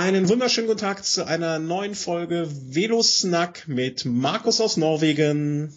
Einen 0.00 0.30
wunderschönen 0.30 0.66
guten 0.66 0.80
Tag 0.80 1.04
zu 1.04 1.26
einer 1.26 1.58
neuen 1.58 1.94
Folge 1.94 2.48
Velosnack 2.48 3.68
mit 3.68 4.06
Markus 4.06 4.58
aus 4.62 4.78
Norwegen. 4.78 5.74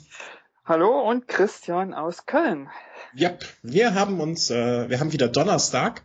Hallo 0.64 1.10
und 1.10 1.28
Christian 1.28 1.94
aus 1.94 2.26
Köln. 2.26 2.70
Ja, 3.14 3.32
wir 3.64 3.96
haben 3.96 4.22
uns, 4.22 4.50
äh, 4.50 4.90
wir 4.90 5.02
haben 5.02 5.12
wieder 5.12 5.28
Donnerstag. 5.28 6.04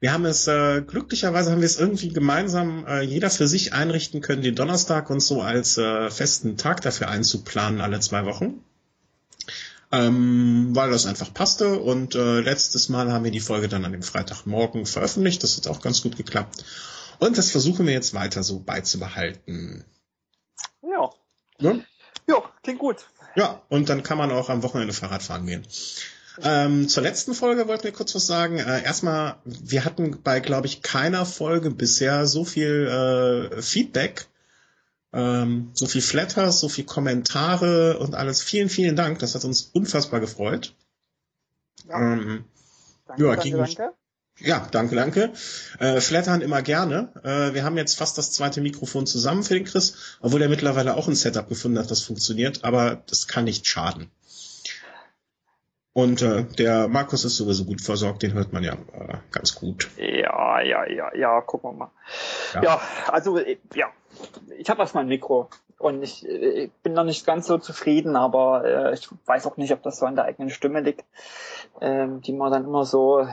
Wir 0.00 0.12
haben 0.12 0.24
es, 0.24 0.48
äh, 0.48 0.82
glücklicherweise 0.82 1.52
haben 1.52 1.60
wir 1.60 1.66
es 1.66 1.78
irgendwie 1.78 2.08
gemeinsam 2.08 2.84
äh, 2.88 3.02
jeder 3.02 3.30
für 3.30 3.46
sich 3.46 3.74
einrichten 3.74 4.22
können, 4.22 4.42
den 4.42 4.56
Donnerstag 4.56 5.08
uns 5.08 5.28
so 5.28 5.40
als 5.40 5.78
äh, 5.78 6.10
festen 6.10 6.56
Tag 6.56 6.80
dafür 6.80 7.10
einzuplanen 7.10 7.80
alle 7.80 8.00
zwei 8.00 8.24
Wochen. 8.24 8.64
Ähm, 9.92 10.70
weil 10.72 10.90
das 10.90 11.06
einfach 11.06 11.32
passte 11.32 11.78
und 11.78 12.16
äh, 12.16 12.40
letztes 12.40 12.88
Mal 12.88 13.12
haben 13.12 13.22
wir 13.22 13.30
die 13.30 13.38
Folge 13.38 13.68
dann 13.68 13.84
an 13.84 13.92
dem 13.92 14.02
Freitagmorgen 14.02 14.84
veröffentlicht. 14.84 15.44
Das 15.44 15.56
hat 15.56 15.68
auch 15.68 15.80
ganz 15.80 16.02
gut 16.02 16.16
geklappt. 16.16 16.64
Und 17.20 17.38
das 17.38 17.50
versuchen 17.50 17.86
wir 17.86 17.92
jetzt 17.92 18.14
weiter 18.14 18.42
so 18.42 18.60
beizubehalten. 18.60 19.84
Ja. 20.82 21.10
Ja, 21.58 21.78
ja 22.26 22.42
klingt 22.62 22.80
gut. 22.80 23.06
Ja, 23.36 23.62
und 23.68 23.88
dann 23.88 24.02
kann 24.02 24.18
man 24.18 24.32
auch 24.32 24.48
am 24.48 24.62
Wochenende 24.62 24.92
Fahrrad 24.92 25.22
fahren 25.22 25.46
gehen. 25.46 25.64
Ähm, 26.42 26.88
zur 26.88 27.02
letzten 27.02 27.34
Folge 27.34 27.68
wollten 27.68 27.84
wir 27.84 27.92
kurz 27.92 28.14
was 28.14 28.26
sagen. 28.26 28.58
Äh, 28.58 28.82
erstmal, 28.82 29.36
wir 29.44 29.84
hatten 29.84 30.22
bei, 30.22 30.40
glaube 30.40 30.66
ich, 30.66 30.82
keiner 30.82 31.26
Folge 31.26 31.70
bisher 31.70 32.26
so 32.26 32.44
viel 32.44 33.50
äh, 33.52 33.62
Feedback, 33.62 34.26
ähm, 35.12 35.70
so 35.74 35.86
viel 35.86 36.02
Flatters, 36.02 36.60
so 36.60 36.68
viel 36.68 36.84
Kommentare 36.84 37.98
und 37.98 38.14
alles. 38.14 38.42
Vielen, 38.42 38.70
vielen 38.70 38.96
Dank. 38.96 39.18
Das 39.18 39.34
hat 39.34 39.44
uns 39.44 39.70
unfassbar 39.74 40.20
gefreut. 40.20 40.74
Ja, 41.88 42.00
ähm, 42.00 42.44
danke, 43.06 43.22
ja, 43.22 43.36
danke, 43.36 43.56
danke. 43.56 43.94
Ja, 44.40 44.66
danke, 44.70 44.96
danke. 44.96 45.32
Äh, 45.78 46.00
flattern 46.00 46.40
immer 46.40 46.62
gerne. 46.62 47.12
Äh, 47.22 47.54
wir 47.54 47.64
haben 47.64 47.76
jetzt 47.76 47.98
fast 47.98 48.16
das 48.18 48.32
zweite 48.32 48.60
Mikrofon 48.60 49.06
zusammen 49.06 49.42
für 49.42 49.54
den 49.54 49.64
Chris, 49.64 50.18
obwohl 50.20 50.42
er 50.42 50.48
mittlerweile 50.48 50.96
auch 50.96 51.08
ein 51.08 51.14
Setup 51.14 51.48
gefunden 51.48 51.78
hat, 51.78 51.90
das 51.90 52.02
funktioniert, 52.02 52.64
aber 52.64 53.02
das 53.06 53.28
kann 53.28 53.44
nicht 53.44 53.66
schaden. 53.66 54.10
Und 55.92 56.22
äh, 56.22 56.44
der 56.44 56.88
Markus 56.88 57.24
ist 57.24 57.36
sowieso 57.36 57.64
gut 57.64 57.80
versorgt, 57.80 58.22
den 58.22 58.32
hört 58.32 58.52
man 58.52 58.62
ja 58.62 58.74
äh, 58.74 59.18
ganz 59.32 59.54
gut. 59.54 59.90
Ja, 59.96 60.60
ja, 60.60 60.88
ja, 60.88 61.14
ja, 61.14 61.40
gucken 61.40 61.70
wir 61.70 61.76
mal. 61.76 61.90
Ja, 62.54 62.62
ja 62.62 62.80
also 63.08 63.36
äh, 63.36 63.58
ja, 63.74 63.88
ich 64.56 64.70
habe 64.70 64.80
erstmal 64.80 65.04
ein 65.04 65.08
Mikro 65.08 65.50
und 65.78 66.02
ich, 66.02 66.26
äh, 66.26 66.64
ich 66.64 66.72
bin 66.82 66.92
noch 66.92 67.04
nicht 67.04 67.26
ganz 67.26 67.46
so 67.46 67.58
zufrieden, 67.58 68.14
aber 68.14 68.64
äh, 68.64 68.94
ich 68.94 69.08
weiß 69.26 69.46
auch 69.46 69.56
nicht, 69.56 69.72
ob 69.72 69.82
das 69.82 69.98
so 69.98 70.06
an 70.06 70.14
der 70.14 70.26
eigenen 70.26 70.50
Stimme 70.50 70.80
liegt, 70.80 71.04
ähm, 71.80 72.20
die 72.22 72.32
man 72.32 72.52
dann 72.52 72.64
immer 72.64 72.84
so 72.84 73.26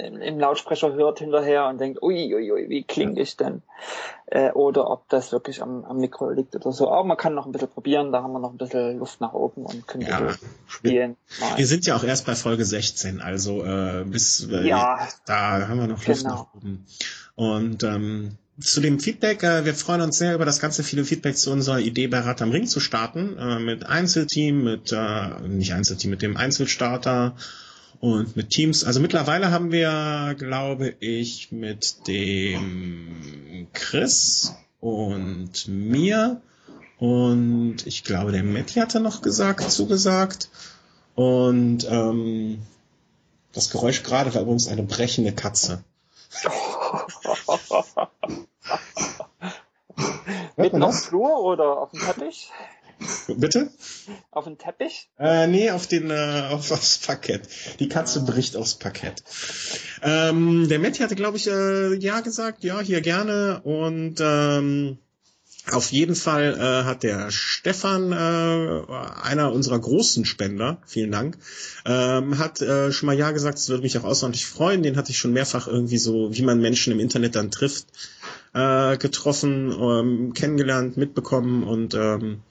im 0.00 0.38
Lautsprecher 0.38 0.92
hört 0.94 1.18
hinterher 1.18 1.66
und 1.68 1.80
denkt, 1.80 2.02
ui, 2.02 2.34
ui, 2.34 2.52
ui 2.52 2.68
wie 2.68 2.82
klinge 2.84 3.20
ich 3.20 3.36
denn? 3.36 3.62
Äh, 4.26 4.50
oder 4.52 4.90
ob 4.90 5.08
das 5.08 5.32
wirklich 5.32 5.62
am, 5.62 5.84
am 5.84 5.98
Mikro 5.98 6.30
liegt 6.30 6.54
oder 6.54 6.72
so. 6.72 6.90
Aber 6.90 7.04
man 7.04 7.16
kann 7.16 7.34
noch 7.34 7.46
ein 7.46 7.52
bisschen 7.52 7.68
probieren, 7.68 8.12
da 8.12 8.22
haben 8.22 8.32
wir 8.32 8.38
noch 8.38 8.52
ein 8.52 8.58
bisschen 8.58 8.98
Luft 8.98 9.20
nach 9.20 9.32
oben 9.32 9.66
und 9.66 9.86
können 9.86 10.06
ja, 10.06 10.34
spielen. 10.66 11.16
Wir, 11.38 11.58
wir 11.58 11.66
sind 11.66 11.86
ja 11.86 11.96
auch 11.96 12.04
erst 12.04 12.26
bei 12.26 12.34
Folge 12.34 12.64
16, 12.64 13.20
also 13.20 13.64
äh, 13.64 14.04
bis 14.06 14.48
äh, 14.48 14.66
ja, 14.66 15.08
da 15.26 15.68
haben 15.68 15.78
wir 15.80 15.86
noch 15.86 16.06
Luft 16.06 16.22
genau. 16.22 16.34
nach 16.34 16.54
oben. 16.54 16.86
Und 17.34 17.82
ähm, 17.82 18.38
zu 18.60 18.80
dem 18.80 19.00
Feedback, 19.00 19.42
äh, 19.42 19.64
wir 19.64 19.74
freuen 19.74 20.02
uns 20.02 20.18
sehr 20.18 20.34
über 20.34 20.44
das 20.44 20.60
ganze 20.60 20.82
viele 20.82 21.04
Feedback 21.04 21.36
zu 21.36 21.50
unserer 21.50 21.80
Idee 21.80 22.06
bei 22.06 22.20
Rad 22.20 22.42
am 22.42 22.50
Ring 22.50 22.66
zu 22.66 22.80
starten, 22.80 23.36
äh, 23.38 23.58
mit 23.58 23.86
Einzelteam, 23.86 24.64
mit, 24.64 24.92
äh, 24.92 25.40
nicht 25.48 25.72
Einzelteam, 25.72 26.10
mit 26.10 26.22
dem 26.22 26.36
Einzelstarter 26.36 27.34
und 28.02 28.34
mit 28.34 28.50
Teams, 28.50 28.82
also 28.82 28.98
mittlerweile 28.98 29.52
haben 29.52 29.70
wir, 29.70 30.34
glaube 30.36 30.92
ich, 30.98 31.52
mit 31.52 32.08
dem 32.08 33.68
Chris 33.72 34.56
und 34.80 35.68
mir 35.68 36.42
und 36.98 37.86
ich 37.86 38.02
glaube, 38.02 38.32
der 38.32 38.42
Matti 38.42 38.80
hatte 38.80 38.98
noch 38.98 39.22
gesagt, 39.22 39.70
zugesagt. 39.70 40.50
Und 41.14 41.86
ähm, 41.88 42.66
das 43.52 43.70
Geräusch 43.70 44.02
gerade 44.02 44.34
war 44.34 44.42
übrigens 44.42 44.66
eine 44.66 44.82
brechende 44.82 45.32
Katze. 45.32 45.84
Mitten 50.56 50.82
auf 50.82 50.96
dem 50.96 51.04
Flur 51.04 51.38
oder 51.38 51.78
auf 51.78 51.92
dem 51.92 52.00
Teppich? 52.00 52.50
Bitte? 53.28 53.70
Auf 54.30 54.44
den 54.44 54.58
Teppich? 54.58 55.08
Äh, 55.18 55.46
nee, 55.46 55.70
auf 55.70 55.86
den, 55.86 56.10
äh, 56.10 56.48
auf, 56.50 56.70
aufs 56.70 56.98
Parkett. 56.98 57.48
Die 57.80 57.88
Katze 57.88 58.20
ah. 58.20 58.30
bricht 58.30 58.56
aufs 58.56 58.74
Parkett. 58.74 59.22
Ähm, 60.02 60.68
der 60.68 60.78
Matti 60.78 60.98
hatte, 60.98 61.14
glaube 61.14 61.36
ich, 61.36 61.48
äh, 61.48 61.94
ja 61.96 62.20
gesagt, 62.20 62.64
ja, 62.64 62.80
hier 62.80 63.00
gerne. 63.00 63.60
Und 63.62 64.16
ähm, 64.20 64.98
auf 65.70 65.92
jeden 65.92 66.16
Fall 66.16 66.56
äh, 66.58 66.84
hat 66.84 67.04
der 67.04 67.30
Stefan, 67.30 68.10
äh, 68.10 68.82
einer 69.22 69.52
unserer 69.52 69.78
großen 69.78 70.24
Spender, 70.24 70.82
vielen 70.86 71.12
Dank, 71.12 71.38
ähm, 71.86 72.38
hat 72.38 72.60
äh, 72.60 72.90
schon 72.90 73.06
mal 73.06 73.16
ja 73.16 73.30
gesagt, 73.30 73.58
es 73.58 73.68
würde 73.68 73.84
mich 73.84 73.96
auch 73.96 74.04
außerordentlich 74.04 74.46
freuen. 74.46 74.82
Den 74.82 74.96
hatte 74.96 75.12
ich 75.12 75.18
schon 75.18 75.32
mehrfach 75.32 75.68
irgendwie 75.68 75.98
so, 75.98 76.34
wie 76.34 76.42
man 76.42 76.60
Menschen 76.60 76.92
im 76.92 76.98
Internet 76.98 77.36
dann 77.36 77.52
trifft, 77.52 77.86
äh, 78.54 78.96
getroffen, 78.96 79.70
ähm, 79.70 80.32
kennengelernt, 80.34 80.96
mitbekommen 80.96 81.62
und 81.62 81.94
ähm, 81.94 82.42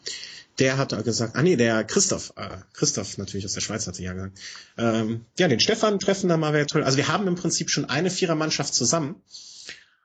der 0.60 0.78
hat 0.78 1.04
gesagt, 1.04 1.36
ah 1.36 1.42
nee, 1.42 1.56
der 1.56 1.84
Christoph, 1.84 2.34
äh, 2.36 2.58
Christoph 2.74 3.18
natürlich 3.18 3.46
aus 3.46 3.54
der 3.54 3.62
Schweiz 3.62 3.88
hat 3.88 3.96
sie 3.96 4.04
ja 4.04 4.14
gesagt. 4.14 4.38
Ähm, 4.78 5.26
ja, 5.40 5.48
den 5.48 5.60
Stefan 5.60 6.00
treffen 6.00 6.30
da 6.30 6.38
mal 6.38 6.54
wäre 6.54 6.66
toll. 6.66 6.84
Also 6.84 6.98
wir 6.98 7.08
haben 7.08 7.28
im 7.28 7.36
Prinzip 7.36 7.70
schon 7.70 7.86
eine 7.86 8.10
Vierermannschaft 8.10 8.74
zusammen. 8.74 9.16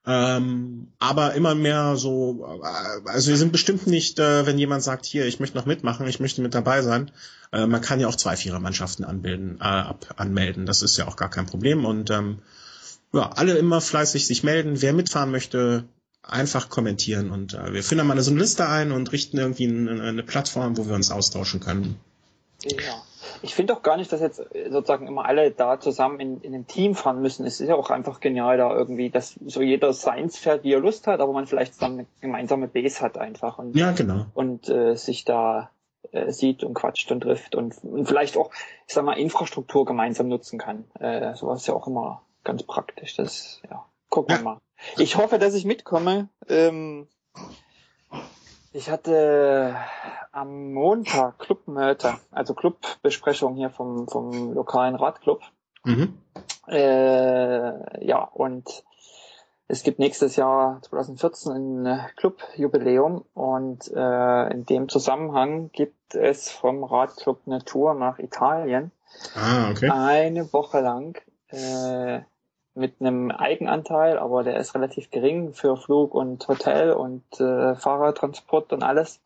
Ähm, 0.09 0.93
aber 1.01 1.35
immer 1.35 1.57
mehr 1.57 1.97
so, 1.97 2.61
äh, 2.63 3.11
also 3.11 3.31
wir 3.31 3.37
sind 3.37 3.51
bestimmt 3.51 3.89
nicht, 3.89 4.21
äh, 4.21 4.47
wenn 4.47 4.57
jemand 4.57 4.85
sagt, 4.85 5.05
hier, 5.05 5.27
ich 5.27 5.41
möchte 5.41 5.57
noch 5.57 5.67
mitmachen, 5.67 6.07
ich 6.07 6.21
möchte 6.21 6.43
mit 6.43 6.55
dabei 6.55 6.83
sein. 6.83 7.11
Äh, 7.53 7.67
man 7.67 7.81
kann 7.81 7.99
ja 7.99 8.07
auch 8.07 8.15
zwei 8.15 8.37
Vierermannschaften 8.37 9.05
anbilden, 9.05 9.59
äh, 9.61 9.65
ab, 9.65 10.15
anmelden. 10.17 10.65
Das 10.65 10.83
ist 10.83 10.97
ja 10.97 11.09
auch 11.09 11.17
gar 11.17 11.29
kein 11.29 11.47
Problem. 11.47 11.85
Und 11.85 12.11
ähm, 12.11 12.39
ja, 13.13 13.31
alle 13.33 13.59
immer 13.59 13.81
fleißig 13.81 14.27
sich 14.27 14.45
melden. 14.45 14.81
Wer 14.81 14.93
mitfahren 14.93 15.33
möchte, 15.33 15.85
einfach 16.27 16.69
kommentieren 16.69 17.31
und 17.31 17.55
äh, 17.55 17.73
wir 17.73 17.83
finden 17.83 18.07
mal 18.07 18.21
so 18.21 18.31
eine 18.31 18.41
Liste 18.41 18.69
ein 18.69 18.93
und 18.93 19.13
richten 19.13 19.39
irgendwie 19.39 19.69
eine, 19.69 20.03
eine 20.03 20.23
Plattform, 20.23 20.77
wo 20.77 20.87
wir 20.87 20.95
uns 20.95 21.11
austauschen 21.11 21.61
können. 21.61 22.01
Ja. 22.65 23.03
Ich 23.43 23.55
finde 23.55 23.75
auch 23.75 23.83
gar 23.83 23.97
nicht, 23.97 24.11
dass 24.13 24.21
jetzt 24.21 24.43
sozusagen 24.71 25.07
immer 25.07 25.27
alle 25.27 25.51
da 25.51 25.79
zusammen 25.79 26.21
in, 26.21 26.41
in 26.41 26.55
einem 26.55 26.67
Team 26.67 26.95
fahren 26.95 27.21
müssen. 27.21 27.45
Es 27.45 27.61
ist 27.61 27.69
ja 27.69 27.75
auch 27.75 27.91
einfach 27.91 28.21
genial 28.21 28.57
da 28.57 28.75
irgendwie, 28.75 29.11
dass 29.11 29.39
so 29.45 29.63
jeder 29.63 29.93
seins 29.93 30.39
fährt, 30.39 30.65
wie 30.65 30.73
er 30.73 30.81
Lust 30.81 31.07
hat, 31.07 31.21
aber 31.21 31.33
man 31.33 31.47
vielleicht 31.47 31.81
dann 31.83 31.93
eine 31.93 32.07
gemeinsame 32.21 32.67
Base 32.67 33.01
hat 33.01 33.19
einfach 33.19 33.59
und, 33.59 33.77
ja, 33.77 33.93
genau. 33.93 34.27
und 34.35 34.69
äh, 34.69 34.97
sich 34.97 35.25
da 35.25 35.71
äh, 36.13 36.33
sieht 36.33 36.65
und 36.65 36.75
quatscht 36.75 37.11
und 37.13 37.21
trifft 37.21 37.55
und, 37.55 37.75
und 37.85 38.07
vielleicht 38.07 38.37
auch, 38.37 38.51
ich 38.87 38.95
sag 38.95 39.05
mal, 39.05 39.19
Infrastruktur 39.19 39.85
gemeinsam 39.85 40.29
nutzen 40.29 40.59
kann. 40.59 40.85
Äh, 40.99 41.35
sowas 41.35 41.61
ist 41.61 41.67
ja 41.67 41.75
auch 41.75 41.87
immer 41.87 42.23
ganz 42.43 42.63
praktisch. 42.63 43.17
Das, 43.17 43.61
ja, 43.71 43.85
gucken 44.09 44.37
wir 44.37 44.43
mal. 44.43 44.61
Ich 44.99 45.17
hoffe, 45.17 45.39
dass 45.39 45.55
ich 45.55 45.65
mitkomme. 45.65 46.29
Ähm, 46.49 47.09
ich 48.73 48.91
hatte 48.91 49.77
am 50.33 50.73
Montag 50.73 51.39
Clubmöte, 51.39 52.15
also 52.31 52.55
Clubbesprechung 52.55 53.57
hier 53.57 53.71
vom, 53.71 54.07
vom 54.07 54.53
lokalen 54.53 54.97
Radclub. 54.97 55.43
Mhm. 55.85 56.19
Äh, 56.69 58.07
ja, 58.07 58.23
und 58.23 58.85
es 59.69 59.83
gibt 59.83 59.99
nächstes 59.99 60.37
Jahr 60.37 60.81
2014 60.83 61.87
ein 61.87 62.07
Clubjubiläum 62.17 63.25
und 63.35 63.91
äh, 63.93 64.51
in 64.53 64.67
dem 64.67 64.89
Zusammenhang 64.89 65.71
gibt 65.73 66.15
es 66.15 66.51
vom 66.51 66.85
Radclub 66.85 67.41
eine 67.47 67.65
Tour 67.65 67.95
nach 67.95 68.19
Italien. 68.19 68.93
Ah, 69.35 69.71
okay. 69.71 69.89
Eine 69.91 70.53
Woche 70.53 70.81
lang. 70.81 71.21
Äh, 71.49 72.21
mit 72.77 73.01
einem 73.01 73.31
Eigenanteil, 73.31 74.19
aber 74.19 74.45
der 74.45 74.59
ist 74.59 74.75
relativ 74.75 75.11
gering 75.11 75.53
für 75.53 75.77
Flug 75.77 76.15
und 76.15 76.47
Hotel 76.49 76.93
und 76.93 77.25
äh, 77.41 77.75
Fahrradtransport 77.75 78.73
und 78.73 78.83
alles. 78.83 79.21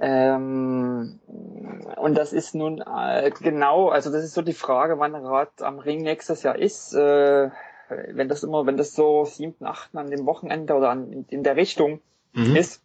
Ähm, 0.00 1.18
und 1.96 2.16
das 2.16 2.32
ist 2.32 2.54
nun 2.54 2.80
äh, 2.80 3.30
genau, 3.40 3.88
also 3.88 4.12
das 4.12 4.24
ist 4.24 4.34
so 4.34 4.42
die 4.42 4.52
Frage, 4.52 4.98
wann 4.98 5.14
Rad 5.14 5.62
am 5.62 5.78
Ring 5.78 6.02
nächstes 6.02 6.42
Jahr 6.42 6.58
ist. 6.58 6.94
Äh, 6.94 7.50
wenn 7.88 8.28
das 8.28 8.42
immer, 8.42 8.66
wenn 8.66 8.76
das 8.76 8.94
so 8.94 9.24
siebten, 9.24 9.64
achten 9.64 9.98
an 9.98 10.10
dem 10.10 10.26
Wochenende 10.26 10.74
oder 10.74 10.90
an, 10.90 11.26
in 11.30 11.42
der 11.42 11.56
Richtung 11.56 12.00
mhm. 12.32 12.54
ist, 12.54 12.82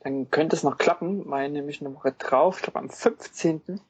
dann 0.00 0.30
könnte 0.30 0.56
es 0.56 0.62
noch 0.62 0.78
klappen, 0.78 1.28
weil 1.30 1.48
nämlich 1.48 1.80
eine 1.80 1.94
Woche 1.94 2.12
drauf, 2.12 2.58
ich 2.58 2.62
glaube 2.62 2.78
am 2.78 2.90
15. 2.90 3.80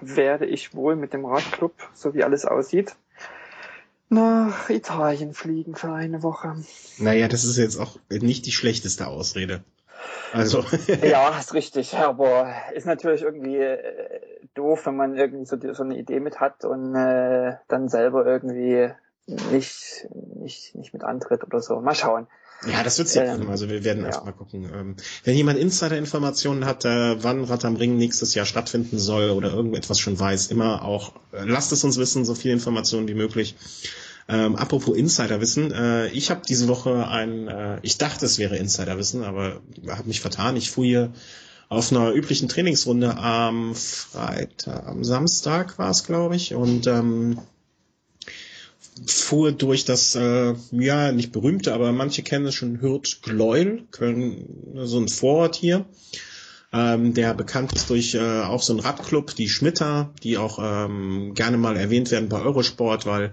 werde 0.00 0.46
ich 0.46 0.74
wohl 0.74 0.96
mit 0.96 1.12
dem 1.12 1.24
Radclub, 1.24 1.72
so 1.92 2.14
wie 2.14 2.24
alles 2.24 2.44
aussieht, 2.44 2.96
nach 4.08 4.70
Italien 4.70 5.34
fliegen 5.34 5.74
für 5.74 5.92
eine 5.92 6.22
Woche. 6.22 6.56
Naja, 6.98 7.28
das 7.28 7.44
ist 7.44 7.58
jetzt 7.58 7.78
auch 7.78 7.98
nicht 8.10 8.46
die 8.46 8.52
schlechteste 8.52 9.06
Ausrede. 9.06 9.62
Also. 10.32 10.64
ja, 11.02 11.30
ist 11.38 11.54
richtig, 11.54 11.94
aber 11.94 12.52
ist 12.74 12.86
natürlich 12.86 13.22
irgendwie 13.22 13.56
äh, 13.56 14.20
doof, 14.54 14.86
wenn 14.86 14.96
man 14.96 15.16
irgendwie 15.16 15.44
so, 15.44 15.56
so 15.74 15.82
eine 15.82 15.96
Idee 15.96 16.20
mit 16.20 16.40
hat 16.40 16.64
und 16.64 16.94
äh, 16.94 17.56
dann 17.68 17.88
selber 17.88 18.26
irgendwie 18.26 18.90
nicht, 19.26 20.08
nicht, 20.36 20.74
nicht 20.74 20.92
mit 20.92 21.04
antritt 21.04 21.44
oder 21.44 21.60
so. 21.60 21.80
Mal 21.80 21.94
schauen. 21.94 22.26
Ja, 22.66 22.82
das 22.82 22.98
wird 22.98 23.08
sich 23.08 23.22
ähm, 23.22 23.48
Also 23.48 23.68
wir 23.68 23.84
werden 23.84 24.02
ja. 24.02 24.08
erstmal 24.08 24.32
gucken. 24.32 24.68
Ähm, 24.74 24.96
wenn 25.24 25.36
jemand 25.36 25.58
Insider-Informationen 25.58 26.64
hat, 26.64 26.84
äh, 26.84 27.22
wann 27.22 27.44
Rad 27.44 27.64
am 27.64 27.76
Ring 27.76 27.96
nächstes 27.96 28.34
Jahr 28.34 28.46
stattfinden 28.46 28.98
soll 28.98 29.30
oder 29.30 29.52
irgendetwas 29.52 30.00
schon 30.00 30.18
weiß, 30.18 30.48
immer 30.48 30.84
auch, 30.84 31.14
äh, 31.32 31.44
lasst 31.44 31.72
es 31.72 31.84
uns 31.84 31.98
wissen, 31.98 32.24
so 32.24 32.34
viele 32.34 32.54
Informationen 32.54 33.06
wie 33.06 33.14
möglich. 33.14 33.54
Ähm, 34.28 34.56
apropos 34.56 34.96
Insiderwissen, 34.96 35.72
äh, 35.72 36.08
ich 36.08 36.30
habe 36.30 36.42
diese 36.46 36.68
Woche 36.68 37.08
ein, 37.08 37.48
äh, 37.48 37.78
ich 37.82 37.96
dachte 37.96 38.26
es 38.26 38.38
wäre 38.38 38.56
Insiderwissen, 38.56 39.24
aber 39.24 39.60
habe 39.88 40.08
mich 40.08 40.20
vertan. 40.20 40.56
Ich 40.56 40.70
fuhr 40.70 40.84
hier 40.84 41.12
auf 41.68 41.92
einer 41.92 42.12
üblichen 42.12 42.48
Trainingsrunde 42.48 43.16
am 43.16 43.74
Freitag, 43.74 44.86
am 44.86 45.04
Samstag 45.04 45.78
war 45.78 45.90
es, 45.90 46.04
glaube 46.04 46.36
ich, 46.36 46.54
und 46.54 46.86
ähm, 46.86 47.38
fuhr 49.06 49.52
durch 49.52 49.84
das, 49.84 50.14
äh, 50.14 50.54
ja, 50.72 51.12
nicht 51.12 51.32
berühmte, 51.32 51.72
aber 51.72 51.92
manche 51.92 52.22
kennen 52.22 52.46
es 52.46 52.54
schon, 52.54 52.80
Hürth 52.80 53.20
Gleuel, 53.22 53.84
Köln, 53.90 54.74
so 54.84 54.98
ein 54.98 55.08
Vorort 55.08 55.56
hier, 55.56 55.86
ähm, 56.72 57.14
der 57.14 57.34
bekannt 57.34 57.72
ist 57.72 57.90
durch 57.90 58.14
äh, 58.14 58.42
auch 58.42 58.62
so 58.62 58.74
ein 58.74 58.80
Radclub, 58.80 59.34
die 59.34 59.48
Schmitter, 59.48 60.12
die 60.22 60.38
auch 60.38 60.58
ähm, 60.62 61.34
gerne 61.34 61.56
mal 61.56 61.76
erwähnt 61.76 62.10
werden 62.10 62.28
bei 62.28 62.40
Eurosport, 62.40 63.06
weil 63.06 63.32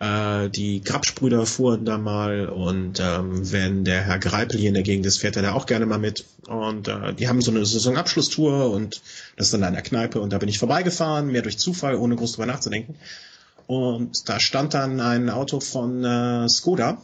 äh, 0.00 0.50
die 0.50 0.82
Grabsbrüder 0.82 1.46
fuhren 1.46 1.84
da 1.84 1.98
mal 1.98 2.48
und 2.48 3.00
ähm, 3.00 3.52
wenn 3.52 3.84
der 3.84 4.02
Herr 4.02 4.18
Greipel 4.18 4.58
hier 4.58 4.68
in 4.68 4.74
der 4.74 4.82
Gegend 4.82 5.06
ist, 5.06 5.18
fährt 5.18 5.36
er 5.36 5.42
da 5.42 5.52
auch 5.52 5.66
gerne 5.66 5.86
mal 5.86 5.98
mit. 5.98 6.24
Und 6.48 6.88
äh, 6.88 7.14
die 7.14 7.28
haben 7.28 7.40
so 7.40 7.50
eine 7.50 7.64
Saisonabschlusstour 7.64 8.70
und 8.70 9.00
das 9.36 9.46
ist 9.46 9.54
dann 9.54 9.62
in 9.62 9.72
der 9.72 9.82
Kneipe 9.82 10.20
und 10.20 10.32
da 10.32 10.38
bin 10.38 10.48
ich 10.48 10.58
vorbeigefahren, 10.58 11.28
mehr 11.28 11.42
durch 11.42 11.58
Zufall, 11.58 11.94
ohne 11.94 12.16
groß 12.16 12.32
drüber 12.32 12.46
nachzudenken. 12.46 12.96
Und 13.66 14.28
da 14.28 14.40
stand 14.40 14.74
dann 14.74 15.00
ein 15.00 15.30
Auto 15.30 15.60
von 15.60 16.04
äh, 16.04 16.48
Skoda. 16.48 17.02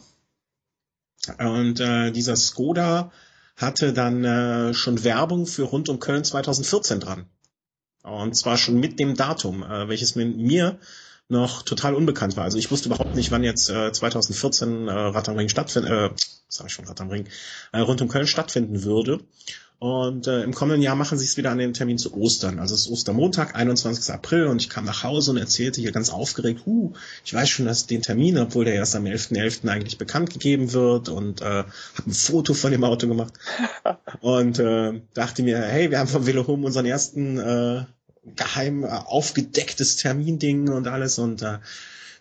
Und 1.37 1.79
äh, 1.79 2.11
dieser 2.11 2.35
Skoda 2.35 3.11
hatte 3.55 3.93
dann 3.93 4.23
äh, 4.23 4.73
schon 4.73 5.03
Werbung 5.03 5.45
für 5.45 5.63
rund 5.63 5.89
um 5.89 5.99
Köln 5.99 6.23
2014 6.23 6.99
dran. 6.99 7.25
Und 8.03 8.35
zwar 8.35 8.57
schon 8.57 8.79
mit 8.79 8.99
dem 8.99 9.15
Datum, 9.15 9.63
äh, 9.63 9.87
welches 9.87 10.15
mir, 10.15 10.25
mir 10.25 10.79
noch 11.29 11.61
total 11.61 11.95
unbekannt 11.95 12.35
war. 12.35 12.43
Also 12.43 12.57
ich 12.57 12.71
wusste 12.71 12.89
überhaupt 12.89 13.15
nicht, 13.15 13.31
wann 13.31 13.43
jetzt 13.43 13.69
äh, 13.69 13.91
2014 13.91 14.87
äh, 14.87 14.91
Rad 14.91 15.29
am 15.29 15.37
Ring 15.37 15.49
stattfinden, 15.49 15.91
äh, 15.91 16.09
sag 16.47 16.67
ich 16.67 16.73
schon 16.73 16.85
Rad 16.85 16.99
am 16.99 17.09
Ring, 17.09 17.27
äh, 17.71 17.79
rund 17.79 18.01
um 18.01 18.09
Köln 18.09 18.27
stattfinden 18.27 18.83
würde. 18.83 19.19
Und 19.81 20.27
äh, 20.27 20.43
im 20.43 20.53
kommenden 20.53 20.83
Jahr 20.83 20.95
machen 20.95 21.17
sie 21.17 21.25
es 21.25 21.37
wieder 21.37 21.49
an 21.49 21.57
den 21.57 21.73
Termin 21.73 21.97
zu 21.97 22.15
Ostern. 22.15 22.59
Also 22.59 22.75
es 22.75 22.81
ist 22.81 22.91
Ostermontag, 22.91 23.55
21. 23.55 24.13
April 24.13 24.45
und 24.45 24.61
ich 24.61 24.69
kam 24.69 24.85
nach 24.85 25.01
Hause 25.01 25.31
und 25.31 25.37
erzählte 25.37 25.81
hier 25.81 25.91
ganz 25.91 26.11
aufgeregt, 26.11 26.67
huh, 26.67 26.93
ich 27.25 27.33
weiß 27.33 27.49
schon, 27.49 27.65
dass 27.65 27.87
den 27.87 28.03
Termin, 28.03 28.37
obwohl 28.37 28.63
der 28.63 28.75
erst 28.75 28.95
am 28.95 29.05
11.11. 29.05 29.63
.11. 29.63 29.69
eigentlich 29.69 29.97
bekannt 29.97 30.29
gegeben 30.29 30.71
wird 30.73 31.09
und 31.09 31.41
äh, 31.41 31.45
habe 31.45 31.67
ein 32.05 32.13
Foto 32.13 32.53
von 32.53 32.71
dem 32.71 32.83
Auto 32.83 33.07
gemacht 33.07 33.33
und 34.21 34.59
äh, 34.59 35.01
dachte 35.15 35.41
mir, 35.41 35.59
hey, 35.59 35.89
wir 35.89 35.97
haben 35.97 36.07
vom 36.07 36.27
Velohome 36.27 36.67
unseren 36.67 36.85
ersten 36.85 37.39
äh, 37.39 37.85
geheim 38.35 38.83
äh, 38.83 38.87
aufgedecktes 38.87 39.95
Terminding 39.95 40.69
und 40.69 40.87
alles 40.87 41.17
und 41.17 41.41
äh, 41.41 41.57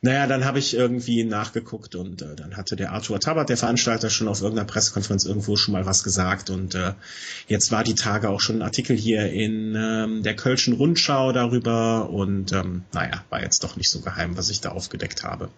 naja, 0.02 0.26
dann 0.26 0.46
habe 0.46 0.58
ich 0.58 0.74
irgendwie 0.74 1.24
nachgeguckt 1.24 1.94
und 1.94 2.22
äh, 2.22 2.34
dann 2.34 2.56
hatte 2.56 2.74
der 2.74 2.92
Arthur 2.92 3.20
Tabat, 3.20 3.50
der 3.50 3.58
Veranstalter, 3.58 4.08
schon 4.08 4.28
auf 4.28 4.40
irgendeiner 4.40 4.66
Pressekonferenz 4.66 5.26
irgendwo 5.26 5.56
schon 5.56 5.72
mal 5.72 5.84
was 5.84 6.02
gesagt 6.02 6.48
und 6.48 6.74
äh, 6.74 6.94
jetzt 7.48 7.70
war 7.70 7.84
die 7.84 7.94
Tage 7.94 8.30
auch 8.30 8.40
schon 8.40 8.56
ein 8.56 8.62
Artikel 8.62 8.96
hier 8.96 9.30
in 9.30 9.74
ähm, 9.76 10.22
der 10.22 10.36
Kölschen 10.36 10.74
Rundschau 10.74 11.32
darüber 11.32 12.08
und 12.08 12.52
ähm, 12.52 12.84
naja, 12.92 13.24
war 13.28 13.42
jetzt 13.42 13.62
doch 13.62 13.76
nicht 13.76 13.90
so 13.90 14.00
geheim, 14.00 14.38
was 14.38 14.48
ich 14.48 14.62
da 14.62 14.70
aufgedeckt 14.70 15.22
habe. 15.22 15.50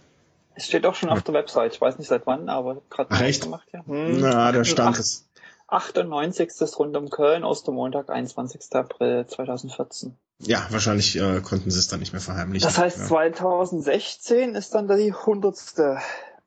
Es 0.55 0.67
steht 0.67 0.85
auch 0.87 0.94
schon 0.94 1.09
auf 1.09 1.23
der 1.23 1.35
Website, 1.35 1.75
ich 1.75 1.81
weiß 1.81 1.99
nicht 1.99 2.09
seit 2.09 2.27
wann, 2.27 2.49
aber 2.49 2.83
gerade 2.91 3.39
gemacht, 3.39 3.69
ja. 3.73 3.87
Hm, 3.87 4.21
Na, 4.21 4.53
da 4.53 4.65
stand 4.65 4.99
es. 4.99 5.29
98. 5.69 6.50
rund 6.79 6.97
um 6.97 7.09
Köln, 7.09 7.44
Ostermontag, 7.44 8.11
21. 8.11 8.61
April 8.73 9.27
2014. 9.27 10.19
Ja, 10.38 10.67
wahrscheinlich 10.70 11.17
äh, 11.17 11.40
konnten 11.40 11.70
sie 11.70 11.79
es 11.79 11.88
dann 11.88 12.00
nicht 12.00 12.12
mehr 12.12 12.20
verheimlichen. 12.20 12.67
Das 12.67 12.79
heißt, 12.79 12.99
ja. 12.99 13.06
2016 13.06 14.55
ist 14.55 14.75
dann 14.75 14.88
die 14.88 15.12
hundertste 15.12 15.99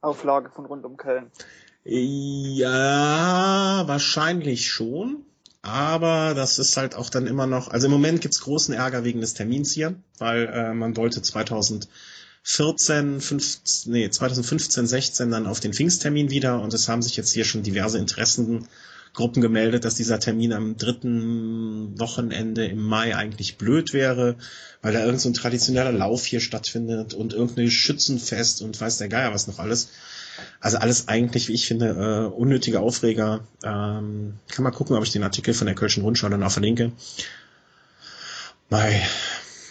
Auflage 0.02 0.50
von 0.50 0.66
Rund 0.66 0.86
um 0.86 0.98
Köln. 0.98 1.32
Ja, 1.86 2.68
wahrscheinlich 3.86 4.68
schon. 4.68 5.26
Aber 5.62 6.34
das 6.36 6.60
ist 6.60 6.78
halt 6.78 6.96
auch 6.96 7.10
dann 7.10 7.26
immer 7.26 7.48
noch, 7.48 7.70
also 7.70 7.88
im 7.88 7.92
Moment 7.92 8.22
gibt's 8.22 8.42
großen 8.42 8.74
Ärger 8.76 9.04
wegen 9.04 9.22
des 9.22 9.34
Termins 9.34 9.72
hier, 9.72 9.96
weil 10.20 10.46
äh, 10.48 10.74
man 10.76 10.96
wollte 10.96 11.24
2014, 11.24 13.20
15, 13.20 13.92
nee, 13.92 14.08
2015, 14.08 14.86
16 14.86 15.32
dann 15.32 15.48
auf 15.48 15.60
den 15.60 15.74
Pfingsttermin 15.74 16.30
wieder 16.30 16.62
und 16.62 16.72
es 16.76 16.88
haben 16.88 17.02
sich 17.02 17.18
jetzt 17.18 17.32
hier 17.32 17.46
schon 17.46 17.64
diverse 17.64 17.98
Interessen 17.98 18.68
Gruppen 19.16 19.42
gemeldet, 19.42 19.86
dass 19.86 19.96
dieser 19.96 20.20
Termin 20.20 20.54
am 20.54 20.78
dritten 20.78 21.98
Wochenende 22.00 22.66
im 22.66 22.82
Mai 22.82 23.16
eigentlich 23.16 23.58
blöd 23.58 23.94
wäre, 23.94 24.36
weil 24.82 24.94
da 24.94 25.04
irgend 25.04 25.22
so 25.22 25.32
traditioneller 25.32 25.92
Lauf 25.92 26.26
hier 26.26 26.42
stattfindet 26.42 27.14
und 27.14 27.34
irgendein 27.34 27.72
Schützenfest 27.72 28.62
und 28.62 28.80
weiß 28.80 28.98
der 28.98 29.10
Geier 29.10 29.34
was 29.34 29.48
noch 29.48 29.60
alles. 29.60 29.90
Also 30.60 30.78
alles 30.78 31.08
eigentlich, 31.08 31.48
wie 31.48 31.54
ich 31.54 31.66
finde, 31.66 31.90
äh, 31.90 32.36
unnötige 32.36 32.82
Aufreger. 32.82 33.48
Ähm, 33.64 34.34
kann 34.50 34.64
mal 34.64 34.72
gucken, 34.72 34.96
ob 34.96 35.04
ich 35.04 35.12
den 35.12 35.24
Artikel 35.24 35.54
von 35.54 35.68
der 35.68 35.76
Kölschen 35.76 36.04
Rundschau 36.04 36.28
dann 36.30 36.44
auch 36.44 36.52
verlinke. 36.52 36.92
Mai. 38.70 39.02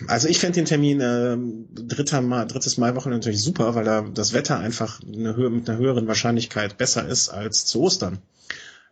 Also 0.08 0.29
ich 0.29 0.38
fände 0.38 0.56
den 0.56 0.64
Termin 0.64 1.00
äh, 1.00 1.37
dritter 1.75 2.20
Mai, 2.20 2.47
drittes 2.47 2.79
Maiwochenende 2.79 3.19
natürlich 3.19 3.43
super, 3.43 3.75
weil 3.75 3.85
da 3.85 4.00
das 4.02 4.32
Wetter 4.32 4.58
einfach 4.58 5.00
eine 5.02 5.37
Höhe, 5.37 5.50
mit 5.50 5.69
einer 5.69 5.79
höheren 5.79 6.08
Wahrscheinlichkeit 6.08 6.79
besser 6.79 7.06
ist 7.06 7.29
als 7.29 7.67
zu 7.67 7.81
Ostern. 7.81 8.19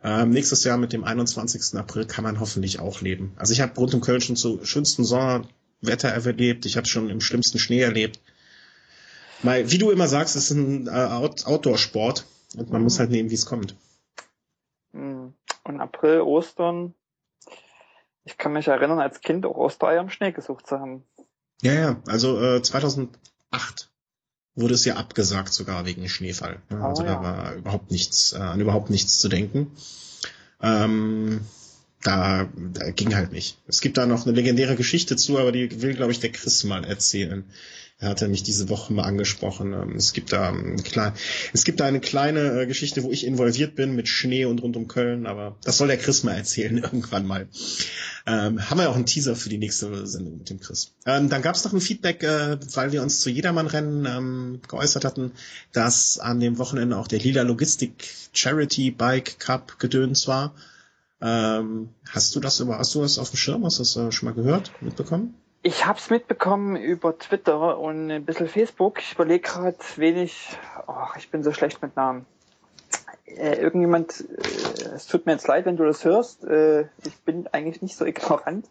Ähm, 0.03 0.31
nächstes 0.31 0.63
Jahr 0.65 0.77
mit 0.77 0.91
dem 0.91 1.05
21. 1.05 1.79
April 1.79 2.05
kann 2.05 2.23
man 2.23 2.39
hoffentlich 2.39 2.79
auch 2.79 3.01
leben. 3.01 3.33
Also 3.37 3.53
ich 3.53 3.61
habe 3.61 3.73
rund 3.75 3.93
um 3.93 4.01
Köln 4.01 4.19
schon 4.19 4.35
zu 4.35 4.63
schönsten 4.65 5.05
Sommerwetter 5.05 6.09
erlebt. 6.09 6.65
Ich 6.65 6.75
habe 6.75 6.87
schon 6.87 7.09
im 7.09 7.21
schlimmsten 7.21 7.57
Schnee 7.57 7.81
erlebt. 7.81 8.19
Mal, 9.43 9.71
wie 9.71 9.77
du 9.77 9.91
immer 9.91 10.07
sagst, 10.07 10.35
es 10.35 10.51
ist 10.51 10.57
ein 10.57 10.87
äh, 10.87 10.91
Out 10.91 11.45
Outdoor-Sport 11.45 12.25
und 12.55 12.69
man 12.69 12.81
mhm. 12.81 12.85
muss 12.85 12.99
halt 12.99 13.11
nehmen, 13.11 13.29
wie 13.29 13.35
es 13.35 13.45
kommt. 13.45 13.75
Mhm. 14.91 15.33
Und 15.63 15.79
April, 15.79 16.21
Ostern. 16.21 16.93
Ich 18.25 18.37
kann 18.37 18.53
mich 18.53 18.67
erinnern, 18.67 18.99
als 18.99 19.21
Kind 19.21 19.45
auch 19.45 19.55
Ostereier 19.55 20.01
im 20.01 20.09
Schnee 20.09 20.31
gesucht 20.31 20.67
zu 20.67 20.79
haben. 20.79 21.03
Ja, 21.61 21.73
ja, 21.73 22.01
also 22.07 22.41
äh, 22.41 22.61
2008 22.61 23.89
wurde 24.55 24.73
es 24.73 24.85
ja 24.85 24.95
abgesagt 24.95 25.53
sogar 25.53 25.85
wegen 25.85 26.07
Schneefall. 26.07 26.61
Ja, 26.69 26.79
oh, 26.79 26.89
also 26.89 27.03
ja. 27.03 27.15
da 27.15 27.23
war 27.23 27.55
überhaupt 27.55 27.91
nichts, 27.91 28.33
äh, 28.33 28.37
an 28.37 28.59
überhaupt 28.59 28.89
nichts 28.89 29.19
zu 29.19 29.29
denken. 29.29 29.71
Ähm, 30.63 31.41
da, 32.01 32.49
da 32.73 32.89
ging 32.91 33.15
halt 33.15 33.31
nicht. 33.31 33.57
Es 33.67 33.81
gibt 33.81 33.97
da 33.97 34.05
noch 34.05 34.25
eine 34.25 34.35
legendäre 34.35 34.75
Geschichte 34.75 35.15
zu, 35.15 35.37
aber 35.37 35.51
die 35.51 35.81
will, 35.81 35.93
glaube 35.93 36.11
ich, 36.11 36.19
der 36.19 36.31
Chris 36.31 36.63
mal 36.63 36.83
erzählen. 36.83 37.43
Er 37.99 38.09
hatte 38.09 38.27
mich 38.27 38.43
diese 38.43 38.69
Woche 38.69 38.91
mal 38.91 39.03
angesprochen. 39.03 39.73
Ähm, 39.73 39.95
es 39.95 40.13
gibt 40.13 40.33
da 40.33 40.49
ein 40.49 40.83
klein, 40.83 41.13
es 41.53 41.63
gibt 41.63 41.79
da 41.79 41.85
eine 41.85 41.99
kleine 41.99 42.61
äh, 42.61 42.65
Geschichte, 42.65 43.03
wo 43.03 43.11
ich 43.11 43.25
involviert 43.25 43.75
bin 43.75 43.95
mit 43.95 44.07
Schnee 44.07 44.45
und 44.45 44.61
rund 44.61 44.75
um 44.75 44.87
Köln, 44.87 45.25
aber 45.25 45.57
das 45.63 45.77
soll 45.77 45.87
der 45.87 45.97
Chris 45.97 46.23
mal 46.23 46.33
erzählen 46.33 46.77
irgendwann 46.83 47.25
mal. 47.25 47.47
Ähm, 48.25 48.69
haben 48.69 48.79
wir 48.79 48.89
auch 48.89 48.95
einen 48.95 49.05
Teaser 49.05 49.35
für 49.35 49.49
die 49.49 49.57
nächste 49.57 50.07
Sendung 50.07 50.37
mit 50.37 50.49
dem 50.49 50.59
Chris. 50.59 50.93
Ähm, 51.05 51.29
dann 51.29 51.41
gab 51.41 51.55
es 51.55 51.63
noch 51.63 51.73
ein 51.73 51.81
Feedback, 51.81 52.23
äh, 52.23 52.57
weil 52.73 52.91
wir 52.91 53.03
uns 53.03 53.19
zu 53.21 53.29
Jedermann-Rennen 53.29 54.05
ähm, 54.05 54.61
geäußert 54.67 55.05
hatten, 55.05 55.31
dass 55.71 56.19
an 56.19 56.39
dem 56.39 56.57
Wochenende 56.57 56.97
auch 56.97 57.07
der 57.07 57.19
Lila 57.19 57.43
Logistik 57.43 58.05
Charity 58.33 58.91
Bike 58.91 59.39
Cup 59.39 59.79
gedöns 59.79 60.27
war. 60.27 60.55
Ähm, 61.21 61.89
hast 62.09 62.35
du 62.35 62.41
das 62.41 62.59
über, 62.59 62.79
hast 62.79 62.95
du 62.95 63.01
das 63.01 63.17
auf 63.17 63.29
dem 63.29 63.37
Schirm? 63.37 63.63
Hast 63.63 63.77
du 63.77 63.83
das 63.83 63.95
äh, 63.95 64.11
schon 64.11 64.27
mal 64.27 64.35
gehört, 64.35 64.71
mitbekommen? 64.81 65.35
Ich 65.65 65.85
hab's 65.85 66.09
mitbekommen 66.09 66.75
über 66.75 67.17
Twitter 67.17 67.79
und 67.79 68.11
ein 68.11 68.25
bisschen 68.25 68.49
Facebook. 68.49 68.99
Ich 68.99 69.13
überlege 69.13 69.47
gerade, 69.47 69.77
wen 69.95 70.17
ich. 70.17 70.57
Oh, 70.87 71.07
ich 71.17 71.31
bin 71.31 71.41
so 71.41 71.53
schlecht 71.53 71.81
mit 71.81 71.95
Namen. 71.95 72.25
Äh, 73.25 73.61
irgendjemand, 73.61 74.19
äh, 74.19 74.89
es 74.93 75.07
tut 75.07 75.25
mir 75.25 75.31
jetzt 75.31 75.47
leid, 75.47 75.65
wenn 75.65 75.77
du 75.77 75.85
das 75.85 76.03
hörst. 76.03 76.43
Äh, 76.43 76.81
ich 77.05 77.17
bin 77.23 77.47
eigentlich 77.53 77.81
nicht 77.81 77.95
so 77.95 78.03
ignorant. 78.05 78.67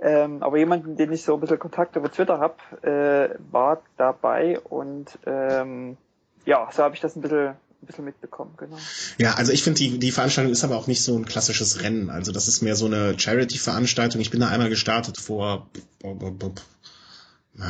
Ähm, 0.00 0.40
aber 0.44 0.56
jemanden, 0.56 0.94
den 0.94 1.10
ich 1.12 1.24
so 1.24 1.34
ein 1.34 1.40
bisschen 1.40 1.58
Kontakt 1.58 1.96
über 1.96 2.12
Twitter 2.12 2.38
habe, 2.38 2.54
äh, 2.88 3.36
war 3.50 3.82
dabei 3.96 4.60
und 4.60 5.18
ähm, 5.26 5.96
ja, 6.44 6.68
so 6.70 6.84
habe 6.84 6.94
ich 6.94 7.00
das 7.00 7.16
ein 7.16 7.22
bisschen 7.22 7.56
ein 7.82 7.86
bisschen 7.86 8.04
mitbekommen, 8.04 8.54
genau. 8.56 8.76
Ja, 9.18 9.34
also 9.34 9.52
ich 9.52 9.62
finde, 9.62 9.78
die, 9.78 9.98
die 9.98 10.10
Veranstaltung 10.10 10.52
ist 10.52 10.64
aber 10.64 10.76
auch 10.76 10.86
nicht 10.86 11.02
so 11.02 11.16
ein 11.16 11.24
klassisches 11.24 11.82
Rennen. 11.82 12.10
Also 12.10 12.32
das 12.32 12.48
ist 12.48 12.62
mehr 12.62 12.76
so 12.76 12.86
eine 12.86 13.18
Charity-Veranstaltung. 13.18 14.20
Ich 14.20 14.30
bin 14.30 14.40
da 14.40 14.48
einmal 14.48 14.68
gestartet 14.68 15.16
vor, 15.18 15.68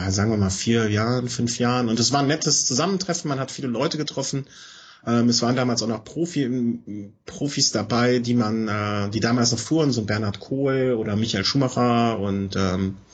sagen 0.09 0.31
wir 0.31 0.37
mal, 0.37 0.51
vier 0.51 0.89
Jahren, 0.91 1.29
fünf 1.29 1.59
Jahren. 1.59 1.89
Und 1.89 2.01
es 2.01 2.13
war 2.13 2.21
ein 2.21 2.27
nettes 2.27 2.67
Zusammentreffen. 2.67 3.29
Man 3.29 3.39
hat 3.39 3.51
viele 3.51 3.69
Leute 3.69 3.99
getroffen. 3.99 4.47
Ähm, 5.07 5.29
es 5.29 5.43
waren 5.43 5.57
damals 5.57 5.83
auch 5.83 5.89
noch 5.89 6.05
Profi, 6.05 6.79
Profis 7.25 7.73
dabei, 7.73 8.19
die 8.19 8.35
man, 8.35 8.69
äh, 8.69 9.11
die 9.11 9.21
damals 9.21 9.53
noch 9.53 9.59
fuhren, 9.59 9.93
so 9.93 10.03
Bernhard 10.03 10.41
Kohl 10.41 10.97
oder 10.99 11.17
Michael 11.17 11.45
Schumacher 11.45 12.19
und 12.19 12.57
ähm, 12.57 12.97
äh, 12.97 13.10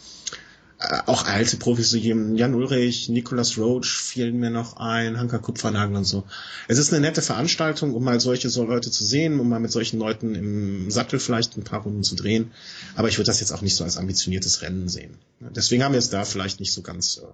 auch 1.06 1.26
alte 1.26 1.56
Profis, 1.56 1.90
so 1.90 1.96
Jan 1.96 2.54
Ulrich, 2.54 3.08
Nicolas 3.08 3.56
Roach 3.56 3.86
fielen 3.86 4.38
mir 4.38 4.50
noch 4.50 4.76
ein, 4.76 5.18
Hanka 5.18 5.38
Kupfernagel 5.38 5.96
und 5.96 6.04
so. 6.04 6.24
Es 6.68 6.78
ist 6.78 6.92
eine 6.92 7.00
nette 7.00 7.22
Veranstaltung, 7.22 7.94
um 7.94 8.04
mal 8.04 8.20
solche 8.20 8.50
so 8.50 8.64
Leute 8.64 8.90
zu 8.90 9.04
sehen, 9.04 9.40
um 9.40 9.48
mal 9.48 9.60
mit 9.60 9.72
solchen 9.72 9.98
Leuten 9.98 10.34
im 10.34 10.90
Sattel 10.90 11.18
vielleicht 11.18 11.56
ein 11.56 11.64
paar 11.64 11.82
Runden 11.82 12.02
zu 12.02 12.14
drehen. 12.14 12.52
Aber 12.94 13.08
ich 13.08 13.16
würde 13.16 13.26
das 13.26 13.40
jetzt 13.40 13.52
auch 13.52 13.62
nicht 13.62 13.74
so 13.74 13.84
als 13.84 13.96
ambitioniertes 13.96 14.60
Rennen 14.62 14.88
sehen. 14.88 15.18
Deswegen 15.40 15.82
haben 15.82 15.92
wir 15.92 15.98
es 15.98 16.10
da 16.10 16.24
vielleicht 16.24 16.60
nicht 16.60 16.72
so 16.72 16.82
ganz 16.82 17.18
äh, 17.18 17.26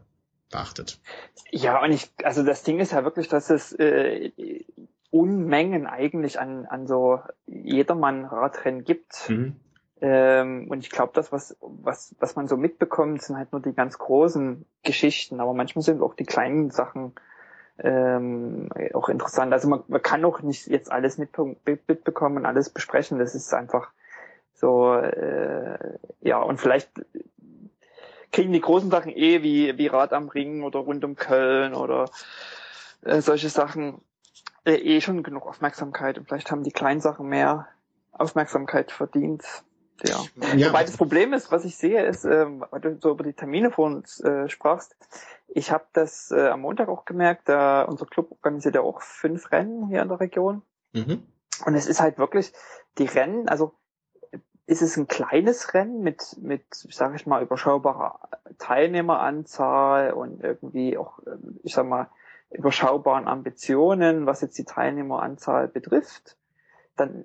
beachtet. 0.50 1.00
Ja, 1.50 1.82
und 1.82 1.90
ich, 1.90 2.10
also 2.22 2.44
das 2.44 2.62
Ding 2.62 2.78
ist 2.78 2.92
ja 2.92 3.02
wirklich, 3.02 3.26
dass 3.26 3.50
es 3.50 3.72
äh, 3.72 4.30
Unmengen 5.10 5.86
eigentlich 5.86 6.38
an, 6.38 6.66
an 6.66 6.86
so 6.86 7.20
Jedermann-Radrennen 7.46 8.84
gibt. 8.84 9.28
Mhm. 9.28 9.56
Ähm, 10.02 10.66
und 10.68 10.80
ich 10.80 10.90
glaube, 10.90 11.12
das, 11.14 11.30
was, 11.30 11.56
was, 11.60 12.16
was 12.18 12.34
man 12.34 12.48
so 12.48 12.56
mitbekommt, 12.56 13.22
sind 13.22 13.36
halt 13.36 13.52
nur 13.52 13.62
die 13.62 13.72
ganz 13.72 13.98
großen 13.98 14.66
Geschichten, 14.82 15.38
aber 15.38 15.54
manchmal 15.54 15.84
sind 15.84 16.02
auch 16.02 16.14
die 16.14 16.24
kleinen 16.24 16.70
Sachen 16.70 17.12
ähm, 17.78 18.68
auch 18.94 19.08
interessant. 19.08 19.52
Also 19.52 19.68
man, 19.68 19.84
man 19.86 20.02
kann 20.02 20.24
auch 20.24 20.42
nicht 20.42 20.66
jetzt 20.66 20.90
alles 20.90 21.18
mitbekommen 21.18 22.38
und 22.38 22.46
alles 22.46 22.68
besprechen. 22.68 23.20
Das 23.20 23.36
ist 23.36 23.54
einfach 23.54 23.92
so, 24.54 24.92
äh, 24.96 25.78
ja, 26.20 26.38
und 26.42 26.60
vielleicht 26.60 26.90
kriegen 28.32 28.52
die 28.52 28.60
großen 28.60 28.90
Sachen 28.90 29.12
eh 29.12 29.44
wie, 29.44 29.78
wie 29.78 29.86
Rad 29.86 30.12
am 30.12 30.28
Ring 30.28 30.64
oder 30.64 30.80
rund 30.80 31.04
um 31.04 31.14
Köln 31.14 31.74
oder 31.74 32.06
äh, 33.02 33.20
solche 33.20 33.50
Sachen 33.50 34.00
äh, 34.64 34.74
eh 34.74 35.00
schon 35.00 35.22
genug 35.22 35.46
Aufmerksamkeit 35.46 36.18
und 36.18 36.26
vielleicht 36.26 36.50
haben 36.50 36.64
die 36.64 36.72
kleinen 36.72 37.00
Sachen 37.00 37.28
mehr 37.28 37.68
Aufmerksamkeit 38.10 38.90
verdient. 38.90 39.44
Ja. 40.04 40.24
ja. 40.56 40.68
Wobei 40.68 40.84
das 40.84 40.96
Problem 40.96 41.32
ist, 41.32 41.50
was 41.52 41.64
ich 41.64 41.76
sehe, 41.76 42.04
ist, 42.04 42.24
äh, 42.24 42.46
weil 42.70 42.80
du 42.80 42.98
so 43.00 43.10
über 43.10 43.24
die 43.24 43.32
Termine 43.32 43.70
vor 43.70 43.86
uns 43.86 44.20
äh, 44.20 44.48
sprachst, 44.48 44.96
ich 45.48 45.70
habe 45.70 45.84
das 45.92 46.30
äh, 46.30 46.48
am 46.48 46.60
Montag 46.60 46.88
auch 46.88 47.04
gemerkt, 47.04 47.48
da 47.48 47.82
unser 47.82 48.06
Club 48.06 48.30
organisiert 48.30 48.74
ja 48.74 48.80
auch 48.80 49.02
fünf 49.02 49.52
Rennen 49.52 49.88
hier 49.88 50.02
in 50.02 50.08
der 50.08 50.20
Region. 50.20 50.62
Mhm. 50.92 51.22
Und 51.66 51.74
es 51.74 51.86
ist 51.86 52.00
halt 52.00 52.18
wirklich, 52.18 52.52
die 52.98 53.06
Rennen, 53.06 53.48
also 53.48 53.74
ist 54.66 54.82
es 54.82 54.96
ein 54.96 55.08
kleines 55.08 55.74
Rennen 55.74 56.02
mit, 56.02 56.36
mit, 56.40 56.62
sage 56.70 57.16
ich 57.16 57.26
mal, 57.26 57.42
überschaubarer 57.42 58.20
Teilnehmeranzahl 58.58 60.12
und 60.12 60.42
irgendwie 60.42 60.96
auch, 60.96 61.18
ich 61.62 61.74
sag 61.74 61.86
mal, 61.86 62.08
überschaubaren 62.50 63.28
Ambitionen, 63.28 64.26
was 64.26 64.40
jetzt 64.40 64.56
die 64.58 64.64
Teilnehmeranzahl 64.64 65.68
betrifft 65.68 66.36
dann 66.96 67.24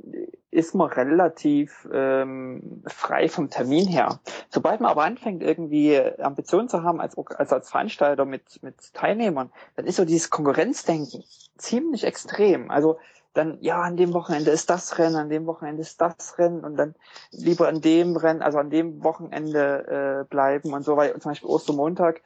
ist 0.58 0.74
man 0.74 0.90
relativ 0.90 1.88
ähm, 1.94 2.82
frei 2.88 3.30
vom 3.30 3.52
Termin 3.52 3.88
her. 3.88 4.20
Sobald 4.50 4.82
man 4.82 4.90
aber 4.90 5.04
anfängt, 5.04 5.44
irgendwie 5.44 6.02
Ambitionen 6.20 6.68
zu 6.68 6.82
haben 6.82 7.00
als, 7.00 7.16
als, 7.16 7.54
als 7.54 7.70
Veranstalter 7.70 8.26
mit, 8.26 8.64
mit 8.64 8.94
Teilnehmern, 8.96 9.52
dann 9.76 9.86
ist 9.86 9.98
so 9.98 10.06
dieses 10.06 10.32
Konkurrenzdenken 10.32 11.24
ziemlich 11.58 12.04
extrem. 12.06 12.72
Also 12.72 12.98
dann, 13.34 13.60
ja, 13.62 13.82
an 13.82 13.98
dem 13.98 14.14
Wochenende 14.14 14.50
ist 14.50 14.72
das 14.72 14.98
Rennen, 14.98 15.16
an 15.16 15.30
dem 15.30 15.46
Wochenende 15.46 15.84
ist 15.84 16.02
das 16.02 16.40
Rennen 16.40 16.64
und 16.64 16.76
dann 16.76 16.96
lieber 17.30 17.68
an 17.68 17.82
dem 17.82 18.18
Rennen, 18.18 18.42
also 18.42 18.58
an 18.58 18.72
dem 18.72 19.04
Wochenende 19.04 20.24
äh, 20.24 20.26
bleiben 20.28 20.74
und 20.74 20.84
so 20.84 20.98
weiter. 20.98 21.20
Zum 21.20 21.32
Beispiel 21.32 21.50
Ostermontag, 21.50 22.24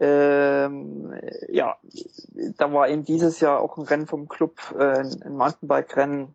ähm, 0.00 1.12
ja, 1.48 1.76
da 2.56 2.72
war 2.72 2.88
eben 2.88 3.04
dieses 3.04 3.40
Jahr 3.40 3.60
auch 3.60 3.76
ein 3.76 3.84
Rennen 3.84 4.06
vom 4.06 4.26
Club, 4.26 4.58
äh, 4.78 5.00
ein 5.00 5.36
Mountainbike-Rennen, 5.36 6.34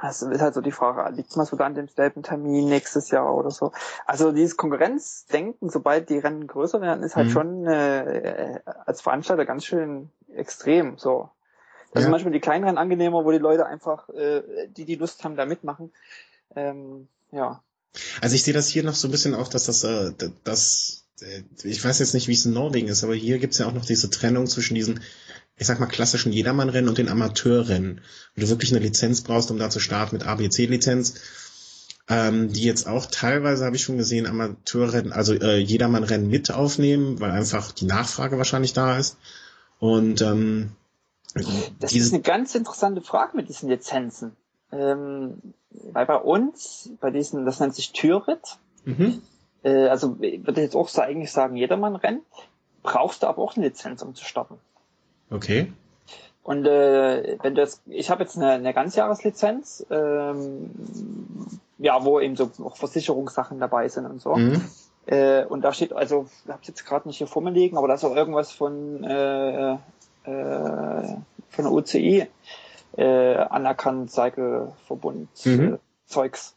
das 0.00 0.22
ist 0.22 0.40
halt 0.40 0.54
so 0.54 0.60
die 0.60 0.72
Frage, 0.72 1.14
liegt 1.14 1.36
man 1.36 1.46
sogar 1.46 1.66
an 1.66 1.74
demselben 1.74 2.22
Termin 2.22 2.68
nächstes 2.68 3.10
Jahr 3.10 3.34
oder 3.34 3.50
so? 3.50 3.72
Also 4.06 4.30
dieses 4.32 4.56
Konkurrenzdenken, 4.56 5.70
sobald 5.70 6.08
die 6.08 6.18
Rennen 6.18 6.46
größer 6.46 6.80
werden, 6.80 7.02
ist 7.02 7.16
halt 7.16 7.28
mhm. 7.28 7.32
schon 7.32 7.66
äh, 7.66 8.60
als 8.86 9.00
Veranstalter 9.00 9.44
ganz 9.44 9.64
schön 9.64 10.10
extrem. 10.32 10.98
So, 10.98 11.30
das 11.92 12.00
ja. 12.00 12.00
sind 12.02 12.10
manchmal 12.12 12.32
die 12.32 12.40
kleinen 12.40 12.64
Rennen 12.64 12.78
angenehmer, 12.78 13.24
wo 13.24 13.32
die 13.32 13.38
Leute 13.38 13.66
einfach, 13.66 14.08
äh, 14.10 14.68
die 14.68 14.84
die 14.84 14.94
Lust 14.94 15.24
haben, 15.24 15.36
da 15.36 15.46
mitmachen. 15.46 15.90
Ähm, 16.54 17.08
ja. 17.32 17.62
Also 18.20 18.36
ich 18.36 18.44
sehe 18.44 18.54
das 18.54 18.68
hier 18.68 18.84
noch 18.84 18.94
so 18.94 19.08
ein 19.08 19.10
bisschen 19.10 19.34
auch, 19.34 19.48
dass 19.48 19.64
das, 19.64 19.82
äh, 19.82 20.12
das, 20.44 21.06
äh, 21.20 21.42
ich 21.64 21.84
weiß 21.84 21.98
jetzt 21.98 22.14
nicht, 22.14 22.28
wie 22.28 22.34
es 22.34 22.46
in 22.46 22.52
Norwegen 22.52 22.88
ist, 22.88 23.02
aber 23.02 23.14
hier 23.14 23.38
gibt's 23.38 23.58
ja 23.58 23.66
auch 23.66 23.72
noch 23.72 23.84
diese 23.84 24.10
Trennung 24.10 24.46
zwischen 24.46 24.74
diesen 24.74 25.00
ich 25.58 25.66
sag 25.66 25.80
mal, 25.80 25.86
klassischen 25.86 26.32
Jedermannrennen 26.32 26.88
und 26.88 26.98
den 26.98 27.08
Amateurrennen. 27.08 28.00
Wo 28.34 28.40
du 28.40 28.48
wirklich 28.48 28.70
eine 28.70 28.84
Lizenz 28.84 29.22
brauchst, 29.22 29.50
um 29.50 29.58
da 29.58 29.70
zu 29.70 29.80
starten 29.80 30.16
mit 30.16 30.26
ABC-Lizenz. 30.26 31.14
Ähm, 32.10 32.52
die 32.52 32.62
jetzt 32.62 32.86
auch 32.86 33.04
teilweise, 33.06 33.66
habe 33.66 33.76
ich 33.76 33.82
schon 33.82 33.98
gesehen, 33.98 34.26
Amateurrennen, 34.26 35.12
also 35.12 35.34
äh, 35.34 35.58
Jedermannrennen 35.58 36.28
mit 36.28 36.50
aufnehmen, 36.50 37.20
weil 37.20 37.32
einfach 37.32 37.70
die 37.72 37.84
Nachfrage 37.84 38.38
wahrscheinlich 38.38 38.72
da 38.72 38.96
ist. 38.96 39.18
Und 39.78 40.22
ähm, 40.22 40.70
das 41.80 41.92
ist 41.92 42.14
eine 42.14 42.22
ganz 42.22 42.54
interessante 42.54 43.02
Frage 43.02 43.36
mit 43.36 43.50
diesen 43.50 43.68
Lizenzen. 43.68 44.36
Ähm, 44.72 45.42
weil 45.70 46.06
bei 46.06 46.16
uns, 46.16 46.90
bei 47.00 47.10
diesen, 47.10 47.44
das 47.44 47.60
nennt 47.60 47.74
sich 47.74 47.92
Türritt, 47.92 48.58
mhm. 48.84 49.22
äh, 49.62 49.88
also 49.88 50.18
würde 50.18 50.52
ich 50.52 50.56
jetzt 50.58 50.76
auch 50.76 50.88
so 50.88 51.02
eigentlich 51.02 51.30
sagen, 51.30 51.56
Jedermannrennen, 51.56 52.22
brauchst 52.82 53.22
du 53.22 53.26
aber 53.26 53.42
auch 53.42 53.56
eine 53.56 53.66
Lizenz, 53.66 54.02
um 54.02 54.14
zu 54.14 54.24
starten. 54.24 54.58
Okay. 55.30 55.72
Und 56.42 56.66
äh, 56.66 57.36
wenn 57.42 57.54
du 57.54 57.60
jetzt, 57.60 57.82
ich 57.86 58.10
habe 58.10 58.22
jetzt 58.22 58.36
eine, 58.36 58.52
eine 58.52 58.72
Ganzjahreslizenz, 58.72 59.84
ähm, 59.90 60.70
ja, 61.78 62.04
wo 62.04 62.20
eben 62.20 62.36
so 62.36 62.50
auch 62.64 62.76
Versicherungssachen 62.76 63.60
dabei 63.60 63.88
sind 63.88 64.06
und 64.06 64.22
so. 64.22 64.34
Mhm. 64.34 64.64
Äh, 65.06 65.44
und 65.44 65.62
da 65.62 65.72
steht, 65.72 65.92
also, 65.92 66.26
ich 66.44 66.50
habe 66.50 66.62
jetzt 66.64 66.86
gerade 66.86 67.06
nicht 67.06 67.18
hier 67.18 67.26
vor 67.26 67.42
mir 67.42 67.50
liegen, 67.50 67.76
aber 67.76 67.88
da 67.88 67.94
ist 67.94 68.04
auch 68.04 68.16
irgendwas 68.16 68.50
von 68.50 69.04
äh, 69.04 69.72
äh, 69.72 71.16
von 71.50 71.64
der 71.64 71.72
UCI 71.72 72.26
äh, 72.96 73.36
anerkannt, 73.36 74.10
Cycle-Verbund 74.10 75.28
mhm. 75.44 75.74
äh, 75.74 75.78
Zeugs. 76.06 76.56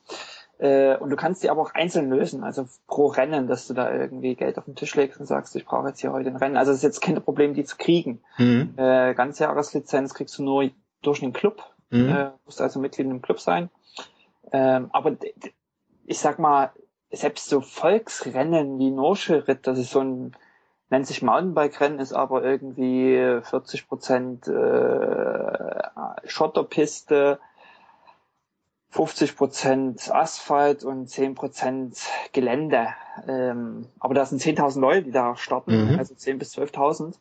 Äh, 0.62 0.96
und 0.98 1.10
du 1.10 1.16
kannst 1.16 1.42
die 1.42 1.50
aber 1.50 1.62
auch 1.62 1.74
einzeln 1.74 2.12
lösen, 2.12 2.44
also 2.44 2.68
pro 2.86 3.08
Rennen, 3.08 3.48
dass 3.48 3.68
du 3.68 3.74
da 3.74 3.92
irgendwie 3.92 4.36
Geld 4.36 4.60
auf 4.60 4.66
den 4.66 4.76
Tisch 4.76 4.94
legst 4.94 5.20
und 5.20 5.26
sagst, 5.26 5.56
ich 5.56 5.66
brauche 5.66 5.88
jetzt 5.88 6.02
hier 6.02 6.12
heute 6.12 6.30
ein 6.30 6.36
Rennen. 6.36 6.56
Also 6.56 6.72
es 6.72 6.78
ist 6.78 6.84
jetzt 6.84 7.02
kein 7.02 7.20
Problem, 7.20 7.56
die 7.56 7.64
zu 7.64 7.78
kriegen. 7.78 8.22
Mhm. 8.38 8.76
Äh, 8.78 9.16
Ganzjahreslizenz 9.16 10.14
kriegst 10.14 10.38
du 10.38 10.44
nur 10.44 10.70
durch 11.02 11.22
den 11.22 11.34
Club, 11.34 11.64
mhm. 11.90 12.10
äh, 12.10 12.30
musst 12.46 12.62
also 12.62 12.80
Mitglied 12.80 13.08
im 13.08 13.24
Club 13.24 13.40
sein. 13.40 13.72
Ähm, 14.52 14.90
aber 14.94 15.18
ich 16.06 16.20
sag 16.20 16.38
mal, 16.38 16.72
selbst 17.10 17.50
so 17.50 17.62
Volksrennen 17.62 18.78
wie 18.78 18.92
Norsche-Ritt, 18.92 19.66
das 19.66 19.80
ist 19.80 19.90
so 19.90 20.02
ein, 20.02 20.38
nennt 20.92 21.08
sich 21.08 21.24
Mountainbike-Rennen, 21.24 21.98
ist 21.98 22.14
aber 22.14 22.44
irgendwie 22.44 23.42
40 23.42 23.88
Prozent 23.88 24.48
äh, 24.48 25.82
Schotterpiste, 26.26 27.40
50 28.92 29.38
Prozent 29.38 30.12
Asphalt 30.14 30.84
und 30.84 31.10
10 31.10 31.34
Prozent 31.36 31.98
Gelände. 32.34 32.90
Ähm, 33.28 33.88
aber 34.00 34.14
da 34.14 34.26
sind 34.26 34.42
10.000 34.42 34.80
Leute, 34.80 35.04
die 35.04 35.12
da 35.12 35.38
starten, 35.38 35.94
mhm. 35.94 36.00
also 36.00 36.14
10.000 36.14 36.38
bis 36.38 36.58
12.000. 36.58 37.14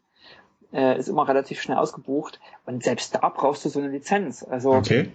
Äh, 0.72 0.98
ist 0.98 1.08
immer 1.08 1.26
relativ 1.28 1.62
schnell 1.62 1.78
ausgebucht. 1.78 2.40
Und 2.66 2.82
selbst 2.82 3.14
da 3.14 3.28
brauchst 3.28 3.64
du 3.64 3.68
so 3.68 3.78
eine 3.78 3.88
Lizenz. 3.88 4.44
Also 4.48 4.72
okay. 4.72 5.12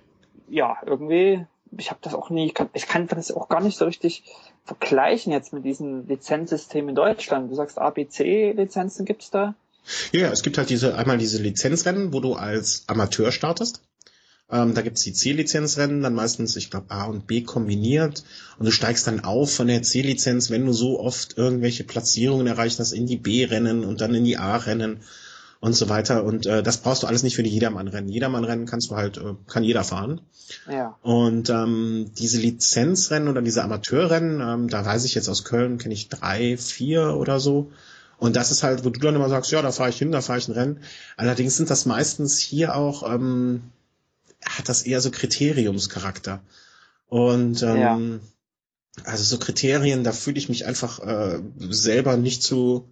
ja, 0.50 0.78
irgendwie, 0.86 1.46
ich 1.78 1.90
habe 1.90 2.00
das 2.02 2.14
auch 2.14 2.30
nie, 2.30 2.48
ich 2.48 2.54
kann, 2.54 2.70
ich 2.74 2.88
kann 2.88 3.08
das 3.08 3.32
auch 3.32 3.50
gar 3.50 3.62
nicht 3.62 3.78
so 3.78 3.86
richtig 3.86 4.24
vergleichen 4.64 5.34
jetzt 5.34 5.52
mit 5.52 5.66
diesem 5.66 6.08
Lizenzsystem 6.08 6.88
in 6.88 6.96
Deutschland. 6.96 7.52
Du 7.52 7.56
sagst 7.56 7.80
ABC-Lizenzen 7.80 9.06
gibt's 9.06 9.30
da? 9.30 9.56
Ja, 10.12 10.30
es 10.30 10.42
gibt 10.42 10.58
halt 10.58 10.70
diese 10.70 10.98
einmal 10.98 11.18
diese 11.18 11.42
Lizenzrennen, 11.42 12.14
wo 12.14 12.20
du 12.20 12.34
als 12.34 12.86
Amateur 12.88 13.32
startest. 13.32 13.82
Ähm, 14.52 14.76
da 14.76 14.82
gibt's 14.82 15.02
die 15.02 15.14
C-Lizenzrennen, 15.14 16.02
dann 16.02 16.14
meistens, 16.14 16.56
ich 16.56 16.70
glaube, 16.70 16.92
A 16.92 17.06
und 17.06 17.26
B 17.26 17.42
kombiniert. 17.42 18.24
Und 18.60 18.66
du 18.66 18.72
steigst 18.72 19.08
dann 19.08 19.22
auf 19.22 19.54
von 19.54 19.68
der 19.68 19.82
C-Lizenz, 19.82 20.52
wenn 20.52 20.66
du 20.66 20.74
so 20.74 21.00
oft 21.00 21.38
irgendwelche 21.38 21.84
Platzierungen 21.84 22.46
erreicht 22.46 22.80
hast, 22.80 22.92
in 22.92 23.08
die 23.08 23.18
B-Rennen 23.18 23.84
und 23.84 24.02
dann 24.02 24.14
in 24.14 24.24
die 24.24 24.38
A-Rennen 24.38 25.00
und 25.62 25.74
so 25.74 25.90
weiter. 25.90 26.24
Und 26.24 26.46
äh, 26.46 26.62
das 26.62 26.78
brauchst 26.78 27.02
du 27.02 27.08
alles 27.08 27.24
nicht 27.24 27.36
für 27.36 27.42
die 27.42 27.50
Jedermann-Rennen. 27.50 28.08
Jedermann-Rennen 28.08 28.68
kannst 28.68 28.92
du 28.92 28.96
halt, 28.96 29.18
äh, 29.18 29.34
kann 29.48 29.64
jeder 29.64 29.84
fahren. 29.84 30.22
Ja. 30.72 30.96
Und 31.02 31.50
ähm, 31.50 32.12
diese 32.16 32.40
Lizenzrennen 32.40 33.30
oder 33.30 33.42
diese 33.42 33.64
Amateurrennen, 33.64 34.42
ähm, 34.42 34.68
da 34.70 34.86
weiß 34.86 35.06
ich 35.06 35.16
jetzt 35.16 35.28
aus 35.28 35.44
Köln, 35.44 35.80
kenne 35.80 35.96
ich 35.96 36.08
drei, 36.08 36.56
vier 36.58 37.16
oder 37.18 37.40
so. 37.40 37.72
Und 38.18 38.36
das 38.36 38.52
ist 38.52 38.62
halt, 38.62 38.86
wo 38.86 38.92
du 38.92 39.00
dann 39.00 39.16
immer 39.16 39.28
sagst, 39.28 39.52
ja, 39.52 39.62
da 39.64 39.72
fahre 39.72 39.90
ich 39.90 39.98
hin, 39.98 40.12
da 40.12 40.22
fahre 40.22 40.38
ich 40.38 40.48
ein 40.48 40.54
Rennen. 40.54 40.82
Allerdings 41.18 41.58
sind 41.58 41.72
das 41.72 41.88
meistens 41.88 42.38
hier 42.38 42.76
auch 42.76 43.12
ähm, 43.12 43.64
hat 44.48 44.70
das 44.70 44.84
eher 44.84 45.02
so 45.02 45.12
Kriteriumscharakter. 45.12 46.42
Und 47.08 47.62
ähm, 47.64 48.22
ja. 48.98 49.04
also 49.04 49.24
so 49.24 49.38
Kriterien, 49.38 50.04
da 50.04 50.12
fühle 50.12 50.38
ich 50.38 50.50
mich 50.50 50.66
einfach 50.66 51.00
äh, 51.00 51.40
selber 51.70 52.18
nicht 52.18 52.44
so, 52.44 52.90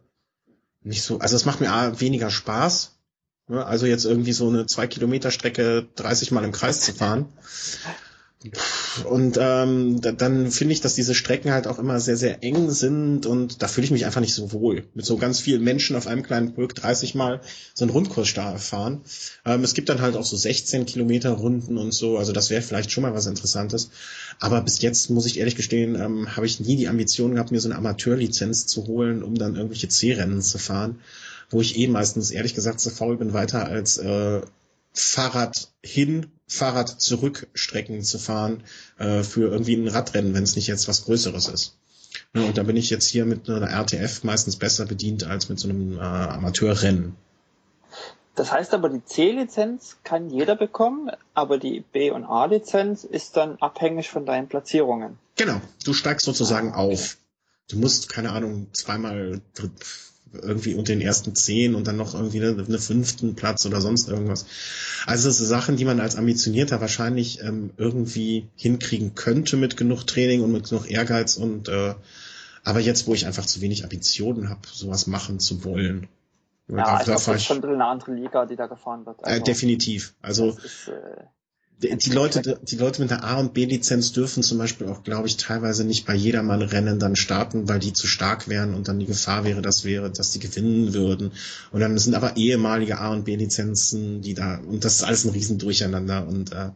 nicht 0.81 1.03
so, 1.03 1.19
also 1.19 1.35
es 1.35 1.45
macht 1.45 1.61
mir 1.61 1.99
weniger 1.99 2.29
Spaß. 2.29 2.91
Ne? 3.47 3.65
Also 3.65 3.85
jetzt 3.85 4.05
irgendwie 4.05 4.33
so 4.33 4.49
eine 4.49 4.65
zwei 4.65 4.87
Kilometer 4.87 5.31
Strecke 5.31 5.87
30 5.95 6.31
Mal 6.31 6.43
im 6.43 6.51
Kreis 6.51 6.81
zu 6.81 6.93
fahren. 6.93 7.25
Und 9.05 9.37
ähm, 9.39 10.01
da, 10.01 10.11
dann 10.11 10.51
finde 10.51 10.73
ich, 10.73 10.81
dass 10.81 10.95
diese 10.95 11.15
Strecken 11.15 11.51
halt 11.51 11.67
auch 11.67 11.79
immer 11.79 11.99
sehr, 11.99 12.17
sehr 12.17 12.43
eng 12.43 12.69
sind 12.69 13.25
und 13.25 13.61
da 13.61 13.67
fühle 13.67 13.85
ich 13.85 13.91
mich 13.91 14.05
einfach 14.05 14.21
nicht 14.21 14.33
so 14.33 14.51
wohl. 14.51 14.83
Mit 14.93 15.05
so 15.05 15.17
ganz 15.17 15.39
vielen 15.39 15.63
Menschen 15.63 15.95
auf 15.95 16.07
einem 16.07 16.23
kleinen 16.23 16.53
Pulk 16.53 16.75
30 16.75 17.15
Mal 17.15 17.41
so 17.73 17.85
einen 17.85 17.91
Rundkurs 17.91 18.29
fahren. 18.57 19.01
Ähm, 19.45 19.63
es 19.63 19.73
gibt 19.73 19.89
dann 19.89 20.01
halt 20.01 20.15
auch 20.15 20.25
so 20.25 20.35
16 20.35 20.85
Kilometer 20.85 21.31
Runden 21.31 21.77
und 21.77 21.93
so, 21.93 22.17
also 22.17 22.31
das 22.31 22.49
wäre 22.49 22.61
vielleicht 22.61 22.91
schon 22.91 23.03
mal 23.03 23.13
was 23.13 23.27
Interessantes. 23.27 23.89
Aber 24.39 24.61
bis 24.61 24.81
jetzt, 24.81 25.09
muss 25.09 25.25
ich 25.25 25.39
ehrlich 25.39 25.55
gestehen, 25.55 25.95
ähm, 25.95 26.35
habe 26.35 26.45
ich 26.45 26.59
nie 26.59 26.75
die 26.75 26.87
Ambition 26.87 27.33
gehabt, 27.33 27.51
mir 27.51 27.59
so 27.59 27.69
eine 27.69 27.77
Amateurlizenz 27.77 28.67
zu 28.67 28.87
holen, 28.87 29.23
um 29.23 29.35
dann 29.35 29.55
irgendwelche 29.55 29.87
C-Rennen 29.87 30.41
zu 30.41 30.57
fahren, 30.57 30.99
wo 31.49 31.61
ich 31.61 31.77
eh 31.77 31.87
meistens, 31.87 32.31
ehrlich 32.31 32.55
gesagt, 32.55 32.79
so 32.79 32.89
faul 32.89 33.17
bin, 33.17 33.33
weiter 33.33 33.65
als 33.65 33.97
äh, 33.97 34.41
Fahrrad 34.93 35.71
hin, 35.83 36.31
Fahrrad 36.47 37.01
zurück 37.01 37.47
Strecken 37.53 38.03
zu 38.03 38.19
fahren 38.19 38.63
äh, 38.97 39.23
für 39.23 39.49
irgendwie 39.49 39.75
ein 39.75 39.87
Radrennen, 39.87 40.33
wenn 40.33 40.43
es 40.43 40.55
nicht 40.55 40.67
jetzt 40.67 40.87
was 40.87 41.05
Größeres 41.05 41.47
ist. 41.47 41.77
Ja, 42.35 42.43
und 42.43 42.57
da 42.57 42.63
bin 42.63 42.77
ich 42.77 42.89
jetzt 42.89 43.07
hier 43.07 43.25
mit 43.25 43.49
einer 43.49 43.69
RTF 43.69 44.23
meistens 44.23 44.55
besser 44.55 44.85
bedient 44.85 45.23
als 45.23 45.49
mit 45.49 45.59
so 45.59 45.69
einem 45.69 45.97
äh, 45.97 46.01
Amateurrennen. 46.01 47.15
Das 48.35 48.51
heißt 48.51 48.73
aber, 48.73 48.89
die 48.89 49.03
C-Lizenz 49.03 49.97
kann 50.03 50.29
jeder 50.29 50.55
bekommen, 50.55 51.11
aber 51.35 51.59
die 51.59 51.81
B- 51.81 52.09
und 52.09 52.25
A-Lizenz 52.25 53.03
ist 53.03 53.37
dann 53.37 53.57
abhängig 53.57 54.09
von 54.09 54.25
deinen 54.25 54.47
Platzierungen. 54.47 55.19
Genau, 55.35 55.61
du 55.85 55.93
steigst 55.93 56.25
sozusagen 56.25 56.73
ah, 56.73 56.83
okay. 56.83 56.93
auf. 56.93 57.17
Du 57.69 57.77
musst, 57.77 58.09
keine 58.09 58.31
Ahnung, 58.31 58.67
zweimal 58.73 59.41
irgendwie 60.33 60.73
unter 60.73 60.93
den 60.93 61.01
ersten 61.01 61.35
zehn 61.35 61.75
und 61.75 61.87
dann 61.87 61.97
noch 61.97 62.13
irgendwie 62.13 62.41
einen 62.41 62.65
eine 62.65 62.79
fünften 62.79 63.35
Platz 63.35 63.65
oder 63.65 63.81
sonst 63.81 64.09
irgendwas. 64.09 64.45
Also 65.05 65.29
das 65.29 65.37
sind 65.37 65.47
Sachen, 65.47 65.77
die 65.77 65.85
man 65.85 65.99
als 65.99 66.15
Ambitionierter 66.15 66.81
wahrscheinlich 66.81 67.41
ähm, 67.41 67.71
irgendwie 67.77 68.49
hinkriegen 68.55 69.15
könnte 69.15 69.57
mit 69.57 69.77
genug 69.77 70.05
Training 70.05 70.41
und 70.41 70.51
mit 70.51 70.69
genug 70.69 70.89
Ehrgeiz 70.89 71.37
und 71.37 71.69
äh, 71.69 71.95
aber 72.63 72.79
jetzt, 72.79 73.07
wo 73.07 73.13
ich 73.13 73.25
einfach 73.25 73.45
zu 73.45 73.61
wenig 73.61 73.83
Ambitionen 73.83 74.49
habe, 74.49 74.61
sowas 74.71 75.05
machen 75.07 75.39
zu 75.39 75.63
wollen. 75.65 76.07
Ja, 76.69 76.83
glaube, 76.83 77.03
das 77.05 77.27
ist 77.27 77.43
schon 77.43 77.63
eine 77.63 77.85
andere 77.85 78.13
Liga, 78.13 78.45
die 78.45 78.55
da 78.55 78.67
gefahren 78.67 79.05
wird. 79.05 79.19
Äh, 79.21 79.25
also, 79.25 79.41
äh, 79.41 79.43
definitiv. 79.43 80.15
Also 80.21 80.51
ist, 80.51 80.87
äh, 80.87 81.23
die 81.79 82.09
Leute, 82.11 82.59
die 82.61 82.75
Leute 82.75 83.01
mit 83.01 83.11
der 83.11 83.23
A- 83.23 83.39
und 83.39 83.53
B-Lizenz 83.53 84.11
dürfen 84.13 84.43
zum 84.43 84.57
Beispiel 84.57 84.87
auch, 84.87 85.03
glaube 85.03 85.27
ich, 85.27 85.37
teilweise 85.37 85.83
nicht 85.83 86.05
bei 86.05 86.15
jedermann 86.15 86.61
Rennen 86.61 86.99
dann 86.99 87.15
starten, 87.15 87.67
weil 87.67 87.79
die 87.79 87.93
zu 87.93 88.07
stark 88.07 88.47
wären 88.47 88.73
und 88.73 88.87
dann 88.87 88.99
die 88.99 89.05
Gefahr 89.05 89.43
wäre, 89.43 89.61
dass 89.61 89.83
wäre, 89.83 90.09
dass 90.11 90.31
die 90.31 90.39
gewinnen 90.39 90.93
würden. 90.93 91.31
Und 91.71 91.81
dann 91.81 91.97
sind 91.97 92.15
aber 92.15 92.37
ehemalige 92.37 92.99
A- 92.99 93.11
und 93.11 93.25
B-Lizenzen, 93.25 94.21
die 94.21 94.33
da, 94.33 94.59
und 94.59 94.85
das 94.85 94.95
ist 94.95 95.03
alles 95.03 95.25
ein 95.25 95.31
Riesendurcheinander 95.31 96.27
und 96.27 96.51
äh, 96.53 96.69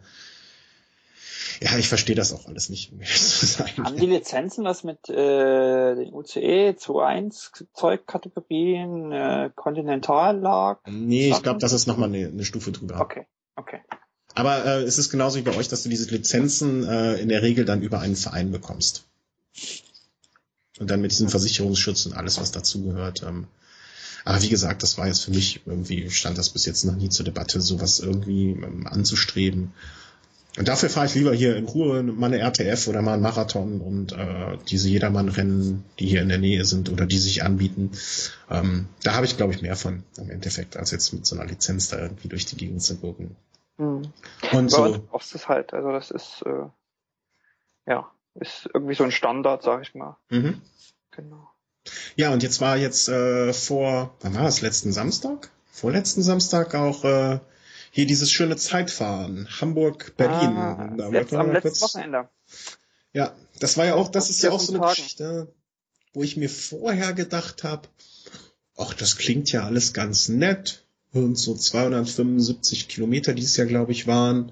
ja, 1.59 1.75
ich 1.77 1.87
verstehe 1.87 2.15
das 2.15 2.33
auch 2.33 2.47
alles 2.47 2.69
nicht, 2.69 2.91
um 2.91 3.01
zu 3.01 3.45
sein. 3.45 3.71
Haben 3.77 3.97
die 3.97 4.05
Lizenzen 4.05 4.63
was 4.63 4.83
mit 4.83 5.09
äh, 5.09 5.95
den 5.95 6.13
UCE 6.13 6.75
2.1 6.77 7.65
Zeugkategorien, 7.73 9.11
äh, 9.11 9.49
Kontinentallag? 9.55 10.81
Nee, 10.87 11.29
ich 11.29 11.41
glaube, 11.41 11.59
das 11.59 11.73
ist 11.73 11.87
nochmal 11.87 12.09
eine, 12.09 12.27
eine 12.27 12.45
Stufe 12.45 12.71
drüber. 12.71 12.99
Okay, 12.99 13.25
okay. 13.55 13.81
Aber 14.37 14.63
äh, 14.65 14.83
es 14.83 14.99
ist 14.99 15.09
genauso 15.09 15.39
wie 15.39 15.41
bei 15.41 15.55
euch, 15.55 15.67
dass 15.67 15.81
du 15.81 15.89
diese 15.89 16.11
Lizenzen 16.11 16.87
äh, 16.87 17.15
in 17.15 17.27
der 17.27 17.41
Regel 17.41 17.65
dann 17.65 17.81
über 17.81 18.01
einen 18.01 18.15
Verein 18.15 18.51
bekommst. 18.51 19.05
Und 20.77 20.91
dann 20.91 21.01
mit 21.01 21.09
diesen 21.09 21.27
Versicherungsschutz 21.27 22.05
und 22.05 22.13
alles, 22.13 22.39
was 22.39 22.51
dazugehört. 22.51 23.23
Ähm. 23.23 23.47
Aber 24.25 24.39
wie 24.43 24.49
gesagt, 24.49 24.83
das 24.83 24.99
war 24.99 25.07
jetzt 25.07 25.25
für 25.25 25.31
mich 25.31 25.61
irgendwie, 25.65 26.11
stand 26.11 26.37
das 26.37 26.51
bis 26.51 26.67
jetzt 26.67 26.85
noch 26.85 26.95
nie 26.95 27.09
zur 27.09 27.25
Debatte, 27.25 27.61
sowas 27.61 27.99
irgendwie 27.99 28.51
ähm, 28.51 28.85
anzustreben. 28.85 29.73
Und 30.55 30.67
dafür 30.67 30.91
fahre 30.91 31.07
ich 31.07 31.15
lieber 31.15 31.33
hier 31.33 31.55
in 31.55 31.65
Ruhe 31.65 32.03
mal 32.03 32.27
eine 32.27 32.37
RTF 32.37 32.87
oder 32.87 33.01
mal 33.01 33.13
einen 33.13 33.23
Marathon 33.23 33.81
und 33.81 34.11
äh, 34.11 34.59
diese 34.69 34.87
Jedermann-Rennen, 34.87 35.83
die 35.97 36.05
hier 36.05 36.21
in 36.21 36.29
der 36.29 36.37
Nähe 36.37 36.63
sind 36.63 36.91
oder 36.91 37.07
die 37.07 37.17
sich 37.17 37.41
anbieten. 37.41 37.89
Ähm, 38.51 38.87
da 39.01 39.15
habe 39.15 39.25
ich, 39.25 39.35
glaube 39.35 39.53
ich, 39.55 39.63
mehr 39.63 39.75
von 39.75 40.03
im 40.17 40.29
Endeffekt, 40.29 40.77
als 40.77 40.91
jetzt 40.91 41.11
mit 41.13 41.25
so 41.25 41.35
einer 41.35 41.49
Lizenz 41.49 41.89
da 41.89 41.99
irgendwie 41.99 42.27
durch 42.27 42.45
die 42.45 42.57
Gegend 42.57 42.83
zu 42.83 42.97
gucken. 42.97 43.35
Mhm. 43.77 44.11
Und 44.51 44.69
so. 44.69 44.93
du 44.93 44.99
brauchst 44.99 45.35
es 45.35 45.47
halt, 45.47 45.73
also 45.73 45.91
das 45.91 46.11
ist, 46.11 46.43
äh, 46.45 46.67
ja, 47.85 48.11
ist 48.35 48.69
irgendwie 48.73 48.95
so 48.95 49.03
ein 49.03 49.11
Standard, 49.11 49.63
sag 49.63 49.81
ich 49.81 49.95
mal. 49.95 50.17
Mhm. 50.29 50.61
Genau. 51.11 51.49
Ja, 52.15 52.31
und 52.33 52.43
jetzt 52.43 52.59
war 52.61 52.77
jetzt 52.77 53.07
äh, 53.07 53.53
vor, 53.53 54.15
wann 54.21 54.35
war 54.35 54.43
das, 54.43 54.61
letzten 54.61 54.91
Samstag? 54.91 55.51
Vorletzten 55.71 56.21
Samstag 56.21 56.75
auch 56.75 57.03
äh, 57.03 57.39
hier 57.91 58.05
dieses 58.05 58.31
schöne 58.31 58.57
Zeitfahren, 58.57 59.47
Hamburg, 59.61 60.15
Berlin. 60.17 60.57
Ah, 60.57 60.93
da 60.97 61.07
letzt, 61.07 61.33
am 61.33 61.51
letzten 61.51 61.69
kurz, 61.69 61.81
Wochenende. 61.81 62.29
Ja, 63.13 63.33
das 63.59 63.77
war 63.77 63.85
ja 63.85 63.95
auch, 63.95 64.09
das 64.09 64.29
ist 64.29 64.41
ja 64.41 64.51
auch 64.51 64.59
so 64.59 64.73
eine 64.73 64.81
Tagen. 64.81 64.95
Geschichte, 64.95 65.53
wo 66.13 66.23
ich 66.23 66.35
mir 66.35 66.49
vorher 66.49 67.13
gedacht 67.13 67.63
habe, 67.63 67.87
ach, 68.75 68.93
das 68.93 69.17
klingt 69.17 69.51
ja 69.51 69.63
alles 69.63 69.93
ganz 69.93 70.29
nett 70.29 70.86
so 71.35 71.55
275 71.55 72.87
Kilometer 72.87 73.33
dieses 73.33 73.57
Jahr, 73.57 73.67
glaube 73.67 73.91
ich, 73.91 74.07
waren. 74.07 74.51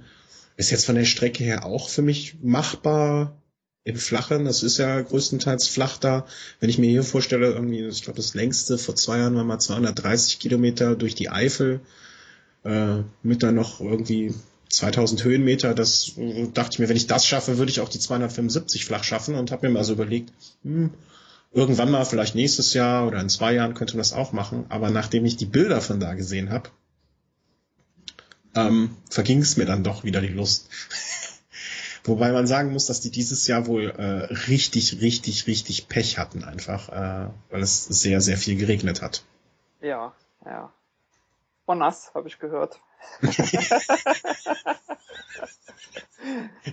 Ist 0.57 0.71
jetzt 0.71 0.85
von 0.85 0.95
der 0.95 1.05
Strecke 1.05 1.43
her 1.43 1.65
auch 1.65 1.89
für 1.89 2.01
mich 2.01 2.37
machbar 2.41 3.37
im 3.83 3.97
Flachen. 3.97 4.45
Das 4.45 4.63
ist 4.63 4.77
ja 4.77 5.01
größtenteils 5.01 5.67
flach 5.67 5.97
da. 5.97 6.25
Wenn 6.59 6.69
ich 6.69 6.77
mir 6.77 6.89
hier 6.89 7.03
vorstelle, 7.03 7.51
irgendwie, 7.51 7.85
ich 7.85 8.03
glaube, 8.03 8.17
das 8.17 8.33
längste 8.33 8.77
vor 8.77 8.95
zwei 8.95 9.19
Jahren 9.19 9.35
war 9.35 9.43
mal 9.43 9.59
230 9.59 10.39
Kilometer 10.39 10.95
durch 10.95 11.15
die 11.15 11.29
Eifel, 11.29 11.81
äh, 12.63 12.97
mit 13.21 13.43
dann 13.43 13.55
noch 13.55 13.79
irgendwie 13.79 14.33
2000 14.69 15.23
Höhenmeter. 15.23 15.73
Das 15.73 16.13
äh, 16.17 16.47
dachte 16.53 16.71
ich 16.73 16.79
mir, 16.79 16.89
wenn 16.89 16.97
ich 16.97 17.07
das 17.07 17.25
schaffe, 17.27 17.57
würde 17.57 17.71
ich 17.71 17.79
auch 17.79 17.89
die 17.89 17.99
275 17.99 18.85
flach 18.85 19.03
schaffen 19.03 19.35
und 19.35 19.51
habe 19.51 19.67
mir 19.67 19.73
mal 19.73 19.83
so 19.83 19.93
überlegt, 19.93 20.33
hm, 20.63 20.91
Irgendwann 21.55 21.89
mal, 21.89 22.03
vielleicht 22.03 22.35
nächstes 22.35 22.73
Jahr 22.73 23.07
oder 23.07 23.21
in 23.21 23.29
zwei 23.29 23.53
Jahren 23.53 23.75
könnte 23.75 23.93
man 23.93 24.01
das 24.01 24.11
auch 24.11 24.33
machen. 24.33 24.65
Aber 24.67 24.89
nachdem 24.89 25.23
ich 25.23 25.37
die 25.37 25.45
Bilder 25.45 25.79
von 25.79 26.01
da 26.01 26.13
gesehen 26.13 26.51
habe, 26.51 26.69
ähm, 28.55 28.97
verging 29.09 29.39
es 29.39 29.55
mir 29.55 29.65
dann 29.65 29.81
doch 29.81 30.03
wieder 30.03 30.19
die 30.19 30.27
Lust. 30.27 30.69
Wobei 32.03 32.33
man 32.33 32.45
sagen 32.45 32.73
muss, 32.73 32.87
dass 32.87 32.99
die 32.99 33.09
dieses 33.09 33.47
Jahr 33.47 33.67
wohl 33.67 33.89
äh, 33.89 34.33
richtig, 34.49 34.99
richtig, 34.99 35.47
richtig 35.47 35.87
Pech 35.87 36.17
hatten 36.17 36.43
einfach, 36.43 36.89
äh, 36.89 37.29
weil 37.49 37.61
es 37.61 37.85
sehr, 37.85 38.19
sehr 38.19 38.37
viel 38.37 38.57
geregnet 38.57 39.01
hat. 39.01 39.23
Ja, 39.79 40.13
ja. 40.45 40.73
War 41.67 41.75
nass, 41.75 42.11
habe 42.13 42.27
ich 42.27 42.37
gehört. 42.37 42.81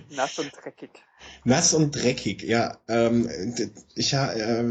Nass 0.09 0.39
und 0.39 0.51
dreckig. 0.51 0.89
Nass 1.43 1.73
und 1.73 1.91
dreckig, 1.91 2.43
ja. 2.43 2.77
Ähm, 2.87 3.29
ich, 3.95 4.13
äh, 4.13 4.61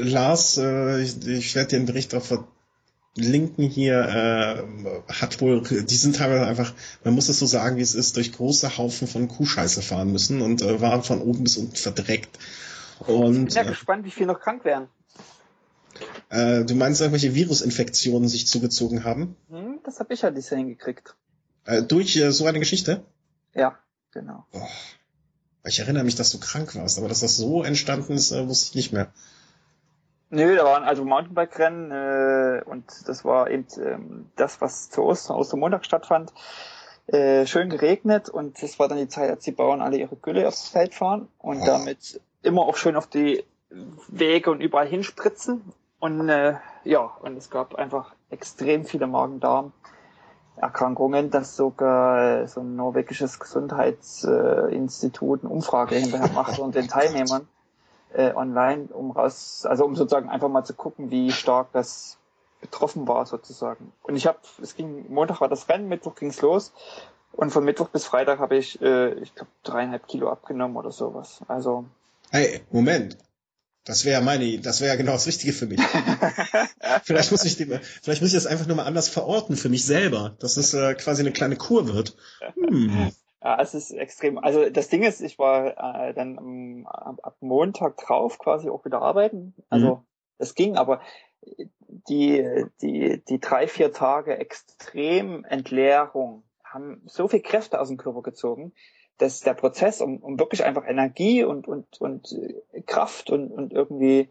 Lars, 0.00 0.58
äh, 0.58 1.02
ich, 1.02 1.26
ich 1.26 1.54
werde 1.54 1.70
den 1.70 1.86
Bericht 1.86 2.14
auch 2.14 2.24
verlinken 2.24 3.68
hier, 3.68 4.00
äh, 4.00 5.12
hat 5.12 5.40
wohl, 5.40 5.62
die 5.62 5.96
sind 5.96 6.16
teilweise 6.16 6.46
einfach, 6.46 6.74
man 7.04 7.14
muss 7.14 7.28
es 7.28 7.38
so 7.38 7.46
sagen, 7.46 7.76
wie 7.76 7.82
es 7.82 7.94
ist, 7.94 8.16
durch 8.16 8.32
große 8.32 8.78
Haufen 8.78 9.08
von 9.08 9.28
Kuhscheiße 9.28 9.82
fahren 9.82 10.12
müssen 10.12 10.42
und 10.42 10.62
äh, 10.62 10.80
waren 10.80 11.02
von 11.02 11.20
oben 11.20 11.44
bis 11.44 11.56
unten 11.56 11.76
verdreckt. 11.76 12.38
Und, 13.00 13.48
ich 13.48 13.54
bin 13.54 13.54
ja 13.54 13.62
äh, 13.62 13.66
gespannt, 13.66 14.04
wie 14.04 14.10
viele 14.10 14.28
noch 14.28 14.40
krank 14.40 14.64
werden. 14.64 14.88
Äh, 16.32 16.64
du 16.64 16.74
meinst, 16.74 17.02
irgendwelche 17.02 17.34
Virusinfektionen 17.34 18.26
sich 18.26 18.46
zugezogen 18.46 19.04
haben? 19.04 19.36
Hm, 19.50 19.80
das 19.84 20.00
habe 20.00 20.14
ich 20.14 20.22
ja 20.22 20.30
dieses 20.30 20.48
Jahr 20.48 20.58
hingekriegt. 20.58 21.14
Äh, 21.66 21.82
durch 21.82 22.16
äh, 22.16 22.32
so 22.32 22.46
eine 22.46 22.58
Geschichte? 22.58 23.04
Ja, 23.54 23.78
genau. 24.12 24.46
Oh. 24.52 24.66
Ich 25.66 25.78
erinnere 25.78 26.04
mich, 26.04 26.14
dass 26.14 26.30
du 26.30 26.40
krank 26.40 26.74
warst, 26.74 26.98
aber 26.98 27.08
dass 27.08 27.20
das 27.20 27.36
so 27.36 27.62
entstanden 27.62 28.14
ist, 28.14 28.32
äh, 28.32 28.48
wusste 28.48 28.70
ich 28.70 28.74
nicht 28.76 28.92
mehr. 28.94 29.12
Nö, 30.30 30.56
da 30.56 30.64
waren 30.64 30.84
also 30.84 31.04
Mountainbike-Rennen 31.04 31.90
äh, 31.90 32.62
und 32.64 32.86
das 33.06 33.26
war 33.26 33.50
eben 33.50 33.66
ähm, 33.76 34.30
das, 34.34 34.62
was 34.62 34.88
zu 34.88 35.02
Ostern, 35.02 35.36
Ostermontag 35.36 35.84
stattfand. 35.84 36.32
Äh, 37.08 37.46
schön 37.46 37.68
geregnet 37.68 38.30
und 38.30 38.62
das 38.62 38.78
war 38.78 38.88
dann 38.88 38.96
die 38.96 39.08
Zeit, 39.08 39.28
als 39.28 39.44
die 39.44 39.52
Bauern 39.52 39.82
alle 39.82 39.98
ihre 39.98 40.16
Gülle 40.16 40.48
aufs 40.48 40.68
Feld 40.68 40.94
fahren 40.94 41.28
und 41.36 41.60
oh. 41.60 41.66
damit 41.66 42.22
immer 42.42 42.62
auch 42.62 42.78
schön 42.78 42.96
auf 42.96 43.06
die 43.06 43.44
Wege 44.08 44.50
und 44.50 44.62
überall 44.62 44.88
hinspritzen. 44.88 45.60
Und 46.02 46.28
äh, 46.28 46.54
ja, 46.82 46.98
und 46.98 47.36
es 47.36 47.48
gab 47.48 47.76
einfach 47.76 48.12
extrem 48.28 48.84
viele 48.84 49.06
Magen-Darm. 49.06 49.72
Erkrankungen, 50.56 51.30
dass 51.30 51.54
sogar 51.54 52.48
so 52.48 52.60
ein 52.60 52.74
norwegisches 52.74 53.38
Gesundheitsinstitut 53.38 55.44
eine 55.44 55.52
Umfrage 55.52 55.94
hinterher 55.94 56.32
macht 56.32 56.58
und 56.58 56.74
den 56.74 56.88
Teilnehmern 56.88 57.46
äh, 58.14 58.34
online, 58.34 58.88
um 58.92 59.12
raus, 59.12 59.64
also 59.64 59.84
um 59.84 59.94
sozusagen 59.94 60.28
einfach 60.28 60.48
mal 60.48 60.64
zu 60.64 60.74
gucken, 60.74 61.12
wie 61.12 61.30
stark 61.30 61.68
das 61.72 62.18
betroffen 62.60 63.06
war 63.06 63.24
sozusagen. 63.24 63.92
Und 64.02 64.16
ich 64.16 64.26
habe, 64.26 64.38
es 64.60 64.74
ging 64.74 65.06
Montag 65.08 65.40
war 65.40 65.48
das 65.48 65.68
Rennen, 65.68 65.88
Mittwoch 65.88 66.16
ging's 66.16 66.42
los 66.42 66.72
und 67.30 67.50
von 67.50 67.64
Mittwoch 67.64 67.90
bis 67.90 68.06
Freitag 68.06 68.40
habe 68.40 68.56
ich, 68.56 68.82
äh, 68.82 69.12
ich 69.20 69.36
glaube 69.36 69.52
dreieinhalb 69.62 70.08
Kilo 70.08 70.30
abgenommen 70.30 70.76
oder 70.76 70.90
sowas. 70.90 71.42
Also. 71.46 71.84
Hey, 72.32 72.64
Moment. 72.72 73.18
Das 73.84 74.04
wäre 74.04 74.22
meine, 74.22 74.60
das 74.60 74.80
wäre 74.80 74.96
genau 74.96 75.12
das 75.12 75.26
Richtige 75.26 75.52
für 75.52 75.66
mich. 75.66 75.80
vielleicht 77.02 77.32
muss 77.32 77.44
ich 77.44 77.56
die, 77.56 77.66
vielleicht 78.02 78.22
muss 78.22 78.30
ich 78.30 78.34
das 78.34 78.46
einfach 78.46 78.66
nur 78.66 78.76
mal 78.76 78.84
anders 78.84 79.08
verorten 79.08 79.56
für 79.56 79.68
mich 79.68 79.84
selber, 79.84 80.36
dass 80.38 80.56
es 80.56 80.72
äh, 80.72 80.94
quasi 80.94 81.22
eine 81.22 81.32
kleine 81.32 81.56
Kur 81.56 81.92
wird. 81.92 82.16
Hm. 82.54 83.12
Ja, 83.42 83.60
es 83.60 83.74
ist 83.74 83.90
extrem. 83.90 84.38
Also 84.38 84.70
das 84.70 84.88
Ding 84.88 85.02
ist, 85.02 85.20
ich 85.20 85.36
war 85.38 86.06
äh, 86.06 86.14
dann 86.14 86.38
um, 86.38 86.86
ab, 86.86 87.36
Montag 87.40 87.96
drauf 87.96 88.38
quasi 88.38 88.70
auch 88.70 88.84
wieder 88.84 89.02
arbeiten. 89.02 89.54
Also 89.68 89.96
mhm. 89.96 90.06
es 90.38 90.54
ging, 90.54 90.76
aber 90.76 91.00
die, 91.88 92.66
die, 92.80 93.22
die 93.24 93.40
drei, 93.40 93.66
vier 93.66 93.92
Tage 93.92 94.38
extrem 94.38 95.44
Entleerung 95.44 96.44
haben 96.64 97.02
so 97.06 97.26
viel 97.26 97.42
Kräfte 97.42 97.80
aus 97.80 97.88
dem 97.88 97.96
Körper 97.96 98.22
gezogen, 98.22 98.72
dass 99.18 99.40
der 99.40 99.54
Prozess, 99.54 100.00
um, 100.00 100.18
um 100.18 100.38
wirklich 100.38 100.64
einfach 100.64 100.86
Energie 100.86 101.44
und, 101.44 101.68
und, 101.68 102.00
und 102.00 102.36
Kraft 102.86 103.30
und, 103.30 103.50
und 103.50 103.72
irgendwie 103.72 104.28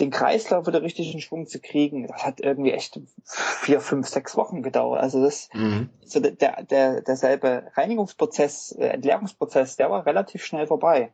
den 0.00 0.10
Kreislauf 0.10 0.66
wieder 0.66 0.82
richtig 0.82 1.14
in 1.14 1.20
Schwung 1.20 1.46
zu 1.46 1.60
kriegen, 1.60 2.08
das 2.08 2.24
hat 2.24 2.40
irgendwie 2.40 2.72
echt 2.72 3.00
vier, 3.24 3.80
fünf, 3.80 4.08
sechs 4.08 4.36
Wochen 4.36 4.62
gedauert. 4.62 5.00
Also 5.00 5.22
das, 5.22 5.48
mhm. 5.52 5.90
so 6.04 6.18
der, 6.20 6.64
der, 6.64 7.00
derselbe 7.00 7.70
Reinigungsprozess, 7.74 8.72
äh, 8.72 8.88
Entleerungsprozess, 8.88 9.76
der 9.76 9.90
war 9.90 10.04
relativ 10.04 10.44
schnell 10.44 10.66
vorbei. 10.66 11.12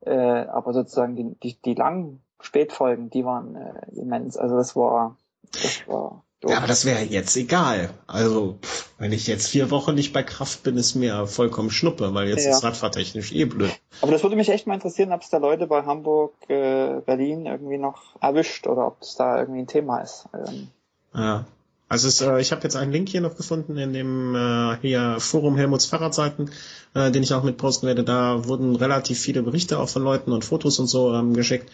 Äh, 0.00 0.14
aber 0.14 0.72
sozusagen 0.72 1.14
die, 1.14 1.34
die, 1.42 1.60
die 1.60 1.74
langen 1.74 2.22
Spätfolgen, 2.40 3.10
die 3.10 3.24
waren 3.24 3.54
äh, 3.54 4.00
immens. 4.00 4.36
Also 4.36 4.56
das 4.56 4.74
war, 4.74 5.16
das 5.52 5.86
war 5.86 6.24
ja, 6.44 6.56
aber 6.58 6.66
das 6.66 6.84
wäre 6.84 7.02
jetzt 7.02 7.36
egal. 7.36 7.90
Also, 8.06 8.58
pff, 8.62 8.90
wenn 8.98 9.12
ich 9.12 9.26
jetzt 9.26 9.48
vier 9.48 9.70
Wochen 9.70 9.94
nicht 9.94 10.12
bei 10.12 10.22
Kraft 10.22 10.62
bin, 10.62 10.76
ist 10.76 10.94
mir 10.94 11.26
vollkommen 11.26 11.70
Schnuppe, 11.70 12.14
weil 12.14 12.28
jetzt 12.28 12.44
ja. 12.44 12.50
ist 12.50 12.64
radfahrtechnisch 12.64 13.32
eh 13.32 13.44
blöd. 13.44 13.70
Aber 14.00 14.12
das 14.12 14.22
würde 14.22 14.36
mich 14.36 14.48
echt 14.48 14.66
mal 14.66 14.74
interessieren, 14.74 15.12
ob 15.12 15.22
es 15.22 15.30
da 15.30 15.38
Leute 15.38 15.66
bei 15.66 15.82
Hamburg, 15.84 16.34
äh, 16.48 17.00
Berlin 17.06 17.46
irgendwie 17.46 17.78
noch 17.78 18.16
erwischt 18.20 18.66
oder 18.66 18.88
ob 18.88 19.02
es 19.02 19.14
da 19.14 19.38
irgendwie 19.38 19.60
ein 19.60 19.66
Thema 19.66 20.00
ist. 20.00 20.26
Ähm. 20.34 20.68
Ja. 21.14 21.44
Also 21.88 22.08
es, 22.08 22.20
äh, 22.22 22.40
ich 22.40 22.52
habe 22.52 22.62
jetzt 22.62 22.74
einen 22.74 22.90
Link 22.90 23.10
hier 23.10 23.20
noch 23.20 23.36
gefunden 23.36 23.76
in 23.76 23.92
dem 23.92 24.34
äh, 24.34 24.78
hier 24.80 25.16
Forum 25.18 25.56
Helmuts 25.56 25.84
Fahrradseiten, 25.84 26.50
äh, 26.94 27.10
den 27.10 27.22
ich 27.22 27.34
auch 27.34 27.42
mit 27.42 27.58
posten 27.58 27.86
werde. 27.86 28.02
Da 28.02 28.46
wurden 28.46 28.74
relativ 28.76 29.20
viele 29.20 29.42
Berichte 29.42 29.78
auch 29.78 29.90
von 29.90 30.02
Leuten 30.02 30.32
und 30.32 30.44
Fotos 30.44 30.78
und 30.78 30.86
so 30.86 31.12
ähm, 31.14 31.34
geschickt 31.34 31.70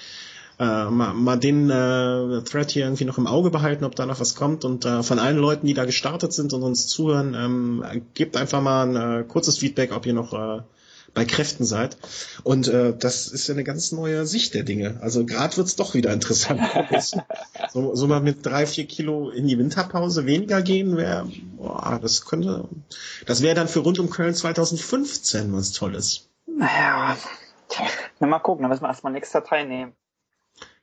äh, 0.59 0.85
mal, 0.91 1.15
mal 1.15 1.37
den 1.37 1.71
äh, 1.71 2.43
Thread 2.43 2.71
hier 2.71 2.85
irgendwie 2.85 3.05
noch 3.05 3.19
im 3.19 3.27
Auge 3.27 3.51
behalten, 3.51 3.85
ob 3.85 3.95
da 3.95 4.07
noch 4.07 4.21
was 4.21 4.35
kommt. 4.35 4.65
Und 4.65 4.85
äh, 4.85 5.03
von 5.03 5.19
allen 5.19 5.39
Leuten, 5.39 5.67
die 5.67 5.75
da 5.75 5.85
gestartet 5.85 6.33
sind 6.33 6.53
und 6.53 6.63
uns 6.63 6.87
zuhören, 6.87 7.35
ähm, 7.35 8.03
gebt 8.15 8.37
einfach 8.37 8.61
mal 8.61 8.89
ein 8.89 9.21
äh, 9.21 9.25
kurzes 9.25 9.59
Feedback, 9.59 9.95
ob 9.95 10.07
ihr 10.07 10.15
noch 10.15 10.33
äh, 10.33 10.63
bei 11.15 11.25
Kräften 11.25 11.65
seid. 11.65 11.97
Und 12.43 12.69
äh, 12.69 12.95
das 12.97 13.29
ist 13.29 13.47
ja 13.49 13.55
eine 13.55 13.65
ganz 13.65 13.93
neue 13.93 14.27
Sicht 14.27 14.55
der 14.55 14.63
Dinge. 14.63 14.99
Also 15.01 15.25
gerade 15.25 15.57
wird's 15.57 15.77
doch 15.77 15.95
wieder 15.95 16.13
interessant. 16.13 16.61
so, 17.71 17.95
so 17.95 18.07
mal 18.07 18.21
mit 18.21 18.45
drei, 18.45 18.67
vier 18.67 18.87
Kilo 18.87 19.31
in 19.31 19.47
die 19.47 19.59
Winterpause 19.59 20.27
weniger 20.27 20.63
gehen, 20.63 20.97
wäre, 20.97 21.31
das 22.03 22.25
könnte, 22.25 22.69
das 23.27 23.43
wäre 23.43 23.55
dann 23.55 23.69
für 23.69 23.81
rund 23.81 23.99
um 23.99 24.11
Köln 24.11 24.35
2015 24.35 25.53
was 25.53 25.73
Tolles. 25.73 26.29
Naja, 26.47 27.17
na, 28.19 28.27
mal 28.27 28.39
gucken, 28.39 28.63
dann 28.63 28.71
müssen 28.71 28.83
wir 28.83 28.89
erstmal 28.89 29.13
nächste 29.13 29.39
Datei 29.41 29.65
nehmen. 29.65 29.93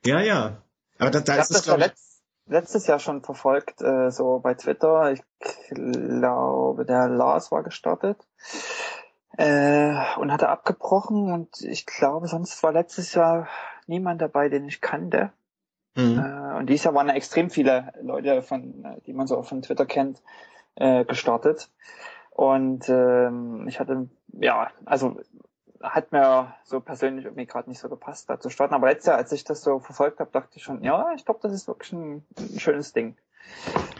Ja, 0.04 0.20
ja. 0.20 0.62
Aber 0.98 1.10
da, 1.10 1.20
da 1.20 1.34
ich 1.34 1.40
ist 1.40 1.50
es, 1.50 1.64
glaube 1.64 1.80
ich. 1.80 1.86
Letzt, 1.86 2.22
letztes 2.46 2.86
Jahr 2.86 2.98
schon 2.98 3.22
verfolgt, 3.22 3.82
äh, 3.82 4.10
so 4.10 4.38
bei 4.38 4.54
Twitter. 4.54 5.12
Ich 5.12 5.22
glaube, 5.70 6.84
der 6.84 7.08
Lars 7.08 7.50
war 7.50 7.62
gestartet 7.62 8.26
äh, 9.36 9.94
und 10.18 10.32
hatte 10.32 10.48
abgebrochen 10.48 11.32
und 11.32 11.60
ich 11.60 11.86
glaube, 11.86 12.26
sonst 12.28 12.62
war 12.62 12.72
letztes 12.72 13.14
Jahr 13.14 13.48
niemand 13.86 14.20
dabei, 14.22 14.48
den 14.48 14.66
ich 14.66 14.80
kannte. 14.80 15.32
Mhm. 15.94 16.18
Äh, 16.18 16.56
und 16.56 16.66
dieses 16.68 16.84
Jahr 16.84 16.94
waren 16.94 17.08
extrem 17.08 17.50
viele 17.50 17.92
Leute, 18.02 18.42
von, 18.42 18.84
äh, 18.84 19.00
die 19.06 19.12
man 19.12 19.26
so 19.26 19.42
von 19.42 19.62
Twitter 19.62 19.86
kennt, 19.86 20.22
äh, 20.76 21.04
gestartet. 21.04 21.70
Und 22.30 22.88
ähm, 22.88 23.66
ich 23.66 23.80
hatte, 23.80 24.08
ja, 24.28 24.70
also 24.84 25.18
hat 25.82 26.12
mir 26.12 26.54
so 26.64 26.80
persönlich 26.80 27.24
irgendwie 27.24 27.46
gerade 27.46 27.68
nicht 27.68 27.80
so 27.80 27.88
gepasst, 27.88 28.28
da 28.28 28.40
zu 28.40 28.50
starten. 28.50 28.74
Aber 28.74 28.88
letztes 28.88 29.06
Jahr, 29.06 29.16
als 29.16 29.32
ich 29.32 29.44
das 29.44 29.62
so 29.62 29.78
verfolgt 29.78 30.20
habe, 30.20 30.30
dachte 30.32 30.52
ich 30.56 30.62
schon, 30.62 30.82
ja, 30.82 31.12
ich 31.16 31.24
glaube, 31.24 31.40
das 31.42 31.52
ist 31.52 31.68
wirklich 31.68 31.92
ein, 31.92 32.24
ein, 32.38 32.60
schönes 32.60 32.92
Ding. 32.92 33.16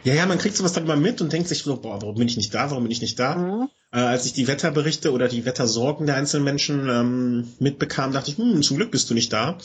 Ja, 0.02 0.14
ja, 0.14 0.26
man 0.26 0.38
kriegt 0.38 0.56
sowas 0.56 0.72
dann 0.72 0.86
mal 0.86 0.96
mit 0.96 1.20
und 1.20 1.32
denkt 1.32 1.48
sich 1.48 1.62
so, 1.62 1.76
boah, 1.80 2.00
warum 2.02 2.16
bin 2.16 2.26
ich 2.26 2.36
nicht 2.36 2.54
da, 2.54 2.70
warum 2.70 2.84
bin 2.84 2.92
ich 2.92 3.00
nicht 3.00 3.18
da? 3.18 3.36
Mhm. 3.36 3.68
Äh, 3.92 3.98
als 3.98 4.26
ich 4.26 4.32
die 4.32 4.48
Wetterberichte 4.48 5.12
oder 5.12 5.28
die 5.28 5.44
Wettersorgen 5.44 6.06
der 6.06 6.16
einzelnen 6.16 6.44
Menschen 6.44 6.88
ähm, 6.88 7.52
mitbekam, 7.60 8.12
dachte 8.12 8.30
ich, 8.30 8.38
hm, 8.38 8.62
zum 8.62 8.76
Glück 8.76 8.90
bist 8.90 9.08
du 9.10 9.14
nicht 9.14 9.32
da. 9.32 9.58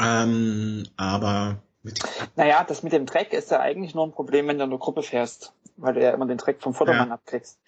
Ähm, 0.00 0.86
aber 0.96 1.56
mit 1.82 2.00
naja, 2.34 2.64
das 2.64 2.82
mit 2.82 2.92
dem 2.92 3.06
Dreck 3.06 3.32
ist 3.32 3.50
ja 3.50 3.60
eigentlich 3.60 3.94
nur 3.94 4.04
ein 4.06 4.12
Problem, 4.12 4.48
wenn 4.48 4.58
du 4.58 4.64
in 4.64 4.70
der 4.70 4.78
Gruppe 4.78 5.02
fährst, 5.02 5.52
weil 5.76 5.94
du 5.94 6.02
ja 6.02 6.10
immer 6.10 6.26
den 6.26 6.38
Dreck 6.38 6.60
vom 6.60 6.74
Vordermann 6.74 7.08
ja. 7.08 7.14
abkriegst. 7.14 7.58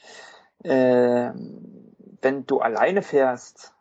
Ähm, 0.64 1.77
wenn 2.22 2.46
du 2.46 2.60
alleine 2.60 3.02
fährst, 3.02 3.72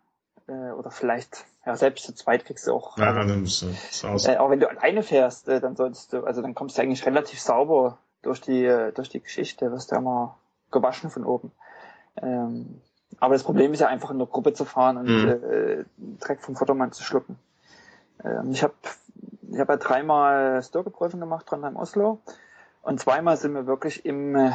äh, 0.48 0.72
oder 0.72 0.92
vielleicht, 0.92 1.46
ja, 1.66 1.76
selbst 1.76 2.06
zu 2.06 2.14
zweit 2.14 2.46
kriegst 2.46 2.68
du 2.68 2.74
auch. 2.74 2.98
Ja, 2.98 3.14
also, 3.14 3.28
dann 3.28 3.44
bist 3.44 3.62
du 3.62 4.08
aus. 4.08 4.28
Äh, 4.28 4.38
auch 4.38 4.50
wenn 4.50 4.60
du 4.60 4.70
alleine 4.70 5.04
fährst, 5.04 5.48
äh, 5.48 5.60
dann 5.60 5.76
solltest 5.76 6.14
du, 6.14 6.24
also 6.24 6.42
dann 6.42 6.56
kommst 6.56 6.78
du 6.78 6.82
eigentlich 6.82 7.06
relativ 7.06 7.40
sauber 7.40 7.98
durch 8.22 8.42
die, 8.42 8.66
äh, 8.66 8.92
durch 8.92 9.10
die 9.10 9.22
Geschichte, 9.22 9.72
wirst 9.72 9.92
du 9.92 9.96
ja 9.96 10.02
immer 10.02 10.38
gewaschen 10.72 11.10
von 11.10 11.26
oben. 11.26 11.52
Ähm, 12.22 12.82
aber 13.20 13.36
das 13.36 13.44
Problem 13.44 13.74
ist 13.74 13.80
ja 13.80 13.88
einfach 13.88 14.12
in 14.12 14.18
der 14.18 14.28
Gruppe 14.28 14.54
zu 14.54 14.66
fahren 14.66 14.98
und 14.98 15.06
mhm. 15.06 15.30
äh, 15.30 15.86
Dreck 16.20 16.42
vom 16.42 16.56
Vordermann 16.56 16.92
zu 16.92 17.04
schlucken. 17.04 17.38
Ähm, 18.24 18.52
ich 18.52 18.64
habe 18.64 18.74
ich 19.50 19.60
hab 19.60 19.70
ja 19.70 19.78
dreimal 19.78 20.62
Sturgeprüfung 20.62 21.20
gemacht, 21.20 21.50
dran 21.50 21.64
im 21.64 21.78
Oslo. 21.78 22.20
Und 22.82 23.00
zweimal 23.00 23.38
sind 23.38 23.54
wir 23.54 23.66
wirklich 23.66 24.06
im, 24.06 24.36
äh, 24.36 24.52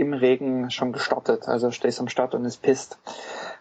im 0.00 0.14
Regen 0.14 0.70
schon 0.70 0.92
gestartet. 0.92 1.46
Also 1.48 1.70
stehst 1.70 2.00
am 2.00 2.08
Start 2.08 2.34
und 2.34 2.44
es 2.44 2.56
pisst. 2.56 2.98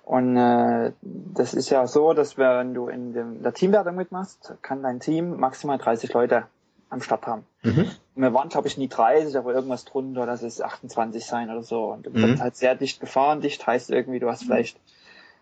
Und 0.04 0.38
äh, 0.38 0.91
das 1.02 1.54
ist 1.54 1.69
ja 1.69 1.86
so, 1.86 2.13
dass 2.13 2.38
wenn 2.38 2.73
du 2.73 2.88
in 2.88 3.13
dem, 3.13 3.43
der 3.43 3.54
Teamwertung 3.54 3.95
mitmachst, 3.95 4.56
kann 4.62 4.82
dein 4.82 4.99
Team 4.99 5.38
maximal 5.38 5.78
30 5.78 6.12
Leute 6.13 6.45
am 6.89 7.02
Start 7.02 7.28
haben. 7.28 7.45
Mhm. 7.62 7.91
wir 8.15 8.34
waren, 8.34 8.49
glaube 8.49 8.67
ich, 8.67 8.78
nie 8.78 8.88
30, 8.88 9.38
aber 9.38 9.54
irgendwas 9.54 9.86
drunter, 9.86 10.25
das 10.25 10.41
ist 10.41 10.63
28 10.63 11.23
sein 11.23 11.52
oder 11.52 11.62
so. 11.62 11.91
Und 11.91 12.08
du 12.08 12.10
mhm. 12.10 12.32
bist 12.32 12.41
halt 12.41 12.56
sehr 12.56 12.73
dicht 12.73 12.99
gefahren. 12.99 13.41
Dicht 13.41 13.67
heißt 13.67 13.91
irgendwie, 13.91 14.19
du 14.19 14.30
hast 14.30 14.45
vielleicht 14.45 14.80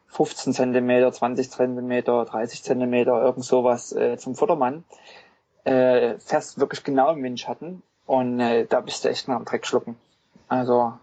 15 0.08 0.54
Zentimeter, 0.54 1.12
20 1.12 1.50
Zentimeter, 1.50 2.26
30 2.26 2.64
Zentimeter, 2.64 3.22
irgend 3.22 3.46
sowas 3.46 3.94
äh, 3.94 4.18
zum 4.18 4.36
Vordermann. 4.36 4.84
Äh, 5.64 6.18
fährst 6.20 6.60
wirklich 6.60 6.84
genau 6.84 7.12
im 7.14 7.24
Windschatten 7.24 7.84
und 8.06 8.40
äh, 8.40 8.66
da 8.66 8.80
bist 8.80 9.04
du 9.04 9.10
echt 9.10 9.28
mal 9.28 9.36
am 9.36 9.46
Dreck 9.46 9.66
schlucken. 9.66 9.98
Also, 10.48 10.94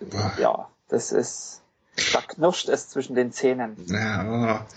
Boah. 0.00 0.32
ja, 0.38 0.68
das 0.88 1.12
ist, 1.12 1.62
da 2.12 2.20
knirscht 2.20 2.68
es 2.68 2.88
zwischen 2.88 3.14
den 3.14 3.32
Zähnen. 3.32 3.76
Ja, 3.86 4.60
oh, 4.62 4.74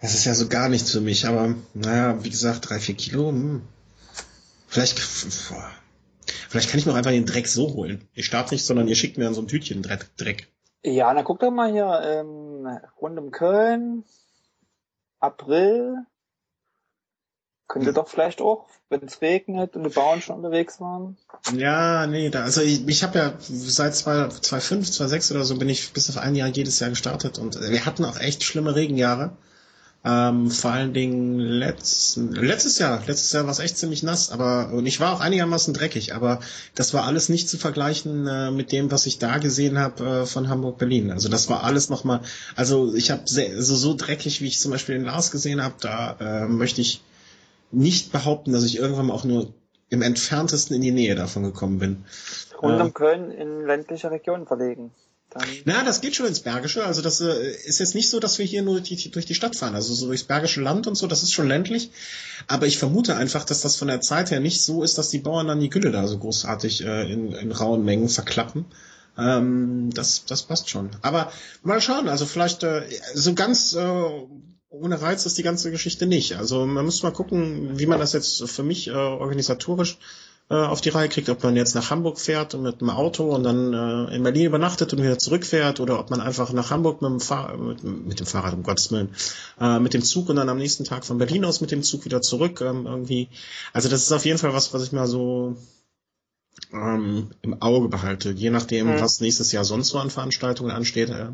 das 0.00 0.14
ist 0.14 0.24
ja 0.24 0.34
so 0.34 0.48
gar 0.48 0.68
nichts 0.68 0.90
für 0.90 1.00
mich, 1.00 1.26
aber 1.26 1.54
naja, 1.74 2.22
wie 2.24 2.30
gesagt, 2.30 2.68
drei, 2.68 2.78
vier 2.78 2.96
Kilo, 2.96 3.28
hm. 3.28 3.62
Vielleicht, 4.66 5.00
vielleicht 5.00 6.70
kann 6.70 6.78
ich 6.78 6.86
mir 6.86 6.92
auch 6.92 6.96
einfach 6.96 7.10
den 7.10 7.26
Dreck 7.26 7.48
so 7.48 7.74
holen. 7.74 8.08
Ich 8.14 8.26
starte 8.26 8.54
nicht, 8.54 8.64
sondern 8.64 8.86
ihr 8.86 8.94
schickt 8.94 9.18
mir 9.18 9.24
dann 9.24 9.34
so 9.34 9.42
ein 9.42 9.48
Tütchen 9.48 9.82
Dreck. 9.82 10.46
Ja, 10.84 11.12
na 11.12 11.24
guck 11.24 11.40
doch 11.40 11.50
mal 11.50 11.72
hier, 11.72 12.00
ähm, 12.04 12.68
rund 13.00 13.18
um 13.18 13.32
Köln, 13.32 14.04
April, 15.18 16.06
könnte 17.70 17.92
doch 17.92 18.08
vielleicht 18.08 18.40
auch, 18.42 18.66
wenn 18.90 19.04
es 19.04 19.22
regnet 19.22 19.76
und 19.76 19.84
die 19.84 19.90
Bauern 19.90 20.20
schon 20.20 20.36
unterwegs 20.36 20.80
waren. 20.80 21.16
Ja, 21.54 22.06
nee, 22.08 22.28
da, 22.28 22.42
also 22.42 22.60
ich, 22.60 22.86
ich 22.86 23.02
habe 23.04 23.18
ja 23.18 23.32
seit 23.38 23.94
2005, 23.94 24.90
2006 24.90 25.30
oder 25.30 25.44
so 25.44 25.56
bin 25.56 25.68
ich 25.68 25.92
bis 25.92 26.10
auf 26.10 26.18
ein 26.18 26.34
Jahr 26.34 26.48
jedes 26.48 26.80
Jahr 26.80 26.90
gestartet 26.90 27.38
und 27.38 27.58
wir 27.60 27.86
hatten 27.86 28.04
auch 28.04 28.18
echt 28.18 28.42
schlimme 28.42 28.74
Regenjahre. 28.74 29.30
Ähm, 30.02 30.50
vor 30.50 30.72
allen 30.72 30.94
Dingen 30.94 31.38
letzt, 31.38 32.16
letztes 32.16 32.78
Jahr, 32.78 33.02
letztes 33.06 33.32
Jahr 33.32 33.44
war 33.44 33.52
es 33.52 33.58
echt 33.58 33.76
ziemlich 33.76 34.02
nass, 34.02 34.30
aber 34.32 34.72
und 34.72 34.86
ich 34.86 34.98
war 34.98 35.12
auch 35.12 35.20
einigermaßen 35.20 35.74
dreckig, 35.74 36.14
aber 36.14 36.40
das 36.74 36.94
war 36.94 37.04
alles 37.04 37.28
nicht 37.28 37.50
zu 37.50 37.58
vergleichen 37.58 38.26
äh, 38.26 38.50
mit 38.50 38.72
dem, 38.72 38.90
was 38.90 39.04
ich 39.04 39.18
da 39.18 39.36
gesehen 39.36 39.78
habe 39.78 40.22
äh, 40.22 40.26
von 40.26 40.48
Hamburg 40.48 40.78
Berlin. 40.78 41.10
Also 41.12 41.28
das 41.28 41.50
war 41.50 41.64
alles 41.64 41.90
nochmal, 41.90 42.22
also 42.56 42.94
ich 42.94 43.10
habe 43.10 43.22
also 43.28 43.76
so 43.76 43.94
dreckig, 43.94 44.40
wie 44.40 44.46
ich 44.46 44.58
zum 44.58 44.70
Beispiel 44.70 44.96
den 44.96 45.04
Lars 45.04 45.30
gesehen 45.30 45.62
habe, 45.62 45.74
da 45.80 46.16
äh, 46.18 46.48
möchte 46.48 46.80
ich 46.80 47.02
nicht 47.72 48.12
behaupten, 48.12 48.52
dass 48.52 48.64
ich 48.64 48.78
irgendwann 48.78 49.06
mal 49.06 49.14
auch 49.14 49.24
nur 49.24 49.54
im 49.88 50.02
entferntesten 50.02 50.76
in 50.76 50.82
die 50.82 50.92
Nähe 50.92 51.14
davon 51.14 51.42
gekommen 51.42 51.78
bin. 51.78 52.04
Rund 52.60 52.80
um 52.80 52.88
äh, 52.88 52.90
Köln 52.90 53.30
in 53.30 53.66
ländliche 53.66 54.10
Regionen 54.10 54.46
verlegen. 54.46 54.92
Dann 55.30 55.44
Na, 55.64 55.84
das 55.84 56.00
geht 56.00 56.16
schon 56.16 56.26
ins 56.26 56.40
Bergische. 56.40 56.84
Also 56.84 57.02
das 57.02 57.20
äh, 57.20 57.52
ist 57.64 57.78
jetzt 57.78 57.94
nicht 57.94 58.10
so, 58.10 58.18
dass 58.18 58.38
wir 58.38 58.46
hier 58.46 58.62
nur 58.62 58.80
die, 58.80 59.10
durch 59.10 59.26
die 59.26 59.34
Stadt 59.34 59.54
fahren. 59.54 59.74
Also 59.76 59.94
so 59.94 60.06
durchs 60.06 60.24
Bergische 60.24 60.60
Land 60.60 60.86
und 60.86 60.96
so, 60.96 61.06
das 61.06 61.22
ist 61.22 61.32
schon 61.32 61.46
ländlich. 61.46 61.90
Aber 62.48 62.66
ich 62.66 62.78
vermute 62.78 63.16
einfach, 63.16 63.44
dass 63.44 63.60
das 63.60 63.76
von 63.76 63.88
der 63.88 64.00
Zeit 64.00 64.30
her 64.30 64.40
nicht 64.40 64.62
so 64.62 64.82
ist, 64.82 64.98
dass 64.98 65.10
die 65.10 65.18
Bauern 65.18 65.46
dann 65.46 65.60
die 65.60 65.70
Gülle 65.70 65.92
da 65.92 66.06
so 66.08 66.18
großartig 66.18 66.84
äh, 66.84 67.12
in, 67.12 67.32
in 67.32 67.52
rauen 67.52 67.84
Mengen 67.84 68.08
verklappen. 68.08 68.64
Ähm, 69.16 69.90
das, 69.94 70.24
das 70.24 70.42
passt 70.42 70.68
schon. 70.68 70.90
Aber 71.02 71.32
mal 71.62 71.80
schauen, 71.80 72.08
also 72.08 72.26
vielleicht 72.26 72.64
äh, 72.64 72.82
so 73.14 73.34
ganz 73.34 73.74
äh, 73.74 74.10
ohne 74.70 75.02
Reiz 75.02 75.26
ist 75.26 75.36
die 75.36 75.42
ganze 75.42 75.70
Geschichte 75.70 76.06
nicht. 76.06 76.36
Also 76.36 76.64
man 76.64 76.84
muss 76.84 77.02
mal 77.02 77.10
gucken, 77.10 77.78
wie 77.78 77.86
man 77.86 77.98
das 77.98 78.12
jetzt 78.12 78.48
für 78.48 78.62
mich 78.62 78.88
äh, 78.88 78.92
organisatorisch 78.92 79.98
äh, 80.48 80.54
auf 80.54 80.80
die 80.80 80.90
Reihe 80.90 81.08
kriegt, 81.08 81.28
ob 81.28 81.42
man 81.42 81.56
jetzt 81.56 81.74
nach 81.74 81.90
Hamburg 81.90 82.20
fährt 82.20 82.54
mit 82.54 82.80
dem 82.80 82.90
Auto 82.90 83.34
und 83.34 83.42
dann 83.42 83.74
äh, 83.74 84.14
in 84.14 84.22
Berlin 84.22 84.46
übernachtet 84.46 84.92
und 84.92 85.02
wieder 85.02 85.18
zurückfährt 85.18 85.80
oder 85.80 85.98
ob 85.98 86.10
man 86.10 86.20
einfach 86.20 86.52
nach 86.52 86.70
Hamburg 86.70 87.02
mit 87.02 87.10
dem, 87.10 87.20
Fahr 87.20 87.56
mit, 87.56 87.82
mit 87.82 88.20
dem 88.20 88.26
Fahrrad, 88.26 88.54
um 88.54 88.62
Gottes 88.62 88.92
Willen, 88.92 89.10
äh, 89.60 89.80
mit 89.80 89.92
dem 89.92 90.02
Zug 90.02 90.28
und 90.28 90.36
dann 90.36 90.48
am 90.48 90.58
nächsten 90.58 90.84
Tag 90.84 91.04
von 91.04 91.18
Berlin 91.18 91.44
aus 91.44 91.60
mit 91.60 91.72
dem 91.72 91.82
Zug 91.82 92.04
wieder 92.04 92.22
zurück 92.22 92.60
ähm, 92.60 92.86
irgendwie. 92.86 93.28
Also 93.72 93.88
das 93.88 94.02
ist 94.02 94.12
auf 94.12 94.24
jeden 94.24 94.38
Fall 94.38 94.54
was, 94.54 94.72
was 94.72 94.84
ich 94.84 94.92
mal 94.92 95.08
so 95.08 95.56
ähm, 96.72 97.30
im 97.42 97.60
Auge 97.60 97.88
behalte, 97.88 98.30
je 98.30 98.50
nachdem, 98.50 98.86
mhm. 98.86 99.00
was 99.00 99.20
nächstes 99.20 99.50
Jahr 99.50 99.64
sonst 99.64 99.88
so 99.88 99.98
an 99.98 100.10
Veranstaltungen 100.10 100.70
ansteht. 100.70 101.10
Äh, 101.10 101.30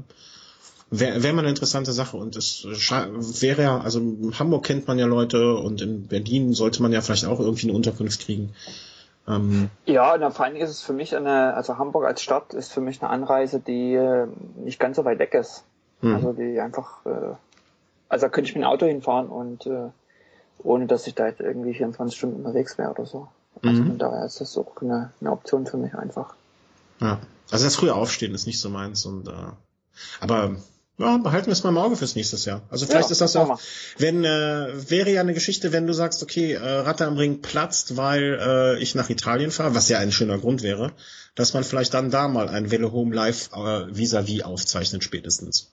wäre 0.90 1.22
wär 1.22 1.32
mal 1.32 1.40
eine 1.40 1.48
interessante 1.48 1.92
Sache 1.92 2.16
und 2.16 2.36
es 2.36 2.64
wäre 3.42 3.62
ja, 3.62 3.80
also 3.80 3.98
in 3.98 4.38
Hamburg 4.38 4.64
kennt 4.64 4.86
man 4.86 4.98
ja 4.98 5.06
Leute 5.06 5.56
und 5.56 5.80
in 5.82 6.06
Berlin 6.06 6.52
sollte 6.52 6.82
man 6.82 6.92
ja 6.92 7.00
vielleicht 7.00 7.26
auch 7.26 7.40
irgendwie 7.40 7.68
eine 7.68 7.76
Unterkunft 7.76 8.20
kriegen. 8.20 8.54
Ähm, 9.28 9.70
ja, 9.84 10.14
und 10.14 10.32
vor 10.32 10.44
allen 10.44 10.54
Dingen 10.54 10.64
ist 10.64 10.70
es 10.70 10.82
für 10.82 10.92
mich 10.92 11.16
eine, 11.16 11.54
also 11.54 11.78
Hamburg 11.78 12.04
als 12.04 12.22
Stadt 12.22 12.54
ist 12.54 12.72
für 12.72 12.80
mich 12.80 13.02
eine 13.02 13.10
Anreise, 13.10 13.58
die 13.58 13.94
äh, 13.94 14.28
nicht 14.56 14.78
ganz 14.78 14.96
so 14.96 15.04
weit 15.04 15.18
weg 15.18 15.34
ist. 15.34 15.64
Hm. 16.00 16.14
Also 16.14 16.32
die 16.32 16.60
einfach, 16.60 17.04
äh, 17.04 17.34
also 18.08 18.26
da 18.26 18.28
könnte 18.28 18.50
ich 18.50 18.54
mit 18.54 18.62
dem 18.62 18.68
Auto 18.68 18.86
hinfahren 18.86 19.28
und 19.28 19.66
äh, 19.66 19.88
ohne 20.62 20.86
dass 20.86 21.06
ich 21.06 21.14
da 21.14 21.26
jetzt 21.26 21.40
irgendwie 21.40 21.74
24 21.74 22.16
Stunden 22.16 22.36
unterwegs 22.36 22.78
wäre 22.78 22.90
oder 22.90 23.06
so. 23.06 23.28
Also 23.62 23.82
mhm. 23.82 23.98
daher 23.98 24.24
ist 24.24 24.40
das 24.40 24.56
auch 24.58 24.82
eine, 24.82 25.12
eine 25.20 25.32
Option 25.32 25.66
für 25.66 25.78
mich 25.78 25.94
einfach. 25.94 26.34
Ja. 27.00 27.18
Also 27.50 27.64
das 27.64 27.76
frühe 27.76 27.94
Aufstehen 27.94 28.34
ist 28.34 28.46
nicht 28.46 28.60
so 28.60 28.68
meins 28.68 29.06
und 29.06 29.28
äh, 29.28 29.32
aber 30.20 30.56
ja, 30.98 31.18
behalten 31.18 31.46
wir 31.46 31.52
es 31.52 31.62
mal 31.62 31.70
im 31.70 31.78
Auge 31.78 31.96
fürs 31.96 32.14
nächste 32.14 32.36
Jahr. 32.48 32.62
Also 32.70 32.86
vielleicht 32.86 33.08
ja, 33.08 33.12
ist 33.12 33.20
das 33.20 33.36
auch, 33.36 33.60
wenn 33.98 34.24
äh, 34.24 34.90
wäre 34.90 35.10
ja 35.10 35.20
eine 35.20 35.34
Geschichte, 35.34 35.72
wenn 35.72 35.86
du 35.86 35.92
sagst, 35.92 36.22
okay, 36.22 36.54
äh, 36.54 36.58
Ratte 36.58 37.06
am 37.06 37.16
Ring 37.18 37.42
platzt, 37.42 37.96
weil 37.96 38.38
äh, 38.40 38.82
ich 38.82 38.94
nach 38.94 39.10
Italien 39.10 39.50
fahre, 39.50 39.74
was 39.74 39.88
ja 39.88 39.98
ein 39.98 40.12
schöner 40.12 40.38
Grund 40.38 40.62
wäre, 40.62 40.92
dass 41.34 41.52
man 41.52 41.64
vielleicht 41.64 41.92
dann 41.92 42.10
da 42.10 42.28
mal 42.28 42.48
ein 42.48 42.70
Velo 42.70 42.92
Home 42.92 43.14
Live 43.14 43.50
äh, 43.52 43.94
vis-à-vis 43.94 44.42
aufzeichnet 44.42 45.04
spätestens. 45.04 45.72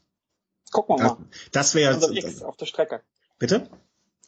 Gucken 0.71 0.97
wir 0.97 1.03
mal. 1.03 1.17
Das 1.51 1.73
wäre 1.75 1.95
unterwegs 1.95 2.41
auf 2.41 2.57
der 2.57 2.65
Strecke. 2.65 3.01
Bitte? 3.39 3.69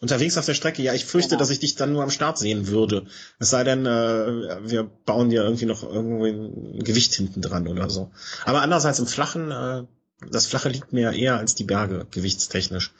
Unterwegs 0.02 0.38
auf 0.38 0.46
der 0.46 0.54
Strecke, 0.54 0.82
ja, 0.82 0.94
ich 0.94 1.06
fürchte, 1.06 1.32
genau. 1.32 1.40
dass 1.40 1.50
ich 1.50 1.60
dich 1.60 1.76
dann 1.76 1.94
nur 1.94 2.04
am 2.04 2.10
Start 2.10 2.38
sehen 2.38 2.68
würde. 2.68 3.06
Es 3.40 3.50
sei 3.50 3.64
denn, 3.64 3.86
äh, 3.86 4.70
wir 4.70 4.84
bauen 4.84 5.30
dir 5.30 5.44
irgendwie 5.44 5.66
noch 5.66 5.84
irgendwie 5.84 6.30
ein 6.30 6.84
Gewicht 6.84 7.14
hinten 7.16 7.42
dran 7.42 7.68
oder 7.68 7.90
so. 7.90 8.12
Aber 8.44 8.62
andererseits 8.62 9.00
im 9.00 9.08
Flachen, 9.08 9.52
äh, 9.52 9.84
das 10.20 10.48
Flache 10.48 10.70
liegt 10.70 10.94
mir 10.94 11.14
eher 11.14 11.38
als 11.38 11.56
die 11.56 11.64
Berge, 11.64 12.08
gewichtstechnisch. 12.12 12.94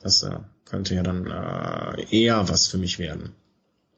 Das 0.00 0.22
äh, 0.22 0.38
könnte 0.64 0.94
ja 0.94 1.02
dann 1.02 1.26
äh, 1.26 2.04
eher 2.10 2.48
was 2.48 2.68
für 2.68 2.78
mich 2.78 2.98
werden. 2.98 3.34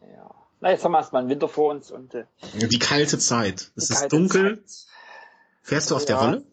Ja. 0.01 0.31
Na, 0.61 0.71
jetzt 0.71 0.85
haben 0.85 0.93
wir 0.93 0.99
erstmal 0.99 1.21
einen 1.23 1.31
Winter 1.31 1.49
vor 1.49 1.71
uns 1.71 1.91
und 1.91 2.15
äh, 2.15 2.25
die 2.55 2.79
kalte 2.79 3.19
Zeit. 3.19 3.73
Es 3.77 3.91
ist 3.91 4.13
dunkel. 4.13 4.65
Zeit. 4.65 4.89
Fährst 5.63 5.91
du 5.91 5.97
auf 5.97 6.03
ja. 6.03 6.07
der 6.07 6.17
Rolle? 6.17 6.45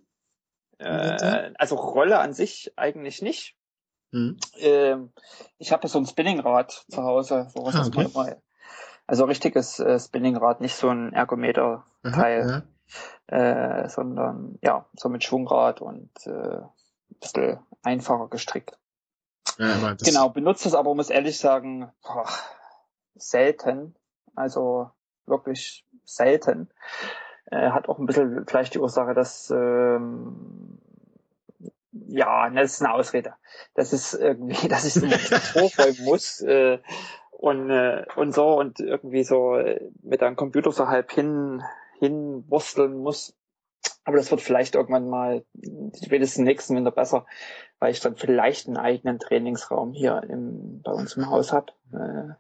Äh, 0.78 1.52
also 1.58 1.76
Rolle 1.76 2.20
an 2.20 2.34
sich 2.34 2.74
eigentlich 2.76 3.22
nicht. 3.22 3.56
Hm. 4.12 4.38
Ähm, 4.58 5.12
ich 5.58 5.72
habe 5.72 5.88
so 5.88 6.00
ein 6.00 6.06
Spinningrad 6.06 6.86
zu 6.90 7.04
Hause, 7.04 7.48
sowas 7.54 7.76
ah, 7.76 7.86
okay. 7.86 8.08
mal, 8.14 8.42
also 9.06 9.26
richtiges 9.26 9.80
äh, 9.80 10.00
Spinningrad, 10.00 10.62
nicht 10.62 10.76
so 10.76 10.90
ein 10.90 11.14
Ergometer-Teil 11.14 12.64
äh, 13.28 13.88
sondern 13.90 14.58
ja, 14.62 14.86
so 14.96 15.10
mit 15.10 15.24
Schwungrad 15.24 15.82
und 15.82 16.12
äh, 16.26 16.30
ein 16.30 17.20
bisschen 17.20 17.60
einfacher 17.84 18.28
gestrickt. 18.28 18.78
Ja, 19.58 19.96
genau, 20.02 20.30
benutzt 20.30 20.66
es 20.66 20.74
aber, 20.74 20.96
muss 20.96 21.10
ehrlich 21.10 21.38
sagen, 21.38 21.92
boah, 22.02 22.26
selten. 23.16 23.96
Also 24.36 24.92
wirklich 25.26 25.86
selten. 26.06 26.70
Äh, 27.46 27.72
hat 27.72 27.90
auch 27.90 28.00
ein 28.00 28.06
bisschen 28.06 28.46
vielleicht 28.48 28.74
die 28.74 28.80
Ursache, 28.80 29.14
dass 29.14 29.50
ähm, 29.50 30.80
ja, 31.92 32.50
das 32.50 32.74
ist 32.74 32.82
eine 32.82 32.94
Ausrede. 32.94 33.34
Das 33.74 33.94
ist 33.94 34.14
irgendwie, 34.14 34.68
dass 34.70 34.86
ich 34.86 34.96
es 34.96 35.52
vorräumen 35.52 36.04
muss 36.04 36.42
äh, 36.42 36.80
und 37.32 37.72
und, 37.72 38.06
und 38.16 38.34
so 38.34 38.60
und 38.60 38.80
irgendwie 38.80 39.24
so 39.24 39.58
mit 40.02 40.22
einem 40.22 40.36
Computer 40.36 40.72
so 40.72 40.88
halb 40.88 41.12
hin 41.12 41.64
hinwursteln 42.00 42.98
muss. 42.98 43.36
Aber 44.04 44.18
das 44.18 44.32
wird 44.32 44.42
vielleicht 44.42 44.76
irgendwann 44.76 45.10
mal 45.10 45.46
spätestens 46.04 46.44
nächsten 46.44 46.76
Winter 46.76 46.92
besser, 46.92 47.26
weil 47.80 47.92
ich 47.92 48.00
dann 48.00 48.16
vielleicht 48.16 48.68
einen 48.68 48.78
eigenen 48.78 49.20
Trainingsraum 49.20 49.94
hier 49.94 50.22
im, 50.28 50.82
bei 50.82 50.92
uns 50.92 51.14
im 51.16 51.30
Haus 51.30 51.54
habe. 51.54 51.72
Äh, 51.94 52.34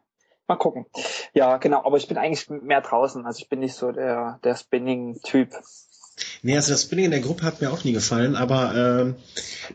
mal 0.48 0.56
gucken. 0.58 0.86
Ja, 1.34 1.58
genau, 1.58 1.86
aber 1.86 1.98
ich 1.98 2.08
bin 2.08 2.17
eigentlich 2.17 2.50
mehr 2.50 2.82
draußen. 2.82 3.26
Also 3.26 3.39
ich 3.39 3.50
bin 3.50 3.60
nicht 3.60 3.76
so 3.76 3.91
der, 3.91 4.39
der 4.43 4.56
Spinning-Typ. 4.56 5.52
Nee, 6.41 6.56
also 6.56 6.74
das 6.74 6.84
Spinning 6.84 7.06
in 7.06 7.12
der 7.12 7.22
Gruppe 7.22 7.43
hat 7.43 7.62
mir 7.62 7.72
auch 7.72 7.84
nie 7.86 7.93
gefallen, 7.93 8.36
aber 8.36 8.74
ähm, 8.76 9.15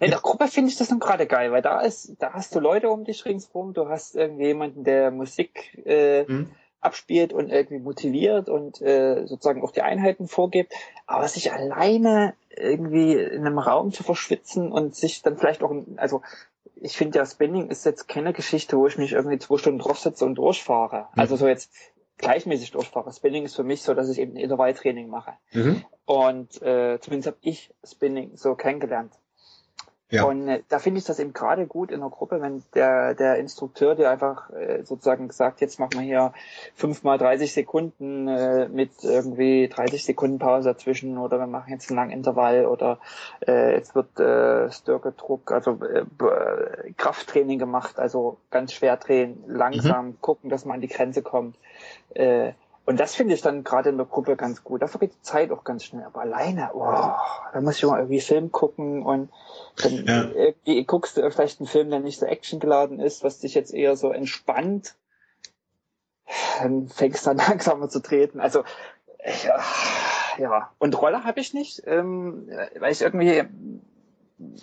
in 0.01 0.11
der 0.11 0.21
Gruppe 0.21 0.49
finde 0.49 0.71
ich 0.71 0.77
das 0.77 0.89
dann 0.89 1.01
gerade 1.01 1.27
geil, 1.27 1.53
weil 1.53 1.63
da 1.63 1.81
ist, 1.81 2.17
da 2.19 2.35
hast 2.35 2.55
du 2.55 2.61
Leute 2.61 2.91
um 2.91 3.05
dich 3.05 3.25
ringsherum, 3.25 3.73
du 3.73 3.89
hast 3.89 4.15
irgendwie 4.15 4.49
jemanden, 4.49 4.85
der 4.85 5.11
Musik 5.11 5.79
äh, 5.87 6.27
hm 6.27 6.51
abspielt 6.85 7.33
und 7.33 7.51
irgendwie 7.51 7.79
motiviert 7.79 8.49
und 8.49 8.81
äh, 8.83 9.27
sozusagen 9.27 9.63
auch 9.63 9.71
die 9.71 9.83
Einheiten 9.83 10.29
vorgibt, 10.29 10.73
aber 11.07 11.27
sich 11.29 11.53
alleine 11.53 12.35
irgendwie 12.51 13.15
in 13.15 13.47
einem 13.47 13.59
Raum 13.59 13.93
zu 13.93 14.03
verschwitzen 14.03 14.71
und 14.71 14.95
sich 14.95 15.23
dann 15.23 15.37
vielleicht 15.37 15.63
auch, 15.63 15.73
also 15.97 16.23
ich 16.77 16.97
finde 16.97 17.19
ja 17.19 17.27
Spinning 17.27 17.69
ist 17.71 17.87
jetzt 17.87 18.09
keine 18.09 18.33
Geschichte, 18.33 18.77
wo 18.77 18.87
ich 18.87 18.99
mich 18.99 19.13
irgendwie 19.13 19.39
zwei 19.39 19.57
Stunden 19.57 19.79
draufsetze 19.79 20.25
und 20.25 20.35
durchfahre. 20.37 21.09
Mhm. 21.15 21.21
Also 21.21 21.37
so 21.37 21.49
jetzt 21.49 21.73
gleichmäßig 22.19 22.73
durchfahre. 22.73 23.13
Spinning 23.13 23.45
ist 23.45 23.57
für 23.57 23.65
mich 23.65 23.83
so, 23.83 23.95
dass 23.95 24.09
ich 24.09 24.19
eben 24.19 24.37
Intervalltraining 24.37 25.09
mache. 25.09 25.33
Mhm. 25.53 25.85
Und 26.05 26.63
äh, 26.63 26.99
zumindest 27.01 27.27
habe 27.29 27.39
ich 27.41 27.73
Spinning 27.83 28.37
so 28.37 28.55
kennengelernt. 28.55 29.13
Ja. 30.11 30.25
Und 30.25 30.49
äh, 30.49 30.63
da 30.69 30.79
finde 30.79 30.99
ich 30.99 31.05
das 31.05 31.19
eben 31.19 31.33
gerade 31.33 31.67
gut 31.67 31.91
in 31.91 32.01
der 32.01 32.11
Gruppe, 32.11 32.41
wenn 32.41 32.63
der, 32.75 33.15
der 33.15 33.37
Instrukteur 33.37 33.95
dir 33.95 34.11
einfach 34.11 34.51
äh, 34.51 34.83
sozusagen 34.85 35.31
sagt, 35.31 35.61
jetzt 35.61 35.81
machen 35.81 35.95
wir 35.95 36.03
hier 36.03 36.33
fünfmal 36.75 37.17
30 37.17 37.53
Sekunden 37.53 38.29
äh, 38.29 38.69
mit 38.69 38.91
irgendwie 39.03 39.69
30 39.69 40.05
Sekunden 40.05 40.39
Pause 40.39 40.69
dazwischen 40.69 41.17
oder 41.17 41.39
wir 41.39 41.47
machen 41.47 41.73
jetzt 41.73 41.89
einen 41.89 41.97
langen 41.97 42.11
Intervall 42.11 42.67
oder 42.67 42.99
äh, 43.47 43.75
jetzt 43.75 43.95
wird 43.95 44.21
äh, 44.21 44.71
Stärkedruck, 44.71 45.51
also 45.51 45.81
äh, 45.83 46.93
Krafttraining 46.97 47.59
gemacht, 47.59 47.99
also 47.99 48.37
ganz 48.51 48.73
schwer 48.73 48.99
drehen, 48.99 49.43
langsam 49.47 50.07
mhm. 50.07 50.21
gucken, 50.21 50.51
dass 50.51 50.67
man 50.67 50.77
an 50.77 50.81
die 50.83 50.89
Grenze 50.89 51.23
kommt. 51.23 51.57
Äh, 52.15 52.53
und 52.87 53.01
das 53.01 53.15
finde 53.15 53.35
ich 53.35 53.41
dann 53.41 53.65
gerade 53.65 53.89
in 53.89 53.97
der 53.97 54.07
Gruppe 54.07 54.37
ganz 54.37 54.63
gut. 54.63 54.83
Da 54.83 54.89
vergeht 54.89 55.15
die 55.15 55.23
Zeit 55.23 55.51
auch 55.51 55.65
ganz 55.65 55.85
schnell. 55.85 56.05
Aber 56.05 56.21
alleine, 56.21 56.71
wow, 56.75 57.19
da 57.53 57.61
muss 57.63 57.79
ich 57.79 57.85
mal 57.85 57.99
irgendwie 57.99 58.21
Film 58.21 58.53
gucken 58.53 59.03
und 59.03 59.31
dann 59.83 60.05
ja. 60.07 60.53
äh, 60.67 60.85
guckst 60.85 61.17
du 61.17 61.31
vielleicht 61.31 61.61
einen 61.61 61.67
Film, 61.67 61.89
der 61.89 62.01
nicht 62.01 62.19
so 62.19 62.27
actiongeladen 62.27 63.01
ist, 63.01 63.25
was 63.25 63.39
dich 63.39 63.55
jetzt 63.55 63.73
eher 63.73 63.97
so 63.97 64.11
entspannt. 64.11 64.97
Dann 66.61 66.89
fängst 66.89 67.25
du 67.25 67.31
dann 67.31 67.39
langsamer 67.49 67.89
zu 67.89 68.01
treten. 68.01 68.39
Also, 68.41 68.65
ja, 69.45 69.61
ja. 70.37 70.71
Und 70.79 71.01
Roller 71.01 71.25
habe 71.25 71.41
ich 71.41 71.55
nicht, 71.55 71.83
ähm, 71.87 72.51
weil 72.79 72.93
ich 72.93 73.01
irgendwie 73.01 73.45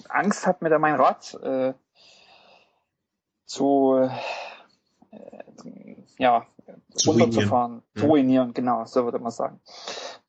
Angst 0.10 0.46
habe, 0.46 0.60
mit 0.62 0.80
meinem 0.80 1.02
Rad 1.02 1.34
äh, 1.42 1.74
zu 3.46 3.96
äh, 3.98 4.10
ja, 6.18 6.46
zu 6.94 7.12
runterzufahren, 7.12 7.82
zu 7.96 8.06
ruinieren, 8.06 8.54
genau, 8.54 8.86
so 8.86 9.04
würde 9.06 9.20
man 9.20 9.32
sagen. 9.32 9.60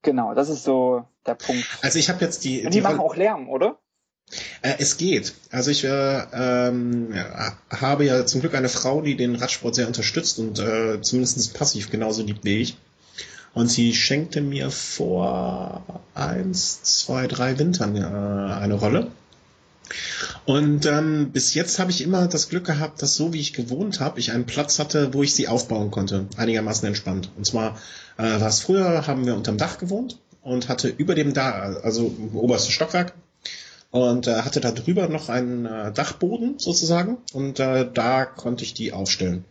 Genau, 0.02 0.34
das 0.34 0.48
ist 0.48 0.64
so 0.64 1.04
der 1.26 1.34
Punkt. 1.34 1.66
Also 1.82 1.98
ich 1.98 2.08
habe 2.08 2.24
jetzt 2.24 2.44
die. 2.44 2.64
Und 2.64 2.74
die, 2.74 2.78
die 2.78 2.82
machen 2.82 3.00
auch 3.00 3.16
Lärm, 3.16 3.48
oder? 3.48 3.78
Äh, 4.62 4.74
es 4.78 4.96
geht. 4.96 5.34
Also 5.50 5.70
ich 5.70 5.84
äh, 5.84 6.22
ähm, 6.32 7.14
habe 7.70 8.04
ja 8.04 8.24
zum 8.26 8.40
Glück 8.40 8.54
eine 8.54 8.68
Frau, 8.68 9.02
die 9.02 9.16
den 9.16 9.36
Radsport 9.36 9.74
sehr 9.74 9.86
unterstützt 9.86 10.38
und 10.38 10.58
äh, 10.58 11.00
zumindest 11.02 11.54
passiv 11.54 11.90
genauso 11.90 12.22
liebt 12.22 12.44
wie 12.44 12.58
ich. 12.58 12.76
Und 13.54 13.68
sie 13.68 13.94
schenkte 13.94 14.40
mir 14.40 14.70
vor 14.70 16.02
eins, 16.14 16.82
zwei, 16.82 17.26
drei 17.26 17.58
Wintern 17.58 17.96
äh, 17.96 18.54
eine 18.54 18.74
Rolle. 18.74 19.10
Und 20.44 20.86
ähm, 20.86 21.30
bis 21.32 21.54
jetzt 21.54 21.78
habe 21.78 21.90
ich 21.90 22.02
immer 22.02 22.26
das 22.26 22.48
Glück 22.48 22.64
gehabt, 22.66 23.02
dass 23.02 23.14
so 23.14 23.32
wie 23.32 23.40
ich 23.40 23.52
gewohnt 23.52 24.00
habe, 24.00 24.20
ich 24.20 24.32
einen 24.32 24.46
Platz 24.46 24.78
hatte, 24.78 25.14
wo 25.14 25.22
ich 25.22 25.34
sie 25.34 25.48
aufbauen 25.48 25.90
konnte, 25.90 26.26
einigermaßen 26.36 26.86
entspannt. 26.86 27.30
Und 27.36 27.46
zwar 27.46 27.78
äh, 28.18 28.40
war 28.40 28.48
es 28.48 28.60
früher, 28.60 29.06
haben 29.06 29.26
wir 29.26 29.34
unterm 29.34 29.58
Dach 29.58 29.78
gewohnt 29.78 30.18
und 30.42 30.68
hatte 30.68 30.88
über 30.88 31.14
dem 31.14 31.34
Dach, 31.34 31.82
also 31.82 32.14
oberstes 32.34 32.72
Stockwerk, 32.72 33.14
und 33.92 34.26
äh, 34.26 34.42
hatte 34.42 34.60
da 34.60 34.72
drüber 34.72 35.06
noch 35.08 35.28
einen 35.28 35.66
äh, 35.66 35.92
Dachboden 35.92 36.58
sozusagen 36.58 37.18
und 37.32 37.60
äh, 37.60 37.88
da 37.92 38.24
konnte 38.24 38.64
ich 38.64 38.74
die 38.74 38.92
aufstellen. 38.92 39.44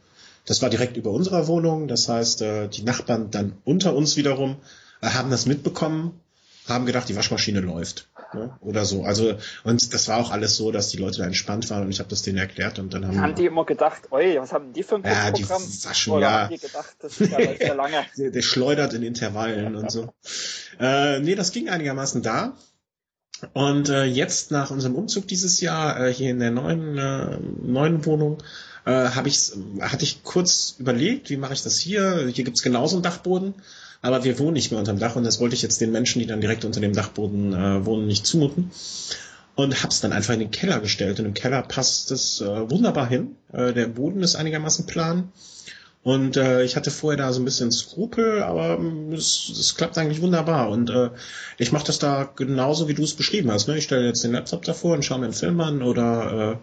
Das 0.45 0.62
war 0.63 0.69
direkt 0.71 0.97
über 0.97 1.12
unserer 1.12 1.47
Wohnung, 1.47 1.88
das 1.88 2.10
heißt, 2.10 2.41
äh, 2.41 2.67
die 2.67 2.82
Nachbarn 2.82 3.30
dann 3.30 3.54
unter 3.63 3.95
uns 3.95 4.17
wiederum 4.17 4.58
äh, 5.01 5.10
haben 5.10 5.30
das 5.30 5.45
mitbekommen, 5.45 6.19
haben 6.67 6.86
gedacht, 6.86 7.10
die 7.10 7.15
Waschmaschine 7.15 7.60
läuft. 7.60 8.08
Ne? 8.34 8.58
Oder 8.62 8.86
so. 8.86 9.04
Also, 9.04 9.36
und 9.63 9.93
das 9.93 10.08
war 10.08 10.17
auch 10.17 10.32
alles 10.32 10.56
so, 10.56 10.71
dass 10.71 10.89
die 10.89 10.97
Leute 10.97 11.19
da 11.19 11.26
entspannt 11.26 11.69
waren 11.69 11.84
und 11.84 11.89
ich 11.91 12.00
habe 12.00 12.10
das 12.10 12.21
denen 12.21 12.38
erklärt 12.38 12.80
und 12.80 12.93
dann 12.93 13.06
haben. 13.06 13.19
Haben 13.19 13.36
die 13.36 13.45
immer 13.45 13.65
gedacht, 13.65 14.12
oi, 14.12 14.38
was 14.39 14.54
haben 14.54 14.71
die 14.71 14.84
für 14.84 14.95
ein 14.95 15.04
ja, 15.04 15.32
Programm? 15.32 15.63
Die 15.65 15.71
Saschen, 15.71 16.13
Oder 16.13 16.21
ja. 16.21 16.41
haben 16.43 16.54
die 16.54 16.60
gedacht, 16.60 16.95
das 17.00 17.19
ist 17.19 17.32
ja 17.32 17.39
ja 17.39 17.74
lange. 17.74 18.06
der, 18.17 18.32
der 18.32 18.41
schleudert 18.41 18.93
in 18.93 19.04
Intervallen 19.04 19.76
und 19.76 19.91
so. 19.91 20.13
Äh, 20.80 21.19
nee, 21.19 21.36
das 21.36 21.52
ging 21.52 21.69
einigermaßen 21.69 22.21
da. 22.21 22.56
Und 23.54 23.89
äh, 23.89 24.04
jetzt 24.04 24.52
nach 24.52 24.71
unserem 24.71 24.95
Umzug 24.95 25.28
dieses 25.28 25.62
Jahr 25.62 26.00
äh, 26.00 26.13
hier 26.13 26.30
in 26.30 26.39
der 26.39 26.52
neuen 26.52 26.97
äh, 26.97 27.38
neuen 27.63 28.06
Wohnung 28.06 28.38
äh, 28.86 28.91
habe 28.91 29.30
ich 29.30 29.52
hatte 29.80 30.04
ich 30.04 30.24
kurz 30.24 30.76
überlegt, 30.78 31.30
wie 31.30 31.38
mache 31.38 31.54
ich 31.54 31.63
das 31.63 31.78
hier? 31.78 32.28
Hier 32.28 32.43
gibt's 32.43 32.62
genauso 32.62 32.95
einen 32.95 33.04
Dachboden, 33.04 33.56
aber 34.02 34.24
wir 34.24 34.40
wohnen 34.40 34.54
nicht 34.54 34.72
mehr 34.72 34.80
unterm 34.80 35.00
Dach 35.00 35.16
und 35.16 35.24
das 35.24 35.40
wollte 35.40 35.56
ich 35.56 35.62
jetzt 35.62 35.82
den 35.82 35.92
Menschen, 35.92 36.20
die 36.20 36.26
dann 36.26 36.42
direkt 36.42 36.66
unter 36.66 36.80
dem 36.80 36.94
Dachboden 36.94 37.54
äh, 37.54 37.86
wohnen, 37.86 38.08
nicht 38.08 38.26
zumuten. 38.26 38.72
Und 39.56 39.84
hab's 39.84 40.02
dann 40.02 40.14
einfach 40.14 40.34
in 40.34 40.40
den 40.40 40.52
Keller 40.52 40.80
gestellt. 40.80 41.20
Und 41.20 41.26
im 41.26 41.34
Keller 41.34 41.62
passt 41.62 42.10
es 42.12 42.42
äh, 42.42 42.70
wunderbar 42.70 43.08
hin. 43.08 43.36
Äh, 43.52 43.74
der 43.74 43.88
Boden 43.88 44.24
ist 44.24 44.36
einigermaßen 44.36 44.86
plan. 44.86 45.32
Und 46.04 46.36
äh, 46.36 46.64
ich 46.64 46.76
hatte 46.76 46.90
vorher 46.90 47.18
da 47.18 47.32
so 47.32 47.42
ein 47.42 47.46
bisschen 47.46 47.72
Skrupel, 47.72 48.42
aber 48.42 48.80
ähm, 48.80 49.14
es, 49.14 49.50
es 49.50 49.76
klappt 49.76 49.98
eigentlich 49.98 50.22
wunderbar. 50.22 50.70
Und 50.70 50.90
äh, 50.90 51.12
ich 51.60 51.72
mache 51.72 51.86
das 51.86 52.00
da 52.00 52.24
genauso, 52.36 52.88
wie 52.88 52.96
du 52.96 53.04
es 53.04 53.14
beschrieben 53.14 53.52
hast. 53.52 53.68
Ne? 53.68 53.78
Ich 53.78 53.84
stelle 53.84 54.08
jetzt 54.08 54.24
den 54.24 54.32
Laptop 54.32 54.64
davor 54.64 54.96
und 54.96 55.06
schaue 55.06 55.20
mir 55.20 55.26
einen 55.26 55.34
Film 55.34 55.62
an 55.62 55.84
oder 55.84 56.54
äh, 56.54 56.58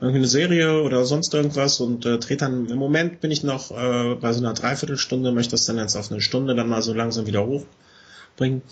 irgendwie 0.00 0.18
eine 0.18 0.28
Serie 0.28 0.82
oder 0.82 1.04
sonst 1.04 1.32
irgendwas 1.34 1.80
und 1.80 2.04
äh, 2.04 2.18
drehe 2.18 2.36
dann, 2.36 2.66
im 2.68 2.78
Moment 2.78 3.20
bin 3.20 3.30
ich 3.30 3.42
noch 3.42 3.70
äh, 3.70 4.14
bei 4.16 4.32
so 4.32 4.40
einer 4.40 4.54
Dreiviertelstunde, 4.54 5.32
möchte 5.32 5.52
das 5.52 5.66
dann 5.66 5.78
jetzt 5.78 5.96
auf 5.96 6.10
eine 6.10 6.20
Stunde 6.20 6.54
dann 6.54 6.68
mal 6.68 6.82
so 6.82 6.92
langsam 6.92 7.26
wieder 7.26 7.46
hochbringen. 7.46 8.62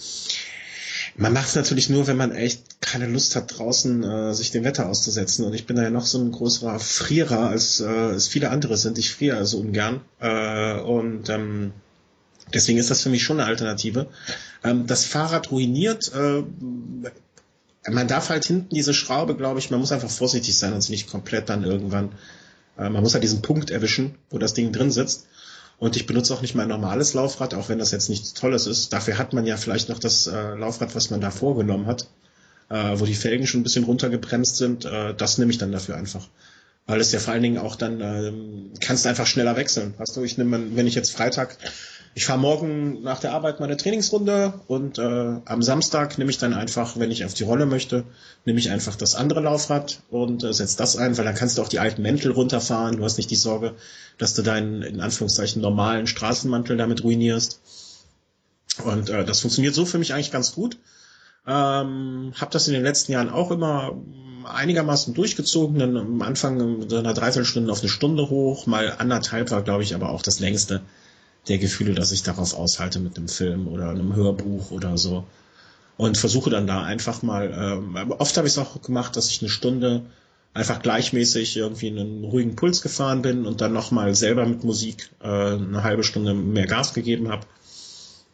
Man 1.14 1.32
macht 1.32 1.48
es 1.48 1.56
natürlich 1.56 1.90
nur, 1.90 2.06
wenn 2.06 2.16
man 2.16 2.32
echt 2.32 2.80
keine 2.80 3.06
Lust 3.06 3.36
hat, 3.36 3.58
draußen 3.58 4.02
äh, 4.02 4.34
sich 4.34 4.50
dem 4.50 4.64
Wetter 4.64 4.88
auszusetzen. 4.88 5.44
Und 5.44 5.52
ich 5.52 5.66
bin 5.66 5.76
da 5.76 5.82
ja 5.82 5.90
noch 5.90 6.06
so 6.06 6.18
ein 6.18 6.32
größerer 6.32 6.78
Frierer, 6.78 7.50
als 7.50 7.80
äh, 7.80 8.10
es 8.12 8.28
viele 8.28 8.50
andere 8.50 8.76
sind. 8.78 8.98
Ich 8.98 9.12
friere 9.12 9.36
also 9.36 9.58
ungern. 9.58 10.00
Äh, 10.20 10.80
und 10.80 11.28
ähm, 11.28 11.72
deswegen 12.54 12.78
ist 12.78 12.90
das 12.90 13.02
für 13.02 13.10
mich 13.10 13.22
schon 13.22 13.40
eine 13.40 13.48
Alternative. 13.48 14.06
Ähm, 14.64 14.86
das 14.86 15.04
Fahrrad 15.04 15.50
ruiniert. 15.50 16.12
Äh, 16.14 16.44
man 17.90 18.08
darf 18.08 18.28
halt 18.28 18.44
hinten 18.44 18.74
diese 18.74 18.94
Schraube, 18.94 19.36
glaube 19.36 19.58
ich, 19.58 19.70
man 19.70 19.80
muss 19.80 19.92
einfach 19.92 20.10
vorsichtig 20.10 20.56
sein 20.56 20.72
und 20.72 20.82
sie 20.82 20.92
nicht 20.92 21.10
komplett 21.10 21.48
dann 21.48 21.64
irgendwann. 21.64 22.12
Äh, 22.78 22.88
man 22.88 23.02
muss 23.02 23.14
halt 23.14 23.24
diesen 23.24 23.42
Punkt 23.42 23.70
erwischen, 23.70 24.14
wo 24.30 24.38
das 24.38 24.54
Ding 24.54 24.72
drin 24.72 24.90
sitzt. 24.90 25.26
Und 25.78 25.96
ich 25.96 26.06
benutze 26.06 26.32
auch 26.32 26.42
nicht 26.42 26.54
mein 26.54 26.68
normales 26.68 27.12
Laufrad, 27.14 27.54
auch 27.54 27.68
wenn 27.68 27.80
das 27.80 27.90
jetzt 27.90 28.08
nichts 28.08 28.34
Tolles 28.34 28.68
ist. 28.68 28.92
Dafür 28.92 29.18
hat 29.18 29.32
man 29.32 29.46
ja 29.46 29.56
vielleicht 29.56 29.88
noch 29.88 29.98
das 29.98 30.28
äh, 30.28 30.54
Laufrad, 30.54 30.94
was 30.94 31.10
man 31.10 31.20
da 31.20 31.32
vorgenommen 31.32 31.86
hat, 31.86 32.06
äh, 32.68 33.00
wo 33.00 33.04
die 33.04 33.14
Felgen 33.14 33.48
schon 33.48 33.60
ein 33.60 33.64
bisschen 33.64 33.84
runtergebremst 33.84 34.56
sind. 34.56 34.84
Äh, 34.84 35.14
das 35.14 35.38
nehme 35.38 35.50
ich 35.50 35.58
dann 35.58 35.72
dafür 35.72 35.96
einfach. 35.96 36.28
Weil 36.86 37.00
es 37.00 37.10
ja 37.10 37.18
vor 37.18 37.32
allen 37.32 37.42
Dingen 37.42 37.58
auch 37.58 37.74
dann, 37.74 38.00
ähm, 38.00 38.70
kannst 38.80 39.04
du 39.04 39.08
einfach 39.08 39.26
schneller 39.26 39.56
wechseln. 39.56 39.94
Weißt 39.98 40.16
du, 40.16 40.22
ich 40.22 40.38
nehme, 40.38 40.76
wenn 40.76 40.86
ich 40.86 40.94
jetzt 40.94 41.12
Freitag, 41.12 41.56
ich 42.14 42.26
fahre 42.26 42.38
morgen 42.38 43.02
nach 43.02 43.20
der 43.20 43.32
Arbeit 43.32 43.58
meine 43.60 43.76
Trainingsrunde 43.76 44.60
und 44.66 44.98
äh, 44.98 45.40
am 45.44 45.62
Samstag 45.62 46.18
nehme 46.18 46.30
ich 46.30 46.36
dann 46.36 46.52
einfach, 46.52 46.98
wenn 46.98 47.10
ich 47.10 47.24
auf 47.24 47.32
die 47.32 47.44
Rolle 47.44 47.64
möchte, 47.64 48.04
nehme 48.44 48.58
ich 48.58 48.70
einfach 48.70 48.96
das 48.96 49.14
andere 49.14 49.40
Laufrad 49.40 50.00
und 50.10 50.44
äh, 50.44 50.52
setze 50.52 50.76
das 50.76 50.96
ein, 50.96 51.16
weil 51.16 51.24
dann 51.24 51.34
kannst 51.34 51.56
du 51.56 51.62
auch 51.62 51.68
die 51.68 51.78
alten 51.78 52.02
Mäntel 52.02 52.32
runterfahren. 52.32 52.98
Du 52.98 53.04
hast 53.04 53.16
nicht 53.16 53.30
die 53.30 53.36
Sorge, 53.36 53.74
dass 54.18 54.34
du 54.34 54.42
deinen, 54.42 54.82
in 54.82 55.00
Anführungszeichen, 55.00 55.62
normalen 55.62 56.06
Straßenmantel 56.06 56.76
damit 56.76 57.02
ruinierst. 57.02 57.60
Und 58.84 59.08
äh, 59.08 59.24
das 59.24 59.40
funktioniert 59.40 59.74
so 59.74 59.86
für 59.86 59.98
mich 59.98 60.12
eigentlich 60.12 60.32
ganz 60.32 60.54
gut. 60.54 60.76
Ähm, 61.46 62.34
habe 62.36 62.52
das 62.52 62.68
in 62.68 62.74
den 62.74 62.82
letzten 62.82 63.12
Jahren 63.12 63.30
auch 63.30 63.50
immer 63.50 63.96
einigermaßen 64.44 65.14
durchgezogen, 65.14 65.78
dann 65.78 65.96
am 65.96 66.20
Anfang 66.20 66.88
so 66.88 66.98
einer 66.98 67.14
Dreiviertelstunde 67.14 67.72
auf 67.72 67.80
eine 67.80 67.88
Stunde 67.88 68.28
hoch, 68.28 68.66
mal 68.66 68.94
anderthalb 68.98 69.50
war, 69.50 69.62
glaube 69.62 69.82
ich, 69.82 69.94
aber 69.94 70.10
auch 70.10 70.22
das 70.22 70.40
längste 70.40 70.82
der 71.48 71.58
Gefühle, 71.58 71.94
dass 71.94 72.12
ich 72.12 72.22
darauf 72.22 72.54
aushalte 72.54 73.00
mit 73.00 73.16
einem 73.16 73.28
Film 73.28 73.68
oder 73.68 73.90
einem 73.90 74.14
Hörbuch 74.14 74.70
oder 74.70 74.96
so. 74.96 75.24
Und 75.96 76.16
versuche 76.16 76.50
dann 76.50 76.66
da 76.66 76.82
einfach 76.82 77.22
mal, 77.22 77.52
ähm, 77.54 78.12
oft 78.18 78.36
habe 78.36 78.46
ich 78.46 78.54
es 78.54 78.58
auch 78.58 78.80
gemacht, 78.82 79.16
dass 79.16 79.30
ich 79.30 79.42
eine 79.42 79.50
Stunde 79.50 80.02
einfach 80.54 80.82
gleichmäßig 80.82 81.56
irgendwie 81.56 81.88
einen 81.88 82.24
ruhigen 82.24 82.56
Puls 82.56 82.82
gefahren 82.82 83.22
bin 83.22 83.46
und 83.46 83.60
dann 83.60 83.72
nochmal 83.72 84.14
selber 84.14 84.46
mit 84.46 84.64
Musik 84.64 85.10
äh, 85.20 85.26
eine 85.26 85.82
halbe 85.82 86.04
Stunde 86.04 86.34
mehr 86.34 86.66
Gas 86.66 86.94
gegeben 86.94 87.28
habe, 87.30 87.46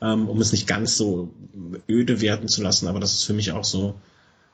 ähm, 0.01 0.29
um 0.29 0.41
es 0.41 0.53
nicht 0.53 0.67
ganz 0.67 0.97
so 0.97 1.31
öde 1.89 2.21
werden 2.21 2.49
zu 2.49 2.63
lassen. 2.63 2.89
Aber 2.89 3.01
das 3.01 3.15
ist 3.15 3.25
für 3.25 3.35
mich 3.35 3.53
auch 3.53 3.65
so 3.65 3.95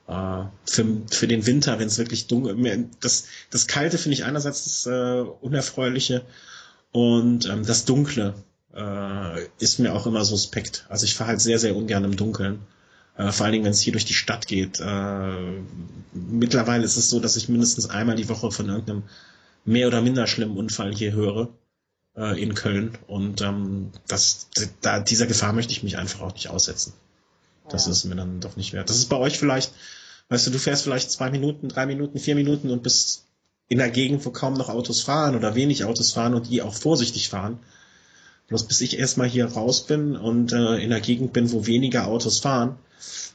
äh, 0.09 0.43
für, 0.67 0.87
für 1.11 1.27
den 1.27 1.47
Winter, 1.47 1.79
wenn 1.79 1.89
es 1.89 1.99
wirklich 1.99 2.27
dunkel 2.27 2.89
das 3.01 3.27
das 3.51 3.67
Kalte 3.67 3.99
finde 3.99 4.15
ich 4.15 4.25
einerseits 4.25 4.65
das 4.65 4.87
äh, 4.87 5.21
Unerfreuliche 5.41 6.23
und 6.95 7.47
ähm, 7.47 7.67
das 7.67 7.85
Dunkle 7.87 8.35
äh, 8.73 9.47
ist 9.59 9.81
mir 9.81 9.93
auch 9.95 10.07
immer 10.07 10.25
suspekt. 10.25 10.87
Also 10.89 11.07
ich 11.07 11.17
fahre 11.17 11.31
halt 11.31 11.41
sehr, 11.41 11.59
sehr 11.59 11.75
ungern 11.75 12.05
im 12.05 12.15
Dunkeln. 12.17 12.61
Äh, 13.17 13.33
vor 13.33 13.45
allen 13.47 13.53
Dingen, 13.53 13.65
wenn 13.65 13.73
es 13.73 13.81
hier 13.81 13.93
durch 13.93 14.05
die 14.05 14.15
Stadt 14.15 14.47
geht. 14.47 14.79
Äh, 14.79 15.63
mittlerweile 16.13 16.85
ist 16.85 16.97
es 16.97 17.11
so, 17.11 17.19
dass 17.19 17.35
ich 17.35 17.49
mindestens 17.49 17.91
einmal 17.91 18.15
die 18.15 18.29
Woche 18.29 18.53
von 18.53 18.69
irgendeinem 18.69 19.03
mehr 19.65 19.89
oder 19.89 20.03
minder 20.03 20.29
schlimmen 20.29 20.57
Unfall 20.57 20.95
hier 20.95 21.11
höre 21.15 21.49
äh, 22.17 22.41
in 22.41 22.55
Köln. 22.55 22.97
Und 23.09 23.41
ähm, 23.41 23.91
das, 24.07 24.47
da, 24.81 25.01
dieser 25.01 25.27
Gefahr 25.27 25.53
möchte 25.53 25.73
ich 25.73 25.83
mich 25.83 25.99
einfach 25.99 26.21
auch 26.21 26.35
nicht 26.35 26.49
aussetzen. 26.49 26.93
Das 27.69 27.87
Ja. 27.87 27.91
ist 27.91 28.05
mir 28.05 28.15
dann 28.15 28.39
doch 28.39 28.55
nicht 28.55 28.73
wert. 28.73 28.89
Das 28.89 28.99
ist 28.99 29.09
bei 29.09 29.17
euch 29.17 29.37
vielleicht, 29.37 29.73
weißt 30.29 30.47
du, 30.47 30.53
du 30.53 30.61
fährst 30.61 30.85
vielleicht 30.85 31.11
zwei 31.11 31.33
Minuten, 31.33 31.69
drei 31.69 31.87
Minuten, 31.87 32.21
vier 32.21 32.37
Minuten 32.37 32.71
und 32.71 32.85
bist 32.85 33.25
in 33.69 33.79
der 33.79 33.91
Gegend, 33.91 34.25
wo 34.25 34.31
kaum 34.31 34.55
noch 34.55 34.69
Autos 34.69 35.01
fahren 35.01 35.37
oder 35.37 35.55
wenig 35.55 35.85
Autos 35.85 36.13
fahren 36.13 36.35
und 36.35 36.51
die 36.51 36.63
auch 36.63 36.75
vorsichtig 36.75 37.29
fahren. 37.29 37.59
Bloß 38.49 38.65
bis 38.65 38.81
ich 38.83 38.99
erstmal 38.99 39.29
hier 39.29 39.47
raus 39.47 39.87
bin 39.87 40.17
und 40.17 40.53
äh, 40.53 40.77
in 40.77 40.91
der 40.91 41.01
Gegend 41.01 41.33
bin, 41.33 41.51
wo 41.51 41.67
weniger 41.67 42.07
Autos 42.07 42.41
fahren, 42.41 42.77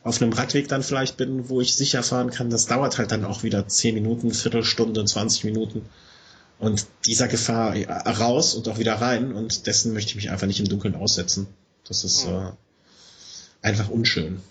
auf 0.03 0.21
einem 0.21 0.33
Radweg 0.33 0.67
dann 0.67 0.83
vielleicht 0.83 1.17
bin, 1.17 1.49
wo 1.49 1.61
ich 1.61 1.73
sicher 1.73 2.03
fahren 2.03 2.29
kann, 2.29 2.49
das 2.49 2.67
dauert 2.67 2.97
halt 2.99 3.11
dann 3.11 3.25
auch 3.25 3.41
wieder 3.43 3.67
zehn 3.67 3.95
Minuten, 3.95 4.31
Viertelstunde, 4.31 5.03
20 5.03 5.45
Minuten. 5.45 5.81
Und 6.59 6.85
dieser 7.05 7.27
Gefahr 7.27 7.75
äh, 7.75 7.91
raus 7.91 8.53
und 8.53 8.67
auch 8.67 8.77
wieder 8.77 8.95
rein 8.95 9.33
und 9.33 9.65
dessen 9.65 9.93
möchte 9.93 10.09
ich 10.11 10.15
mich 10.15 10.29
einfach 10.29 10.47
nicht 10.47 10.59
im 10.59 10.69
Dunkeln 10.69 10.95
aussetzen. 10.95 11.47
Das 11.87 12.03
ist 12.03 12.27
Mhm. 12.27 12.33
äh, 12.33 12.51
einfach 13.61 13.89
unschön. 13.89 14.41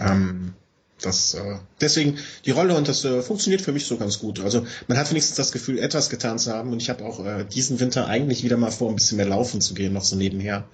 Ähm, 0.00 0.54
das, 1.00 1.34
äh, 1.34 1.56
deswegen 1.80 2.18
die 2.44 2.50
Rolle 2.50 2.74
und 2.74 2.88
das 2.88 3.04
äh, 3.04 3.22
funktioniert 3.22 3.60
für 3.60 3.72
mich 3.72 3.86
so 3.86 3.96
ganz 3.96 4.18
gut. 4.18 4.40
Also 4.40 4.66
man 4.88 4.96
hat 4.96 5.10
wenigstens 5.10 5.36
das 5.36 5.52
Gefühl, 5.52 5.78
etwas 5.78 6.08
getan 6.08 6.38
zu 6.38 6.52
haben 6.52 6.72
und 6.72 6.80
ich 6.80 6.88
habe 6.88 7.04
auch 7.04 7.24
äh, 7.24 7.44
diesen 7.44 7.80
Winter 7.80 8.06
eigentlich 8.06 8.44
wieder 8.44 8.56
mal 8.56 8.70
vor, 8.70 8.88
ein 8.90 8.96
bisschen 8.96 9.16
mehr 9.16 9.26
laufen 9.26 9.60
zu 9.60 9.74
gehen, 9.74 9.92
noch 9.92 10.04
so 10.04 10.16
nebenher. 10.16 10.64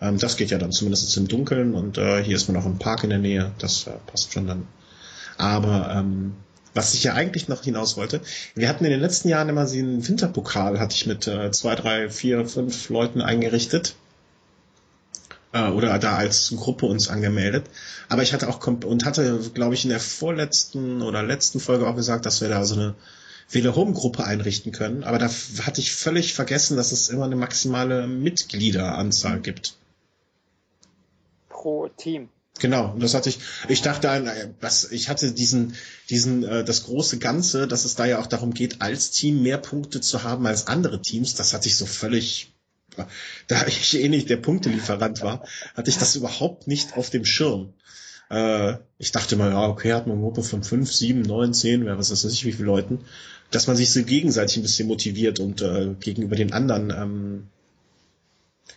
Ähm, 0.00 0.18
das 0.18 0.36
geht 0.36 0.50
ja 0.50 0.58
dann 0.58 0.72
zumindest 0.72 1.16
im 1.16 1.28
Dunkeln 1.28 1.74
und 1.74 1.98
äh, 1.98 2.22
hier 2.22 2.36
ist 2.36 2.48
man 2.48 2.60
auch 2.60 2.66
im 2.66 2.78
Park 2.78 3.04
in 3.04 3.10
der 3.10 3.18
Nähe, 3.18 3.52
das 3.58 3.86
äh, 3.86 3.92
passt 4.06 4.32
schon 4.32 4.46
dann. 4.46 4.66
Aber 5.38 5.90
ähm, 5.90 6.34
was 6.74 6.94
ich 6.94 7.04
ja 7.04 7.14
eigentlich 7.14 7.48
noch 7.48 7.62
hinaus 7.62 7.96
wollte, 7.96 8.20
wir 8.54 8.68
hatten 8.68 8.84
in 8.84 8.90
den 8.90 9.00
letzten 9.00 9.28
Jahren 9.28 9.48
immer 9.48 9.66
so 9.66 9.78
einen 9.78 10.06
Winterpokal, 10.06 10.78
hatte 10.78 10.94
ich 10.94 11.06
mit 11.06 11.26
äh, 11.26 11.50
zwei, 11.52 11.74
drei, 11.74 12.10
vier, 12.10 12.46
fünf 12.46 12.88
Leuten 12.90 13.22
eingerichtet 13.22 13.94
äh, 15.54 15.68
oder 15.68 15.98
da 15.98 16.16
als 16.16 16.52
Gruppe 16.56 16.84
uns 16.84 17.08
angemeldet. 17.08 17.64
Aber 18.10 18.22
ich 18.22 18.34
hatte 18.34 18.48
auch 18.48 18.66
und 18.66 19.06
hatte, 19.06 19.40
glaube 19.54 19.74
ich, 19.74 19.84
in 19.84 19.90
der 19.90 20.00
vorletzten 20.00 21.00
oder 21.00 21.22
letzten 21.22 21.60
Folge 21.60 21.86
auch 21.86 21.96
gesagt, 21.96 22.26
dass 22.26 22.42
wir 22.42 22.48
da 22.50 22.64
so 22.64 22.74
eine 22.74 22.94
Wähle 23.50 23.74
Home 23.76 23.92
Gruppe 23.92 24.24
einrichten 24.24 24.72
können. 24.72 25.04
Aber 25.04 25.18
da 25.18 25.30
hatte 25.62 25.80
ich 25.80 25.94
völlig 25.94 26.34
vergessen, 26.34 26.76
dass 26.76 26.92
es 26.92 27.08
immer 27.08 27.24
eine 27.24 27.36
maximale 27.36 28.06
Mitgliederanzahl 28.06 29.40
gibt. 29.40 29.76
Pro 31.48 31.88
Team. 31.88 32.28
Genau, 32.60 32.92
und 32.92 33.02
das 33.02 33.14
hatte 33.14 33.28
ich, 33.30 33.38
ich 33.68 33.82
dachte, 33.82 34.10
an, 34.10 34.28
äh, 34.28 34.50
was, 34.60 34.90
ich 34.92 35.08
hatte 35.08 35.32
diesen, 35.32 35.74
diesen, 36.08 36.44
äh, 36.44 36.64
das 36.64 36.84
große 36.84 37.18
Ganze, 37.18 37.66
dass 37.66 37.84
es 37.84 37.96
da 37.96 38.04
ja 38.04 38.20
auch 38.20 38.28
darum 38.28 38.54
geht, 38.54 38.80
als 38.80 39.10
Team 39.10 39.42
mehr 39.42 39.58
Punkte 39.58 40.00
zu 40.00 40.22
haben 40.22 40.46
als 40.46 40.68
andere 40.68 41.02
Teams, 41.02 41.34
das 41.34 41.52
hatte 41.52 41.66
ich 41.66 41.76
so 41.76 41.84
völlig, 41.84 42.53
da 43.48 43.66
ich 43.66 43.98
eh 43.98 44.08
nicht 44.08 44.30
der 44.30 44.36
Punktelieferant 44.36 45.22
war, 45.22 45.46
hatte 45.74 45.90
ich 45.90 45.98
das 45.98 46.16
überhaupt 46.16 46.66
nicht 46.66 46.96
auf 46.96 47.10
dem 47.10 47.24
Schirm. 47.24 47.74
Äh, 48.30 48.76
ich 48.98 49.12
dachte 49.12 49.36
mal, 49.36 49.50
ja, 49.50 49.66
okay, 49.66 49.92
hat 49.92 50.06
man 50.06 50.16
eine 50.16 50.24
Gruppe 50.24 50.42
von 50.42 50.62
fünf, 50.62 50.92
sieben, 50.92 51.22
neun, 51.22 51.54
zehn, 51.54 51.84
wer 51.84 51.98
was 51.98 52.10
weiß 52.10 52.24
ich, 52.24 52.44
wie 52.44 52.52
viele 52.52 52.66
Leuten, 52.66 53.00
dass 53.50 53.66
man 53.66 53.76
sich 53.76 53.92
so 53.92 54.02
gegenseitig 54.02 54.56
ein 54.56 54.62
bisschen 54.62 54.88
motiviert 54.88 55.40
und 55.40 55.62
äh, 55.62 55.94
gegenüber 56.00 56.36
den 56.36 56.52
anderen 56.52 56.90
ähm, 56.90 57.48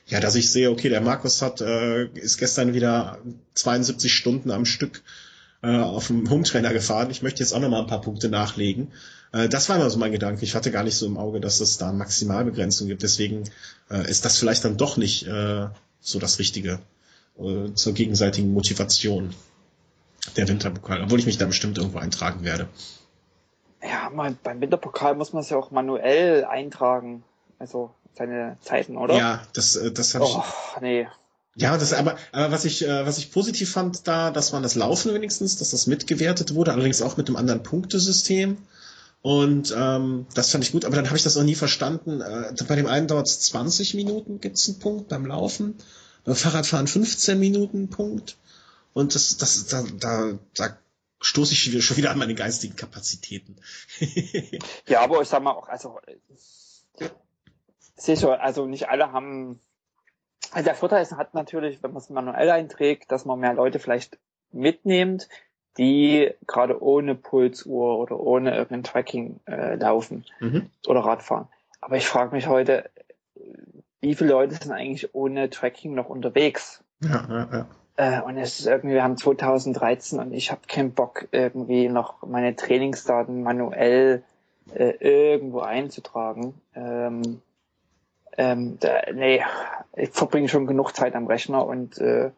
ja, 0.07 0.19
dass 0.19 0.36
ich 0.36 0.49
sehe, 0.49 0.71
okay, 0.71 0.89
der 0.89 1.01
Markus 1.01 1.41
hat 1.41 1.61
äh, 1.61 2.05
ist 2.05 2.38
gestern 2.38 2.73
wieder 2.73 3.19
72 3.55 4.13
Stunden 4.13 4.51
am 4.51 4.65
Stück 4.65 5.03
äh, 5.62 5.78
auf 5.78 6.08
dem 6.08 6.30
Hometrainer 6.30 6.74
gefahren. 6.74 7.10
Ich 7.10 7.22
möchte 7.22 7.41
jetzt 7.41 7.53
auch 7.53 7.60
noch 7.60 7.70
mal 7.70 7.82
ein 7.82 7.88
paar 7.88 8.01
Punkte 8.01 8.30
nachlegen. 8.30 8.91
Äh, 9.32 9.49
das 9.49 9.70
war 9.70 9.78
immer 9.78 9.89
so 9.89 9.99
mein 9.99 10.12
Gedanke. 10.12 10.43
Ich 10.43 10.55
hatte 10.55 10.72
gar 10.72 10.84
nicht 10.84 10.95
so 10.95 11.05
im 11.05 11.18
Auge, 11.18 11.39
dass 11.39 11.60
es 11.60 11.78
da 11.78 11.91
Maximalbegrenzung 11.91 12.88
gibt. 12.88 13.03
Deswegen 13.03 13.43
äh, 13.89 14.10
ist 14.10 14.26
das 14.26 14.38
vielleicht 14.38 14.66
dann 14.66 14.78
doch 14.78 14.97
nicht 14.97 15.28
äh, 15.28 15.68
so 15.99 16.20
das 16.20 16.39
Richtige 16.39 16.80
äh, 17.39 17.74
zur 17.74 17.93
gegenseitigen 17.93 18.53
Motivation. 18.53 19.34
Der 20.36 20.47
Winterpokal, 20.47 21.01
obwohl 21.03 21.20
ich 21.20 21.26
mich 21.26 21.38
da 21.38 21.45
bestimmt 21.45 21.78
irgendwo 21.78 21.99
eintragen 21.99 22.43
werde. 22.43 22.68
Ja, 23.82 24.10
mal, 24.10 24.36
beim 24.43 24.60
Winterpokal 24.60 25.16
muss 25.16 25.32
man 25.32 25.41
es 25.41 25.49
ja 25.49 25.58
auch 25.58 25.72
manuell 25.72 26.43
eintragen. 26.43 27.24
Also 27.60 27.91
seine 28.14 28.58
Zeiten, 28.62 28.97
oder? 28.97 29.18
Ja, 29.18 29.41
das, 29.53 29.76
äh, 29.76 29.91
das 29.91 30.16
habe 30.16 30.26
oh, 30.26 30.43
ich. 30.76 30.82
nee. 30.82 31.08
Ja, 31.60 31.76
das 31.76 31.91
aber, 31.91 32.18
aber 32.32 32.51
was 32.51 32.66
ich 32.66 32.86
äh, 32.86 33.05
was 33.08 33.18
ich 33.18 33.32
positiv 33.32 33.72
fand 33.72 34.08
da, 34.08 34.30
dass 34.30 34.51
man 34.51 34.62
das 34.62 34.76
Laufen 34.76 35.12
wenigstens, 35.16 35.58
dass 35.58 35.72
das 35.72 35.88
mitgewertet 35.88 36.53
wurde, 36.53 36.72
allerdings 36.72 37.01
auch 37.01 37.18
mit 37.18 37.28
einem 37.28 37.36
anderen 37.36 37.64
Punktesystem. 37.64 38.60
Und 39.24 39.74
ähm, 39.76 40.28
das 40.36 40.51
fand 40.51 40.64
ich 40.64 40.72
gut, 40.72 40.86
aber 40.86 40.95
dann 40.95 41.08
habe 41.08 41.18
ich 41.18 41.24
das 41.24 41.36
auch 41.36 41.43
nie 41.43 41.55
verstanden. 41.55 42.22
Äh, 42.22 42.53
bei 42.68 42.76
dem 42.76 42.86
einen 42.86 43.08
dauert 43.08 43.26
es 43.26 43.39
20 43.39 43.95
Minuten, 43.95 44.39
gibt's 44.39 44.70
einen 44.70 44.78
Punkt 44.78 45.08
beim 45.08 45.26
Laufen, 45.26 45.76
beim 46.24 46.36
Fahrradfahren 46.36 46.86
15 46.86 47.39
Minuten 47.39 47.89
Punkt. 47.89 48.38
Und 48.93 49.16
das, 49.16 49.38
das, 49.38 49.66
da, 49.66 49.84
da, 49.99 50.38
da 50.53 50.78
stoße 51.20 51.53
ich 51.53 51.84
schon 51.84 51.97
wieder 51.97 52.12
an 52.12 52.20
meine 52.20 52.36
geistigen 52.36 52.76
Kapazitäten. 52.76 53.55
ja, 54.88 55.01
aber 55.01 55.24
ich 55.24 55.28
sag 55.28 55.41
mal 55.41 55.53
auch, 55.53 55.70
also 55.70 55.99
sicher, 57.95 58.39
also 58.39 58.68
nicht 58.68 58.89
alle 58.89 59.12
haben 59.12 59.60
also 60.51 60.65
der 60.65 60.75
Vorteil 60.75 61.01
ist, 61.01 61.15
hat 61.15 61.33
natürlich, 61.33 61.81
wenn 61.83 61.91
man 61.91 62.01
es 62.01 62.09
manuell 62.09 62.49
einträgt, 62.49 63.11
dass 63.11 63.25
man 63.25 63.39
mehr 63.39 63.53
Leute 63.53 63.79
vielleicht 63.79 64.17
mitnimmt, 64.51 65.27
die 65.77 66.31
gerade 66.47 66.81
ohne 66.81 67.15
Pulsuhr 67.15 67.99
oder 67.99 68.19
ohne 68.19 68.55
irgendein 68.55 68.83
Tracking 68.83 69.39
äh, 69.45 69.75
laufen 69.75 70.25
mhm. 70.39 70.69
oder 70.87 71.01
Radfahren. 71.01 71.47
Aber 71.81 71.97
ich 71.97 72.07
frage 72.07 72.35
mich 72.35 72.47
heute, 72.47 72.89
wie 74.01 74.15
viele 74.15 74.31
Leute 74.31 74.55
sind 74.55 74.71
eigentlich 74.71 75.13
ohne 75.13 75.49
Tracking 75.49 75.93
noch 75.93 76.09
unterwegs? 76.09 76.83
Ja, 77.01 77.27
ja, 77.29 77.49
ja. 77.51 77.67
Äh, 77.97 78.21
und 78.21 78.37
es 78.37 78.59
ist 78.59 78.67
irgendwie, 78.67 78.95
wir 78.95 79.03
haben 79.03 79.17
2013 79.17 80.19
und 80.19 80.33
ich 80.33 80.51
habe 80.51 80.61
keinen 80.67 80.93
Bock, 80.93 81.27
irgendwie 81.31 81.89
noch 81.89 82.25
meine 82.25 82.55
Trainingsdaten 82.55 83.43
manuell 83.43 84.23
äh, 84.73 84.93
irgendwo 84.99 85.61
einzutragen. 85.61 86.53
Ähm, 86.75 87.41
ähm, 88.38 88.77
da, 88.79 89.01
nee, 89.13 89.43
ich 89.95 90.09
verbringe 90.11 90.47
schon 90.47 90.67
genug 90.67 90.95
Zeit 90.95 91.15
am 91.15 91.27
Rechner 91.27 91.65
und 91.65 91.97
äh, 91.97 92.31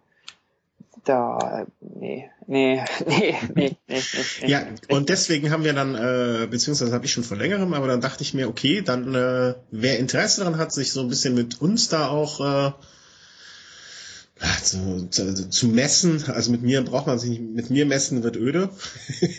da, 1.04 1.66
nee, 1.80 2.30
nee, 2.48 2.84
nee, 3.06 3.36
nee, 3.56 3.78
nee, 3.88 4.02
nee. 4.42 4.48
Ja, 4.50 4.64
und 4.90 5.10
deswegen 5.10 5.52
haben 5.52 5.64
wir 5.64 5.74
dann, 5.74 5.96
äh, 5.96 6.48
beziehungsweise 6.48 6.94
habe 6.94 7.06
ich 7.06 7.12
schon 7.12 7.24
vor 7.24 7.38
längerem, 7.38 7.74
aber 7.74 7.88
dann 7.88 8.02
dachte 8.02 8.24
ich 8.24 8.34
mir, 8.34 8.48
okay, 8.48 8.82
dann 8.82 9.14
äh, 9.14 9.56
wer 9.72 10.00
Interesse 10.00 10.42
daran 10.42 10.58
hat, 10.58 10.72
sich 10.72 10.92
so 10.92 11.02
ein 11.02 11.10
bisschen 11.10 11.36
mit 11.36 11.62
uns 11.62 11.90
da 11.90 12.08
auch 12.08 12.40
äh, 12.40 12.72
zu, 14.64 15.08
zu, 15.10 15.50
zu 15.50 15.68
messen, 15.68 16.24
also 16.28 16.52
mit 16.52 16.62
mir 16.62 16.82
braucht 16.84 17.08
man 17.08 17.20
sich 17.20 17.30
nicht, 17.30 17.42
mit 17.42 17.70
mir 17.70 17.86
messen 17.86 18.24
wird 18.24 18.38
öde. 18.38 18.70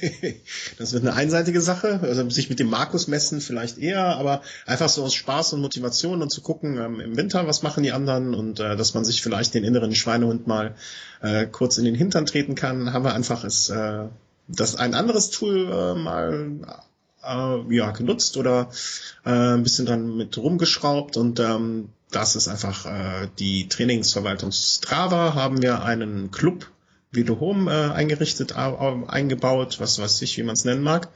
das 0.78 0.92
wird 0.92 1.04
eine 1.04 1.14
einseitige 1.14 1.60
Sache. 1.60 2.00
Also 2.02 2.28
sich 2.28 2.50
mit 2.50 2.58
dem 2.58 2.68
Markus 2.68 3.08
messen 3.08 3.40
vielleicht 3.40 3.78
eher, 3.78 4.04
aber 4.04 4.42
einfach 4.66 4.88
so 4.88 5.02
aus 5.02 5.14
Spaß 5.14 5.54
und 5.54 5.62
Motivation 5.62 6.20
und 6.20 6.30
zu 6.30 6.42
gucken 6.42 6.76
ähm, 6.76 7.00
im 7.00 7.16
Winter, 7.16 7.46
was 7.46 7.62
machen 7.62 7.82
die 7.82 7.92
anderen 7.92 8.34
und 8.34 8.60
äh, 8.60 8.76
dass 8.76 8.94
man 8.94 9.04
sich 9.04 9.22
vielleicht 9.22 9.54
den 9.54 9.64
inneren 9.64 9.94
Schweinehund 9.94 10.46
mal 10.46 10.74
äh, 11.22 11.46
kurz 11.46 11.78
in 11.78 11.84
den 11.84 11.94
Hintern 11.94 12.26
treten 12.26 12.54
kann, 12.54 12.92
haben 12.92 13.04
wir 13.04 13.14
einfach 13.14 13.44
es, 13.44 13.70
äh, 13.70 14.04
das 14.48 14.76
ein 14.76 14.94
anderes 14.94 15.30
Tool 15.30 15.70
äh, 15.72 15.94
mal 15.94 16.60
äh, 17.24 17.74
ja, 17.74 17.90
genutzt 17.92 18.36
oder 18.36 18.70
äh, 19.24 19.30
ein 19.30 19.62
bisschen 19.62 19.86
dann 19.86 20.16
mit 20.16 20.36
rumgeschraubt 20.36 21.16
und 21.16 21.40
ähm, 21.40 21.88
das 22.10 22.36
ist 22.36 22.48
einfach 22.48 22.86
äh, 22.86 23.28
die 23.38 23.68
Trainingsverwaltung 23.68 24.52
Strava, 24.52 25.34
haben 25.34 25.62
wir 25.62 25.82
einen 25.82 26.30
Club 26.30 26.70
Home 27.40 27.70
äh, 27.70 27.92
eingerichtet, 27.92 28.52
äh, 28.52 28.54
eingebaut, 28.54 29.80
was 29.80 29.98
weiß 29.98 30.22
ich, 30.22 30.36
wie 30.36 30.42
man 30.42 30.54
es 30.54 30.64
nennen 30.64 30.82
mag. 30.82 31.08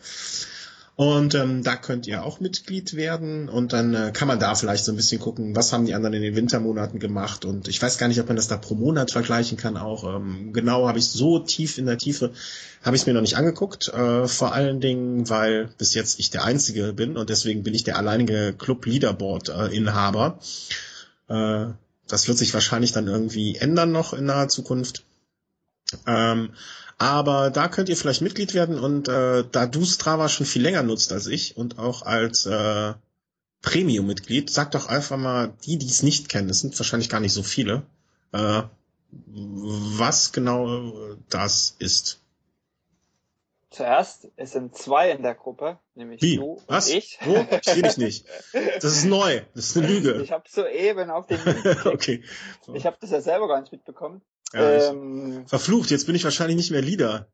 Und 0.97 1.35
ähm, 1.35 1.65
da 1.65 1.75
könnt 1.75 2.07
ihr 2.07 2.23
auch 2.23 2.39
Mitglied 2.39 2.95
werden 2.95 3.49
und 3.49 3.73
dann 3.73 3.95
äh, 3.95 4.13
kann 4.13 4.29
man 4.29 4.39
da 4.39 4.55
vielleicht 4.55 4.85
so 4.85 4.93
ein 4.93 4.97
bisschen 4.97 5.21
gucken, 5.21 5.57
was 5.57 5.73
haben 5.73 5.87
die 5.87 5.95
anderen 5.95 6.15
in 6.15 6.23
den 6.23 6.37
Wintermonaten 6.37 7.01
gemacht. 7.01 7.45
Und 7.45 7.67
ich 7.67 7.83
weiß 7.83 7.99
gar 7.99 8.07
nicht, 8.07 8.21
ob 8.21 8.29
man 8.29 8.37
das 8.37 8.47
da 8.47 8.57
pro 8.57 8.77
Monat 8.77 9.11
vergleichen 9.11 9.59
kann 9.59 9.77
auch. 9.77 10.05
Ähm, 10.05 10.53
genau 10.53 10.87
habe 10.87 11.01
ich 11.01 11.07
so 11.07 11.41
tief 11.41 11.79
in 11.79 11.87
der 11.87 11.99
Tiefe, 11.99 12.31
habe 12.85 12.95
ich 12.95 13.03
es 13.03 13.07
mir 13.07 13.13
noch 13.13 13.23
nicht 13.23 13.37
angeguckt. 13.37 13.89
Äh, 13.89 14.29
vor 14.29 14.55
allen 14.55 14.81
Dingen, 14.81 15.29
weil 15.29 15.69
bis 15.79 15.95
jetzt 15.95 16.21
ich 16.21 16.31
der 16.31 16.45
Einzige 16.45 16.93
bin 16.93 17.17
und 17.17 17.29
deswegen 17.29 17.65
bin 17.65 17.75
ich 17.75 17.83
der 17.83 17.99
alleinige 17.99 18.55
Club-Leaderboard-Inhaber. 18.57 20.39
Äh, 21.27 21.67
das 22.07 22.29
wird 22.29 22.39
sich 22.39 22.55
wahrscheinlich 22.55 22.93
dann 22.93 23.09
irgendwie 23.09 23.57
ändern 23.57 23.91
noch 23.91 24.13
in 24.13 24.27
naher 24.27 24.49
Zukunft. 24.49 25.03
Ähm, 26.07 26.51
aber 26.99 27.51
da 27.51 27.69
könnt 27.69 27.89
ihr 27.89 27.97
vielleicht 27.97 28.23
Mitglied 28.23 28.55
werden 28.55 28.79
und 28.79 29.09
äh, 29.09 29.45
da 29.51 29.67
du 29.67 29.85
Strava 29.85 30.29
schon 30.29 30.47
viel 30.47 30.63
länger 30.63 30.83
nutzt 30.83 31.13
als 31.13 31.27
ich 31.27 31.57
und 31.57 31.79
auch 31.79 32.03
als 32.03 32.47
äh, 32.47 32.95
Premium-Mitglied, 33.63 34.51
sag 34.51 34.71
doch 34.73 34.89
einfach 34.89 35.17
mal 35.17 35.53
die, 35.65 35.79
die 35.79 35.89
es 35.89 36.03
nicht 36.03 36.29
kennen, 36.29 36.49
das 36.49 36.61
sind 36.61 36.79
wahrscheinlich 36.79 37.09
gar 37.09 37.21
nicht 37.21 37.33
so 37.33 37.43
viele, 37.43 37.83
äh, 38.33 38.63
was 39.11 40.33
genau 40.33 41.17
das 41.29 41.77
ist. 41.79 42.21
Zuerst, 43.75 44.29
es 44.37 44.53
sind 44.53 44.77
zwei 44.77 45.11
in 45.11 45.23
der 45.25 45.35
Gruppe, 45.35 45.81
nämlich 45.97 46.23
Wie? 46.23 46.37
du 46.37 46.63
was? 46.69 46.89
und 46.89 46.97
ich. 46.97 47.19
Wo? 47.25 47.45
Ich 47.51 47.65
sehe 47.65 47.83
dich 47.83 47.97
nicht. 47.97 48.27
Das 48.53 48.85
ist 48.85 49.05
neu. 49.05 49.43
Das 49.53 49.71
ist 49.71 49.77
eine 49.77 49.89
Lüge. 49.89 50.23
Ich 50.23 50.31
habe 50.31 50.45
soeben 50.49 51.11
auf 51.11 51.27
den 51.27 51.41
Okay. 51.85 52.23
Ich 52.73 52.87
habe 52.87 52.97
das 53.01 53.11
ja 53.11 53.21
selber 53.21 53.49
gar 53.49 53.61
nicht 53.61 53.73
mitbekommen. 53.73 54.23
Ja, 54.55 54.91
ähm, 54.91 55.47
verflucht, 55.47 55.91
jetzt 55.91 56.07
bin 56.07 56.15
ich 56.15 56.25
wahrscheinlich 56.25 56.57
nicht 56.57 56.71
mehr 56.71 56.83
Leader. 56.83 57.29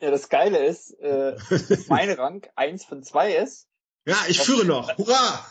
Ja, 0.00 0.10
das 0.10 0.28
Geile 0.28 0.64
ist, 0.64 0.92
äh, 1.00 1.36
mein 1.88 2.10
Rang 2.10 2.46
eins 2.56 2.84
von 2.84 3.02
zwei 3.02 3.34
ist. 3.34 3.68
Ja, 4.06 4.16
ich 4.28 4.40
führe 4.40 4.64
noch. 4.64 4.96
Hurra! 4.96 5.46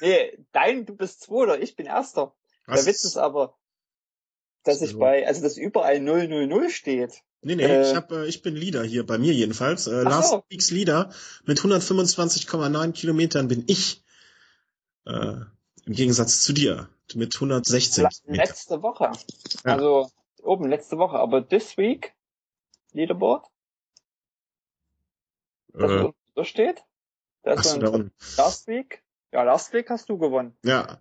Nee, 0.00 0.38
dein, 0.52 0.84
du 0.84 0.94
bist 0.94 1.22
Zweiter, 1.22 1.60
ich 1.60 1.76
bin 1.76 1.86
Erster. 1.86 2.34
Was? 2.66 2.80
Der 2.84 2.92
Witz 2.92 3.04
ist 3.04 3.16
aber, 3.16 3.56
dass 4.64 4.82
ich 4.82 4.98
bei, 4.98 5.26
also 5.26 5.42
dass 5.42 5.56
überall 5.56 6.00
000 6.00 6.70
steht. 6.70 7.22
Nee, 7.42 7.56
nee, 7.56 7.64
äh, 7.64 7.90
ich, 7.90 7.94
hab, 7.94 8.10
äh, 8.10 8.26
ich 8.26 8.42
bin 8.42 8.56
Leader 8.56 8.82
hier, 8.82 9.06
bei 9.06 9.18
mir 9.18 9.32
jedenfalls. 9.32 9.86
Äh, 9.86 10.02
Last 10.02 10.30
so. 10.30 10.44
Weeks 10.48 10.70
Leader 10.70 11.10
mit 11.44 11.60
125,9 11.60 12.92
Kilometern 12.92 13.48
bin 13.48 13.64
ich. 13.66 14.02
Äh, 15.06 15.36
Im 15.84 15.92
Gegensatz 15.92 16.42
zu 16.42 16.54
dir 16.54 16.88
mit 17.14 17.34
116. 17.34 18.08
Letzte 18.26 18.82
Woche. 18.82 19.12
Ja. 19.64 19.74
Also 19.74 20.10
oben 20.44 20.68
letzte 20.68 20.98
Woche, 20.98 21.18
aber 21.18 21.46
this 21.46 21.76
week 21.76 22.14
Leaderboard. 22.92 23.46
Das 25.72 25.90
äh, 25.90 26.12
da 26.34 26.44
steht. 26.44 26.84
Das 27.42 27.66
ist 27.66 27.78
da 27.82 28.04
Last 28.36 28.68
Week. 28.68 29.02
Ja, 29.32 29.42
Last 29.42 29.72
Week 29.72 29.88
hast 29.90 30.08
du 30.08 30.18
gewonnen. 30.18 30.56
Ja. 30.64 31.00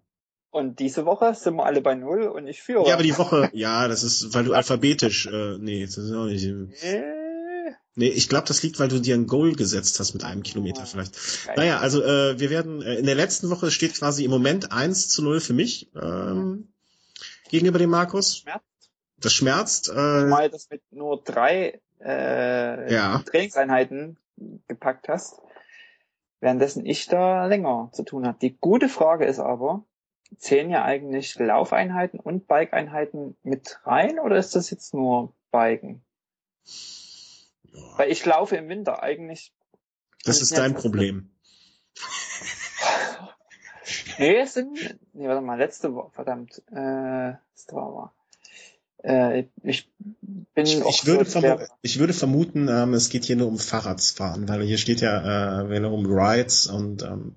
Und 0.50 0.80
diese 0.80 1.06
Woche 1.06 1.34
sind 1.34 1.56
wir 1.56 1.66
alle 1.66 1.82
bei 1.82 1.96
Null 1.96 2.24
und 2.24 2.48
ich 2.48 2.62
führe. 2.62 2.88
Ja, 2.88 2.94
aber 2.96 3.04
die 3.04 3.18
Woche, 3.18 3.50
ja, 3.54 3.88
das 3.88 4.04
ist, 4.04 4.34
weil 4.36 4.44
du 4.44 4.54
alphabetisch, 4.54 5.26
äh, 5.26 5.58
nee, 5.58 5.86
das 5.86 5.98
ist 5.98 6.12
auch 6.12 6.26
nicht. 6.26 6.46
Äh. 6.46 7.24
Nee, 7.96 8.10
ich 8.10 8.28
glaube, 8.28 8.48
das 8.48 8.62
liegt, 8.64 8.80
weil 8.80 8.88
du 8.88 9.00
dir 9.00 9.16
ein 9.16 9.28
Goal 9.28 9.54
gesetzt 9.54 10.00
hast 10.00 10.14
mit 10.14 10.24
einem 10.24 10.44
Kilometer 10.44 10.86
vielleicht. 10.86 11.16
Geil. 11.46 11.56
Naja, 11.58 11.80
also 11.80 12.04
äh, 12.04 12.39
wir 12.39 12.50
werden, 12.50 12.82
äh, 12.82 12.96
in 12.96 13.06
der 13.06 13.16
letzten 13.16 13.50
Woche 13.50 13.72
steht 13.72 13.96
quasi 13.96 14.26
im 14.26 14.32
Moment 14.32 14.72
1 14.72 15.10
zu 15.10 15.24
0 15.24 15.39
für 15.39 15.54
mich 15.54 15.91
ähm, 15.96 16.74
gegenüber 17.50 17.80
dem 17.80 17.91
Markus. 17.91 18.38
Schmerzt. 18.38 18.72
Das 19.18 19.34
schmerzt. 19.34 19.89
Äh, 19.89 20.26
Mal 20.26 20.49
das 20.49 20.70
mit 20.70 20.82
nur 20.91 21.22
drei 21.24 21.82
äh, 22.03 22.93
ja. 22.93 23.20
Trainingseinheiten 23.20 24.18
gepackt 24.68 25.07
hast, 25.07 25.41
währenddessen 26.39 26.86
ich 26.86 27.07
da 27.07 27.45
länger 27.45 27.89
zu 27.93 28.03
tun 28.03 28.28
habe. 28.28 28.38
Die 28.39 28.57
gute 28.57 28.89
Frage 28.89 29.26
ist 29.26 29.39
aber, 29.39 29.86
zählen 30.38 30.70
ja 30.70 30.84
eigentlich 30.84 31.36
Laufeinheiten 31.36 32.20
und 32.20 32.47
Bike-Einheiten 32.47 33.38
mit 33.43 33.80
rein 33.86 34.20
oder 34.20 34.38
ist 34.38 34.55
das 34.55 34.70
jetzt 34.70 34.93
nur 34.93 35.34
Biken? 35.51 36.03
Ja. 37.64 37.97
Weil 37.97 38.11
ich 38.11 38.26
laufe 38.26 38.55
im 38.55 38.70
Winter 38.70 39.01
eigentlich. 39.01 39.53
Das 40.26 40.41
ist 40.41 40.57
dein 40.57 40.74
Problem. 40.74 41.32
nee, 44.18 44.38
es 44.38 44.53
sind, 44.53 44.97
nee, 45.14 45.28
warte 45.28 45.41
mal, 45.41 45.57
letzte 45.57 45.93
Woche, 45.93 46.11
verdammt, 46.11 46.61
äh, 46.72 47.34
Strava. 47.55 48.14
Äh, 49.04 49.45
ich 49.64 49.89
bin 50.56 50.66
ich, 50.66 50.80
ich 50.80 51.06
würde, 51.06 51.26
vermu 51.26 51.60
ich 51.82 51.99
würde 51.99 52.14
vermuten, 52.14 52.68
ähm, 52.70 52.93
es 52.93 53.10
geht 53.10 53.26
hier 53.26 53.36
nur 53.36 53.47
um 53.47 53.60
Fahrradsfahren, 53.60 54.47
weil 54.47 54.64
hier 54.64 54.78
steht 54.78 55.01
ja 55.01 55.62
äh, 55.62 55.86
um 55.86 56.06
Rides 56.06 56.68
und 56.68 57.04
ähm, 57.04 57.36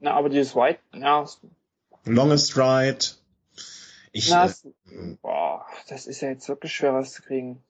na, 0.00 0.14
aber 0.14 0.30
dieses 0.30 0.56
White, 0.56 0.80
ja. 0.94 1.26
Longest 2.04 2.56
Ride. 2.56 3.04
Ich, 4.12 4.30
na, 4.30 4.46
äh, 4.46 5.16
boah, 5.20 5.66
das 5.88 6.06
ist 6.06 6.22
ja 6.22 6.30
jetzt 6.30 6.48
wirklich 6.48 6.74
schwer 6.74 6.94
was 6.94 7.12
zu 7.12 7.22
kriegen. 7.22 7.62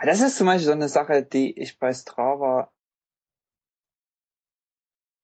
Das 0.00 0.20
ist 0.20 0.36
zum 0.36 0.46
Beispiel 0.46 0.66
so 0.66 0.72
eine 0.72 0.88
Sache, 0.88 1.22
die 1.22 1.58
ich 1.58 1.78
bei 1.78 1.92
Strava 1.92 2.70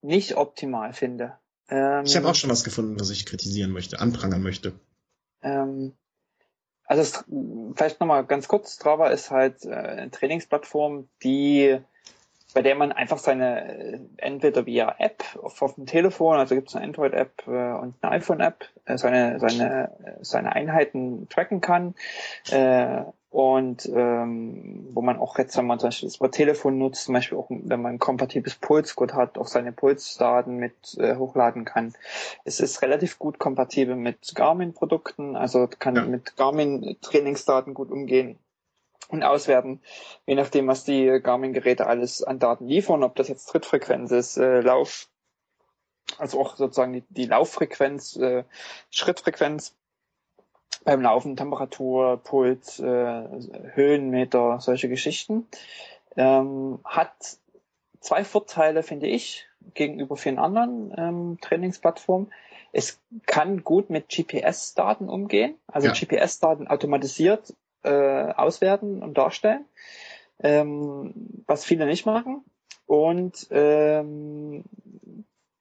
nicht 0.03 0.37
optimal 0.37 0.93
finde. 0.93 1.39
Ähm, 1.69 2.05
ich 2.05 2.17
habe 2.17 2.29
auch 2.29 2.35
schon 2.35 2.51
was 2.51 2.65
gefunden, 2.65 2.99
was 2.99 3.11
ich 3.11 3.27
kritisieren 3.27 3.71
möchte, 3.71 4.01
anprangern 4.01 4.43
möchte. 4.43 4.79
Ähm, 5.43 5.95
Also 6.85 7.03
es, 7.03 7.25
vielleicht 7.77 8.01
nochmal 8.01 8.25
ganz 8.25 8.49
kurz, 8.49 8.75
Strava 8.77 9.09
ist 9.09 9.31
halt 9.31 9.65
äh, 9.65 9.75
eine 9.75 10.11
Trainingsplattform, 10.11 11.09
die 11.23 11.79
bei 12.55 12.63
der 12.63 12.75
man 12.75 12.93
einfach 12.93 13.19
seine, 13.19 13.79
äh, 13.79 14.01
entweder 14.17 14.67
via 14.67 14.95
App 14.99 15.23
auf, 15.43 15.61
auf 15.61 15.75
dem 15.75 15.87
Telefon, 15.87 16.37
also 16.37 16.55
gibt 16.55 16.69
es 16.69 16.77
eine 16.77 16.87
Android-App 16.87 17.47
äh, 17.47 17.51
und 17.51 17.95
eine 18.01 18.13
iPhone-App, 18.13 18.65
äh, 18.87 18.97
seine, 18.97 19.39
seine, 19.39 20.19
seine 20.23 20.53
Einheiten 20.53 21.29
tracken 21.29 21.61
kann. 21.61 21.95
Äh, 22.51 23.03
und 23.31 23.85
ähm, 23.95 24.89
wo 24.95 25.03
man 25.03 25.19
auch 25.19 25.37
jetzt, 25.37 25.57
wenn 25.59 25.67
man 25.67 25.79
zum 25.79 25.89
Beispiel 25.89 26.09
das 26.09 26.31
Telefon 26.31 26.79
nutzt, 26.79 27.05
zum 27.05 27.13
Beispiel 27.13 27.37
auch, 27.37 27.49
wenn 27.51 27.83
man 27.83 27.95
ein 27.95 27.99
kompatibles 27.99 28.55
Pulscode 28.55 29.13
hat, 29.13 29.37
auch 29.37 29.47
seine 29.47 29.71
Pulsdaten 29.71 30.57
mit 30.57 30.97
äh, 30.99 31.17
hochladen 31.17 31.67
kann. 31.67 31.93
Es 32.45 32.59
ist 32.59 32.81
relativ 32.81 33.19
gut 33.19 33.39
kompatibel 33.39 33.97
mit 33.97 34.35
Garmin-Produkten, 34.35 35.37
also 35.37 35.69
kann 35.79 35.97
ja. 35.97 36.05
mit 36.07 36.37
Garmin-Trainingsdaten 36.37 37.75
gut 37.75 37.91
umgehen 37.91 38.39
und 39.09 39.23
auswerten, 39.23 39.81
je 40.27 40.35
nachdem, 40.35 40.69
was 40.69 40.85
die 40.85 41.21
Garmin-Geräte 41.23 41.87
alles 41.87 42.23
an 42.23 42.39
Daten 42.39 42.67
liefern, 42.67 43.03
ob 43.03 43.17
das 43.17 43.29
jetzt 43.29 43.47
Trittfrequenz 43.47 44.11
ist, 44.11 44.37
äh, 44.37 44.61
Lauf, 44.61 45.09
also 46.19 46.41
auch 46.41 46.57
sozusagen 46.57 46.93
die, 46.93 47.05
die 47.09 47.27
Lauffrequenz, 47.27 48.17
äh, 48.17 48.45
Schrittfrequenz 48.91 49.75
beim 50.85 51.03
Laufen, 51.03 51.37
Temperatur, 51.37 52.21
Puls, 52.23 52.79
äh, 52.79 53.25
Höhenmeter, 53.75 54.61
solche 54.61 54.89
Geschichten. 54.89 55.47
Ähm, 56.17 56.81
hat 56.85 57.39
zwei 58.01 58.25
Vorteile, 58.25 58.83
finde 58.83 59.07
ich, 59.07 59.47
gegenüber 59.75 60.17
vielen 60.17 60.39
anderen 60.39 60.95
ähm, 60.97 61.39
Trainingsplattformen. 61.41 62.33
Es 62.73 63.01
kann 63.27 63.65
gut 63.65 63.89
mit 63.91 64.09
GPS-Daten 64.09 65.09
umgehen, 65.09 65.55
also 65.67 65.89
ja. 65.89 65.95
GPS-Daten 65.95 66.69
automatisiert 66.69 67.55
äh, 67.83 68.33
auswerten 68.33 69.03
und 69.03 69.19
darstellen, 69.19 69.65
ähm, 70.41 71.15
was 71.47 71.65
viele 71.65 71.87
nicht 71.87 72.07
machen. 72.07 72.45
Und 72.87 73.47
ähm, 73.51 74.65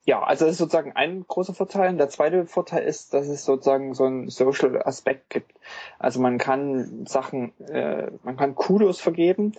ja, 0.08 0.24
also 0.24 0.46
das 0.46 0.54
ist 0.54 0.60
sozusagen 0.60 0.94
ein 0.94 1.26
großer 1.28 1.54
Vorteil. 1.54 1.90
Und 1.90 1.98
der 1.98 2.08
zweite 2.08 2.46
Vorteil 2.46 2.84
ist, 2.84 3.14
dass 3.14 3.28
es 3.28 3.44
sozusagen 3.44 3.94
so 3.94 4.06
einen 4.06 4.30
Social 4.30 4.82
Aspekt 4.84 5.30
gibt. 5.30 5.52
Also 6.00 6.22
man 6.22 6.38
kann 6.38 7.06
Sachen, 7.06 7.52
äh, 7.68 8.10
man 8.24 8.38
kann 8.38 8.56
Kudos 8.56 9.02
vergeben, 9.02 9.52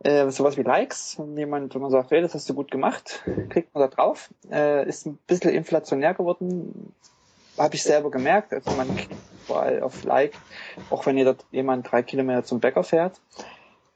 äh, 0.00 0.28
sowas 0.30 0.56
wie 0.56 0.62
Likes. 0.62 1.20
Wenn 1.20 1.36
jemand, 1.38 1.76
wenn 1.76 1.82
man 1.82 1.92
sagt, 1.92 2.10
hey, 2.10 2.20
das 2.20 2.34
hast 2.34 2.50
du 2.50 2.54
gut 2.54 2.72
gemacht, 2.72 3.22
klickt 3.50 3.72
man 3.74 3.88
da 3.88 3.94
drauf. 3.94 4.30
Äh, 4.50 4.88
ist 4.88 5.06
ein 5.06 5.18
bisschen 5.28 5.52
inflationär 5.52 6.14
geworden, 6.14 6.92
habe 7.58 7.74
ich 7.74 7.82
selber 7.82 8.10
gemerkt. 8.10 8.52
Also 8.52 8.70
man 8.72 8.94
klickt 8.94 9.14
überall 9.44 9.82
auf 9.82 10.04
Like, 10.04 10.34
auch 10.90 11.06
wenn 11.06 11.18
ihr 11.18 11.36
jemand 11.50 11.90
drei 11.90 12.02
Kilometer 12.02 12.44
zum 12.44 12.60
Bäcker 12.60 12.84
fährt. 12.84 13.20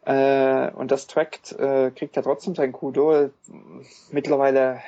Äh, 0.04 0.70
und 0.72 0.90
das 0.90 1.06
trackt, 1.06 1.52
äh, 1.52 1.90
kriegt 1.90 2.16
er 2.16 2.22
trotzdem 2.22 2.54
sein 2.54 2.72
Kudo. 2.72 3.30
Mittlerweile 4.10 4.80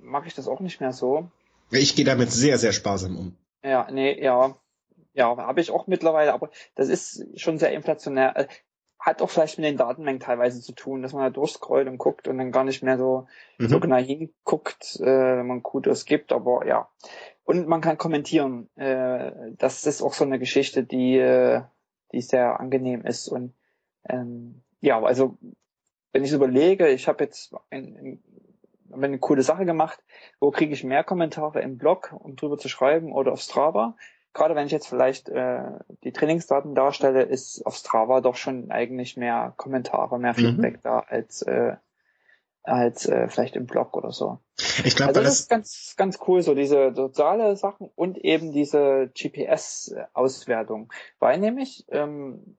mache 0.00 0.28
ich 0.28 0.34
das 0.34 0.48
auch 0.48 0.60
nicht 0.60 0.80
mehr 0.80 0.92
so. 0.92 1.28
Ich 1.70 1.94
gehe 1.94 2.04
damit 2.04 2.30
sehr, 2.30 2.58
sehr 2.58 2.72
sparsam 2.72 3.16
um. 3.16 3.36
Ja, 3.62 3.88
nee, 3.90 4.22
ja. 4.22 4.56
Ja, 5.14 5.36
habe 5.36 5.60
ich 5.60 5.70
auch 5.70 5.86
mittlerweile, 5.86 6.32
aber 6.32 6.50
das 6.74 6.88
ist 6.88 7.26
schon 7.36 7.58
sehr 7.58 7.72
inflationär. 7.72 8.36
Äh, 8.36 8.46
hat 8.98 9.20
auch 9.20 9.28
vielleicht 9.28 9.58
mit 9.58 9.66
den 9.66 9.76
Datenmengen 9.76 10.20
teilweise 10.20 10.60
zu 10.60 10.72
tun, 10.72 11.02
dass 11.02 11.12
man 11.12 11.24
da 11.24 11.30
durchscrollt 11.30 11.88
und 11.88 11.98
guckt 11.98 12.28
und 12.28 12.38
dann 12.38 12.52
gar 12.52 12.62
nicht 12.64 12.82
mehr 12.82 12.96
so, 12.96 13.26
mhm. 13.58 13.68
so 13.68 13.80
genau 13.80 13.96
hinguckt, 13.96 15.00
äh, 15.00 15.38
wenn 15.38 15.46
man 15.46 15.62
Kudos 15.62 16.04
gibt, 16.04 16.32
aber 16.32 16.66
ja. 16.66 16.88
Und 17.44 17.66
man 17.66 17.80
kann 17.80 17.98
kommentieren. 17.98 18.68
Äh, 18.76 19.32
das 19.58 19.84
ist 19.86 20.02
auch 20.02 20.14
so 20.14 20.24
eine 20.24 20.38
Geschichte, 20.38 20.84
die, 20.84 21.18
äh, 21.18 21.62
die 22.12 22.20
sehr 22.20 22.60
angenehm 22.60 23.04
ist. 23.04 23.28
Und 23.28 23.54
ähm, 24.08 24.62
ja, 24.80 25.02
also 25.02 25.38
wenn 26.12 26.24
ich 26.24 26.32
überlege, 26.32 26.88
ich 26.88 27.08
habe 27.08 27.24
jetzt 27.24 27.54
ein, 27.70 28.20
ein, 28.92 29.02
eine 29.04 29.18
coole 29.18 29.42
Sache 29.42 29.64
gemacht, 29.64 29.98
wo 30.38 30.50
kriege 30.50 30.72
ich 30.72 30.84
mehr 30.84 31.04
Kommentare 31.04 31.62
im 31.62 31.78
Blog, 31.78 32.14
um 32.18 32.36
drüber 32.36 32.58
zu 32.58 32.68
schreiben 32.68 33.12
oder 33.12 33.32
auf 33.32 33.40
Strava. 33.40 33.96
Gerade 34.34 34.54
wenn 34.54 34.66
ich 34.66 34.72
jetzt 34.72 34.88
vielleicht 34.88 35.28
äh, 35.28 35.62
die 36.04 36.12
Trainingsdaten 36.12 36.74
darstelle, 36.74 37.22
ist 37.22 37.66
auf 37.66 37.74
Strava 37.74 38.20
doch 38.20 38.36
schon 38.36 38.70
eigentlich 38.70 39.16
mehr 39.16 39.52
Kommentare, 39.56 40.18
mehr 40.18 40.32
mhm. 40.32 40.36
Feedback 40.36 40.74
mhm. 40.76 40.80
da 40.82 40.98
als 41.00 41.42
äh, 41.42 41.76
als 42.62 43.06
äh, 43.06 43.28
vielleicht 43.28 43.56
im 43.56 43.66
Blog 43.66 43.96
oder 43.96 44.12
so. 44.12 44.38
Ich 44.84 44.94
glaube, 44.94 45.08
also 45.08 45.22
das 45.22 45.40
ist 45.40 45.50
ganz, 45.50 45.94
ganz 45.96 46.18
cool, 46.26 46.42
so 46.42 46.54
diese 46.54 46.94
soziale 46.94 47.56
Sachen 47.56 47.90
und 47.94 48.18
eben 48.18 48.52
diese 48.52 49.10
GPS-Auswertung. 49.14 50.92
Weil 51.18 51.38
nämlich 51.38 51.84
ähm, 51.88 52.56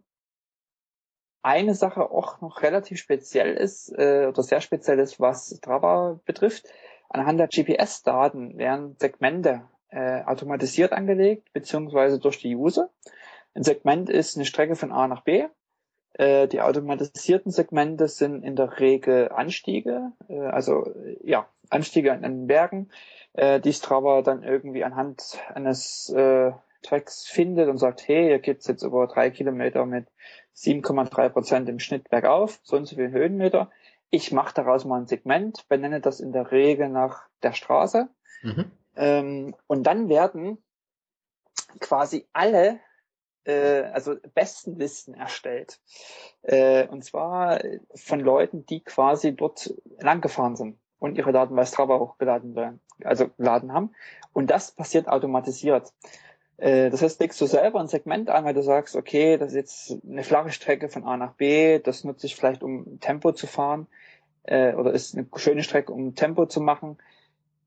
eine 1.41 1.75
Sache 1.75 2.11
auch 2.11 2.41
noch 2.41 2.61
relativ 2.61 2.99
speziell 2.99 3.53
ist, 3.55 3.89
äh, 3.97 4.27
oder 4.27 4.43
sehr 4.43 4.61
speziell 4.61 4.99
ist, 4.99 5.19
was 5.19 5.55
Strava 5.57 6.19
betrifft. 6.25 6.65
Anhand 7.09 7.39
der 7.39 7.47
GPS-Daten 7.47 8.57
werden 8.57 8.95
Segmente 8.99 9.63
äh, 9.89 10.23
automatisiert 10.23 10.91
angelegt, 10.91 11.53
beziehungsweise 11.53 12.19
durch 12.19 12.39
die 12.39 12.55
User. 12.55 12.89
Ein 13.53 13.63
Segment 13.63 14.09
ist 14.09 14.35
eine 14.35 14.45
Strecke 14.45 14.75
von 14.75 14.91
A 14.91 15.07
nach 15.07 15.21
B 15.21 15.45
die 16.19 16.61
automatisierten 16.61 17.51
Segmente 17.51 18.07
sind 18.07 18.43
in 18.43 18.55
der 18.55 18.79
Regel 18.79 19.29
Anstiege, 19.29 20.11
äh, 20.29 20.39
also 20.41 20.93
ja, 21.23 21.47
Anstiege 21.69 22.13
an 22.13 22.21
den 22.21 22.47
Bergen, 22.47 22.91
äh, 23.33 23.59
die 23.59 23.73
Strava 23.73 24.21
dann 24.21 24.43
irgendwie 24.43 24.83
anhand 24.83 25.39
eines 25.53 26.09
äh, 26.09 26.51
Tracks 26.83 27.25
findet 27.25 27.69
und 27.69 27.77
sagt, 27.77 28.07
hey, 28.07 28.27
hier 28.27 28.39
geht's 28.39 28.67
jetzt 28.67 28.83
über 28.83 29.07
drei 29.07 29.31
Kilometer 29.31 29.85
mit 29.85 30.07
7,3 30.55 31.29
Prozent 31.29 31.69
im 31.69 31.79
Schnitt 31.79 32.09
bergauf, 32.09 32.59
so 32.63 32.75
und 32.75 32.85
so 32.85 32.95
viel 32.95 33.09
Höhenmeter. 33.09 33.71
Ich 34.09 34.31
mache 34.31 34.53
daraus 34.53 34.85
mal 34.85 35.01
ein 35.01 35.07
Segment, 35.07 35.67
benenne 35.69 35.99
das 35.99 36.19
in 36.19 36.31
der 36.31 36.51
Regel 36.51 36.89
nach 36.89 37.27
der 37.41 37.53
Straße. 37.53 38.09
Mhm. 38.43 38.71
Ähm, 38.95 39.55
und 39.65 39.83
dann 39.83 40.09
werden 40.09 40.59
quasi 41.79 42.27
alle 42.33 42.79
äh, 43.45 43.83
also 43.93 44.15
Bestenlisten 44.33 45.13
erstellt. 45.13 45.79
Äh, 46.43 46.87
und 46.87 47.03
zwar 47.03 47.61
von 47.95 48.19
Leuten, 48.19 48.65
die 48.65 48.81
quasi 48.81 49.35
dort 49.35 49.73
langgefahren 49.99 50.55
sind 50.55 50.77
und 50.99 51.17
ihre 51.17 51.31
Daten 51.31 51.55
bei 51.55 51.65
Strava 51.65 51.99
hochgeladen 51.99 52.55
werden, 52.55 52.79
also 53.03 53.29
geladen 53.37 53.73
haben. 53.73 53.91
Und 54.31 54.49
das 54.49 54.71
passiert 54.71 55.07
automatisiert. 55.07 55.91
Äh, 56.57 56.89
das 56.89 57.01
heißt, 57.01 57.19
legst 57.19 57.41
du 57.41 57.45
selber 57.45 57.79
ein 57.79 57.87
Segment 57.87 58.29
an, 58.29 58.45
weil 58.45 58.53
du 58.53 58.63
sagst, 58.63 58.95
okay, 58.95 59.37
das 59.37 59.49
ist 59.49 59.55
jetzt 59.55 59.97
eine 60.07 60.23
flache 60.23 60.51
Strecke 60.51 60.89
von 60.89 61.03
A 61.03 61.17
nach 61.17 61.33
B, 61.33 61.79
das 61.79 62.03
nutze 62.03 62.27
ich 62.27 62.35
vielleicht, 62.35 62.63
um 62.63 62.99
Tempo 62.99 63.33
zu 63.33 63.47
fahren, 63.47 63.87
äh, 64.43 64.73
oder 64.73 64.93
ist 64.93 65.15
eine 65.15 65.27
schöne 65.35 65.63
Strecke, 65.63 65.91
um 65.91 66.15
Tempo 66.15 66.45
zu 66.45 66.61
machen. 66.61 66.97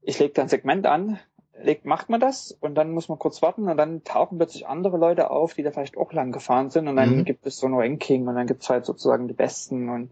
Ich 0.02 0.18
lege 0.18 0.32
da 0.32 0.42
ein 0.42 0.48
Segment 0.48 0.86
an, 0.86 1.18
legt, 1.62 1.84
macht 1.84 2.08
man 2.08 2.20
das 2.20 2.56
und 2.60 2.74
dann 2.74 2.90
muss 2.90 3.08
man 3.08 3.18
kurz 3.18 3.42
warten 3.42 3.68
und 3.68 3.76
dann 3.76 4.04
tauchen 4.04 4.38
plötzlich 4.38 4.66
andere 4.66 4.96
Leute 4.96 5.30
auf, 5.30 5.54
die 5.54 5.62
da 5.62 5.70
vielleicht 5.70 5.96
auch 5.96 6.12
lang 6.12 6.32
gefahren 6.32 6.70
sind 6.70 6.88
und 6.88 6.96
dann 6.96 7.18
mhm. 7.18 7.24
gibt 7.24 7.46
es 7.46 7.58
so 7.58 7.66
ein 7.66 7.74
Ranking 7.74 8.26
und 8.26 8.34
dann 8.34 8.46
gibt 8.46 8.62
es 8.62 8.68
halt 8.68 8.84
sozusagen 8.84 9.28
die 9.28 9.34
Besten 9.34 9.88
und 9.88 10.10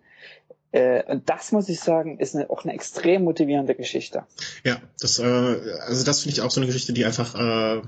äh, 0.73 1.05
und 1.11 1.31
das 1.31 1.53
muss 1.53 1.69
ich 1.69 1.79
sagen, 1.79 2.19
ist 2.19 2.35
eine, 2.35 2.51
auch 2.51 2.65
eine 2.65 2.75
extrem 2.75 3.23
motivierende 3.23 3.77
Geschichte. 3.77 4.25
Ja, 4.65 4.79
das, 4.99 5.21
äh, 5.21 5.25
also 5.87 6.05
das 6.05 6.23
finde 6.23 6.35
ich 6.35 6.43
auch 6.43 6.51
so 6.51 6.61
eine 6.61 6.67
Geschichte, 6.67 6.93
die 6.93 7.05
einfach 7.05 7.35
äh, 7.37 7.83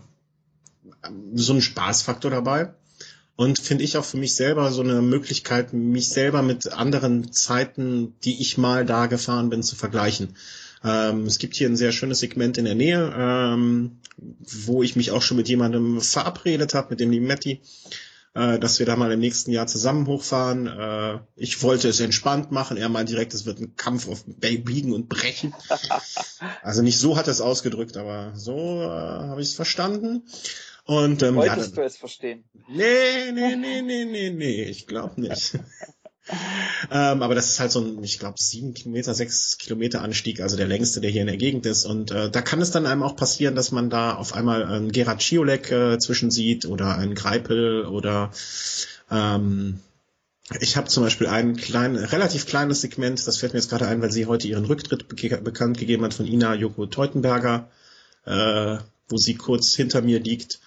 so 1.34 1.52
einen 1.52 1.62
Spaßfaktor 1.62 2.30
dabei. 2.30 2.74
Und 3.34 3.58
finde 3.58 3.84
ich 3.84 3.98
auch 3.98 4.04
für 4.04 4.16
mich 4.16 4.34
selber 4.34 4.70
so 4.72 4.82
eine 4.82 5.02
Möglichkeit, 5.02 5.72
mich 5.72 6.08
selber 6.08 6.42
mit 6.42 6.72
anderen 6.72 7.32
Zeiten, 7.32 8.14
die 8.24 8.40
ich 8.40 8.56
mal 8.56 8.86
da 8.86 9.06
gefahren 9.06 9.50
bin, 9.50 9.62
zu 9.62 9.76
vergleichen. 9.76 10.36
Ähm, 10.84 11.26
es 11.26 11.38
gibt 11.38 11.56
hier 11.56 11.68
ein 11.68 11.76
sehr 11.76 11.92
schönes 11.92 12.20
Segment 12.20 12.58
in 12.58 12.64
der 12.64 12.74
Nähe, 12.74 13.12
ähm, 13.16 13.98
wo 14.18 14.82
ich 14.82 14.96
mich 14.96 15.10
auch 15.10 15.22
schon 15.22 15.36
mit 15.36 15.48
jemandem 15.48 16.00
verabredet 16.00 16.74
habe, 16.74 16.90
mit 16.90 17.00
dem 17.00 17.10
lieben 17.10 17.26
Matti, 17.26 17.60
äh, 18.34 18.58
dass 18.58 18.78
wir 18.78 18.86
da 18.86 18.96
mal 18.96 19.12
im 19.12 19.20
nächsten 19.20 19.50
Jahr 19.50 19.66
zusammen 19.66 20.06
hochfahren. 20.06 20.66
Äh, 20.66 21.18
ich 21.36 21.62
wollte 21.62 21.88
es 21.88 22.00
entspannt 22.00 22.52
machen. 22.52 22.76
Er 22.76 22.88
meint 22.88 23.08
direkt, 23.08 23.34
es 23.34 23.46
wird 23.46 23.60
ein 23.60 23.76
Kampf 23.76 24.08
auf 24.08 24.24
Biegen 24.26 24.92
und 24.92 25.08
Brechen. 25.08 25.54
Also 26.62 26.82
nicht 26.82 26.98
so 26.98 27.16
hat 27.16 27.28
er 27.28 27.32
es 27.32 27.40
ausgedrückt, 27.40 27.96
aber 27.96 28.32
so 28.34 28.82
äh, 28.82 28.88
habe 28.88 29.40
ich 29.40 29.48
es 29.48 29.54
verstanden. 29.54 30.28
Und, 30.84 31.22
ähm, 31.22 31.36
Wolltest 31.36 31.70
ja, 31.70 31.82
du 31.82 31.86
es 31.86 31.96
verstehen? 31.96 32.44
Nee, 32.68 33.32
nee, 33.32 33.56
nee, 33.56 33.82
nee, 33.82 34.04
nee, 34.04 34.30
nee, 34.30 34.62
ich 34.64 34.86
glaube 34.86 35.20
nicht. 35.20 35.58
ähm, 36.90 37.22
aber 37.22 37.34
das 37.34 37.50
ist 37.50 37.60
halt 37.60 37.70
so 37.70 37.80
ein, 37.80 38.02
ich 38.02 38.18
glaube, 38.18 38.36
sieben 38.38 38.74
Kilometer, 38.74 39.14
sechs 39.14 39.58
Kilometer 39.58 40.02
Anstieg, 40.02 40.40
also 40.40 40.56
der 40.56 40.66
längste, 40.66 41.00
der 41.00 41.10
hier 41.10 41.20
in 41.20 41.28
der 41.28 41.36
Gegend 41.36 41.66
ist. 41.66 41.84
Und 41.84 42.10
äh, 42.10 42.30
da 42.30 42.42
kann 42.42 42.60
es 42.60 42.70
dann 42.70 42.86
einem 42.86 43.02
auch 43.02 43.16
passieren, 43.16 43.54
dass 43.54 43.72
man 43.72 43.90
da 43.90 44.14
auf 44.14 44.34
einmal 44.34 44.64
einen 44.64 44.92
Gerard 44.92 45.22
Schiolek 45.22 45.70
äh, 45.70 45.98
zwischen 45.98 46.30
oder 46.66 46.96
einen 46.96 47.14
Greipel 47.14 47.84
oder 47.86 48.32
ähm, 49.10 49.80
ich 50.60 50.76
habe 50.76 50.86
zum 50.88 51.02
Beispiel 51.02 51.26
ein 51.26 51.56
klein, 51.56 51.96
relativ 51.96 52.46
kleines 52.46 52.80
Segment, 52.80 53.26
das 53.26 53.38
fällt 53.38 53.52
mir 53.52 53.58
jetzt 53.58 53.70
gerade 53.70 53.88
ein, 53.88 54.00
weil 54.00 54.12
sie 54.12 54.26
heute 54.26 54.46
ihren 54.46 54.64
Rücktritt 54.64 55.08
be 55.08 55.36
bekannt 55.38 55.78
gegeben 55.78 56.04
hat 56.04 56.14
von 56.14 56.26
Ina 56.26 56.54
Joko 56.54 56.86
Teutenberger, 56.86 57.68
äh, 58.24 58.78
wo 59.08 59.16
sie 59.16 59.34
kurz 59.34 59.74
hinter 59.74 60.02
mir 60.02 60.20
liegt. 60.20 60.60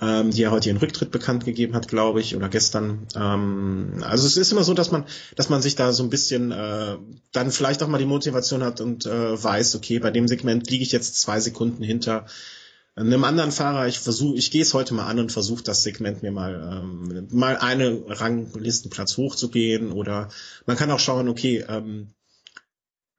Ähm, 0.00 0.30
die 0.30 0.42
ja 0.42 0.50
heute 0.50 0.68
ihren 0.68 0.78
Rücktritt 0.78 1.10
bekannt 1.10 1.44
gegeben 1.44 1.74
hat, 1.74 1.88
glaube 1.88 2.20
ich, 2.20 2.36
oder 2.36 2.48
gestern. 2.48 3.06
Ähm, 3.16 4.02
also 4.02 4.26
es 4.26 4.36
ist 4.36 4.52
immer 4.52 4.64
so, 4.64 4.74
dass 4.74 4.90
man, 4.90 5.04
dass 5.36 5.48
man 5.48 5.62
sich 5.62 5.76
da 5.76 5.92
so 5.92 6.02
ein 6.02 6.10
bisschen 6.10 6.52
äh, 6.52 6.96
dann 7.32 7.50
vielleicht 7.50 7.82
auch 7.82 7.88
mal 7.88 7.98
die 7.98 8.04
Motivation 8.04 8.62
hat 8.62 8.80
und 8.80 9.06
äh, 9.06 9.42
weiß, 9.42 9.76
okay, 9.76 9.98
bei 9.98 10.10
dem 10.10 10.28
Segment 10.28 10.70
liege 10.70 10.82
ich 10.82 10.92
jetzt 10.92 11.20
zwei 11.20 11.40
Sekunden 11.40 11.82
hinter 11.82 12.26
einem 12.96 13.24
anderen 13.24 13.50
Fahrer, 13.50 13.88
ich 13.88 13.98
versuche, 13.98 14.36
ich 14.36 14.52
gehe 14.52 14.62
es 14.62 14.72
heute 14.72 14.94
mal 14.94 15.06
an 15.06 15.18
und 15.18 15.32
versuche 15.32 15.64
das 15.64 15.82
Segment 15.82 16.22
mir 16.22 16.30
mal 16.30 16.80
ähm, 16.80 17.26
mal 17.32 17.56
eine 17.56 18.04
Ranglistenplatz 18.06 19.16
hochzugehen 19.16 19.90
oder 19.90 20.28
man 20.66 20.76
kann 20.76 20.92
auch 20.92 21.00
schauen, 21.00 21.28
okay, 21.28 21.64
ähm, 21.68 22.14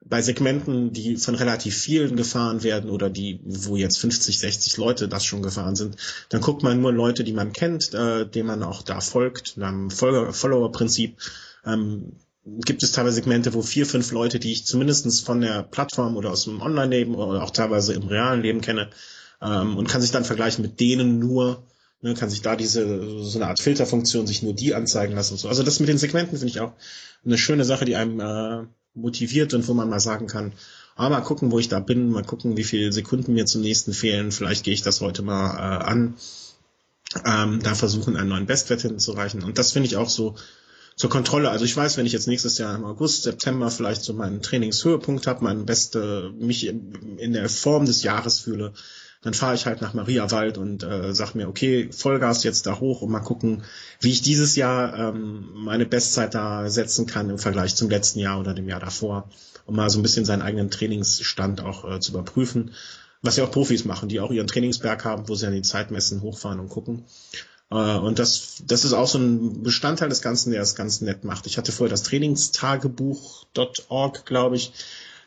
bei 0.08 0.22
Segmenten, 0.22 0.92
die 0.92 1.16
von 1.16 1.34
relativ 1.34 1.76
vielen 1.76 2.16
gefahren 2.16 2.62
werden 2.62 2.90
oder 2.90 3.10
die, 3.10 3.40
wo 3.44 3.76
jetzt 3.76 3.98
50, 3.98 4.38
60 4.38 4.76
Leute 4.76 5.08
das 5.08 5.24
schon 5.24 5.42
gefahren 5.42 5.76
sind, 5.76 5.96
dann 6.28 6.40
guckt 6.40 6.62
man 6.62 6.80
nur 6.80 6.92
Leute, 6.92 7.24
die 7.24 7.32
man 7.32 7.52
kennt, 7.52 7.92
äh, 7.92 8.26
denen 8.26 8.46
man 8.46 8.62
auch 8.62 8.82
da 8.82 9.00
folgt, 9.00 9.56
einem 9.58 9.90
Follower-Prinzip. 9.90 11.16
Ähm, 11.64 12.12
gibt 12.44 12.84
es 12.84 12.92
teilweise 12.92 13.16
Segmente, 13.16 13.54
wo 13.54 13.62
vier, 13.62 13.86
fünf 13.86 14.12
Leute, 14.12 14.38
die 14.38 14.52
ich 14.52 14.64
zumindestens 14.66 15.20
von 15.20 15.40
der 15.40 15.64
Plattform 15.64 16.16
oder 16.16 16.30
aus 16.30 16.44
dem 16.44 16.62
Online-Leben 16.62 17.16
oder 17.16 17.42
auch 17.42 17.50
teilweise 17.50 17.92
im 17.92 18.06
realen 18.06 18.42
Leben 18.42 18.60
kenne, 18.60 18.90
ähm, 19.42 19.76
und 19.76 19.88
kann 19.88 20.00
sich 20.00 20.12
dann 20.12 20.24
vergleichen 20.24 20.62
mit 20.62 20.80
denen 20.80 21.18
nur, 21.18 21.64
ne, 22.00 22.14
kann 22.14 22.30
sich 22.30 22.42
da 22.42 22.56
diese, 22.56 23.22
so 23.24 23.38
eine 23.38 23.48
Art 23.48 23.60
Filterfunktion 23.60 24.26
sich 24.26 24.42
nur 24.42 24.54
die 24.54 24.74
anzeigen 24.74 25.14
lassen 25.14 25.34
und 25.34 25.38
so. 25.38 25.48
Also 25.48 25.62
das 25.62 25.80
mit 25.80 25.88
den 25.88 25.98
Segmenten 25.98 26.38
finde 26.38 26.50
ich 26.50 26.60
auch 26.60 26.72
eine 27.24 27.38
schöne 27.38 27.64
Sache, 27.64 27.84
die 27.84 27.96
einem 27.96 28.20
äh, 28.20 28.66
motiviert 28.96 29.54
und 29.54 29.68
wo 29.68 29.74
man 29.74 29.88
mal 29.88 30.00
sagen 30.00 30.26
kann, 30.26 30.52
ah, 30.96 31.08
mal 31.08 31.20
gucken, 31.20 31.52
wo 31.52 31.58
ich 31.58 31.68
da 31.68 31.80
bin, 31.80 32.10
mal 32.10 32.24
gucken, 32.24 32.56
wie 32.56 32.64
viele 32.64 32.92
Sekunden 32.92 33.34
mir 33.34 33.46
zum 33.46 33.60
nächsten 33.60 33.92
fehlen, 33.92 34.32
vielleicht 34.32 34.64
gehe 34.64 34.74
ich 34.74 34.82
das 34.82 35.00
heute 35.00 35.22
mal 35.22 35.50
äh, 35.54 35.84
an, 35.84 36.14
ähm, 37.24 37.62
da 37.62 37.74
versuchen, 37.74 38.16
einen 38.16 38.30
neuen 38.30 38.46
Bestwert 38.46 38.82
hinzureichen. 38.82 39.42
Und 39.42 39.58
das 39.58 39.72
finde 39.72 39.88
ich 39.88 39.96
auch 39.96 40.08
so 40.08 40.34
zur 40.96 41.10
Kontrolle. 41.10 41.50
Also 41.50 41.64
ich 41.64 41.76
weiß, 41.76 41.98
wenn 41.98 42.06
ich 42.06 42.12
jetzt 42.12 42.26
nächstes 42.26 42.58
Jahr 42.58 42.74
im 42.74 42.84
August, 42.84 43.24
September 43.24 43.70
vielleicht 43.70 44.02
so 44.02 44.14
meinen 44.14 44.42
Trainingshöhepunkt 44.42 45.26
habe, 45.26 45.44
meinen 45.44 45.66
beste, 45.66 46.32
mich 46.38 46.66
in 46.66 47.32
der 47.32 47.48
Form 47.48 47.84
des 47.84 48.02
Jahres 48.02 48.40
fühle, 48.40 48.72
dann 49.26 49.34
fahre 49.34 49.56
ich 49.56 49.66
halt 49.66 49.82
nach 49.82 49.92
Mariawald 49.92 50.56
und 50.56 50.84
äh, 50.84 51.12
sag 51.12 51.34
mir, 51.34 51.48
okay, 51.48 51.90
Vollgas 51.90 52.44
jetzt 52.44 52.66
da 52.66 52.78
hoch 52.78 53.02
und 53.02 53.10
mal 53.10 53.18
gucken, 53.18 53.64
wie 54.00 54.12
ich 54.12 54.22
dieses 54.22 54.54
Jahr 54.54 54.96
ähm, 54.96 55.48
meine 55.52 55.84
Bestzeit 55.84 56.32
da 56.32 56.70
setzen 56.70 57.06
kann 57.06 57.28
im 57.28 57.40
Vergleich 57.40 57.74
zum 57.74 57.90
letzten 57.90 58.20
Jahr 58.20 58.38
oder 58.38 58.54
dem 58.54 58.68
Jahr 58.68 58.78
davor, 58.78 59.28
um 59.64 59.74
mal 59.74 59.90
so 59.90 59.98
ein 59.98 60.02
bisschen 60.02 60.24
seinen 60.24 60.42
eigenen 60.42 60.70
Trainingsstand 60.70 61.60
auch 61.60 61.90
äh, 61.90 61.98
zu 61.98 62.12
überprüfen. 62.12 62.70
Was 63.20 63.36
ja 63.36 63.42
auch 63.42 63.50
Profis 63.50 63.84
machen, 63.84 64.08
die 64.08 64.20
auch 64.20 64.30
ihren 64.30 64.46
Trainingsberg 64.46 65.04
haben, 65.04 65.28
wo 65.28 65.34
sie 65.34 65.48
an 65.48 65.54
die 65.54 65.62
Zeit 65.62 65.90
messen, 65.90 66.22
hochfahren 66.22 66.60
und 66.60 66.68
gucken. 66.68 67.02
Äh, 67.72 67.96
und 67.96 68.20
das, 68.20 68.62
das 68.64 68.84
ist 68.84 68.92
auch 68.92 69.08
so 69.08 69.18
ein 69.18 69.64
Bestandteil 69.64 70.08
des 70.08 70.22
Ganzen, 70.22 70.52
der 70.52 70.62
es 70.62 70.76
ganz 70.76 71.00
nett 71.00 71.24
macht. 71.24 71.48
Ich 71.48 71.58
hatte 71.58 71.72
vorher 71.72 71.90
das 71.90 72.04
Trainingstagebuch.org, 72.04 74.24
glaube 74.24 74.54
ich. 74.54 74.72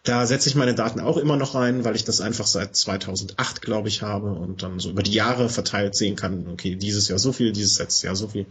Da 0.03 0.25
setze 0.25 0.47
ich 0.47 0.55
meine 0.55 0.75
Daten 0.75 1.01
auch 1.01 1.17
immer 1.17 1.35
noch 1.35 1.55
rein, 1.55 1.83
weil 1.83 1.95
ich 1.95 2.05
das 2.05 2.21
einfach 2.21 2.47
seit 2.47 2.75
2008, 2.75 3.61
glaube 3.61 3.89
ich, 3.89 4.01
habe 4.01 4.31
und 4.31 4.63
dann 4.63 4.79
so 4.79 4.89
über 4.89 5.03
die 5.03 5.13
Jahre 5.13 5.49
verteilt 5.49 5.95
sehen 5.95 6.15
kann, 6.15 6.47
okay, 6.47 6.75
dieses 6.75 7.09
Jahr 7.09 7.19
so 7.19 7.33
viel, 7.33 7.51
dieses 7.51 7.79
letztes 7.79 8.03
Jahr 8.03 8.15
so 8.15 8.29
viel 8.29 8.45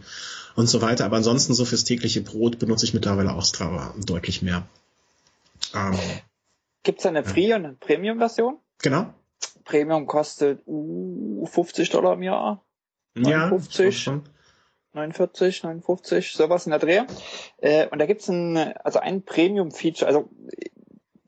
und 0.55 0.67
so 0.67 0.81
weiter. 0.81 1.05
Aber 1.05 1.17
ansonsten 1.17 1.55
so 1.55 1.65
fürs 1.65 1.83
tägliche 1.83 2.21
Brot 2.21 2.59
benutze 2.59 2.85
ich 2.85 2.93
mittlerweile 2.93 3.33
auch 3.33 3.43
Strava 3.43 3.95
deutlich 4.05 4.41
mehr. 4.41 4.67
Ähm, 5.73 5.97
Gibt 6.83 6.99
es 6.99 7.05
eine 7.05 7.23
Free- 7.23 7.53
und 7.53 7.65
eine 7.65 7.73
Premium-Version? 7.73 8.57
Genau. 8.81 9.13
Premium 9.63 10.05
kostet 10.05 10.61
uh, 10.67 11.45
50 11.45 11.89
Dollar 11.89 12.13
im 12.13 12.23
Jahr. 12.23 12.63
59. 13.15 14.05
Ja, 14.05 14.21
49, 14.93 15.63
59, 15.63 16.33
sowas 16.33 16.65
in 16.65 16.71
der 16.71 16.79
Dreh. 16.79 17.01
Äh, 17.57 17.87
und 17.87 17.99
da 17.99 18.05
gibt's 18.05 18.27
ein, 18.27 18.57
also 18.57 18.99
ein 18.99 19.23
Premium-Feature, 19.23 20.07
also 20.07 20.29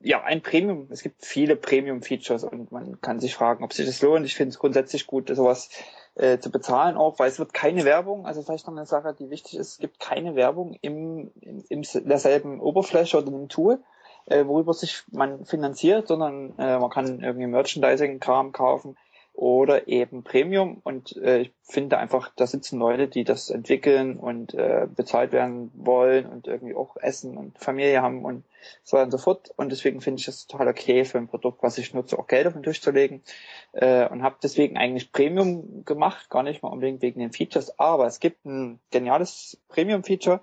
ja, 0.04 0.24
ein 0.24 0.42
Premium, 0.42 0.88
es 0.90 1.04
gibt 1.04 1.26
viele 1.26 1.56
Premium-Features 1.56 2.44
und 2.44 2.72
man 2.72 3.00
kann 3.02 3.20
sich 3.20 3.36
fragen, 3.36 3.64
ob 3.64 3.74
sich 3.74 3.86
das 3.86 4.02
lohnt. 4.02 4.26
Ich 4.26 4.36
finde 4.36 4.50
es 4.50 4.60
grundsätzlich 4.60 5.08
gut, 5.08 5.30
sowas 5.36 5.70
äh, 6.16 6.40
zu 6.40 6.52
bezahlen 6.52 6.98
auch, 6.98 7.20
weil 7.20 7.30
es 7.30 7.40
wird 7.40 7.54
keine 7.54 7.86
Werbung, 7.86 8.26
also 8.26 8.42
vielleicht 8.42 8.68
noch 8.68 8.76
eine 8.76 8.86
Sache, 8.86 9.16
die 9.18 9.30
wichtig 9.30 9.58
ist, 9.58 9.74
es 9.74 9.78
gibt 9.78 10.00
keine 10.00 10.36
Werbung 10.36 10.78
im, 10.82 11.32
im, 11.42 11.64
im 11.70 11.82
derselben 12.06 12.60
Oberfläche 12.60 13.18
oder 13.18 13.28
im 13.28 13.50
Tool, 13.50 13.80
äh, 14.26 14.46
worüber 14.46 14.74
sich 14.74 15.04
man 15.12 15.46
finanziert, 15.46 16.08
sondern 16.08 16.58
äh, 16.58 16.80
man 16.80 16.90
kann 16.90 17.22
irgendwie 17.22 17.48
Merchandising-Kram 17.48 18.52
kaufen 18.52 18.98
oder 19.34 19.88
eben 19.88 20.24
Premium. 20.24 20.82
Und 20.84 21.16
äh, 21.18 21.40
ich 21.40 21.54
finde 21.64 21.98
einfach, 21.98 22.32
da 22.36 22.46
sitzen 22.46 22.80
Leute, 22.80 23.08
die 23.08 23.24
das 23.24 23.50
entwickeln 23.50 24.18
und 24.18 24.54
äh, 24.54 24.88
bezahlt 24.94 25.32
werden 25.32 25.72
wollen 25.74 26.26
und 26.26 26.48
irgendwie 26.48 26.76
auch 26.76 26.98
Essen 26.98 27.38
und 27.38 27.58
Familie 27.58 28.02
haben 28.02 28.26
und 28.26 28.44
so 28.84 28.98
weiter 28.98 29.06
und 29.06 29.12
so 29.12 29.18
fort. 29.18 29.52
Und 29.56 29.72
deswegen 29.72 30.02
finde 30.02 30.20
ich 30.20 30.26
das 30.26 30.48
total 30.48 30.68
okay 30.68 31.06
für 31.06 31.18
ein 31.18 31.28
Produkt, 31.28 31.64
was 31.64 31.78
ich 31.78 31.94
nutze, 31.94 32.20
auch 32.20 32.28
Geld 32.28 32.48
auf 32.48 32.54
den 32.54 32.64
Tisch 32.64 32.82
zu 32.82 32.92
legen. 32.92 33.24
Äh, 33.72 34.08
und 34.10 34.22
habe 34.22 34.36
deswegen 34.44 34.78
eigentlich 34.78 35.12
Premium 35.12 35.86
gemacht, 35.86 36.30
gar 36.30 36.44
nicht 36.44 36.62
mal 36.62 36.70
unbedingt 36.70 37.02
wegen 37.02 37.20
den 37.20 37.32
Features, 37.32 37.80
aber 37.80 38.08
es 38.08 38.20
gibt 38.20 38.46
ein 38.46 38.80
geniales 38.92 39.58
Premium-Feature 39.70 40.42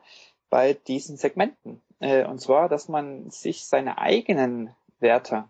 bei 0.51 0.73
diesen 0.73 1.17
Segmenten. 1.17 1.83
Äh, 2.01 2.25
und 2.25 2.41
zwar, 2.41 2.69
dass 2.69 2.89
man 2.89 3.31
sich 3.31 3.67
seine 3.67 3.99
eigenen 3.99 4.75
Werte 5.01 5.45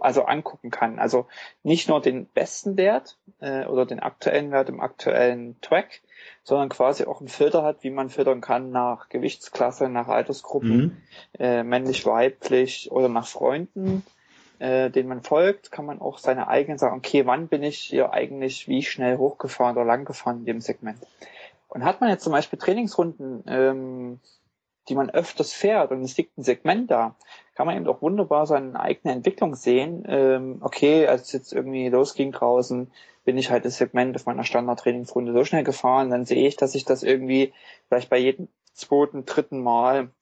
also 0.00 0.24
angucken 0.24 0.70
kann. 0.70 0.98
Also 0.98 1.26
nicht 1.62 1.88
nur 1.88 2.00
den 2.00 2.26
besten 2.26 2.76
Wert 2.76 3.18
äh, 3.40 3.66
oder 3.66 3.86
den 3.86 4.00
aktuellen 4.00 4.50
Wert 4.50 4.68
im 4.68 4.80
aktuellen 4.80 5.60
Track, 5.60 6.02
sondern 6.42 6.68
quasi 6.68 7.04
auch 7.04 7.20
einen 7.20 7.28
Filter 7.28 7.62
hat, 7.62 7.82
wie 7.82 7.90
man 7.90 8.10
filtern 8.10 8.40
kann 8.40 8.70
nach 8.70 9.08
Gewichtsklasse, 9.08 9.88
nach 9.88 10.08
Altersgruppen, 10.08 10.78
mhm. 10.78 10.96
äh, 11.38 11.62
männlich, 11.62 12.06
weiblich 12.06 12.90
oder 12.90 13.08
nach 13.08 13.26
Freunden, 13.26 14.04
äh, 14.58 14.90
denen 14.90 15.08
man 15.08 15.22
folgt, 15.22 15.70
kann 15.70 15.86
man 15.86 16.00
auch 16.00 16.18
seine 16.18 16.48
eigenen 16.48 16.78
sagen, 16.78 16.96
okay, 16.96 17.26
wann 17.26 17.48
bin 17.48 17.62
ich 17.62 17.78
hier 17.78 18.12
eigentlich 18.12 18.68
wie 18.68 18.82
schnell 18.82 19.18
hochgefahren 19.18 19.76
oder 19.76 19.86
lang 19.86 20.04
gefahren 20.04 20.38
in 20.38 20.46
dem 20.46 20.60
Segment. 20.60 20.98
Und 21.68 21.84
hat 21.84 22.00
man 22.00 22.10
jetzt 22.10 22.24
zum 22.24 22.32
Beispiel 22.32 22.58
Trainingsrunden, 22.58 23.44
ähm, 23.46 24.20
die 24.88 24.94
man 24.94 25.10
öfters 25.10 25.52
fährt 25.52 25.90
und 25.90 26.02
es 26.02 26.16
liegt 26.16 26.38
ein 26.38 26.42
Segment 26.42 26.90
da, 26.90 27.14
kann 27.58 27.66
man 27.66 27.76
eben 27.76 27.88
auch 27.88 28.02
wunderbar 28.02 28.46
seine 28.46 28.78
eigene 28.78 29.12
Entwicklung 29.12 29.56
sehen. 29.56 30.04
Ähm, 30.06 30.58
okay, 30.60 31.08
als 31.08 31.22
es 31.22 31.32
jetzt 31.32 31.52
irgendwie 31.52 31.88
losging 31.88 32.30
draußen, 32.30 32.88
bin 33.24 33.36
ich 33.36 33.50
halt 33.50 33.64
das 33.64 33.78
Segment 33.78 34.14
auf 34.14 34.26
meiner 34.26 34.44
Standard-Trainingsrunde 34.44 35.32
so 35.32 35.42
schnell 35.42 35.64
gefahren, 35.64 36.08
dann 36.08 36.24
sehe 36.24 36.46
ich, 36.46 36.54
dass 36.54 36.76
ich 36.76 36.84
das 36.84 37.02
irgendwie 37.02 37.52
vielleicht 37.88 38.10
bei 38.10 38.16
jedem 38.16 38.46
zweiten, 38.74 39.24
dritten 39.24 39.60
Mal 39.60 40.12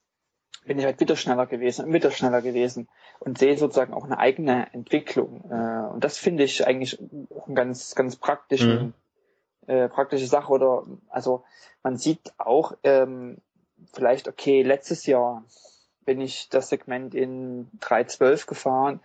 bin 0.65 0.79
ich 0.79 0.87
halt 0.87 0.99
wieder 0.99 1.15
schneller 1.15 1.45
gewesen 1.45 1.85
und 1.85 1.93
wieder 1.93 2.11
schneller 2.11 2.41
gewesen 2.41 2.89
und 3.19 3.37
sehe 3.37 3.59
sozusagen 3.59 3.93
auch 3.93 4.05
eine 4.05 4.17
eigene 4.17 4.73
Entwicklung. 4.73 5.45
Äh, 5.51 5.93
und 5.93 6.05
das 6.05 6.17
finde 6.17 6.43
ich 6.43 6.67
eigentlich 6.67 6.99
auch 7.37 7.49
ein 7.49 7.55
ganz, 7.55 7.95
ganz 7.95 8.17
praktischen, 8.17 8.95
mhm. 9.67 9.75
äh, 9.75 9.89
praktische 9.91 10.27
Sache 10.27 10.51
oder 10.51 10.87
also 11.11 11.45
man 11.83 11.99
sieht 11.99 12.33
auch, 12.39 12.73
ähm, 12.83 13.37
vielleicht, 13.93 14.27
okay, 14.27 14.63
letztes 14.63 15.05
Jahr 15.05 15.45
bin 16.07 16.21
ich 16.21 16.49
das 16.49 16.71
Segment 16.71 17.15
in 17.15 17.69
3.12 17.81 18.47
gefahren. 18.47 19.01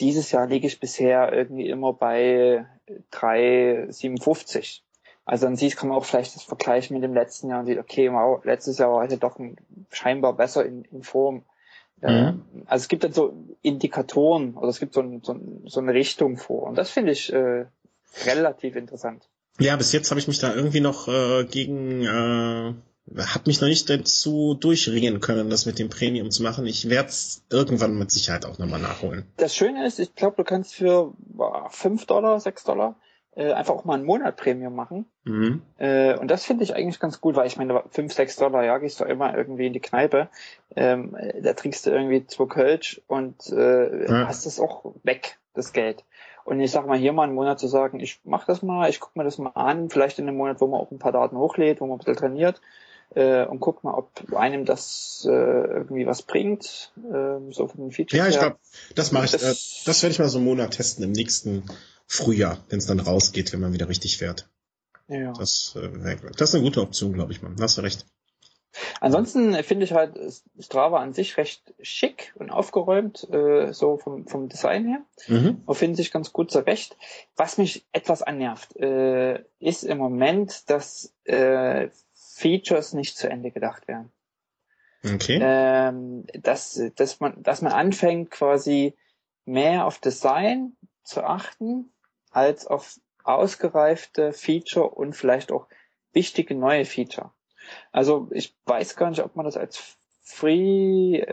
Dieses 0.00 0.32
Jahr 0.32 0.46
liege 0.46 0.66
ich 0.66 0.80
bisher 0.80 1.32
irgendwie 1.32 1.68
immer 1.68 1.92
bei 1.92 2.64
3,57. 3.12 4.80
Also 5.26 5.46
dann 5.46 5.56
siehst, 5.56 5.76
kann 5.76 5.90
man 5.90 5.98
auch 5.98 6.04
vielleicht 6.04 6.34
das 6.34 6.42
vergleichen 6.42 6.94
mit 6.94 7.04
dem 7.04 7.14
letzten 7.14 7.50
Jahr 7.50 7.60
und 7.60 7.66
sieht, 7.66 7.78
okay, 7.78 8.10
wow, 8.10 8.42
letztes 8.44 8.78
Jahr 8.78 8.90
war 8.90 9.04
ich 9.04 9.10
ja 9.10 9.16
doch 9.16 9.38
ein, 9.38 9.56
scheinbar 9.90 10.32
besser 10.32 10.64
in, 10.64 10.84
in 10.84 11.02
Form. 11.02 11.44
Mhm. 12.00 12.42
Also 12.66 12.84
es 12.84 12.88
gibt 12.88 13.04
dann 13.04 13.12
so 13.12 13.34
Indikatoren 13.60 14.54
oder 14.54 14.68
es 14.68 14.80
gibt 14.80 14.94
so, 14.94 15.02
ein, 15.02 15.20
so, 15.22 15.38
so 15.66 15.80
eine 15.80 15.92
Richtung 15.92 16.38
vor. 16.38 16.62
Und 16.62 16.76
das 16.76 16.90
finde 16.90 17.12
ich 17.12 17.32
äh, 17.32 17.66
relativ 18.24 18.76
interessant. 18.76 19.28
Ja, 19.58 19.76
bis 19.76 19.92
jetzt 19.92 20.10
habe 20.10 20.18
ich 20.18 20.28
mich 20.28 20.38
da 20.38 20.54
irgendwie 20.54 20.80
noch 20.80 21.08
äh, 21.08 21.44
gegen 21.44 22.02
äh, 22.02 22.72
habe 23.16 23.44
mich 23.46 23.60
noch 23.60 23.68
nicht 23.68 23.90
dazu 23.90 24.54
durchringen 24.54 25.20
können, 25.20 25.50
das 25.50 25.66
mit 25.66 25.78
dem 25.78 25.88
Premium 25.88 26.30
zu 26.30 26.42
machen. 26.42 26.66
Ich 26.66 26.88
werde 26.88 27.08
es 27.08 27.44
irgendwann 27.50 27.98
mit 27.98 28.10
Sicherheit 28.10 28.46
auch 28.46 28.58
nochmal 28.58 28.80
nachholen. 28.80 29.24
Das 29.36 29.54
Schöne 29.54 29.86
ist, 29.86 29.98
ich 29.98 30.14
glaube, 30.14 30.36
du 30.36 30.44
kannst 30.44 30.74
für 30.74 31.12
fünf 31.70 32.06
Dollar, 32.06 32.38
sechs 32.40 32.64
Dollar 32.64 32.96
äh, 33.34 33.52
einfach 33.52 33.74
auch 33.74 33.84
mal 33.84 33.94
einen 33.94 34.04
Monat 34.04 34.36
Premium 34.36 34.74
machen. 34.74 35.06
Mhm. 35.24 35.62
Äh, 35.78 36.16
und 36.18 36.30
das 36.30 36.44
finde 36.44 36.64
ich 36.64 36.74
eigentlich 36.74 37.00
ganz 37.00 37.20
gut, 37.20 37.36
weil 37.36 37.46
ich 37.46 37.56
meine, 37.56 37.82
fünf, 37.90 38.12
sechs 38.12 38.36
Dollar, 38.36 38.64
ja, 38.64 38.78
gehst 38.78 39.00
du 39.00 39.04
immer 39.04 39.36
irgendwie 39.36 39.66
in 39.66 39.72
die 39.72 39.80
Kneipe, 39.80 40.28
ähm, 40.76 41.16
da 41.40 41.52
trinkst 41.52 41.86
du 41.86 41.90
irgendwie 41.90 42.26
zwei 42.26 42.46
Kölsch 42.46 43.00
und 43.06 43.48
äh, 43.50 44.06
ja. 44.06 44.28
hast 44.28 44.46
das 44.46 44.60
auch 44.60 44.94
weg, 45.02 45.38
das 45.54 45.72
Geld. 45.72 46.04
Und 46.44 46.60
ich 46.60 46.70
sag 46.70 46.86
mal, 46.86 46.98
hier 46.98 47.12
mal 47.12 47.24
einen 47.24 47.34
Monat 47.34 47.60
zu 47.60 47.68
sagen, 47.68 48.00
ich 48.00 48.20
mach 48.24 48.46
das 48.46 48.62
mal, 48.62 48.88
ich 48.88 48.98
guck 48.98 49.14
mir 49.14 49.24
das 49.24 49.38
mal 49.38 49.50
an, 49.50 49.90
vielleicht 49.90 50.18
in 50.18 50.26
einem 50.26 50.36
Monat, 50.36 50.60
wo 50.60 50.66
man 50.66 50.80
auch 50.80 50.90
ein 50.90 50.98
paar 50.98 51.12
Daten 51.12 51.36
hochlädt, 51.36 51.80
wo 51.80 51.86
man 51.86 51.96
ein 51.96 51.98
bisschen 51.98 52.16
trainiert 52.16 52.60
äh, 53.14 53.44
und 53.44 53.60
guck 53.60 53.84
mal, 53.84 53.94
ob 53.94 54.32
einem 54.34 54.64
das 54.64 55.26
äh, 55.28 55.32
irgendwie 55.32 56.06
was 56.06 56.22
bringt, 56.22 56.92
äh, 56.96 57.52
so 57.52 57.68
von 57.68 57.80
den 57.80 57.92
Features. 57.92 58.18
Ja, 58.18 58.28
ich 58.28 58.38
glaube, 58.38 58.56
das 58.94 59.12
mache 59.12 59.26
ich. 59.26 59.32
Das, 59.32 59.42
äh, 59.42 59.84
das 59.86 60.02
werde 60.02 60.12
ich 60.12 60.18
mal 60.18 60.28
so 60.28 60.38
einen 60.38 60.46
Monat 60.46 60.72
testen 60.72 61.04
im 61.04 61.12
nächsten 61.12 61.64
Frühjahr, 62.06 62.58
wenn 62.68 62.78
es 62.78 62.86
dann 62.86 63.00
rausgeht, 63.00 63.52
wenn 63.52 63.60
man 63.60 63.72
wieder 63.72 63.88
richtig 63.88 64.18
fährt. 64.18 64.48
Ja. 65.08 65.32
Das, 65.32 65.76
äh, 65.76 66.16
das 66.36 66.50
ist 66.50 66.54
eine 66.54 66.64
gute 66.64 66.82
Option, 66.82 67.12
glaube 67.12 67.32
ich 67.32 67.42
mal. 67.42 67.52
Hast 67.60 67.78
du 67.78 67.82
recht. 67.82 68.06
Ansonsten 69.00 69.54
finde 69.64 69.84
ich 69.84 69.92
halt 69.92 70.16
Strava 70.58 71.00
an 71.00 71.12
sich 71.12 71.36
recht 71.36 71.74
schick 71.80 72.32
und 72.36 72.50
aufgeräumt, 72.50 73.28
äh, 73.30 73.72
so 73.72 73.96
vom, 73.96 74.26
vom 74.26 74.48
Design 74.48 74.86
her. 74.86 75.00
Mhm. 75.26 75.62
Man 75.66 75.76
findet 75.76 75.96
sich 75.96 76.12
ganz 76.12 76.32
gut 76.32 76.50
zurecht. 76.50 76.96
Was 77.36 77.58
mich 77.58 77.84
etwas 77.92 78.22
annervt, 78.22 78.76
äh, 78.76 79.42
ist 79.58 79.82
im 79.82 79.98
Moment, 79.98 80.70
dass 80.70 81.12
äh, 81.24 81.88
Features 82.40 82.94
nicht 82.94 83.16
zu 83.18 83.28
Ende 83.28 83.50
gedacht 83.50 83.86
werden. 83.86 84.10
Okay. 85.04 85.38
Ähm, 85.42 86.24
dass, 86.32 86.80
dass, 86.96 87.20
man, 87.20 87.42
dass 87.42 87.62
man 87.62 87.72
anfängt, 87.72 88.30
quasi 88.30 88.94
mehr 89.44 89.86
auf 89.86 89.98
Design 89.98 90.76
zu 91.02 91.22
achten, 91.22 91.92
als 92.30 92.66
auf 92.66 92.98
ausgereifte 93.24 94.32
Feature 94.32 94.88
und 94.88 95.14
vielleicht 95.14 95.52
auch 95.52 95.66
wichtige 96.12 96.54
neue 96.54 96.84
Feature. 96.84 97.30
Also 97.92 98.28
ich 98.30 98.54
weiß 98.64 98.96
gar 98.96 99.10
nicht, 99.10 99.22
ob 99.22 99.36
man 99.36 99.44
das 99.44 99.56
als 99.56 99.96
Free-Mitglied 100.22 101.26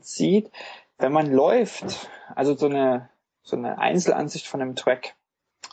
äh, 0.00 0.04
sieht. 0.04 0.50
Wenn 0.98 1.12
man 1.12 1.32
läuft, 1.32 2.08
also 2.34 2.54
so 2.54 2.66
eine, 2.66 3.08
so 3.42 3.56
eine 3.56 3.78
Einzelansicht 3.78 4.46
von 4.46 4.60
einem 4.60 4.76
Track, 4.76 5.14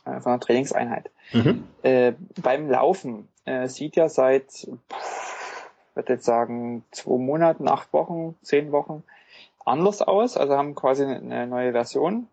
äh, 0.06 0.20
von 0.20 0.32
einer 0.32 0.40
Trainingseinheit, 0.40 1.12
mhm. 1.34 1.68
äh, 1.84 2.14
beim 2.42 2.70
Laufen 2.70 3.28
äh, 3.46 3.68
sieht 3.68 3.96
ja 3.96 4.10
seit, 4.10 4.64
ich 4.64 4.70
würde 5.96 6.14
jetzt 6.14 6.26
sagen, 6.26 6.84
zwei 6.92 7.18
Monaten, 7.18 7.68
acht 7.68 7.92
Wochen, 7.94 8.36
zehn 8.42 8.72
Wochen 8.72 9.04
anders 9.66 10.02
aus. 10.02 10.38
Also 10.38 10.56
haben 10.56 10.76
quasi 10.76 11.04
eine 11.04 11.48
neue 11.48 11.72
Version 11.72 12.28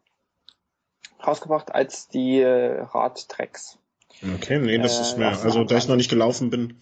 rausgebracht 1.25 1.75
als 1.75 2.09
die 2.09 2.41
äh, 2.41 2.81
Radtracks. 2.81 3.79
Okay, 4.23 4.59
nee, 4.59 4.79
das 4.79 4.99
äh, 4.99 5.03
ist 5.03 5.19
mir, 5.19 5.29
also 5.29 5.65
da 5.65 5.77
ich 5.77 5.89
noch 5.89 5.97
nicht 5.97 6.11
gelaufen 6.11 6.51
bin. 6.51 6.81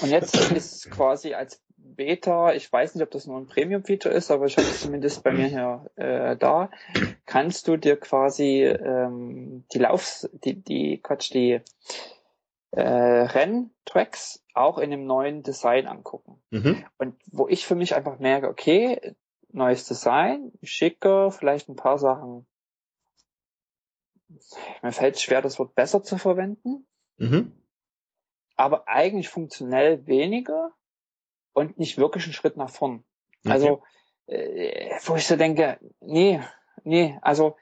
Und 0.00 0.10
jetzt 0.10 0.34
ist 0.52 0.90
quasi 0.90 1.34
als 1.34 1.60
Beta, 1.94 2.52
ich 2.52 2.72
weiß 2.72 2.94
nicht, 2.94 3.04
ob 3.04 3.10
das 3.10 3.26
nur 3.26 3.38
ein 3.38 3.46
Premium-Feature 3.46 4.14
ist, 4.14 4.30
aber 4.30 4.46
ich 4.46 4.56
habe 4.56 4.66
es 4.66 4.80
zumindest 4.80 5.22
bei 5.22 5.32
mir 5.32 5.46
hier 5.46 5.90
äh, 5.96 6.36
da, 6.36 6.70
kannst 7.26 7.68
du 7.68 7.76
dir 7.76 7.96
quasi 7.98 8.64
ähm, 8.64 9.64
die 9.72 9.78
Laufs, 9.78 10.28
die, 10.32 10.54
die, 10.62 10.98
Quatsch, 10.98 11.32
die 11.32 11.60
äh, 12.70 12.80
Renntracks 12.80 14.44
auch 14.54 14.78
in 14.78 14.92
einem 14.92 15.06
neuen 15.06 15.42
Design 15.42 15.86
angucken. 15.86 16.40
Mhm. 16.50 16.84
Und 16.98 17.16
wo 17.30 17.48
ich 17.48 17.66
für 17.66 17.74
mich 17.74 17.94
einfach 17.94 18.18
merke, 18.18 18.48
okay, 18.48 19.14
neues 19.50 19.86
Design, 19.86 20.52
schicker, 20.62 21.30
vielleicht 21.30 21.68
ein 21.68 21.76
paar 21.76 21.98
Sachen 21.98 22.46
mir 24.82 24.92
fällt 24.92 25.16
es 25.16 25.22
schwer, 25.22 25.42
das 25.42 25.58
Wort 25.58 25.74
besser 25.74 26.02
zu 26.02 26.18
verwenden. 26.18 26.86
Mhm. 27.16 27.52
Aber 28.56 28.88
eigentlich 28.88 29.28
funktionell 29.28 30.06
weniger 30.06 30.72
und 31.58 31.78
nicht 31.78 31.98
wirklich 31.98 32.24
einen 32.24 32.32
Schritt 32.32 32.56
nach 32.56 32.70
vorn. 32.70 33.04
Okay. 33.44 33.52
Also, 33.52 33.82
äh, 34.26 34.90
wo 35.04 35.16
ich 35.16 35.26
so 35.26 35.36
denke, 35.36 35.78
nee, 36.00 36.40
nee, 36.84 37.18
also 37.22 37.56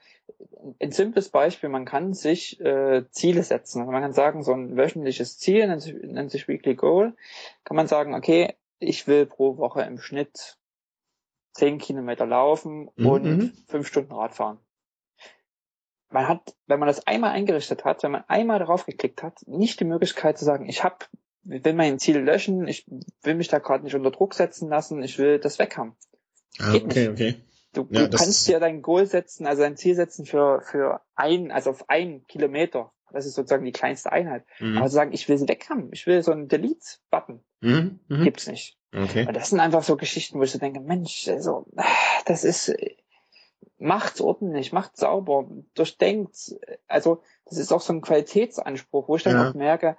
ein 0.81 0.91
simples 0.91 1.29
Beispiel, 1.29 1.69
man 1.69 1.85
kann 1.85 2.13
sich 2.13 2.59
äh, 2.59 3.05
Ziele 3.11 3.43
setzen. 3.43 3.81
Also 3.81 3.91
man 3.91 4.01
kann 4.01 4.13
sagen, 4.13 4.43
so 4.43 4.53
ein 4.53 4.75
wöchentliches 4.75 5.37
Ziel 5.37 5.67
nennt 5.67 5.81
sich, 5.81 5.95
nennt 5.95 6.31
sich 6.31 6.47
Weekly 6.47 6.75
Goal. 6.75 7.15
Kann 7.63 7.77
man 7.77 7.87
sagen, 7.87 8.13
okay, 8.13 8.55
ich 8.79 9.07
will 9.07 9.25
pro 9.25 9.57
Woche 9.57 9.81
im 9.83 9.99
Schnitt 9.99 10.57
zehn 11.53 11.79
Kilometer 11.79 12.25
laufen 12.25 12.89
mhm. 12.95 13.07
und 13.07 13.23
mhm. 13.23 13.53
fünf 13.67 13.87
Stunden 13.87 14.13
Rad 14.13 14.35
fahren 14.35 14.59
man 16.09 16.27
hat, 16.27 16.55
wenn 16.67 16.79
man 16.79 16.87
das 16.87 17.05
einmal 17.05 17.31
eingerichtet 17.31 17.85
hat, 17.85 18.03
wenn 18.03 18.11
man 18.11 18.23
einmal 18.27 18.59
darauf 18.59 18.85
geklickt 18.85 19.23
hat, 19.23 19.45
nicht 19.45 19.79
die 19.79 19.85
Möglichkeit 19.85 20.37
zu 20.37 20.45
sagen, 20.45 20.67
ich 20.69 20.83
habe, 20.83 20.97
will 21.47 21.73
mein 21.73 21.99
Ziel 21.99 22.17
löschen, 22.19 22.67
ich 22.67 22.85
will 23.23 23.35
mich 23.35 23.47
da 23.47 23.59
gerade 23.59 23.83
nicht 23.83 23.95
unter 23.95 24.11
Druck 24.11 24.33
setzen 24.33 24.69
lassen, 24.69 25.01
ich 25.01 25.17
will 25.17 25.39
das 25.39 25.59
weg 25.59 25.77
haben. 25.77 25.95
Ah, 26.59 26.71
Geht 26.71 26.85
okay, 26.85 26.99
nicht. 26.99 27.11
okay. 27.11 27.35
Du, 27.73 27.87
ja, 27.91 28.07
du 28.07 28.17
kannst 28.17 28.47
dir 28.47 28.59
dein 28.59 28.81
Goal 28.81 29.05
setzen, 29.05 29.45
also 29.45 29.61
dein 29.61 29.77
Ziel 29.77 29.95
setzen 29.95 30.25
für, 30.25 30.61
für 30.61 31.01
ein, 31.15 31.51
also 31.51 31.69
auf 31.69 31.89
einen 31.89 32.25
Kilometer. 32.27 32.91
Das 33.11 33.25
ist 33.25 33.35
sozusagen 33.35 33.65
die 33.65 33.71
kleinste 33.71 34.11
Einheit. 34.11 34.43
Mhm. 34.59 34.77
Aber 34.77 34.87
zu 34.87 34.95
sagen, 34.95 35.13
ich 35.13 35.29
will 35.29 35.37
sie 35.37 35.47
weg 35.47 35.69
haben, 35.69 35.89
ich 35.91 36.07
will 36.07 36.21
so 36.23 36.31
einen 36.31 36.47
Delete-Button. 36.47 37.43
Mhm. 37.61 37.99
Mhm. 38.07 38.23
Gibt's 38.23 38.47
nicht. 38.47 38.77
Okay. 38.93 39.25
Und 39.27 39.35
das 39.35 39.49
sind 39.49 39.59
einfach 39.59 39.83
so 39.83 39.95
Geschichten, 39.95 40.39
wo 40.39 40.43
ich 40.43 40.51
so 40.51 40.59
denke, 40.59 40.79
Mensch, 40.79 41.27
also, 41.27 41.65
das 42.25 42.43
ist, 42.43 42.73
macht's 43.77 44.21
ordentlich, 44.21 44.71
macht 44.71 44.97
sauber, 44.97 45.47
durchdenkt. 45.75 46.55
Also 46.87 47.21
das 47.45 47.57
ist 47.57 47.71
auch 47.71 47.81
so 47.81 47.93
ein 47.93 48.01
Qualitätsanspruch, 48.01 49.07
wo 49.07 49.15
ich 49.15 49.23
dann 49.23 49.35
ja. 49.35 49.49
auch 49.49 49.53
merke, 49.53 49.97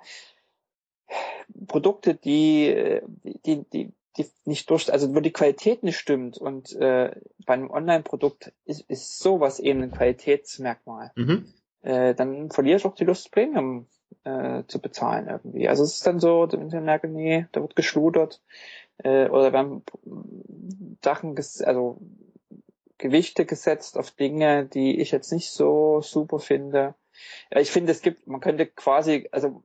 Produkte, 1.66 2.14
die, 2.14 3.00
die, 3.44 3.64
die, 3.70 3.92
die 4.16 4.26
nicht 4.44 4.68
durch, 4.70 4.92
also 4.92 5.14
wo 5.14 5.20
die 5.20 5.32
Qualität 5.32 5.82
nicht 5.82 5.98
stimmt 5.98 6.38
und 6.38 6.74
äh, 6.76 7.14
bei 7.46 7.54
einem 7.54 7.70
Online-Produkt 7.70 8.52
ist, 8.64 8.82
ist 8.88 9.18
sowas 9.18 9.60
eben 9.60 9.82
ein 9.82 9.92
Qualitätsmerkmal. 9.92 11.12
Mhm. 11.16 11.52
Äh, 11.82 12.14
dann 12.14 12.50
verliere 12.50 12.76
ich 12.78 12.84
auch 12.84 12.94
die 12.94 13.04
Lust, 13.04 13.30
Premium 13.30 13.86
äh, 14.24 14.64
zu 14.66 14.80
bezahlen 14.80 15.28
irgendwie. 15.28 15.68
Also 15.68 15.84
es 15.84 15.94
ist 15.94 16.06
dann 16.06 16.20
so, 16.20 16.48
wenn 16.50 16.68
ich 16.68 16.74
merke, 16.74 17.08
nee, 17.08 17.46
da 17.52 17.60
wird 17.60 17.76
geschludert 17.76 18.42
äh, 18.98 19.28
oder 19.28 19.52
werden 19.52 19.82
Sachen, 21.02 21.36
also 21.64 22.00
Gewichte 22.98 23.46
gesetzt 23.46 23.96
auf 23.96 24.10
Dinge, 24.10 24.66
die 24.66 25.00
ich 25.00 25.12
jetzt 25.12 25.32
nicht 25.32 25.50
so 25.50 26.00
super 26.02 26.40
finde. 26.40 26.94
Ich 27.50 27.70
finde, 27.70 27.92
es 27.92 28.02
gibt, 28.02 28.26
man 28.26 28.40
könnte 28.40 28.66
quasi, 28.66 29.28
also 29.30 29.62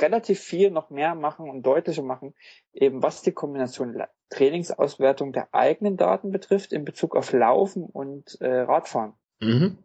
relativ 0.00 0.40
viel 0.40 0.70
noch 0.70 0.90
mehr 0.90 1.14
machen 1.14 1.48
und 1.48 1.62
deutlicher 1.62 2.02
machen, 2.02 2.34
eben 2.72 3.02
was 3.02 3.22
die 3.22 3.32
Kombination 3.32 4.02
Trainingsauswertung 4.30 5.32
der 5.32 5.54
eigenen 5.54 5.96
Daten 5.96 6.30
betrifft 6.30 6.72
in 6.72 6.84
Bezug 6.84 7.16
auf 7.16 7.32
Laufen 7.32 7.84
und 7.84 8.40
äh, 8.40 8.60
Radfahren. 8.60 9.14
Mhm. 9.40 9.78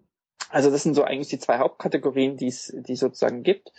Also 0.49 0.69
das 0.69 0.83
sind 0.83 0.95
so 0.95 1.03
eigentlich 1.03 1.29
die 1.29 1.39
zwei 1.39 1.59
Hauptkategorien, 1.59 2.37
die 2.37 2.47
es 2.47 2.73
die 2.75 2.95
sozusagen 2.95 3.43
gibt. 3.43 3.71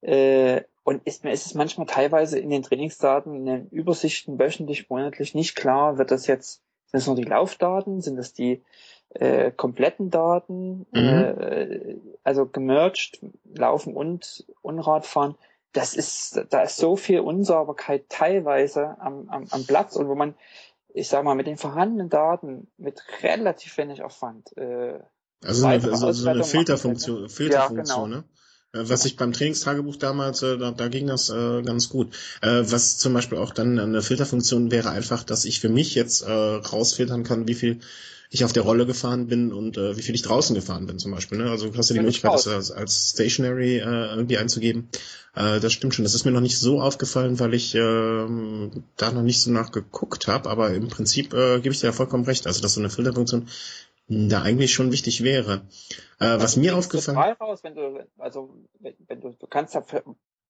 Äh, 0.00 0.62
und 0.84 1.02
ist 1.04 1.24
mir 1.24 1.32
ist 1.32 1.46
es 1.46 1.54
manchmal 1.54 1.86
teilweise 1.86 2.38
in 2.38 2.50
den 2.50 2.62
Trainingsdaten, 2.62 3.34
in 3.34 3.46
den 3.46 3.68
Übersichten 3.68 4.38
wöchentlich, 4.38 4.88
monatlich 4.88 5.34
nicht 5.34 5.56
klar, 5.56 5.98
wird 5.98 6.10
das 6.10 6.26
jetzt 6.26 6.62
sind 6.90 7.00
das 7.00 7.06
nur 7.06 7.16
die 7.16 7.24
Laufdaten? 7.24 8.00
Sind 8.00 8.16
das 8.16 8.32
die 8.32 8.62
äh, 9.10 9.50
kompletten 9.50 10.10
Daten? 10.10 10.86
Mhm. 10.90 10.96
Äh, 10.96 11.96
also 12.24 12.46
gemerged, 12.46 13.20
Laufen 13.54 13.94
und, 13.94 14.46
und 14.62 14.78
Radfahren. 14.78 15.34
Das 15.72 15.94
ist, 15.94 16.46
da 16.50 16.62
ist 16.62 16.76
so 16.78 16.96
viel 16.96 17.20
Unsauberkeit 17.20 18.08
teilweise 18.08 18.96
am, 19.00 19.28
am, 19.28 19.46
am 19.50 19.66
Platz 19.66 19.96
und 19.96 20.08
wo 20.08 20.14
man, 20.14 20.34
ich 20.94 21.08
sag 21.08 21.24
mal, 21.24 21.34
mit 21.34 21.46
den 21.46 21.58
vorhandenen 21.58 22.08
Daten 22.08 22.68
mit 22.78 23.02
relativ 23.22 23.76
wenig 23.76 24.02
Aufwand 24.02 24.56
äh, 24.56 24.98
also, 25.44 25.66
eine, 25.66 25.84
also 25.84 26.12
so 26.12 26.28
eine 26.28 26.44
Filterfunktion, 26.44 27.28
Filterfunktion, 27.28 27.86
ja, 27.86 28.04
genau. 28.04 28.06
ne? 28.06 28.24
Äh, 28.72 28.80
was 28.88 29.04
ich 29.04 29.16
beim 29.16 29.32
Trainingstagebuch 29.32 29.96
damals, 29.96 30.42
äh, 30.42 30.58
da, 30.58 30.70
da 30.70 30.88
ging 30.88 31.06
das 31.06 31.30
äh, 31.30 31.62
ganz 31.62 31.88
gut. 31.88 32.14
Äh, 32.42 32.64
was 32.64 32.98
zum 32.98 33.14
Beispiel 33.14 33.38
auch 33.38 33.52
dann 33.52 33.78
eine 33.78 34.02
Filterfunktion 34.02 34.70
wäre 34.70 34.90
einfach, 34.90 35.22
dass 35.22 35.44
ich 35.44 35.60
für 35.60 35.68
mich 35.68 35.94
jetzt 35.94 36.22
äh, 36.22 36.30
rausfiltern 36.30 37.24
kann, 37.24 37.48
wie 37.48 37.54
viel 37.54 37.80
ich 38.30 38.44
auf 38.44 38.52
der 38.52 38.62
Rolle 38.62 38.84
gefahren 38.84 39.28
bin 39.28 39.54
und 39.54 39.78
äh, 39.78 39.96
wie 39.96 40.02
viel 40.02 40.14
ich 40.14 40.20
draußen 40.20 40.54
gefahren 40.54 40.86
bin 40.86 40.98
zum 40.98 41.12
Beispiel. 41.12 41.38
Ne? 41.38 41.50
Also 41.50 41.70
du 41.70 41.78
hast 41.78 41.88
ja 41.88 41.94
die 41.94 42.00
Möglichkeit, 42.00 42.34
das 42.34 42.46
als, 42.46 42.70
als 42.70 43.10
Stationary 43.10 43.78
irgendwie 43.78 44.36
einzugeben. 44.36 44.88
Das 45.34 45.72
stimmt 45.72 45.94
schon. 45.94 46.04
Das 46.04 46.14
ist 46.14 46.24
mir 46.24 46.32
noch 46.32 46.40
nicht 46.40 46.58
so 46.58 46.80
aufgefallen, 46.80 47.38
weil 47.38 47.54
ich 47.54 47.74
äh, 47.74 47.78
da 47.78 49.12
noch 49.12 49.22
nicht 49.22 49.40
so 49.40 49.52
nachgeguckt 49.52 50.26
habe. 50.26 50.50
Aber 50.50 50.74
im 50.74 50.88
Prinzip 50.88 51.30
gebe 51.30 51.70
ich 51.70 51.80
dir 51.80 51.86
ja 51.86 51.92
vollkommen 51.92 52.24
recht. 52.24 52.46
Also 52.48 52.60
dass 52.60 52.74
so 52.74 52.80
eine 52.80 52.90
Filterfunktion 52.90 53.46
da 54.08 54.42
eigentlich 54.42 54.72
schon 54.72 54.90
wichtig 54.90 55.22
wäre. 55.22 55.66
Äh, 56.18 56.40
was 56.40 56.56
mir 56.56 56.76
aufgefallen 56.76 57.36
raus, 57.38 57.62
wenn 57.62 57.74
du, 57.74 58.06
also 58.16 58.54
wenn, 58.80 58.94
wenn 59.06 59.20
du, 59.20 59.30
du 59.30 59.46
kannst 59.46 59.74
ja 59.74 59.84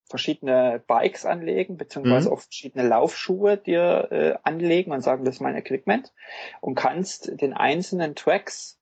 verschiedene 0.04 0.82
Bikes 0.86 1.26
anlegen, 1.26 1.76
beziehungsweise 1.76 2.28
mhm. 2.28 2.34
auch 2.34 2.40
verschiedene 2.40 2.86
Laufschuhe 2.86 3.56
dir 3.56 4.08
äh, 4.10 4.38
anlegen 4.42 4.92
und 4.92 5.02
sagen, 5.02 5.24
das 5.24 5.36
ist 5.36 5.40
mein 5.40 5.56
Equipment 5.56 6.14
und 6.60 6.76
kannst 6.76 7.40
den 7.40 7.52
einzelnen 7.52 8.14
Tracks 8.14 8.78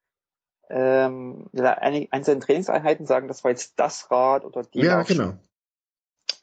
ähm, 0.69 1.49
einzelnen 1.53 2.41
Trainingseinheiten 2.41 3.05
sagen, 3.05 3.27
das 3.27 3.43
war 3.43 3.51
jetzt 3.51 3.79
das 3.79 4.11
Rad 4.11 4.45
oder 4.45 4.63
die 4.63 4.81
Ja, 4.81 5.03
genau. 5.03 5.33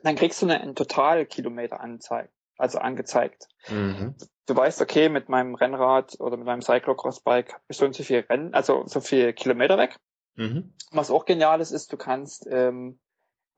Dann 0.02 0.16
kriegst 0.16 0.42
du 0.42 0.46
eine, 0.46 0.60
einen 0.60 0.74
Totalkilometer 0.74 1.80
anzeigt, 1.80 2.32
also 2.58 2.78
angezeigt. 2.78 3.48
Mhm 3.68 4.14
du 4.46 4.56
weißt, 4.56 4.80
okay, 4.80 5.08
mit 5.08 5.28
meinem 5.28 5.54
Rennrad 5.54 6.20
oder 6.20 6.36
mit 6.36 6.46
meinem 6.46 6.62
Cyclocross-Bike 6.62 7.52
habe 7.52 7.64
ich 7.68 7.76
so 7.76 7.84
und 7.84 7.94
so 7.94 8.02
viel 8.02 8.20
Rennen, 8.20 8.54
also 8.54 8.84
so 8.86 9.00
viel 9.00 9.32
Kilometer 9.32 9.78
weg. 9.78 9.98
Mhm. 10.36 10.74
Was 10.90 11.10
auch 11.10 11.24
genial 11.24 11.60
ist, 11.60 11.70
ist, 11.70 11.92
du 11.92 11.96
kannst 11.96 12.46
ähm, 12.50 12.98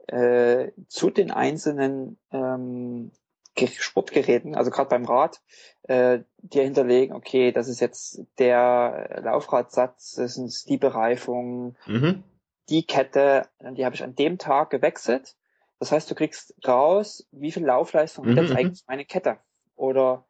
äh, 0.07 0.71
zu 0.89 1.11
den 1.11 1.31
einzelnen 1.31 2.19
ähm, 2.31 3.11
Sportgeräten, 3.59 4.55
also 4.55 4.71
gerade 4.71 4.91
beim 4.91 5.07
Rad, 5.07 5.41
äh, 5.85 6.21
dir 6.39 6.63
hinterlegen, 6.63 7.17
okay, 7.17 7.53
das 7.53 7.69
ist 7.69 7.81
jetzt 7.81 8.23
der 8.39 9.21
Laufradsatz, 9.25 10.13
das 10.13 10.35
sind 10.35 10.69
die 10.69 10.77
Bereifungen, 10.77 11.77
mhm. 11.87 12.23
die 12.69 12.87
Kette, 12.87 13.49
die 13.61 13.85
habe 13.85 13.95
ich 13.95 14.03
an 14.03 14.15
dem 14.15 14.37
Tag 14.37 14.71
gewechselt. 14.71 15.37
Das 15.79 15.91
heißt, 15.91 16.11
du 16.11 16.15
kriegst 16.15 16.55
raus, 16.67 17.27
wie 17.33 17.53
viel 17.53 17.65
Laufleistung 17.65 18.27
Mhm, 18.27 18.31
hat 18.31 18.37
jetzt 18.43 18.51
mhm. 18.51 18.57
eigentlich 18.57 18.85
meine 18.87 19.05
Kette 19.07 19.39
oder 19.75 20.27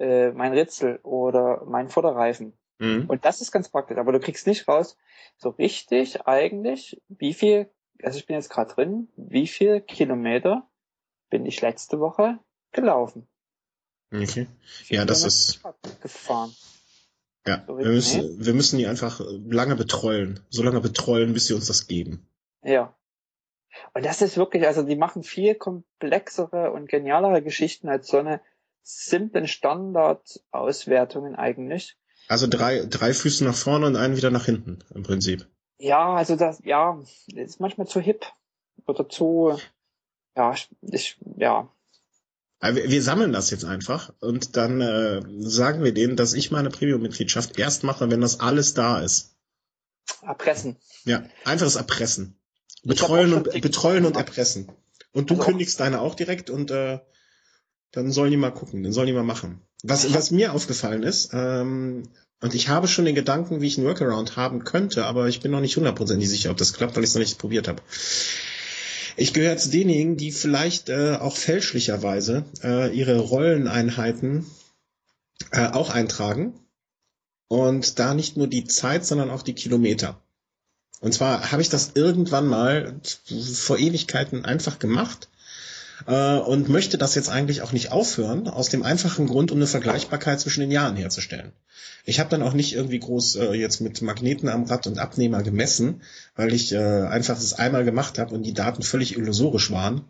äh, 0.00 0.32
mein 0.32 0.52
Ritzel 0.52 0.98
oder 1.02 1.64
mein 1.66 1.88
Vorderreifen. 1.88 2.52
Mhm. 2.78 3.04
Und 3.08 3.24
das 3.24 3.40
ist 3.40 3.52
ganz 3.52 3.68
praktisch, 3.68 3.98
aber 3.98 4.12
du 4.12 4.20
kriegst 4.20 4.46
nicht 4.46 4.66
raus, 4.66 4.96
so 5.36 5.50
richtig 5.50 6.26
eigentlich, 6.26 7.00
wie 7.08 7.34
viel, 7.34 7.70
also 8.02 8.18
ich 8.18 8.26
bin 8.26 8.36
jetzt 8.36 8.50
gerade 8.50 8.72
drin, 8.74 9.08
wie 9.16 9.46
viel 9.46 9.80
Kilometer 9.80 10.66
bin 11.28 11.46
ich 11.46 11.60
letzte 11.60 12.00
Woche 12.00 12.38
gelaufen? 12.72 13.26
Okay. 14.12 14.48
Ja, 14.88 15.04
das 15.04 15.24
ist- 15.24 15.62
gefahren. 16.00 16.52
Ja, 17.46 17.64
So 17.66 17.78
wir 17.78 17.86
müssen, 17.86 18.44
wir 18.44 18.54
müssen 18.54 18.78
die 18.78 18.86
einfach 18.86 19.20
lange 19.48 19.76
betrollen. 19.76 20.40
So 20.50 20.62
lange 20.62 20.80
betrollen, 20.80 21.32
bis 21.32 21.46
sie 21.46 21.54
uns 21.54 21.66
das 21.68 21.86
geben. 21.86 22.26
Ja. 22.62 22.94
Und 23.94 24.04
das 24.04 24.20
ist 24.20 24.36
wirklich, 24.36 24.66
also 24.66 24.82
die 24.82 24.96
machen 24.96 25.22
viel 25.22 25.54
komplexere 25.54 26.72
und 26.72 26.88
genialere 26.88 27.40
Geschichten 27.40 27.88
als 27.88 28.08
so 28.08 28.18
eine 28.18 28.40
simplen 28.82 29.46
Standardauswertungen 29.46 31.36
eigentlich. 31.36 31.96
Also 32.28 32.46
drei, 32.46 32.84
drei 32.86 33.12
Füße 33.12 33.44
nach 33.44 33.54
vorne 33.56 33.86
und 33.86 33.96
einen 33.96 34.16
wieder 34.16 34.30
nach 34.30 34.44
hinten, 34.44 34.78
im 34.94 35.02
Prinzip. 35.02 35.48
Ja, 35.78 36.14
also 36.14 36.36
das, 36.36 36.60
ja, 36.64 37.02
ist 37.34 37.60
manchmal 37.60 37.86
zu 37.86 38.00
hip 38.00 38.26
oder 38.86 39.08
zu, 39.08 39.58
ja, 40.36 40.54
ich, 40.82 41.18
ja, 41.36 41.68
Wir, 42.62 42.90
wir 42.90 43.02
sammeln 43.02 43.32
das 43.32 43.50
jetzt 43.50 43.64
einfach 43.64 44.12
und 44.20 44.56
dann 44.56 44.80
äh, 44.80 45.22
sagen 45.40 45.82
wir 45.82 45.94
denen, 45.94 46.16
dass 46.16 46.34
ich 46.34 46.50
meine 46.50 46.70
Premium-Mitgliedschaft 46.70 47.58
erst 47.58 47.84
mache, 47.84 48.10
wenn 48.10 48.20
das 48.20 48.40
alles 48.40 48.74
da 48.74 49.00
ist. 49.00 49.34
erpressen. 50.22 50.76
Ja, 51.04 51.22
einfaches 51.44 51.76
Erpressen. 51.76 52.38
Betreuen 52.82 53.32
und, 53.32 53.50
betreuen 53.60 54.04
und 54.04 54.12
gemacht. 54.12 54.28
erpressen. 54.28 54.70
Und 55.12 55.30
du 55.30 55.34
Also 55.34 55.50
kündigst 55.50 55.80
deine 55.80 56.00
auch 56.00 56.14
direkt 56.14 56.50
und 56.50 56.70
äh, 56.70 57.00
dann 57.92 58.12
sollen 58.12 58.30
die 58.30 58.36
mal 58.36 58.50
gucken, 58.50 58.82
dann 58.82 58.92
sollen 58.92 59.06
die 59.06 59.12
mal 59.12 59.22
machen. 59.22 59.60
Was, 59.82 60.12
was 60.12 60.30
mir 60.30 60.52
aufgefallen 60.52 61.02
ist, 61.02 61.30
ähm, 61.32 62.04
und 62.42 62.54
ich 62.54 62.68
habe 62.68 62.88
schon 62.88 63.04
den 63.04 63.14
Gedanken, 63.14 63.60
wie 63.60 63.66
ich 63.66 63.76
einen 63.76 63.86
Workaround 63.86 64.36
haben 64.36 64.64
könnte, 64.64 65.04
aber 65.04 65.28
ich 65.28 65.40
bin 65.40 65.50
noch 65.50 65.60
nicht 65.60 65.76
hundertprozentig 65.76 66.28
sicher, 66.28 66.50
ob 66.50 66.56
das 66.56 66.72
klappt, 66.72 66.96
weil 66.96 67.04
ich 67.04 67.10
es 67.10 67.14
noch 67.14 67.20
nicht 67.20 67.38
probiert 67.38 67.68
habe. 67.68 67.82
Ich 69.16 69.34
gehöre 69.34 69.58
zu 69.58 69.68
denjenigen, 69.68 70.16
die 70.16 70.32
vielleicht 70.32 70.88
äh, 70.88 71.16
auch 71.20 71.36
fälschlicherweise 71.36 72.44
äh, 72.62 72.96
ihre 72.96 73.18
Rolleneinheiten 73.18 74.46
äh, 75.52 75.66
auch 75.66 75.90
eintragen 75.90 76.54
und 77.48 77.98
da 77.98 78.14
nicht 78.14 78.38
nur 78.38 78.46
die 78.46 78.64
Zeit, 78.64 79.04
sondern 79.04 79.30
auch 79.30 79.42
die 79.42 79.54
Kilometer. 79.54 80.22
Und 81.00 81.12
zwar 81.12 81.50
habe 81.50 81.62
ich 81.62 81.68
das 81.68 81.92
irgendwann 81.94 82.46
mal 82.46 83.00
vor 83.54 83.78
Ewigkeiten 83.78 84.44
einfach 84.44 84.78
gemacht 84.78 85.29
äh, 86.06 86.36
und 86.36 86.68
möchte 86.68 86.98
das 86.98 87.14
jetzt 87.14 87.28
eigentlich 87.28 87.62
auch 87.62 87.72
nicht 87.72 87.92
aufhören, 87.92 88.48
aus 88.48 88.68
dem 88.68 88.82
einfachen 88.82 89.26
Grund, 89.26 89.50
um 89.50 89.58
eine 89.58 89.66
Vergleichbarkeit 89.66 90.40
zwischen 90.40 90.60
den 90.60 90.70
Jahren 90.70 90.96
herzustellen. 90.96 91.52
Ich 92.04 92.18
habe 92.18 92.30
dann 92.30 92.42
auch 92.42 92.54
nicht 92.54 92.74
irgendwie 92.74 92.98
groß 92.98 93.36
äh, 93.36 93.52
jetzt 93.52 93.80
mit 93.80 94.00
Magneten 94.02 94.48
am 94.48 94.64
Rad 94.64 94.86
und 94.86 94.98
Abnehmer 94.98 95.42
gemessen, 95.42 96.02
weil 96.34 96.52
ich 96.52 96.72
äh, 96.72 96.78
einfach 96.78 97.38
es 97.38 97.54
einmal 97.54 97.84
gemacht 97.84 98.18
habe 98.18 98.34
und 98.34 98.44
die 98.44 98.54
Daten 98.54 98.82
völlig 98.82 99.16
illusorisch 99.16 99.70
waren. 99.70 100.02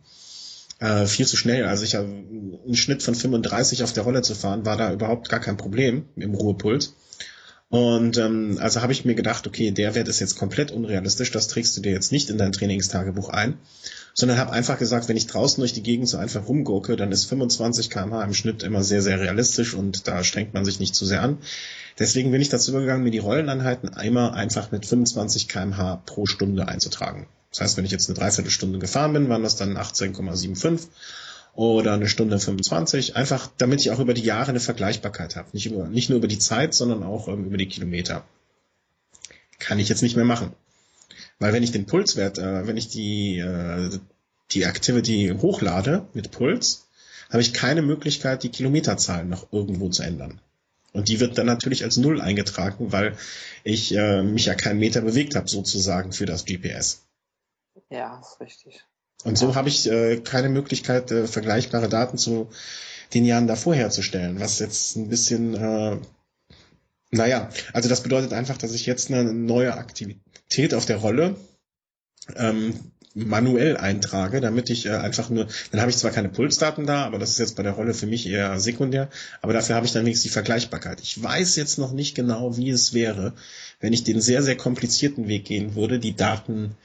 Äh, 0.79 1.07
viel 1.07 1.27
zu 1.27 1.37
schnell. 1.37 1.67
Also 1.67 1.85
ich 1.85 1.95
habe 1.95 2.07
einen 2.07 2.75
Schnitt 2.75 3.03
von 3.03 3.15
35 3.15 3.83
auf 3.83 3.93
der 3.93 4.05
Rolle 4.05 4.23
zu 4.23 4.35
fahren, 4.35 4.65
war 4.65 4.77
da 4.77 4.93
überhaupt 4.93 5.29
gar 5.29 5.41
kein 5.41 5.59
Problem 5.59 6.07
im 6.17 6.35
Ruhepuls. 6.35 6.95
Und 7.69 8.19
ähm, 8.19 8.59
also 8.61 8.83
habe 8.83 8.93
ich 8.93 9.05
mir 9.05 9.15
gedacht, 9.15 9.47
okay, 9.47 9.71
der 9.71 9.95
Wert 9.95 10.09
ist 10.09 10.19
jetzt 10.19 10.37
komplett 10.37 10.73
unrealistisch, 10.73 11.31
das 11.31 11.47
trägst 11.47 11.77
du 11.77 11.81
dir 11.81 11.93
jetzt 11.93 12.11
nicht 12.11 12.29
in 12.29 12.37
dein 12.37 12.51
Trainingstagebuch 12.51 13.29
ein, 13.29 13.59
sondern 14.15 14.39
habe 14.39 14.53
einfach 14.53 14.79
gesagt, 14.79 15.09
wenn 15.09 15.17
ich 15.17 15.27
draußen 15.27 15.61
durch 15.61 15.73
die 15.73 15.83
Gegend 15.83 16.09
so 16.09 16.19
einfach 16.19 16.47
rumgurke, 16.47 16.97
dann 16.97 17.13
ist 17.13 17.27
25 17.27 17.91
km/h 17.91 18.23
im 18.25 18.35
Schnitt 18.35 18.63
immer 18.63 18.83
sehr, 18.83 19.03
sehr 19.03 19.21
realistisch 19.21 19.75
und 19.75 20.09
da 20.09 20.25
strengt 20.25 20.55
man 20.55 20.65
sich 20.65 20.81
nicht 20.81 20.95
zu 20.95 21.07
sehr 21.07 21.23
an. 21.23 21.39
Deswegen 21.99 22.31
bin 22.31 22.41
ich 22.41 22.49
dazu 22.49 22.71
übergegangen, 22.71 23.05
mir 23.05 23.11
die 23.11 23.19
Rolleneinheiten 23.19 23.91
einmal 23.91 24.33
einfach 24.33 24.71
mit 24.73 24.87
25 24.87 25.49
km/h 25.49 26.03
pro 26.07 26.27
Stunde 26.27 26.69
einzutragen. 26.69 27.27
Das 27.51 27.61
heißt, 27.61 27.77
wenn 27.77 27.85
ich 27.85 27.91
jetzt 27.91 28.09
eine 28.09 28.19
Dreiviertelstunde 28.19 28.79
gefahren 28.79 29.13
bin, 29.13 29.29
waren 29.29 29.43
das 29.43 29.57
dann 29.57 29.77
18,75 29.77 30.89
oder 31.55 31.95
eine 31.95 32.09
Stunde 32.09 32.39
25, 32.39 33.17
einfach 33.17 33.49
damit 33.59 33.81
ich 33.81 33.91
auch 33.91 33.99
über 33.99 34.15
die 34.15 34.23
Jahre 34.23 34.51
eine 34.51 34.61
Vergleichbarkeit 34.61 35.37
habe. 35.37 35.49
Nicht, 35.53 35.67
über, 35.67 35.89
nicht 35.89 36.09
nur 36.09 36.19
über 36.19 36.29
die 36.29 36.39
Zeit, 36.39 36.75
sondern 36.75 37.03
auch 37.03 37.29
ähm, 37.29 37.45
über 37.45 37.57
die 37.57 37.69
Kilometer. 37.69 38.25
Kann 39.59 39.79
ich 39.79 39.89
jetzt 39.89 40.03
nicht 40.03 40.17
mehr 40.17 40.25
machen. 40.25 40.53
Weil 41.41 41.53
wenn 41.53 41.65
ich 41.65 41.73
den 41.73 41.87
Pulswert, 41.87 42.39
äh, 42.39 42.67
wenn 42.67 42.77
ich 42.77 42.89
die, 42.89 43.39
äh, 43.39 43.91
die 44.53 44.63
Activity 44.63 45.35
hochlade 45.41 46.07
mit 46.15 46.31
Puls, 46.31 46.87
habe 47.31 47.43
ich 47.43 47.53
keine 47.53 47.83
Möglichkeit, 47.83 48.43
die 48.43 48.51
Kilometerzahl 48.51 49.25
noch 49.25 49.53
irgendwo 49.53 49.89
zu 49.89 50.03
ändern. 50.03 50.41
Und 50.93 51.09
die 51.09 51.21
wird 51.21 51.39
dann 51.39 51.47
natürlich 51.47 51.85
als 51.85 51.97
Null 51.97 52.21
eingetragen, 52.21 52.93
weil 52.93 53.17
ich 53.63 53.95
äh, 53.95 54.23
mich 54.23 54.47
ja 54.47 54.55
keinen 54.55 54.81
Meter 54.81 55.01
bewegt 55.01 55.37
habe, 55.37 55.49
sozusagen, 55.49 56.13
für 56.13 56.27
das 56.27 56.45
GPS. 56.45 57.07
Ja, 57.91 58.21
ist 58.21 58.41
richtig. 58.41 58.85
Und 59.25 59.39
so 59.39 59.55
habe 59.55 59.69
ich 59.69 59.89
äh, 59.89 60.19
keine 60.21 60.49
Möglichkeit, 60.49 61.11
äh, 61.11 61.27
vergleichbare 61.27 61.89
Daten 61.89 62.19
zu 62.19 62.51
den 63.15 63.25
Jahren 63.25 63.47
davor 63.47 63.75
herzustellen, 63.75 64.41
was 64.41 64.59
jetzt 64.59 64.97
ein 64.97 65.09
bisschen, 65.09 65.55
äh, 65.55 65.99
naja, 67.11 67.49
also 67.73 67.89
das 67.89 68.03
bedeutet 68.03 68.33
einfach, 68.33 68.57
dass 68.57 68.73
ich 68.73 68.87
jetzt 68.87 69.11
eine 69.11 69.33
neue 69.33 69.75
Aktivität 69.75 70.75
auf 70.75 70.87
der 70.87 70.99
Rolle 70.99 71.37
ähm, 72.37 72.75
manuell 73.15 73.77
eintrage, 73.77 74.41
damit 74.41 74.71
ich 74.71 74.87
äh, 74.87 74.91
einfach 74.91 75.31
nur, 75.31 75.49
dann 75.71 75.81
habe 75.81 75.91
ich 75.91 75.97
zwar 75.97 76.13
keine 76.13 76.29
Pulsdaten 76.29 76.87
da, 76.87 77.05
aber 77.05 77.19
das 77.19 77.31
ist 77.31 77.39
jetzt 77.39 77.57
bei 77.57 77.65
der 77.65 77.73
Rolle 77.73 77.95
für 77.95 78.07
mich 78.07 78.27
eher 78.27 78.59
sekundär, 78.61 79.09
aber 79.43 79.53
dafür 79.53 79.75
habe 79.75 79.87
ich 79.87 79.93
dann 79.93 80.05
wenigstens 80.05 80.31
die 80.31 80.35
Vergleichbarkeit. 80.35 81.01
Ich 81.01 81.21
weiß 81.21 81.57
jetzt 81.57 81.79
noch 81.79 81.93
nicht 81.93 82.15
genau, 82.15 82.57
wie 82.57 82.71
es 82.71 82.95
wäre, 82.95 83.33
wenn 83.81 83.93
ich 83.93 84.05
den 84.05 84.21
sehr, 84.21 84.43
sehr 84.43 84.57
komplizierten 84.57 85.27
Weg 85.27 85.47
gehen 85.47 85.75
würde, 85.75 85.99
die 85.99 86.15
Daten 86.15 86.77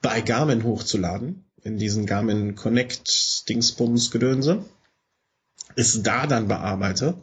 bei 0.00 0.22
Garmin 0.22 0.64
hochzuladen, 0.64 1.44
in 1.62 1.76
diesen 1.76 2.06
Garmin 2.06 2.54
Connect 2.54 3.48
Dingsbums 3.48 4.10
Gedönse, 4.10 4.64
es 5.76 6.02
da 6.02 6.26
dann 6.26 6.48
bearbeite, 6.48 7.14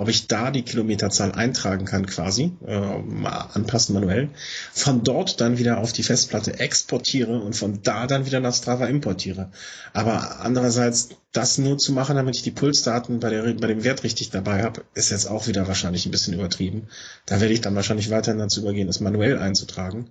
ob 0.00 0.08
ich 0.08 0.28
da 0.28 0.50
die 0.50 0.62
Kilometerzahl 0.62 1.32
eintragen 1.32 1.84
kann 1.84 2.06
quasi, 2.06 2.52
äh, 2.66 2.74
anpassen 2.74 3.94
manuell, 3.94 4.30
von 4.72 5.04
dort 5.04 5.40
dann 5.40 5.58
wieder 5.58 5.78
auf 5.78 5.92
die 5.92 6.02
Festplatte 6.02 6.58
exportiere 6.58 7.38
und 7.38 7.54
von 7.54 7.82
da 7.82 8.06
dann 8.06 8.24
wieder 8.24 8.40
nach 8.40 8.54
Strava 8.54 8.86
importiere. 8.86 9.50
Aber 9.92 10.40
andererseits 10.40 11.10
das 11.32 11.58
nur 11.58 11.76
zu 11.76 11.92
machen, 11.92 12.16
damit 12.16 12.34
ich 12.34 12.42
die 12.42 12.50
Pulsdaten 12.50 13.20
bei, 13.20 13.28
der, 13.28 13.42
bei 13.54 13.66
dem 13.66 13.84
Wert 13.84 14.02
richtig 14.02 14.30
dabei 14.30 14.62
habe, 14.62 14.82
ist 14.94 15.10
jetzt 15.10 15.26
auch 15.26 15.46
wieder 15.46 15.68
wahrscheinlich 15.68 16.06
ein 16.06 16.10
bisschen 16.10 16.34
übertrieben. 16.34 16.88
Da 17.26 17.40
werde 17.40 17.52
ich 17.52 17.60
dann 17.60 17.76
wahrscheinlich 17.76 18.10
weiterhin 18.10 18.40
dazu 18.40 18.62
übergehen, 18.62 18.86
das 18.86 19.00
manuell 19.00 19.38
einzutragen. 19.38 20.08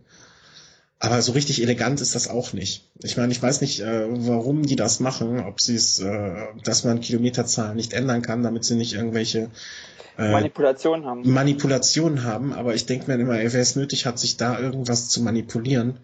Aber 0.99 1.21
so 1.21 1.31
richtig 1.31 1.61
elegant 1.61 2.01
ist 2.01 2.13
das 2.13 2.27
auch 2.27 2.51
nicht. 2.51 2.83
Ich 3.01 3.15
meine, 3.15 3.31
ich 3.31 3.41
weiß 3.41 3.61
nicht, 3.61 3.79
äh, 3.79 4.05
warum 4.09 4.65
die 4.65 4.75
das 4.75 4.99
machen, 4.99 5.39
ob 5.39 5.61
sie 5.61 5.75
es, 5.75 5.99
äh, 5.99 6.47
dass 6.65 6.83
man 6.83 6.99
Kilometerzahlen 6.99 7.77
nicht 7.77 7.93
ändern 7.93 8.21
kann, 8.21 8.43
damit 8.43 8.65
sie 8.65 8.75
nicht 8.75 8.93
irgendwelche 8.93 9.49
äh, 10.17 10.31
Manipulation 10.31 11.05
haben. 11.05 11.31
Manipulationen 11.31 12.25
haben. 12.25 12.51
Aber 12.51 12.75
ich 12.75 12.85
denke 12.85 13.09
mir 13.09 13.17
immer, 13.17 13.37
wer 13.37 13.53
es 13.55 13.77
nötig 13.77 14.05
hat, 14.05 14.19
sich 14.19 14.35
da 14.35 14.59
irgendwas 14.59 15.07
zu 15.07 15.21
manipulieren, 15.23 15.99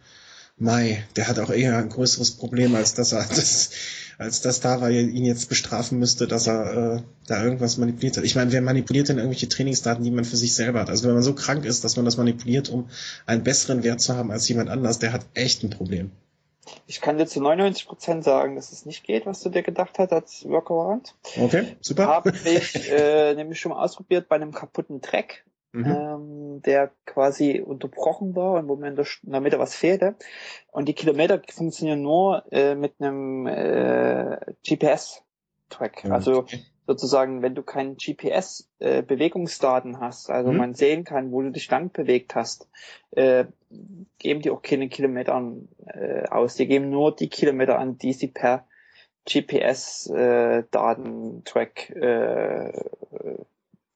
Mai, 0.58 1.04
der 1.18 1.28
hat 1.28 1.40
auch 1.40 1.50
eher 1.50 1.78
ein 1.78 1.90
größeres 1.90 2.32
Problem, 2.32 2.76
als 2.76 2.94
dass 2.94 3.12
er 3.12 3.26
das, 3.30 3.72
als 4.18 4.42
dass 4.42 4.62
Dara 4.62 4.90
ihn 4.90 5.26
jetzt 5.26 5.50
bestrafen 5.50 6.00
müsste, 6.00 6.28
dass 6.28 6.48
er 6.48 6.96
äh, 6.96 7.02
da 7.28 7.44
irgendwas 7.44 7.78
manipuliert 7.78 8.18
hat. 8.18 8.24
Ich 8.24 8.36
meine, 8.36 8.52
wer 8.52 8.62
manipuliert 8.62 9.10
denn 9.10 9.18
irgendwelche 9.18 9.50
Trainingsdaten, 9.50 10.04
die 10.04 10.12
man 10.12 10.24
für 10.24 10.38
sich 10.38 10.54
selber 10.54 10.82
hat? 10.82 10.90
Also 10.90 11.08
wenn 11.08 11.14
man 11.14 11.24
so 11.24 11.36
krank 11.36 11.66
ist, 11.66 11.84
dass 11.84 11.98
man 11.98 12.06
das 12.06 12.18
manipuliert, 12.18 12.70
um 12.70 12.90
einen 13.26 13.44
besseren 13.44 13.84
Wert 13.84 14.00
zu 14.00 14.16
haben 14.16 14.32
als 14.32 14.48
jemand 14.48 14.70
anders, 14.70 15.00
der 15.00 15.12
hat 15.12 15.26
echt 15.34 15.64
ein 15.64 15.70
Problem. 15.70 16.12
Ich 16.88 17.02
kann 17.02 17.18
dir 17.18 17.28
zu 17.28 17.42
99 17.42 17.86
Prozent 17.86 18.24
sagen, 18.24 18.56
dass 18.56 18.72
es 18.72 18.86
nicht 18.86 19.04
geht, 19.04 19.26
was 19.26 19.42
du 19.42 19.50
dir 19.50 19.62
gedacht 19.62 20.00
hast 20.00 20.12
als 20.12 20.46
Workaround. 20.46 21.16
Okay, 21.38 21.76
super. 21.82 22.08
Habe 22.08 22.34
ich 22.44 22.92
äh, 22.92 23.36
nämlich 23.36 23.60
schon 23.60 23.72
mal 23.72 23.84
ausprobiert 23.84 24.28
bei 24.30 24.36
einem 24.36 24.52
kaputten 24.52 25.02
Track, 25.02 25.46
Mhm. 25.76 25.86
ähm, 25.86 26.62
der 26.62 26.92
quasi 27.06 27.60
unterbrochen 27.60 28.34
war 28.36 28.54
und 28.54 28.70
wo 28.70 28.78
mir 28.78 28.88
in 28.88 28.96
der, 28.96 29.06
in 29.24 29.32
der 29.32 29.42
Mitte 29.42 29.60
was 29.60 29.76
fehlte. 29.76 30.16
Und 30.72 30.88
die 30.88 30.94
Kilometer 30.94 31.42
funktionieren 31.52 32.02
nur 32.02 32.46
äh, 32.52 32.76
mit 32.76 32.94
einem 33.00 33.46
äh, 33.46 34.38
GPS-Track. 34.64 36.06
Also 36.10 36.44
Okay. 36.44 36.64
sozusagen, 36.88 37.42
wenn 37.42 37.56
du 37.56 37.64
keinen 37.64 37.98
GPS-Bewegungsdaten 37.98 40.00
hast, 40.00 40.30
also 40.30 40.52
Mhm. 40.52 40.58
man 40.58 40.76
sehen 40.76 41.04
kann, 41.04 41.32
wo 41.32 41.42
du 41.42 41.52
dich 41.52 41.68
lang 41.70 41.92
bewegt 41.92 42.36
hast, 42.36 42.70
äh, 43.12 43.46
geben 44.20 44.42
die 44.42 44.52
auch 44.52 44.62
keine 44.62 44.88
Kilometer 44.88 45.34
äh, 45.88 46.28
aus. 46.30 46.56
Die 46.56 46.68
geben 46.68 46.90
nur 46.90 47.14
die 47.16 47.30
Kilometer 47.30 47.80
an, 47.80 47.98
die 47.98 48.14
sie 48.14 48.28
per 48.28 48.68
GPS-Datentrack 49.28 51.90
äh, 51.90 52.72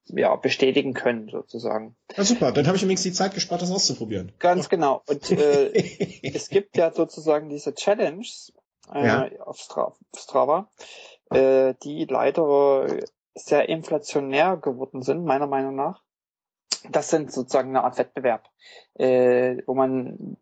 ja, 0.09 0.35
bestätigen 0.35 0.93
können, 0.93 1.29
sozusagen. 1.29 1.95
Ja, 2.15 2.23
super, 2.23 2.51
dann 2.51 2.67
habe 2.67 2.77
ich 2.77 2.83
übrigens 2.83 3.03
die 3.03 3.13
Zeit 3.13 3.33
gespart, 3.33 3.61
das 3.61 3.71
auszuprobieren. 3.71 4.31
Ganz 4.39 4.65
oh. 4.65 4.69
genau. 4.69 5.01
Und 5.07 5.31
äh, 5.31 5.71
es 6.33 6.49
gibt 6.49 6.77
ja 6.77 6.91
sozusagen 6.91 7.49
diese 7.49 7.73
Challenges 7.73 8.53
äh, 8.93 9.05
ja. 9.05 9.29
auf 9.41 9.59
Stra 9.59 9.93
Strava, 10.15 10.69
äh, 11.31 11.73
die 11.83 12.05
leider 12.05 12.87
sehr 13.35 13.69
inflationär 13.69 14.57
geworden 14.57 15.01
sind, 15.01 15.25
meiner 15.25 15.47
Meinung 15.47 15.75
nach. 15.75 16.03
Das 16.91 17.09
sind 17.09 17.31
sozusagen 17.31 17.69
eine 17.69 17.83
Art 17.83 17.97
Wettbewerb, 17.97 18.49
äh, 18.95 19.57
wo 19.65 19.73
man 19.73 20.37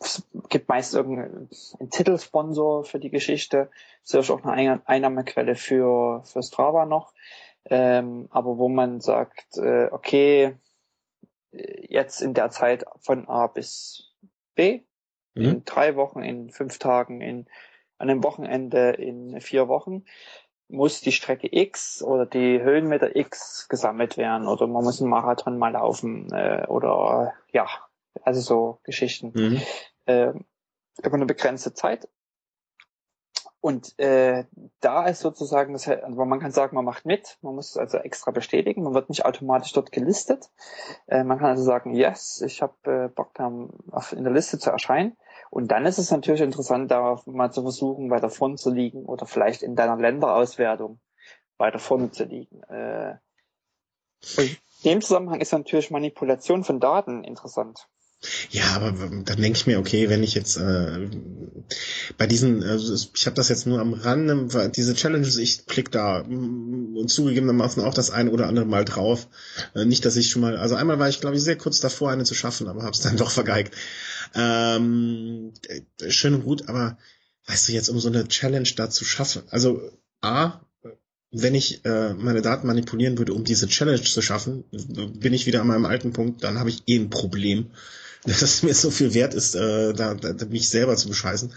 es 0.00 0.26
gibt 0.48 0.68
meist 0.68 0.94
irgendeinen 0.94 1.48
Titelsponsor 1.90 2.84
für 2.84 2.98
die 2.98 3.10
Geschichte, 3.10 3.70
ist 4.02 4.14
auch 4.14 4.44
eine 4.44 4.80
Einnahmequelle 4.86 5.54
für, 5.54 6.22
für 6.24 6.42
Strava 6.42 6.86
noch 6.86 7.12
ähm, 7.64 8.28
aber 8.30 8.58
wo 8.58 8.68
man 8.68 9.00
sagt, 9.00 9.56
äh, 9.58 9.88
okay, 9.90 10.56
jetzt 11.52 12.20
in 12.20 12.34
der 12.34 12.50
Zeit 12.50 12.84
von 13.00 13.28
A 13.28 13.46
bis 13.46 14.14
B, 14.54 14.82
mhm. 15.34 15.44
in 15.44 15.64
drei 15.64 15.96
Wochen, 15.96 16.22
in 16.22 16.50
fünf 16.50 16.78
Tagen, 16.78 17.20
in 17.20 17.46
an 17.98 18.08
einem 18.08 18.24
Wochenende, 18.24 18.90
in 18.92 19.40
vier 19.42 19.68
Wochen, 19.68 20.04
muss 20.68 21.00
die 21.00 21.12
Strecke 21.12 21.48
X 21.50 22.02
oder 22.02 22.24
die 22.24 22.60
Höhenmeter 22.60 23.14
X 23.14 23.68
gesammelt 23.68 24.16
werden 24.16 24.46
oder 24.46 24.66
man 24.66 24.84
muss 24.84 25.00
einen 25.00 25.10
Marathon 25.10 25.58
mal 25.58 25.72
laufen 25.72 26.32
äh, 26.32 26.64
oder 26.68 27.34
ja, 27.52 27.66
also 28.22 28.40
so 28.40 28.80
Geschichten. 28.84 29.32
Mhm. 29.34 29.62
Äh, 30.06 30.32
über 31.02 31.14
eine 31.14 31.26
begrenzte 31.26 31.74
Zeit 31.74 32.08
und 33.60 33.98
äh, 33.98 34.44
da 34.80 35.06
ist 35.06 35.20
sozusagen, 35.20 35.74
das, 35.74 35.86
also 35.86 36.24
man 36.24 36.40
kann 36.40 36.50
sagen, 36.50 36.74
man 36.74 36.84
macht 36.84 37.04
mit, 37.04 37.36
man 37.42 37.54
muss 37.54 37.70
es 37.70 37.76
also 37.76 37.98
extra 37.98 38.30
bestätigen, 38.30 38.82
man 38.82 38.94
wird 38.94 39.10
nicht 39.10 39.26
automatisch 39.26 39.72
dort 39.72 39.92
gelistet. 39.92 40.50
Äh, 41.06 41.24
man 41.24 41.38
kann 41.38 41.50
also 41.50 41.62
sagen, 41.62 41.94
yes, 41.94 42.40
ich 42.40 42.62
habe 42.62 42.74
äh, 42.90 43.08
Bock 43.08 43.34
da 43.34 43.52
auf, 43.90 44.12
in 44.12 44.24
der 44.24 44.32
Liste 44.32 44.58
zu 44.58 44.70
erscheinen. 44.70 45.16
Und 45.50 45.70
dann 45.72 45.84
ist 45.84 45.98
es 45.98 46.10
natürlich 46.10 46.40
interessant, 46.40 46.90
da 46.90 47.20
mal 47.26 47.50
zu 47.50 47.60
versuchen, 47.60 48.10
weiter 48.10 48.30
vorne 48.30 48.56
zu 48.56 48.70
liegen 48.70 49.04
oder 49.04 49.26
vielleicht 49.26 49.62
in 49.62 49.76
deiner 49.76 49.96
Länderauswertung 49.96 50.98
weiter 51.58 51.78
vorne 51.78 52.10
zu 52.10 52.24
liegen. 52.24 52.62
Äh, 52.62 53.16
in 54.38 54.56
dem 54.84 55.00
Zusammenhang 55.02 55.40
ist 55.40 55.52
natürlich 55.52 55.90
Manipulation 55.90 56.64
von 56.64 56.80
Daten 56.80 57.24
interessant. 57.24 57.88
Ja, 58.50 58.72
aber 58.76 58.92
dann 58.92 59.24
denke 59.24 59.56
ich 59.56 59.66
mir, 59.66 59.78
okay, 59.78 60.10
wenn 60.10 60.22
ich 60.22 60.34
jetzt 60.34 60.58
äh, 60.58 61.08
bei 62.18 62.26
diesen, 62.26 62.62
also 62.62 62.94
ich 63.14 63.24
habe 63.26 63.36
das 63.36 63.48
jetzt 63.48 63.66
nur 63.66 63.80
am 63.80 63.94
Rande, 63.94 64.70
diese 64.74 64.94
Challenges, 64.94 65.38
ich 65.38 65.64
klick 65.66 65.90
da 65.90 66.20
und 66.20 67.08
zugegebenermaßen 67.08 67.82
auch 67.82 67.94
das 67.94 68.10
eine 68.10 68.30
oder 68.30 68.46
andere 68.46 68.66
Mal 68.66 68.84
drauf. 68.84 69.28
Äh, 69.74 69.86
nicht, 69.86 70.04
dass 70.04 70.16
ich 70.16 70.28
schon 70.28 70.42
mal, 70.42 70.58
also 70.58 70.74
einmal 70.74 70.98
war 70.98 71.08
ich, 71.08 71.20
glaube 71.20 71.36
ich, 71.36 71.42
sehr 71.42 71.56
kurz 71.56 71.80
davor, 71.80 72.10
eine 72.10 72.24
zu 72.24 72.34
schaffen, 72.34 72.68
aber 72.68 72.82
habe 72.82 72.92
es 72.92 73.00
dann 73.00 73.16
doch 73.16 73.30
vergeigt. 73.30 73.74
Ähm, 74.34 75.52
äh, 75.68 76.10
schön 76.10 76.34
und 76.34 76.44
gut, 76.44 76.68
aber 76.68 76.98
weißt 77.46 77.68
du, 77.68 77.72
jetzt 77.72 77.88
um 77.88 78.00
so 78.00 78.08
eine 78.08 78.28
Challenge 78.28 78.68
da 78.76 78.90
zu 78.90 79.06
schaffen, 79.06 79.44
also 79.48 79.80
A, 80.20 80.60
wenn 81.32 81.54
ich 81.54 81.84
äh, 81.86 82.12
meine 82.12 82.42
Daten 82.42 82.66
manipulieren 82.66 83.16
würde, 83.16 83.32
um 83.32 83.44
diese 83.44 83.66
Challenge 83.66 84.02
zu 84.02 84.20
schaffen, 84.20 84.64
bin 85.14 85.32
ich 85.32 85.46
wieder 85.46 85.62
an 85.62 85.68
meinem 85.68 85.86
alten 85.86 86.12
Punkt, 86.12 86.44
dann 86.44 86.58
habe 86.58 86.68
ich 86.68 86.82
eh 86.86 86.96
ein 86.96 87.08
Problem 87.08 87.70
dass 88.24 88.42
es 88.42 88.62
mir 88.62 88.74
so 88.74 88.90
viel 88.90 89.14
wert 89.14 89.34
ist, 89.34 89.54
äh, 89.54 89.92
da, 89.94 90.14
da 90.14 90.46
mich 90.46 90.68
selber 90.68 90.96
zu 90.96 91.08
bescheißen, 91.08 91.52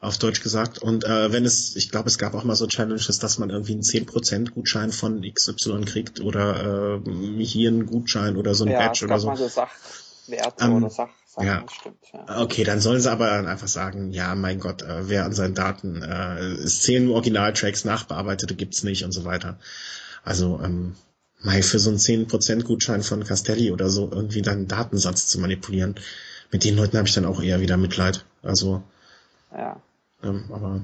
auf 0.00 0.18
Deutsch 0.18 0.42
gesagt. 0.42 0.78
Und 0.78 1.04
äh, 1.04 1.32
wenn 1.32 1.44
es, 1.44 1.74
ich 1.76 1.90
glaube, 1.90 2.08
es 2.08 2.18
gab 2.18 2.34
auch 2.34 2.44
mal 2.44 2.56
so 2.56 2.66
Challenges, 2.66 3.18
dass 3.18 3.38
man 3.38 3.50
irgendwie 3.50 3.72
einen 3.72 3.82
10% 3.82 4.50
Gutschein 4.50 4.92
von 4.92 5.22
XY 5.22 5.84
kriegt 5.84 6.20
oder 6.20 7.00
äh, 7.04 7.44
hier 7.44 7.70
einen 7.70 7.86
Gutschein 7.86 8.36
oder 8.36 8.54
so 8.54 8.64
ein 8.64 8.72
ja, 8.72 8.78
Badge 8.78 9.06
oder 9.06 9.18
so. 9.18 9.28
Mal 9.28 9.36
so 9.36 9.48
Sachwerte 9.48 10.64
ähm, 10.64 10.74
oder 10.74 10.90
Sach 10.90 11.08
ja. 11.38 11.64
Stimmt, 11.70 11.98
ja. 12.12 12.40
Okay, 12.42 12.64
dann 12.64 12.80
sollen 12.80 13.00
sie 13.00 13.10
aber 13.10 13.30
einfach 13.30 13.68
sagen, 13.68 14.10
ja, 14.10 14.34
mein 14.34 14.58
Gott, 14.58 14.82
äh, 14.82 15.08
wer 15.08 15.24
an 15.24 15.32
seinen 15.32 15.54
Daten, 15.54 16.02
äh, 16.02 16.38
es 16.38 16.80
zählen 16.82 17.04
nur 17.04 17.14
Originaltracks, 17.14 17.84
nachbearbeitete 17.84 18.54
gibt's 18.54 18.82
nicht 18.84 19.04
und 19.04 19.12
so 19.12 19.24
weiter. 19.24 19.58
Also, 20.24 20.58
ähm, 20.62 20.96
mal 21.40 21.62
für 21.62 21.78
so 21.78 21.90
einen 21.90 21.98
10% 21.98 22.64
Gutschein 22.64 23.02
von 23.02 23.24
Castelli 23.24 23.70
oder 23.70 23.88
so 23.88 24.10
irgendwie 24.10 24.42
dann 24.42 24.68
Datensatz 24.68 25.26
zu 25.26 25.38
manipulieren. 25.38 25.96
Mit 26.50 26.64
den 26.64 26.76
Leuten 26.76 26.96
habe 26.96 27.08
ich 27.08 27.14
dann 27.14 27.24
auch 27.24 27.42
eher 27.42 27.60
wieder 27.60 27.76
Mitleid. 27.76 28.24
Also. 28.42 28.82
Ja. 29.52 29.80
Ähm, 30.22 30.44
aber, 30.50 30.80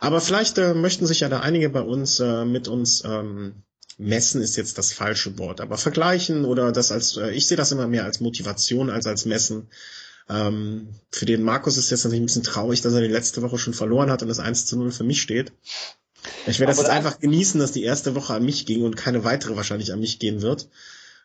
aber 0.00 0.20
vielleicht 0.20 0.58
äh, 0.58 0.74
möchten 0.74 1.06
sich 1.06 1.20
ja 1.20 1.28
da 1.28 1.40
einige 1.40 1.70
bei 1.70 1.82
uns 1.82 2.20
äh, 2.20 2.44
mit 2.44 2.68
uns 2.68 3.02
ähm, 3.04 3.62
messen 3.98 4.40
ist 4.40 4.56
jetzt 4.56 4.78
das 4.78 4.92
falsche 4.92 5.38
Wort, 5.38 5.60
aber 5.60 5.78
vergleichen 5.78 6.44
oder 6.44 6.72
das 6.72 6.90
als, 6.90 7.16
äh, 7.16 7.30
ich 7.30 7.46
sehe 7.46 7.56
das 7.56 7.72
immer 7.72 7.86
mehr 7.86 8.04
als 8.04 8.20
Motivation 8.20 8.90
als 8.90 9.06
als 9.06 9.24
Messen. 9.24 9.68
Ähm, 10.28 10.88
für 11.10 11.26
den 11.26 11.42
Markus 11.42 11.76
ist 11.76 11.90
jetzt 11.90 12.04
natürlich 12.04 12.22
ein 12.22 12.26
bisschen 12.26 12.42
traurig, 12.42 12.80
dass 12.80 12.94
er 12.94 13.02
die 13.02 13.08
letzte 13.08 13.42
Woche 13.42 13.58
schon 13.58 13.74
verloren 13.74 14.10
hat 14.10 14.22
und 14.22 14.28
das 14.28 14.40
1 14.40 14.66
zu 14.66 14.76
0 14.78 14.90
für 14.90 15.04
mich 15.04 15.20
steht. 15.20 15.52
Ich 16.46 16.60
werde 16.60 16.72
das 16.72 16.78
jetzt 16.78 16.90
einfach 16.90 17.20
genießen, 17.20 17.60
dass 17.60 17.72
die 17.72 17.84
erste 17.84 18.14
Woche 18.14 18.34
an 18.34 18.44
mich 18.44 18.66
ging 18.66 18.82
und 18.82 18.96
keine 18.96 19.24
weitere 19.24 19.56
wahrscheinlich 19.56 19.92
an 19.92 20.00
mich 20.00 20.18
gehen 20.18 20.42
wird. 20.42 20.68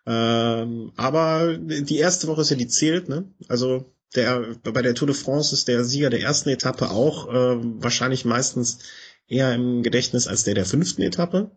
Ähm, 0.06 0.92
aber 0.96 1.58
die 1.58 1.98
erste 1.98 2.28
Woche 2.28 2.42
ist 2.42 2.50
ja 2.50 2.56
die 2.56 2.68
zählt, 2.68 3.10
ne? 3.10 3.26
Also 3.48 3.86
der 4.16 4.56
bei 4.64 4.82
der 4.82 4.96
Tour 4.96 5.08
de 5.08 5.16
France 5.16 5.54
ist 5.54 5.68
der 5.68 5.84
Sieger 5.84 6.10
der 6.10 6.22
ersten 6.22 6.50
Etappe 6.50 6.90
auch 6.90 7.28
äh, 7.28 7.58
wahrscheinlich 7.82 8.26
meistens 8.26 8.80
eher 9.28 9.54
im 9.54 9.84
Gedächtnis 9.84 10.28
als 10.28 10.44
der 10.44 10.56
der 10.56 10.66
fünften 10.66 11.02
Etappe. 11.02 11.52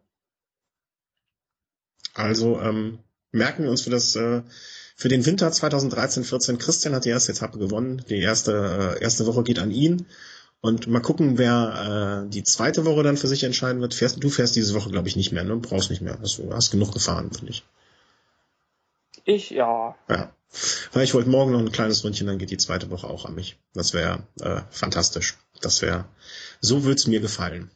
Also 2.15 2.61
ähm, 2.61 2.99
merken 3.31 3.63
wir 3.63 3.71
uns 3.71 3.83
für 3.83 3.91
das 3.91 4.17
äh, 4.17 4.43
für 4.97 5.09
den 5.09 5.25
Winter 5.25 5.49
2013-14. 5.49 6.59
Christian 6.59 6.95
hat 6.95 7.07
die 7.07 7.11
erste 7.11 7.33
Etappe 7.33 7.59
gewonnen. 7.59 8.05
Die 8.09 8.21
erste 8.21 8.97
äh, 8.99 9.03
erste 9.03 9.27
Woche 9.27 9.43
geht 9.43 9.59
an 9.59 9.71
ihn. 9.71 10.07
Und 10.63 10.87
mal 10.87 11.01
gucken, 11.01 11.39
wer 11.39 12.25
äh, 12.25 12.31
die 12.31 12.45
zweite 12.45 12.85
Woche 12.85 13.03
dann 13.03 13.17
für 13.17 13.27
sich 13.27 13.43
entscheiden 13.43 13.83
wird. 13.83 13.95
Fährst, 13.95 14.23
du 14.23 14.31
fährst 14.31 14.55
diese 14.55 14.75
Woche, 14.75 14.91
glaube 14.91 15.09
ich, 15.09 15.17
nicht 15.17 15.33
mehr, 15.33 15.43
ne? 15.43 15.57
Brauchst 15.57 15.91
nicht 15.91 16.03
mehr. 16.03 16.17
Du 16.17 16.55
hast 16.55 16.71
genug 16.71 16.93
gefahren, 16.93 17.33
finde 17.33 17.51
ich. 17.51 17.65
Ich 19.25 19.51
ja. 19.51 19.97
Ja. 20.09 20.33
Weil 20.93 21.03
ich 21.03 21.15
wollte 21.15 21.31
morgen 21.31 21.51
noch 21.51 21.59
ein 21.59 21.73
kleines 21.73 22.05
Rundchen, 22.05 22.29
dann 22.29 22.39
geht 22.39 22.51
die 22.51 22.59
zweite 22.59 22.91
Woche 22.91 23.09
auch 23.09 23.25
an 23.25 23.35
mich. 23.35 23.57
Das 23.75 23.93
wäre 23.93 24.21
äh, 24.41 24.61
fantastisch. 24.71 25.37
Das 25.61 25.83
wäre, 25.83 26.05
so 26.61 26.85
wird's 26.85 27.09
mir 27.09 27.19
gefallen. 27.19 27.71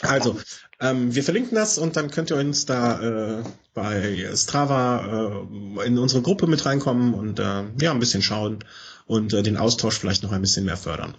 Also, 0.00 0.38
ähm, 0.80 1.14
wir 1.14 1.24
verlinken 1.24 1.54
das 1.54 1.78
und 1.78 1.96
dann 1.96 2.10
könnt 2.10 2.30
ihr 2.30 2.36
uns 2.36 2.66
da 2.66 3.40
äh, 3.40 3.44
bei 3.72 4.30
Strava 4.34 5.46
äh, 5.78 5.86
in 5.86 5.98
unsere 5.98 6.22
Gruppe 6.22 6.46
mit 6.46 6.66
reinkommen 6.66 7.14
und 7.14 7.38
äh, 7.38 7.64
ja, 7.80 7.90
ein 7.90 8.00
bisschen 8.00 8.22
schauen 8.22 8.58
und 9.06 9.32
äh, 9.32 9.42
den 9.42 9.56
Austausch 9.56 9.98
vielleicht 9.98 10.22
noch 10.22 10.32
ein 10.32 10.42
bisschen 10.42 10.66
mehr 10.66 10.76
fördern. 10.76 11.14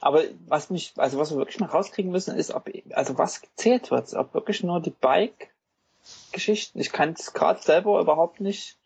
Aber 0.00 0.22
was 0.46 0.70
mich, 0.70 0.92
also 0.96 1.18
was 1.18 1.30
wir 1.30 1.38
wirklich 1.38 1.60
mal 1.60 1.70
rauskriegen 1.70 2.12
müssen, 2.12 2.36
ist, 2.36 2.52
ob, 2.52 2.70
also 2.90 3.16
was 3.18 3.40
gezählt 3.40 3.90
wird, 3.90 4.12
ob 4.14 4.34
wirklich 4.34 4.62
nur 4.62 4.80
die 4.80 4.90
Bike-Geschichten. 4.90 6.78
Ich 6.78 6.92
kann 6.92 7.14
es 7.18 7.32
gerade 7.32 7.62
selber 7.62 8.00
überhaupt 8.00 8.40
nicht 8.40 8.76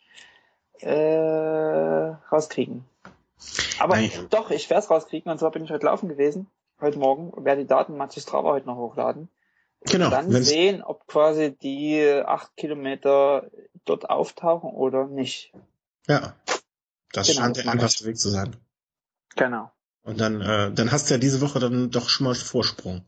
äh, 0.81 2.15
rauskriegen. 2.33 2.85
Aber 3.79 3.97
Nein. 3.97 4.11
doch, 4.31 4.51
ich 4.51 4.69
werde 4.71 4.85
es 4.85 4.91
rauskriegen, 4.91 5.31
und 5.31 5.39
zwar 5.39 5.51
bin 5.51 5.65
ich 5.65 5.71
heute 5.71 5.87
laufen 5.87 6.09
gewesen, 6.09 6.47
heute 6.81 6.99
Morgen, 6.99 7.33
werde 7.45 7.63
die 7.63 7.67
Daten 7.67 7.97
mal 7.97 8.11
zu 8.11 8.21
Strava 8.21 8.51
heute 8.51 8.67
noch 8.67 8.77
hochladen. 8.77 9.29
Genau. 9.83 10.07
Und 10.07 10.11
dann 10.11 10.43
sehen, 10.43 10.83
ob 10.83 11.07
quasi 11.07 11.57
die 11.57 12.05
acht 12.27 12.55
Kilometer 12.57 13.51
dort 13.87 14.11
auftauchen 14.11 14.71
oder 14.71 15.07
nicht. 15.07 15.53
Ja. 16.07 16.35
Das 17.13 17.29
genau, 17.29 17.41
scheint 17.41 17.57
der 17.57 17.69
einfachste 17.69 18.05
Weg 18.05 18.19
zu 18.19 18.29
sein. 18.29 18.57
Genau. 19.37 19.71
Und 20.03 20.21
dann, 20.21 20.41
äh, 20.41 20.73
dann 20.73 20.93
hast 20.93 21.09
du 21.11 21.15
ja 21.15 21.19
diese 21.19 21.41
Woche 21.41 21.59
dann 21.59 21.91
doch 21.91 22.09
schon 22.09 22.25
mal 22.25 22.35
Vorsprung. 22.35 23.05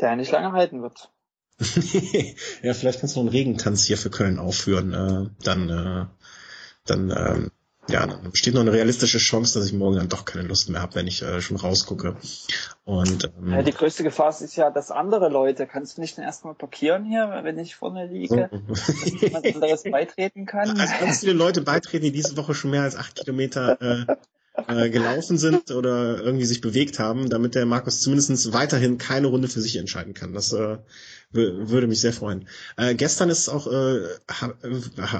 Der 0.00 0.14
nicht 0.16 0.30
lange 0.30 0.52
halten 0.52 0.82
wird. 0.82 1.10
ja, 2.62 2.74
vielleicht 2.74 3.00
kannst 3.00 3.16
du 3.16 3.20
noch 3.20 3.26
einen 3.26 3.36
Regentanz 3.36 3.84
hier 3.84 3.98
für 3.98 4.10
Köln 4.10 4.38
aufführen. 4.38 4.92
Äh, 4.92 5.30
dann, 5.42 5.68
äh, 5.68 6.06
dann, 6.86 7.10
ähm, 7.10 7.50
ja, 7.88 8.06
dann 8.06 8.30
besteht 8.30 8.54
noch 8.54 8.60
eine 8.60 8.72
realistische 8.72 9.18
Chance, 9.18 9.58
dass 9.58 9.66
ich 9.66 9.72
morgen 9.72 9.96
dann 9.96 10.10
doch 10.10 10.24
keine 10.24 10.46
Lust 10.46 10.68
mehr 10.68 10.82
habe, 10.82 10.94
wenn 10.94 11.06
ich 11.06 11.22
äh, 11.22 11.40
schon 11.40 11.56
rausgucke. 11.56 12.16
Und 12.84 13.24
ähm, 13.24 13.50
ja, 13.50 13.62
die 13.62 13.72
größte 13.72 14.04
Gefahr 14.04 14.28
ist 14.28 14.54
ja, 14.56 14.70
dass 14.70 14.90
andere 14.90 15.30
Leute, 15.30 15.66
kannst 15.66 15.96
du 15.96 16.02
nicht 16.02 16.18
erstmal 16.18 16.54
blockieren 16.54 17.04
hier, 17.04 17.40
wenn 17.42 17.58
ich 17.58 17.74
vorne 17.74 18.06
liege, 18.06 18.50
dass 18.68 19.20
jemand 19.20 19.46
anderes 19.46 19.82
beitreten 19.90 20.46
kann? 20.46 20.78
Also 20.78 20.94
ganz 21.00 21.20
viele 21.20 21.32
Leute 21.32 21.62
beitreten, 21.62 22.04
die 22.04 22.12
diese 22.12 22.36
Woche 22.36 22.54
schon 22.54 22.70
mehr 22.70 22.82
als 22.82 22.94
acht 22.94 23.16
Kilometer 23.16 23.80
äh, 23.80 24.16
äh, 24.66 24.90
gelaufen 24.90 25.38
sind 25.38 25.70
oder 25.70 26.20
irgendwie 26.20 26.44
sich 26.44 26.60
bewegt 26.60 26.98
haben, 26.98 27.30
damit 27.30 27.54
der 27.54 27.66
Markus 27.66 28.00
zumindest 28.00 28.52
weiterhin 28.52 28.98
keine 28.98 29.28
Runde 29.28 29.48
für 29.48 29.60
sich 29.60 29.76
entscheiden 29.76 30.14
kann. 30.14 30.32
Das 30.32 30.52
äh, 30.52 30.78
würde 31.30 31.86
mich 31.86 32.00
sehr 32.00 32.12
freuen. 32.12 32.48
Äh, 32.76 32.94
gestern 32.94 33.30
ist 33.30 33.48
auch 33.48 33.66
äh, 33.66 34.00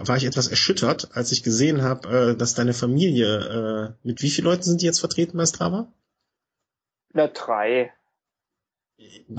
war 0.07 0.17
ich 0.17 0.25
etwas 0.25 0.49
erschüttert, 0.49 1.11
als 1.13 1.33
ich 1.33 1.43
gesehen 1.43 1.83
habe, 1.83 2.09
äh, 2.09 2.37
dass 2.37 2.55
deine 2.55 2.75
Familie 2.75 3.95
äh, 4.03 4.07
mit 4.07 4.23
wie 4.23 4.31
vielen 4.31 4.47
Leuten 4.47 4.63
sind 4.63 4.81
die 4.81 4.87
jetzt 4.87 5.01
vertreten 5.01 5.37
bei 5.37 5.47
Strava? 5.47 5.93
Na 7.13 7.29
drei. 7.29 7.93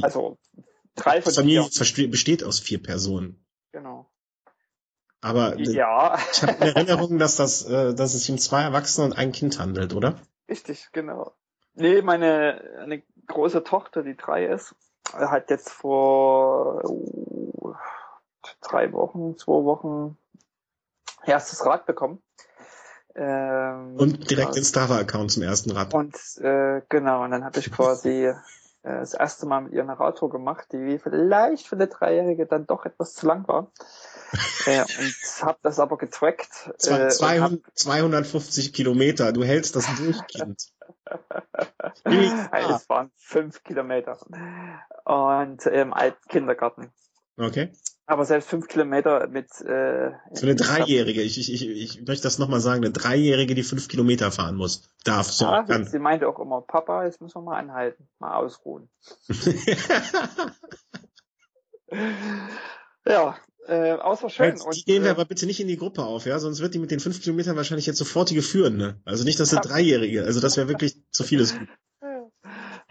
Also 0.01 0.37
drei 0.95 1.21
von 1.21 1.33
Familie 1.33 1.63
vier. 1.69 2.09
besteht 2.09 2.43
aus 2.43 2.59
vier 2.59 2.81
Personen. 2.81 3.43
Genau. 3.71 4.09
Aber 5.21 5.57
ja. 5.57 6.17
ich 6.31 6.41
habe 6.41 6.53
in 6.53 6.75
Erinnerung, 6.75 7.17
dass 7.17 7.35
das, 7.35 7.65
äh, 7.65 7.93
dass 7.93 8.13
es 8.13 8.21
sich 8.21 8.31
um 8.31 8.37
zwei 8.37 8.63
Erwachsene 8.63 9.07
und 9.07 9.17
ein 9.17 9.31
Kind 9.31 9.59
handelt, 9.59 9.93
oder? 9.93 10.15
Richtig, 10.47 10.89
genau. 10.91 11.33
Nee, 11.75 12.01
meine 12.01 12.61
eine 12.79 13.03
große 13.27 13.63
Tochter, 13.63 14.03
die 14.03 14.17
drei 14.17 14.45
ist, 14.45 14.75
hat 15.13 15.49
jetzt 15.49 15.69
vor 15.69 16.83
uh, 16.83 17.73
drei 18.61 18.91
Wochen, 18.91 19.37
zwei 19.37 19.63
Wochen 19.63 20.17
erstes 21.25 21.65
Rad 21.65 21.85
bekommen. 21.85 22.21
Ähm, 23.15 23.95
und 23.97 24.29
direkt 24.29 24.55
den 24.55 24.63
Strava-Account 24.63 25.31
zum 25.31 25.43
ersten 25.43 25.71
Rad. 25.71 25.93
Und 25.93 26.15
äh, 26.37 26.81
genau, 26.89 27.23
und 27.23 27.31
dann 27.31 27.43
habe 27.43 27.59
ich 27.59 27.71
quasi 27.71 28.25
äh, 28.25 28.35
das 28.83 29.13
erste 29.13 29.45
Mal 29.45 29.61
mit 29.61 29.73
ihr 29.73 29.81
eine 29.81 29.99
Radtour 29.99 30.29
gemacht, 30.29 30.67
die 30.71 30.99
vielleicht 30.99 31.67
für 31.67 31.75
eine 31.75 31.87
Dreijährige 31.87 32.45
dann 32.45 32.65
doch 32.65 32.85
etwas 32.85 33.13
zu 33.13 33.25
lang 33.27 33.47
war. 33.47 33.71
Äh, 34.65 34.81
und 34.99 35.15
habe 35.41 35.59
das 35.61 35.79
aber 35.79 35.97
getrackt. 35.97 36.71
Äh, 36.85 37.09
200, 37.09 37.61
250 37.73 38.73
Kilometer, 38.73 39.31
du 39.31 39.43
hältst 39.43 39.75
das 39.75 39.87
durch, 39.97 40.25
Kind. 40.27 40.67
es 42.03 42.89
waren 42.89 43.11
fünf 43.17 43.63
Kilometer. 43.63 44.17
Und 45.05 45.65
im 45.65 45.73
ähm, 45.73 45.93
alten 45.93 46.27
Kindergarten. 46.27 46.91
Okay. 47.37 47.71
Aber 48.05 48.25
selbst 48.25 48.49
fünf 48.49 48.67
Kilometer 48.67 49.27
mit. 49.27 49.49
Äh, 49.61 50.11
so 50.33 50.45
eine 50.45 50.55
Dreijährige, 50.55 51.21
ich, 51.21 51.37
ich, 51.37 51.53
ich, 51.53 51.69
ich 51.69 52.07
möchte 52.07 52.23
das 52.23 52.39
nochmal 52.39 52.59
sagen, 52.59 52.83
eine 52.83 52.91
Dreijährige, 52.91 53.53
die 53.53 53.61
fünf 53.61 53.87
Kilometer 53.87 54.31
fahren 54.31 54.55
muss. 54.55 54.89
Darf. 55.03 55.31
So, 55.31 55.45
ja, 55.45 55.61
kann. 55.63 55.85
sie 55.85 55.99
meinte 55.99 56.27
auch 56.27 56.39
immer, 56.39 56.61
Papa, 56.61 57.05
jetzt 57.05 57.21
müssen 57.21 57.35
wir 57.37 57.43
mal 57.43 57.59
anhalten, 57.59 58.09
mal 58.17 58.33
ausruhen. 58.33 58.89
ja, 63.05 63.37
äh, 63.69 63.93
außer 63.93 64.29
schön. 64.29 64.47
Jetzt, 64.47 64.67
die 64.75 64.83
gehen 64.83 65.03
wir 65.03 65.09
äh, 65.09 65.13
aber 65.13 65.25
bitte 65.25 65.45
nicht 65.45 65.59
in 65.59 65.67
die 65.67 65.77
Gruppe 65.77 66.03
auf, 66.03 66.25
ja, 66.25 66.39
sonst 66.39 66.59
wird 66.59 66.73
die 66.73 66.79
mit 66.79 66.91
den 66.91 66.99
fünf 66.99 67.21
Kilometern 67.21 67.55
wahrscheinlich 67.55 67.85
jetzt 67.85 67.97
sofortige 67.97 68.41
führen, 68.41 68.77
ne? 68.77 68.99
Also 69.05 69.23
nicht, 69.23 69.39
dass 69.39 69.53
eine 69.53 69.61
Dreijährige, 69.61 70.23
also 70.23 70.39
das 70.39 70.57
wäre 70.57 70.67
wirklich 70.67 70.95
zu 71.11 71.23
vieles. 71.23 71.55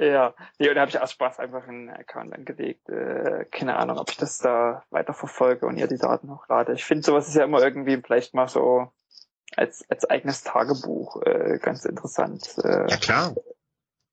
Ja, 0.01 0.33
nee, 0.61 0.69
und 0.69 0.77
da 0.77 0.83
habe 0.83 0.91
ich 0.91 1.01
aus 1.01 1.11
Spaß 1.11 1.41
einfach 1.41 1.67
einen 1.67 1.91
Account 1.91 2.33
angelegt. 2.33 2.89
Äh, 2.89 3.47
keine 3.51 3.77
Ahnung, 3.77 3.99
ob 3.99 4.11
ich 4.11 4.17
das 4.17 4.39
da 4.39 4.85
weiter 4.91 5.13
verfolge 5.13 5.67
und 5.67 5.77
ihr 5.77 5.89
die 5.89 5.99
Daten 5.99 6.31
hochlade. 6.31 6.73
Ich 6.75 6.85
finde, 6.85 7.05
sowas 7.05 7.27
ist 7.27 7.35
ja 7.35 7.43
immer 7.43 7.61
irgendwie 7.61 8.01
vielleicht 8.01 8.33
mal 8.33 8.47
so 8.47 8.93
als, 9.57 9.85
als 9.91 10.05
eigenes 10.05 10.45
Tagebuch 10.45 11.21
äh, 11.23 11.59
ganz 11.61 11.85
interessant. 11.85 12.55
Äh, 12.63 12.89
ja, 12.89 12.97
klar. 12.97 13.35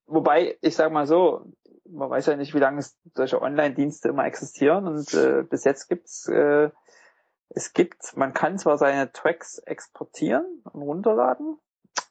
Wobei, 0.07 0.57
ich 0.61 0.75
sag 0.75 0.91
mal 0.91 1.05
so, 1.05 1.45
man 1.89 2.09
weiß 2.09 2.27
ja 2.27 2.35
nicht, 2.35 2.53
wie 2.53 2.59
lange 2.59 2.83
solche 3.13 3.41
Online-Dienste 3.41 4.09
immer 4.09 4.25
existieren 4.25 4.87
und 4.87 5.13
äh, 5.13 5.43
bis 5.43 5.63
jetzt 5.63 5.87
gibt's 5.87 6.27
äh, 6.27 6.69
es 7.49 7.73
gibt, 7.73 8.17
man 8.17 8.33
kann 8.33 8.57
zwar 8.57 8.77
seine 8.77 9.11
Tracks 9.11 9.59
exportieren 9.59 10.61
und 10.63 10.81
runterladen, 10.81 11.57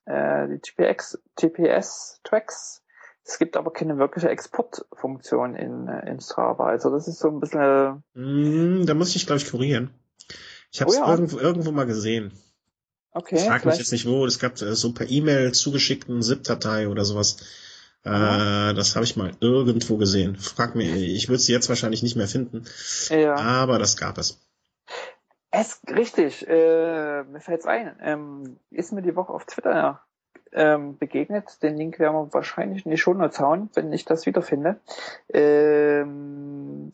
äh, 0.06 0.48
die 0.48 0.60
GPS, 0.60 1.18
GPS-Tracks, 1.36 2.84
es 3.26 3.38
gibt 3.38 3.56
aber 3.56 3.72
keine 3.72 3.98
wirkliche 3.98 4.28
Exportfunktion 4.28 5.54
in, 5.56 5.88
äh, 5.88 6.10
in 6.10 6.20
Strava. 6.20 6.66
Also 6.66 6.90
das 6.90 7.08
ist 7.08 7.18
so 7.18 7.28
ein 7.28 7.40
bisschen. 7.40 8.04
Mm, 8.12 8.84
da 8.84 8.92
muss 8.92 9.16
ich, 9.16 9.26
glaube 9.26 9.40
ich, 9.40 9.50
kurieren. 9.50 9.90
Ich 10.70 10.80
habe 10.82 10.90
es 10.90 10.98
oh 10.98 11.00
ja. 11.00 11.10
irgendwo, 11.10 11.38
irgendwo 11.38 11.72
mal 11.72 11.86
gesehen. 11.86 12.32
Okay. 13.12 13.36
Ich 13.36 13.44
frage 13.44 13.66
mich 13.66 13.78
jetzt 13.78 13.92
nicht 13.92 14.06
wo. 14.06 14.26
Es 14.26 14.38
gab 14.38 14.60
äh, 14.60 14.74
so 14.74 14.92
per 14.92 15.08
E-Mail 15.08 15.52
zugeschickten 15.52 16.20
ZIP-Datei 16.20 16.88
oder 16.88 17.04
sowas. 17.04 17.38
Äh, 18.04 18.74
das 18.74 18.96
habe 18.96 19.04
ich 19.04 19.16
mal 19.16 19.32
irgendwo 19.40 19.96
gesehen. 19.96 20.36
Frag 20.36 20.74
mir, 20.74 20.94
ich 20.94 21.28
würde 21.28 21.40
sie 21.40 21.52
jetzt 21.52 21.68
wahrscheinlich 21.68 22.02
nicht 22.02 22.16
mehr 22.16 22.28
finden. 22.28 22.64
Ja. 23.08 23.36
Aber 23.36 23.78
das 23.78 23.96
gab 23.96 24.18
es. 24.18 24.38
Es 25.50 25.80
richtig, 25.88 26.46
äh, 26.48 27.22
mir 27.22 27.40
fällt's 27.40 27.66
ein. 27.66 27.96
Ähm, 28.02 28.58
ist 28.70 28.92
mir 28.92 29.02
die 29.02 29.16
Woche 29.16 29.32
auf 29.32 29.46
Twitter 29.46 30.02
ähm, 30.52 30.98
begegnet. 30.98 31.62
Den 31.62 31.76
Link 31.76 31.98
werden 31.98 32.14
wir 32.14 32.34
wahrscheinlich 32.34 32.84
in 32.84 32.90
die 32.90 32.98
Shownotes 32.98 33.40
hauen, 33.40 33.70
wenn 33.74 33.92
ich 33.92 34.04
das 34.04 34.26
wiederfinde. 34.26 34.80
Ähm, 35.28 36.92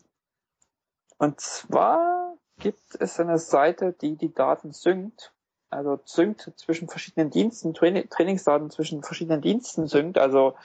und 1.17 1.39
zwar 1.41 2.35
gibt 2.59 2.95
es 2.99 3.19
eine 3.19 3.37
Seite, 3.37 3.93
die 3.99 4.15
die 4.15 4.33
Daten 4.33 4.71
synkt. 4.71 5.33
Also 5.69 5.99
synkt 6.05 6.51
zwischen 6.55 6.87
verschiedenen 6.87 7.31
Diensten, 7.31 7.73
Training, 7.73 8.09
Trainingsdaten 8.09 8.69
zwischen 8.71 9.03
verschiedenen 9.03 9.41
Diensten 9.41 9.87
synkt. 9.87 10.17
Also 10.17 10.55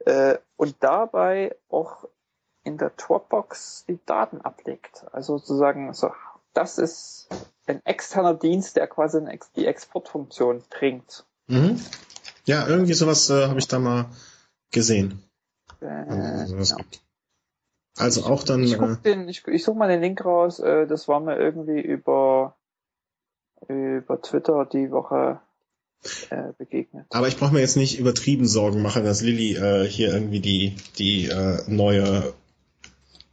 äh, 0.00 0.38
und 0.56 0.76
dabei 0.80 1.56
auch 1.68 2.08
in 2.64 2.78
der 2.78 2.90
Dropbox 2.90 3.84
die 3.88 3.98
Daten 4.06 4.40
ablegt. 4.40 5.06
Also 5.12 5.38
sozusagen, 5.38 5.92
so, 5.94 6.10
das 6.52 6.78
ist 6.78 7.28
ein 7.66 7.84
externer 7.84 8.34
Dienst, 8.34 8.76
der 8.76 8.86
quasi 8.88 9.20
die 9.54 9.66
Exportfunktion 9.66 10.62
bringt. 10.70 11.24
Mhm. 11.46 11.80
Ja, 12.44 12.66
irgendwie 12.66 12.94
sowas 12.94 13.30
äh, 13.30 13.48
habe 13.48 13.58
ich 13.58 13.68
da 13.68 13.78
mal 13.78 14.06
gesehen. 14.72 15.22
Äh, 15.80 15.86
also, 15.86 16.56
ja. 16.56 16.84
also 17.98 18.24
auch 18.24 18.42
dann. 18.42 18.62
Ich, 18.62 18.78
guck 18.78 18.90
äh, 18.90 18.96
den, 19.04 19.28
ich, 19.28 19.46
ich 19.46 19.64
suche 19.64 19.78
mal 19.78 19.88
den 19.88 20.00
Link 20.00 20.24
raus. 20.24 20.58
Äh, 20.58 20.86
das 20.86 21.08
war 21.08 21.20
mir 21.20 21.36
irgendwie 21.36 21.80
über 21.80 22.56
über 23.68 24.20
Twitter 24.20 24.66
die 24.66 24.90
Woche 24.90 25.40
äh, 26.30 26.52
begegnet. 26.58 27.06
Aber 27.10 27.28
ich 27.28 27.36
brauche 27.36 27.52
mir 27.52 27.60
jetzt 27.60 27.76
nicht 27.76 27.98
übertrieben 27.98 28.46
Sorgen 28.46 28.82
machen, 28.82 29.04
dass 29.04 29.22
Lilly 29.22 29.56
äh, 29.56 29.88
hier 29.88 30.12
irgendwie 30.12 30.40
die 30.40 30.76
die 30.98 31.26
äh, 31.26 31.62
neue 31.68 32.34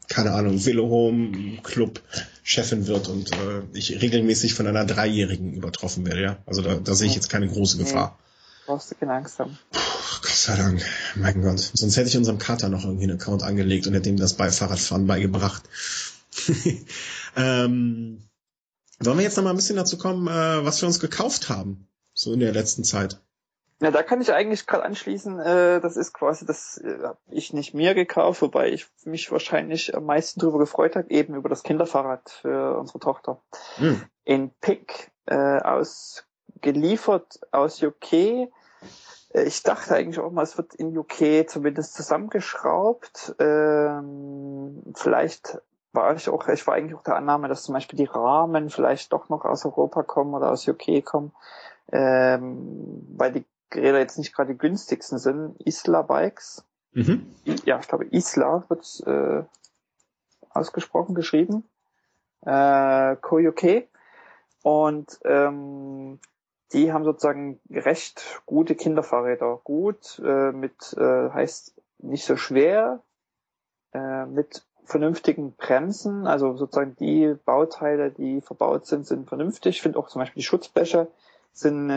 keine 0.07 0.34
Ahnung 0.34 0.64
Willow 0.66 0.89
Home 0.89 1.59
Club 1.64 2.01
Chefin 2.43 2.88
wird 2.88 3.07
und 3.07 3.32
äh, 3.32 3.61
ich 3.74 4.01
regelmäßig 4.01 4.53
von 4.53 4.68
einer 4.68 4.86
Dreijährigen 4.86 5.53
übertroffen 5.53 6.05
werde. 6.05 6.22
Ja, 6.22 6.38
also 6.45 6.61
da, 6.61 6.76
da 6.76 6.93
sehe 6.93 7.07
ich 7.07 7.16
jetzt 7.16 7.30
keine 7.30 7.47
große 7.47 7.78
Gefahr. 7.78 8.20
Brauchst 8.66 8.91
du 8.91 8.95
keine 8.95 9.14
Angst 9.14 9.39
haben. 9.39 9.57
Gott 9.72 10.32
sei 10.32 10.55
Dank. 10.55 10.82
Mein 11.16 11.41
Gott. 11.41 11.59
Sonst 11.74 11.97
hätte 11.97 12.07
ich 12.07 12.18
unserem 12.18 12.38
Kater 12.38 12.70
noch 12.70 12.86
irgendwie 12.86 13.03
einen 13.03 13.20
Account 13.20 13.43
angelegt 13.43 13.88
und 13.88 13.93
hätte 13.93 14.09
ihm 14.09 14.18
das 14.18 14.34
bei 14.34 14.51
Fahrradfahren 14.51 15.07
beigebracht. 15.07 15.64
ähm, 17.36 18.24
wollen 18.99 19.18
wir 19.18 19.24
jetzt 19.24 19.36
noch 19.36 19.43
mal 19.43 19.49
ein 19.49 19.55
bisschen 19.57 19.76
dazu 19.76 19.97
kommen, 19.97 20.28
äh, 20.28 20.66
was 20.66 20.82
wir 20.82 20.88
uns 20.88 20.99
gekauft 20.99 21.49
haben, 21.49 21.88
so 22.24 22.34
in 22.34 22.39
der 22.39 22.53
letzten 22.53 22.84
Zeit? 22.84 23.19
Ja, 23.82 23.91
da 23.91 24.01
kann 24.01 24.21
ich 24.21 24.32
eigentlich 24.32 24.65
gerade 24.65 24.86
anschließen, 24.86 25.39
äh, 25.39 25.82
das 25.82 25.97
ist 25.97 26.13
quasi, 26.13 26.45
das 26.45 26.78
äh, 26.78 26.99
habe 27.03 27.17
ich 27.32 27.51
nicht 27.51 27.74
mir 27.74 27.93
gekauft, 27.93 28.41
wobei 28.41 28.71
ich 28.71 28.88
mich 29.03 29.32
wahrscheinlich 29.32 29.95
am 29.95 30.05
meisten 30.05 30.39
darüber 30.39 30.59
gefreut 30.59 30.95
habe, 30.95 31.09
eben 31.09 31.36
über 31.36 31.49
das 31.49 31.63
Kinderfahrrad 31.63 32.30
für 32.30 32.78
unsere 32.78 32.99
Tochter. 32.99 33.41
Hm. 33.76 34.01
In 34.24 34.51
Pick 34.61 35.11
äh, 35.26 35.36
aus 35.36 36.26
geliefert 36.61 37.41
aus 37.51 37.84
UK. 37.84 38.13
Äh, 38.13 38.47
ich 39.34 39.63
dachte 39.63 39.95
eigentlich 39.95 40.19
auch 40.19 40.32
mal, 40.32 40.43
es 40.43 40.57
wird 40.57 40.74
in 40.76 40.97
UK 40.97 41.49
zumindest 41.49 41.93
zusammengeschraubt. 41.95 43.36
Ähm, 43.39 44.82
vielleicht 44.95 45.61
war 45.91 46.15
ich 46.15 46.30
auch, 46.30 46.47
ich 46.47 46.65
war 46.65 46.74
eigentlich 46.74 46.97
auch 46.97 47.03
der 47.03 47.15
Annahme, 47.15 47.47
dass 47.47 47.63
zum 47.63 47.74
Beispiel 47.74 47.97
die 47.97 48.05
Rahmen 48.05 48.69
vielleicht 48.69 49.13
doch 49.13 49.30
noch 49.30 49.45
aus 49.45 49.65
Europa 49.65 50.03
kommen 50.03 50.34
oder 50.34 50.51
aus 50.51 50.67
UK 50.67 51.05
kommen, 51.05 51.34
ähm, 51.91 53.05
weil 53.15 53.31
die 53.31 53.45
Geräte 53.69 53.99
jetzt 53.99 54.17
nicht 54.17 54.34
gerade 54.34 54.53
die 54.53 54.57
günstigsten 54.57 55.17
sind. 55.17 55.59
Isla 55.65 56.03
Bikes. 56.03 56.65
Mhm. 56.91 57.27
Ja, 57.65 57.79
ich 57.79 57.88
glaube 57.88 58.05
Isla 58.11 58.65
wird 58.69 59.03
äh, 59.05 59.43
ausgesprochen 60.49 61.16
geschrieben. 61.16 61.63
Äh, 62.41 63.16
Co-UK. 63.17 63.87
Und 64.62 65.20
ähm, 65.25 66.20
die 66.71 66.91
haben 66.91 67.03
sozusagen 67.03 67.59
recht 67.70 68.41
gute 68.45 68.75
Kinderfahrräder. 68.75 69.59
Gut, 69.63 70.21
äh, 70.24 70.51
mit 70.51 70.93
äh, 70.97 71.29
heißt 71.29 71.75
nicht 71.99 72.25
so 72.25 72.37
schwer, 72.37 73.01
äh, 73.93 74.25
mit 74.25 74.66
vernünftigen 74.86 75.53
Bremsen, 75.55 76.28
also 76.28 76.55
sozusagen 76.58 76.95
die 76.97 77.36
Bauteile, 77.45 78.12
die 78.12 78.41
verbaut 78.41 78.86
sind, 78.86 79.05
sind 79.05 79.28
vernünftig. 79.28 79.78
Ich 79.78 79.82
finde 79.82 79.99
auch 79.99 80.09
zum 80.09 80.20
Beispiel 80.20 80.41
die 80.41 80.45
Schutzbleche 80.45 81.08
sind, 81.54 81.88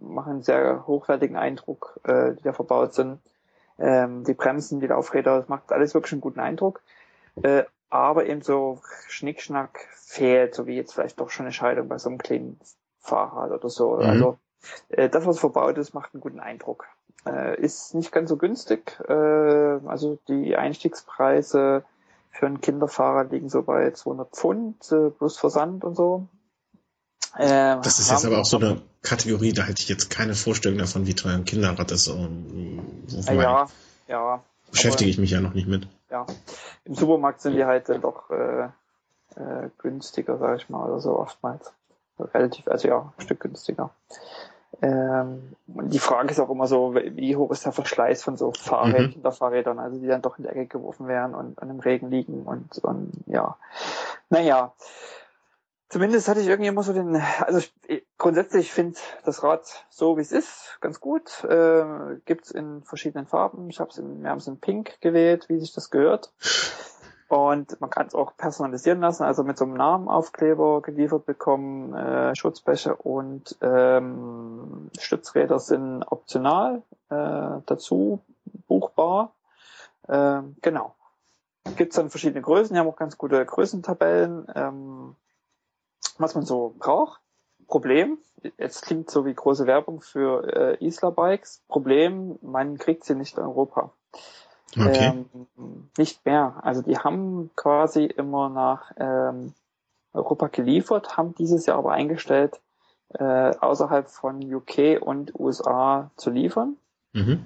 machen 0.00 0.32
einen 0.32 0.42
sehr 0.42 0.86
hochwertigen 0.86 1.36
Eindruck, 1.36 2.00
äh, 2.04 2.34
die 2.34 2.42
da 2.42 2.52
verbaut 2.52 2.94
sind. 2.94 3.18
Ähm, 3.78 4.24
die 4.24 4.34
Bremsen, 4.34 4.80
die 4.80 4.86
Laufräder, 4.86 5.38
das 5.38 5.48
macht 5.48 5.72
alles 5.72 5.94
wirklich 5.94 6.12
einen 6.12 6.20
guten 6.20 6.40
Eindruck. 6.40 6.82
Äh, 7.42 7.64
aber 7.90 8.26
eben 8.26 8.42
so 8.42 8.80
Schnickschnack 9.08 9.88
fehlt, 9.94 10.54
so 10.54 10.66
wie 10.66 10.76
jetzt 10.76 10.94
vielleicht 10.94 11.20
doch 11.20 11.30
schon 11.30 11.46
eine 11.46 11.52
Scheidung 11.52 11.88
bei 11.88 11.98
so 11.98 12.08
einem 12.08 12.18
kleinen 12.18 12.58
Fahrrad 13.00 13.50
oder 13.50 13.68
so. 13.68 13.96
Mhm. 13.96 14.02
Also 14.02 14.38
äh, 14.88 15.08
das, 15.08 15.26
was 15.26 15.38
verbaut 15.38 15.78
ist, 15.78 15.94
macht 15.94 16.14
einen 16.14 16.20
guten 16.20 16.40
Eindruck. 16.40 16.86
Äh, 17.26 17.60
ist 17.60 17.94
nicht 17.94 18.12
ganz 18.12 18.30
so 18.30 18.36
günstig. 18.36 18.98
Äh, 19.08 19.12
also 19.12 20.18
die 20.28 20.56
Einstiegspreise 20.56 21.84
für 22.30 22.46
einen 22.46 22.60
Kinderfahrer 22.60 23.24
liegen 23.24 23.48
so 23.48 23.62
bei 23.62 23.90
200 23.90 24.30
Pfund 24.30 24.90
äh, 24.92 25.10
plus 25.10 25.38
Versand 25.38 25.84
und 25.84 25.94
so. 25.94 26.26
Äh, 27.36 27.80
das 27.82 27.98
ist 27.98 28.10
jetzt 28.10 28.26
aber 28.26 28.38
auch 28.38 28.44
so 28.44 28.58
eine 28.58 28.82
Kategorie, 29.02 29.52
da 29.52 29.62
hätte 29.62 29.82
ich 29.82 29.88
jetzt 29.88 30.10
keine 30.10 30.34
Vorstellung 30.34 30.78
davon, 30.78 31.06
wie 31.06 31.14
teuer 31.14 31.34
ein 31.34 31.44
Kinderrad 31.44 31.90
ist. 31.90 32.08
Wobei, 32.08 33.42
ja, 33.42 33.66
ja. 34.08 34.42
Beschäftige 34.70 35.10
ich 35.10 35.18
mich 35.18 35.30
ja 35.30 35.40
noch 35.40 35.54
nicht 35.54 35.68
mit. 35.68 35.86
Ja, 36.10 36.26
im 36.84 36.94
Supermarkt 36.94 37.40
sind 37.40 37.54
die 37.54 37.64
halt 37.64 37.88
doch 37.88 38.30
äh, 38.30 38.64
äh, 39.36 39.70
günstiger, 39.78 40.38
sage 40.38 40.56
ich 40.56 40.68
mal, 40.68 40.88
oder 40.88 41.00
so 41.00 41.18
oftmals. 41.18 41.72
Relativ, 42.18 42.68
also 42.68 42.88
ja, 42.88 43.12
ein 43.16 43.22
Stück 43.22 43.40
günstiger. 43.40 43.90
Ähm, 44.80 45.54
die 45.66 45.98
Frage 45.98 46.30
ist 46.30 46.40
auch 46.40 46.50
immer 46.50 46.66
so, 46.66 46.94
wie 46.94 47.36
hoch 47.36 47.50
ist 47.50 47.64
der 47.64 47.72
Verschleiß 47.72 48.22
von 48.22 48.36
so 48.36 48.52
Fahrrädern, 48.52 49.06
mhm. 49.06 49.12
Kinderfahrrädern, 49.12 49.78
also 49.78 49.98
die 49.98 50.06
dann 50.06 50.22
doch 50.22 50.38
in 50.38 50.44
der 50.44 50.56
Ecke 50.56 50.78
geworfen 50.78 51.08
werden 51.08 51.34
und, 51.34 51.58
und 51.58 51.70
im 51.70 51.80
Regen 51.80 52.10
liegen 52.10 52.42
und, 52.42 52.78
und 52.78 53.12
ja. 53.26 53.56
Naja, 54.30 54.72
zumindest 55.92 56.26
hatte 56.26 56.40
ich 56.40 56.48
irgendwie 56.48 56.68
immer 56.68 56.82
so 56.82 56.94
den, 56.94 57.16
also 57.40 57.58
ich, 57.86 58.06
grundsätzlich 58.16 58.72
finde 58.72 58.98
das 59.24 59.42
Rad 59.42 59.84
so 59.90 60.16
wie 60.16 60.22
es 60.22 60.32
ist 60.32 60.78
ganz 60.80 61.00
gut. 61.00 61.44
Äh, 61.44 61.84
Gibt 62.24 62.50
in 62.50 62.82
verschiedenen 62.82 63.26
Farben. 63.26 63.68
Ich 63.68 63.78
habe 63.78 63.90
es 63.90 63.98
in, 63.98 64.22
wir 64.22 64.30
haben 64.30 64.38
es 64.38 64.46
in 64.46 64.58
Pink 64.58 65.00
gewählt, 65.02 65.48
wie 65.48 65.60
sich 65.60 65.72
das 65.74 65.90
gehört. 65.90 66.32
Und 67.28 67.80
man 67.80 67.90
kann 67.90 68.06
es 68.06 68.14
auch 68.14 68.36
personalisieren 68.36 69.00
lassen, 69.00 69.24
also 69.24 69.42
mit 69.42 69.56
so 69.56 69.64
einem 69.64 69.74
Namenaufkleber 69.74 70.82
geliefert 70.82 71.24
bekommen, 71.24 71.94
äh, 71.94 72.34
Schutzbleche 72.36 72.94
und 72.94 73.56
ähm, 73.62 74.90
Stützräder 74.98 75.58
sind 75.58 76.04
optional 76.04 76.82
äh, 77.10 77.60
dazu 77.66 78.20
buchbar. 78.66 79.34
Äh, 80.08 80.42
genau. 80.60 80.94
Gibt 81.76 81.92
es 81.92 81.96
dann 81.96 82.10
verschiedene 82.10 82.42
Größen, 82.42 82.74
die 82.74 82.80
haben 82.80 82.88
auch 82.88 82.96
ganz 82.96 83.16
gute 83.16 83.44
Größentabellen, 83.44 84.46
ähm, 84.54 85.16
was 86.18 86.34
man 86.34 86.44
so 86.44 86.74
braucht. 86.78 87.20
Problem, 87.66 88.18
jetzt 88.58 88.82
klingt 88.82 89.10
so 89.10 89.24
wie 89.24 89.34
große 89.34 89.66
Werbung 89.66 90.00
für 90.00 90.78
äh, 90.80 90.84
Isla 90.84 91.10
Bikes. 91.10 91.62
Problem, 91.68 92.38
man 92.42 92.76
kriegt 92.78 93.04
sie 93.04 93.14
nicht 93.14 93.38
in 93.38 93.44
Europa. 93.44 93.92
Okay. 94.76 95.12
Ähm, 95.14 95.46
nicht 95.96 96.24
mehr. 96.24 96.60
Also 96.62 96.82
die 96.82 96.98
haben 96.98 97.50
quasi 97.56 98.04
immer 98.04 98.48
nach 98.48 98.92
ähm, 98.96 99.54
Europa 100.12 100.48
geliefert, 100.48 101.16
haben 101.16 101.34
dieses 101.34 101.66
Jahr 101.66 101.78
aber 101.78 101.92
eingestellt, 101.92 102.60
äh, 103.10 103.54
außerhalb 103.56 104.08
von 104.08 104.42
UK 104.42 105.00
und 105.00 105.38
USA 105.38 106.10
zu 106.16 106.30
liefern. 106.30 106.76
Mhm. 107.12 107.44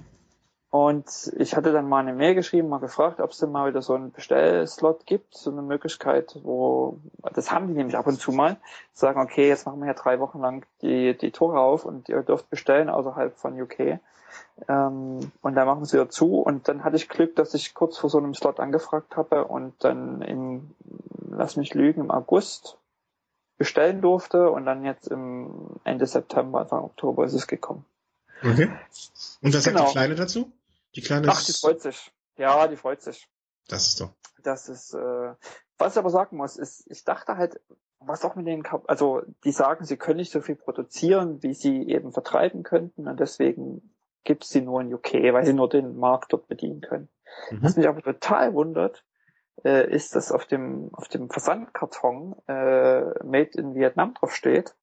Und 0.76 1.32
ich 1.38 1.56
hatte 1.56 1.72
dann 1.72 1.88
mal 1.88 2.00
eine 2.00 2.12
Mail 2.12 2.34
geschrieben, 2.34 2.68
mal 2.68 2.80
gefragt, 2.80 3.18
ob 3.22 3.30
es 3.30 3.38
denn 3.38 3.50
mal 3.50 3.66
wieder 3.66 3.80
so 3.80 3.94
einen 3.94 4.12
Bestellslot 4.12 5.06
gibt, 5.06 5.34
so 5.34 5.50
eine 5.50 5.62
Möglichkeit, 5.62 6.38
wo, 6.42 6.98
das 7.32 7.50
haben 7.50 7.68
die 7.68 7.72
nämlich 7.72 7.96
ab 7.96 8.06
und 8.06 8.20
zu 8.20 8.30
mal, 8.30 8.58
sagen, 8.92 9.18
okay, 9.18 9.48
jetzt 9.48 9.64
machen 9.64 9.80
wir 9.80 9.86
ja 9.86 9.94
drei 9.94 10.20
Wochen 10.20 10.38
lang 10.38 10.66
die, 10.82 11.16
die 11.16 11.30
Tore 11.30 11.60
auf 11.60 11.86
und 11.86 12.10
ihr 12.10 12.22
dürft 12.22 12.50
bestellen 12.50 12.90
außerhalb 12.90 13.38
von 13.38 13.58
UK. 13.58 14.00
Ähm, 14.68 15.32
und 15.40 15.54
dann 15.54 15.66
machen 15.66 15.86
sie 15.86 15.96
ja 15.96 16.10
zu 16.10 16.42
und 16.42 16.68
dann 16.68 16.84
hatte 16.84 16.96
ich 16.96 17.08
Glück, 17.08 17.34
dass 17.36 17.54
ich 17.54 17.72
kurz 17.72 17.96
vor 17.96 18.10
so 18.10 18.18
einem 18.18 18.34
Slot 18.34 18.60
angefragt 18.60 19.16
habe 19.16 19.46
und 19.46 19.72
dann 19.82 20.20
im, 20.20 20.74
lass 21.30 21.56
mich 21.56 21.72
lügen, 21.72 22.02
im 22.02 22.10
August 22.10 22.76
bestellen 23.56 24.02
durfte 24.02 24.50
und 24.50 24.66
dann 24.66 24.84
jetzt 24.84 25.08
im 25.08 25.80
Ende 25.84 26.04
September, 26.04 26.60
Anfang 26.60 26.84
Oktober 26.84 27.24
ist 27.24 27.32
es 27.32 27.46
gekommen. 27.46 27.86
Okay. 28.42 28.68
Und 29.40 29.54
was 29.54 29.64
sagt 29.64 29.74
genau. 29.74 29.86
die 29.86 29.92
Kleine 29.92 30.16
dazu? 30.16 30.52
Die 30.96 31.02
Kleine 31.02 31.28
Ach, 31.30 31.42
die 31.44 31.52
freut 31.52 31.80
sich. 31.80 32.10
Ja, 32.36 32.66
die 32.68 32.76
freut 32.76 33.02
sich. 33.02 33.28
Das 33.68 33.86
ist 33.86 34.00
doch. 34.00 34.10
Das 34.42 34.68
ist, 34.68 34.94
äh, 34.94 35.34
was 35.78 35.92
ich 35.92 35.98
aber 35.98 36.10
sagen 36.10 36.36
muss, 36.36 36.56
ist, 36.56 36.86
ich 36.90 37.04
dachte 37.04 37.36
halt, 37.36 37.60
was 37.98 38.24
auch 38.24 38.34
mit 38.34 38.46
den, 38.46 38.64
also 38.86 39.22
die 39.44 39.52
sagen, 39.52 39.84
sie 39.84 39.96
können 39.96 40.18
nicht 40.18 40.32
so 40.32 40.40
viel 40.40 40.56
produzieren, 40.56 41.42
wie 41.42 41.54
sie 41.54 41.88
eben 41.88 42.12
vertreiben 42.12 42.62
könnten 42.62 43.08
und 43.08 43.18
deswegen 43.18 43.94
gibt 44.24 44.44
es 44.44 44.50
die 44.50 44.60
nur 44.60 44.80
in 44.80 44.92
UK, 44.92 45.14
weil 45.32 45.44
sie 45.46 45.52
nur 45.52 45.68
den 45.68 45.96
Markt 45.96 46.32
dort 46.32 46.48
bedienen 46.48 46.80
können. 46.80 47.08
Mhm. 47.50 47.62
Was 47.62 47.76
mich 47.76 47.88
aber 47.88 48.02
total 48.02 48.54
wundert, 48.54 49.04
äh, 49.64 49.90
ist, 49.90 50.14
dass 50.14 50.32
auf 50.32 50.46
dem, 50.46 50.90
auf 50.92 51.08
dem 51.08 51.30
Versandkarton 51.30 52.36
äh, 52.46 53.24
Made 53.24 53.50
in 53.54 53.74
Vietnam 53.74 54.14
drauf 54.14 54.34
steht. 54.34 54.74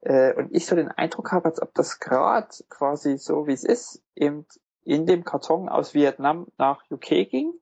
Äh, 0.00 0.34
und 0.34 0.54
ich 0.54 0.66
so 0.66 0.76
den 0.76 0.88
Eindruck 0.88 1.32
habe, 1.32 1.46
als 1.46 1.60
ob 1.60 1.74
das 1.74 1.98
gerade 2.00 2.48
quasi 2.68 3.16
so 3.18 3.46
wie 3.46 3.54
es 3.54 3.64
ist, 3.64 4.02
eben 4.14 4.46
in 4.84 5.06
dem 5.06 5.24
Karton 5.24 5.68
aus 5.68 5.94
Vietnam 5.94 6.46
nach 6.58 6.82
UK 6.90 7.28
ging 7.28 7.52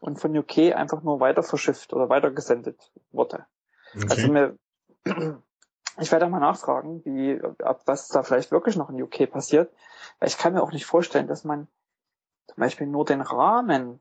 und 0.00 0.20
von 0.20 0.36
UK 0.36 0.74
einfach 0.74 1.02
nur 1.02 1.20
weiter 1.20 1.42
verschifft 1.42 1.92
oder 1.92 2.08
weitergesendet 2.08 2.92
wurde. 3.10 3.46
Okay. 3.94 4.06
Also 4.10 4.32
mir, 4.32 4.58
ich 5.98 6.12
werde 6.12 6.28
mal 6.28 6.40
nachfragen, 6.40 7.04
wie, 7.04 7.40
ob 7.42 7.82
was 7.86 8.08
da 8.08 8.22
vielleicht 8.22 8.50
wirklich 8.50 8.76
noch 8.76 8.90
in 8.90 9.02
UK 9.02 9.30
passiert, 9.30 9.72
weil 10.18 10.28
ich 10.28 10.38
kann 10.38 10.52
mir 10.52 10.62
auch 10.62 10.72
nicht 10.72 10.86
vorstellen, 10.86 11.26
dass 11.26 11.44
man 11.44 11.68
zum 12.46 12.60
Beispiel 12.60 12.86
nur 12.86 13.04
den 13.04 13.20
Rahmen 13.20 14.00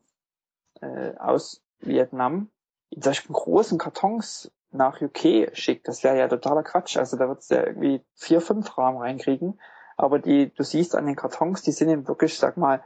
äh, 0.81 1.15
aus 1.17 1.61
Vietnam 1.79 2.49
in 2.89 3.01
solchen 3.01 3.33
großen 3.33 3.77
Kartons 3.77 4.51
nach 4.71 5.01
UK 5.01 5.49
schickt. 5.53 5.87
Das 5.87 6.03
wäre 6.03 6.17
ja 6.17 6.27
totaler 6.27 6.63
Quatsch. 6.63 6.97
Also 6.97 7.17
da 7.17 7.27
wird 7.27 7.39
es 7.39 7.49
ja 7.49 7.65
irgendwie 7.65 8.01
vier, 8.15 8.41
fünf 8.41 8.77
Rahmen 8.77 8.97
reinkriegen. 8.97 9.59
Aber 9.97 10.19
die, 10.19 10.53
du 10.53 10.63
siehst 10.63 10.95
an 10.95 11.05
den 11.05 11.15
Kartons, 11.15 11.61
die 11.63 11.71
sind 11.71 11.89
eben 11.89 12.07
wirklich, 12.07 12.37
sag 12.37 12.55
mal, 12.55 12.81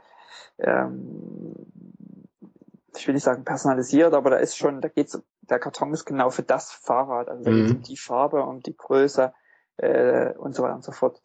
ähm, 0.58 1.54
ich 2.96 3.06
will 3.06 3.14
nicht 3.14 3.24
sagen 3.24 3.44
personalisiert, 3.44 4.12
aber 4.12 4.30
da 4.30 4.36
ist 4.36 4.56
schon, 4.56 4.80
da 4.80 4.88
geht's, 4.88 5.20
der 5.42 5.58
Karton 5.58 5.92
ist 5.92 6.04
genau 6.04 6.30
für 6.30 6.42
das 6.42 6.72
Fahrrad. 6.72 7.28
Also 7.28 7.44
da 7.44 7.50
mhm. 7.50 7.66
geht 7.66 7.76
um 7.76 7.82
die 7.82 7.96
Farbe, 7.96 8.42
um 8.42 8.60
die 8.60 8.76
Größe 8.76 9.32
äh, 9.76 10.32
und 10.34 10.54
so 10.54 10.62
weiter 10.62 10.74
und 10.74 10.84
so 10.84 10.92
fort 10.92 11.20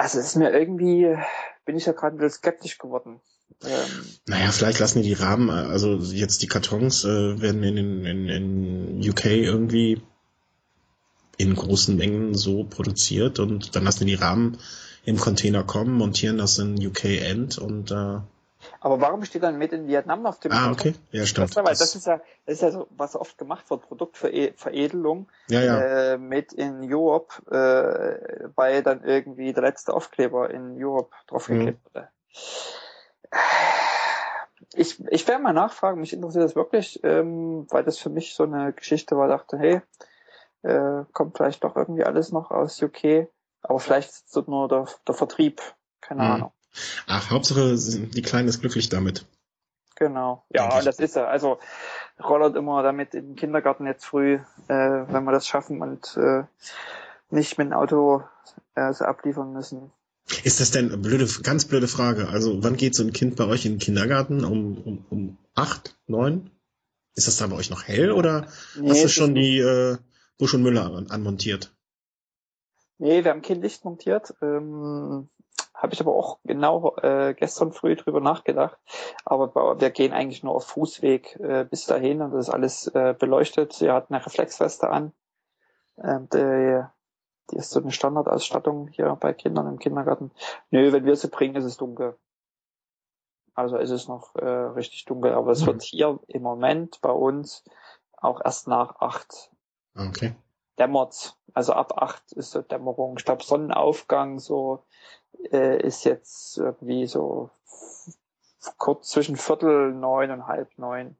also 0.00 0.18
es 0.18 0.26
ist 0.26 0.36
mir 0.36 0.52
irgendwie, 0.52 1.14
bin 1.66 1.76
ich 1.76 1.86
ja 1.86 1.92
gerade 1.92 2.16
ein 2.16 2.18
bisschen 2.18 2.38
skeptisch 2.38 2.78
geworden. 2.78 3.20
Ähm, 3.62 4.06
naja, 4.26 4.50
vielleicht 4.50 4.78
lassen 4.78 5.02
die 5.02 5.08
die 5.08 5.22
Rahmen, 5.22 5.50
also 5.50 5.96
jetzt 5.96 6.42
die 6.42 6.46
Kartons 6.46 7.04
äh, 7.04 7.40
werden 7.40 7.62
in, 7.62 8.04
in, 8.06 8.28
in 8.28 9.10
UK 9.10 9.26
irgendwie 9.26 10.00
in 11.40 11.54
großen 11.54 11.96
Mengen 11.96 12.34
so 12.34 12.64
produziert 12.64 13.38
und 13.38 13.74
dann 13.74 13.84
lassen 13.84 14.06
die 14.06 14.14
Rahmen 14.14 14.58
im 15.04 15.16
Container 15.16 15.62
kommen, 15.62 15.94
montieren 15.94 16.38
das 16.38 16.58
in 16.58 16.74
UK 16.86 17.04
End 17.04 17.58
und 17.58 17.90
äh, 17.90 18.18
aber 18.80 19.00
warum 19.00 19.24
steht 19.24 19.42
dann 19.42 19.58
Made 19.58 19.74
in 19.74 19.88
Vietnam 19.88 20.26
auf 20.26 20.38
dem 20.40 20.52
Ah, 20.52 20.70
okay. 20.70 20.94
Ja, 21.12 21.24
stimmt. 21.24 21.56
Das, 21.56 21.78
das 21.78 21.94
ist 21.94 22.06
ja, 22.06 22.20
das 22.44 22.56
ist 22.56 22.62
ja 22.62 22.70
so, 22.70 22.86
was 22.90 23.16
oft 23.16 23.38
gemacht 23.38 23.70
wird, 23.70 23.82
Produktveredelung. 23.82 25.28
Ja, 25.48 25.60
ja. 25.62 25.80
Äh, 25.80 26.18
Made 26.18 26.54
in 26.56 26.80
Europe, 26.92 27.34
äh, 27.50 28.48
weil 28.54 28.82
dann 28.82 29.02
irgendwie 29.02 29.52
der 29.52 29.62
letzte 29.62 29.94
Aufkleber 29.94 30.50
in 30.50 30.82
Europe 30.82 31.14
draufgeklebt 31.28 31.78
mhm. 31.78 31.88
wurde. 31.94 32.08
Ich, 34.74 35.02
ich 35.08 35.26
werde 35.26 35.42
mal 35.42 35.52
nachfragen, 35.52 36.00
mich 36.00 36.12
interessiert 36.12 36.44
das 36.44 36.54
wirklich, 36.54 37.00
ähm, 37.02 37.66
weil 37.70 37.82
das 37.82 37.98
für 37.98 38.10
mich 38.10 38.34
so 38.34 38.44
eine 38.44 38.72
Geschichte 38.72 39.16
war, 39.16 39.26
dachte, 39.26 39.58
hey, 39.58 39.80
äh, 40.62 41.04
kommt 41.12 41.36
vielleicht 41.36 41.64
doch 41.64 41.76
irgendwie 41.76 42.04
alles 42.04 42.32
noch 42.32 42.50
aus 42.50 42.80
UK, 42.82 43.28
aber 43.62 43.80
vielleicht 43.80 44.10
ist 44.10 44.36
es 44.36 44.46
nur 44.46 44.68
der, 44.68 44.86
der 45.06 45.14
Vertrieb, 45.14 45.60
keine 46.00 46.22
mhm. 46.22 46.30
Ahnung. 46.30 46.52
Ach, 47.06 47.30
Hauptsache, 47.30 47.74
die 47.76 48.22
Kleine 48.22 48.48
ist 48.48 48.60
glücklich 48.60 48.88
damit. 48.88 49.26
Genau. 49.96 50.44
Ja, 50.48 50.80
das 50.80 50.98
ist 50.98 51.16
er. 51.16 51.28
Also 51.28 51.58
rollert 52.22 52.56
immer 52.56 52.82
damit 52.82 53.14
in 53.14 53.28
den 53.28 53.36
Kindergarten 53.36 53.86
jetzt 53.86 54.06
früh, 54.06 54.34
äh, 54.68 54.68
wenn 54.68 55.24
wir 55.24 55.32
das 55.32 55.46
schaffen 55.46 55.82
und 55.82 56.16
äh, 56.16 56.44
nicht 57.28 57.58
mit 57.58 57.66
dem 57.66 57.72
Auto 57.74 58.22
äh, 58.74 58.92
so 58.94 59.04
abliefern 59.04 59.52
müssen. 59.52 59.92
Ist 60.44 60.60
das 60.60 60.70
denn 60.70 61.02
blöde, 61.02 61.26
ganz 61.42 61.66
blöde 61.66 61.88
Frage? 61.88 62.28
Also 62.28 62.62
wann 62.62 62.76
geht 62.76 62.94
so 62.94 63.02
ein 63.02 63.12
Kind 63.12 63.36
bei 63.36 63.44
euch 63.44 63.66
in 63.66 63.72
den 63.72 63.78
Kindergarten? 63.78 64.44
Um, 64.44 64.78
um, 64.78 65.04
um 65.10 65.38
acht, 65.54 65.98
neun? 66.06 66.50
Ist 67.14 67.26
das 67.26 67.36
da 67.36 67.48
bei 67.48 67.56
euch 67.56 67.70
noch 67.70 67.86
hell 67.86 68.12
oder 68.12 68.46
nee, 68.76 68.90
hast 68.90 69.04
du 69.04 69.08
schon 69.08 69.34
die 69.34 69.58
äh, 69.58 69.98
Busch 70.40 70.54
und 70.54 70.62
Müller 70.62 70.86
an, 70.86 71.10
anmontiert? 71.10 71.72
Nee, 72.98 73.24
wir 73.24 73.30
haben 73.30 73.42
kein 73.42 73.60
Licht 73.60 73.84
montiert. 73.84 74.34
Ähm, 74.42 75.28
habe 75.74 75.92
ich 75.92 76.00
aber 76.00 76.14
auch 76.14 76.38
genau 76.44 76.96
äh, 76.96 77.34
gestern 77.34 77.72
früh 77.72 77.94
drüber 77.94 78.20
nachgedacht. 78.20 78.78
Aber 79.24 79.80
wir 79.80 79.90
gehen 79.90 80.12
eigentlich 80.12 80.42
nur 80.42 80.54
auf 80.54 80.66
Fußweg 80.66 81.36
äh, 81.40 81.64
bis 81.64 81.84
dahin 81.86 82.22
und 82.22 82.32
das 82.32 82.48
ist 82.48 82.54
alles 82.54 82.86
äh, 82.88 83.14
beleuchtet. 83.18 83.74
Sie 83.74 83.90
hat 83.90 84.10
eine 84.10 84.24
Reflexweste 84.24 84.88
an. 84.88 85.12
Ähm, 86.02 86.28
die, 86.32 86.82
die 87.50 87.56
ist 87.56 87.70
so 87.70 87.80
eine 87.80 87.92
Standardausstattung 87.92 88.88
hier 88.88 89.16
bei 89.20 89.34
Kindern 89.34 89.66
im 89.66 89.78
Kindergarten. 89.78 90.30
Nö, 90.70 90.92
wenn 90.92 91.04
wir 91.04 91.16
sie 91.16 91.28
bringen, 91.28 91.56
ist 91.56 91.64
es 91.64 91.76
dunkel. 91.76 92.18
Also 93.54 93.76
ist 93.76 93.90
es 93.90 94.08
noch 94.08 94.34
äh, 94.36 94.46
richtig 94.46 95.04
dunkel, 95.04 95.34
aber 95.34 95.52
es 95.52 95.62
mhm. 95.62 95.66
wird 95.66 95.82
hier 95.82 96.18
im 96.28 96.42
Moment 96.42 97.00
bei 97.02 97.12
uns 97.12 97.62
auch 98.16 98.40
erst 98.42 98.68
nach 98.68 99.00
acht 99.00 99.50
okay. 100.08 100.34
dämmert. 100.78 101.36
Also 101.52 101.72
ab 101.72 101.94
acht 101.96 102.32
ist 102.32 102.52
so 102.52 102.62
Dämmerung. 102.62 103.16
Ich 103.18 103.24
glaube 103.24 103.44
Sonnenaufgang 103.44 104.38
so 104.38 104.84
äh, 105.50 105.80
ist 105.80 106.04
jetzt 106.04 106.58
irgendwie 106.58 107.06
so 107.06 107.50
kurz 108.76 109.08
zwischen 109.08 109.36
Viertel 109.36 109.92
neun 109.92 110.30
und 110.30 110.46
halb 110.46 110.76
neun. 110.78 111.16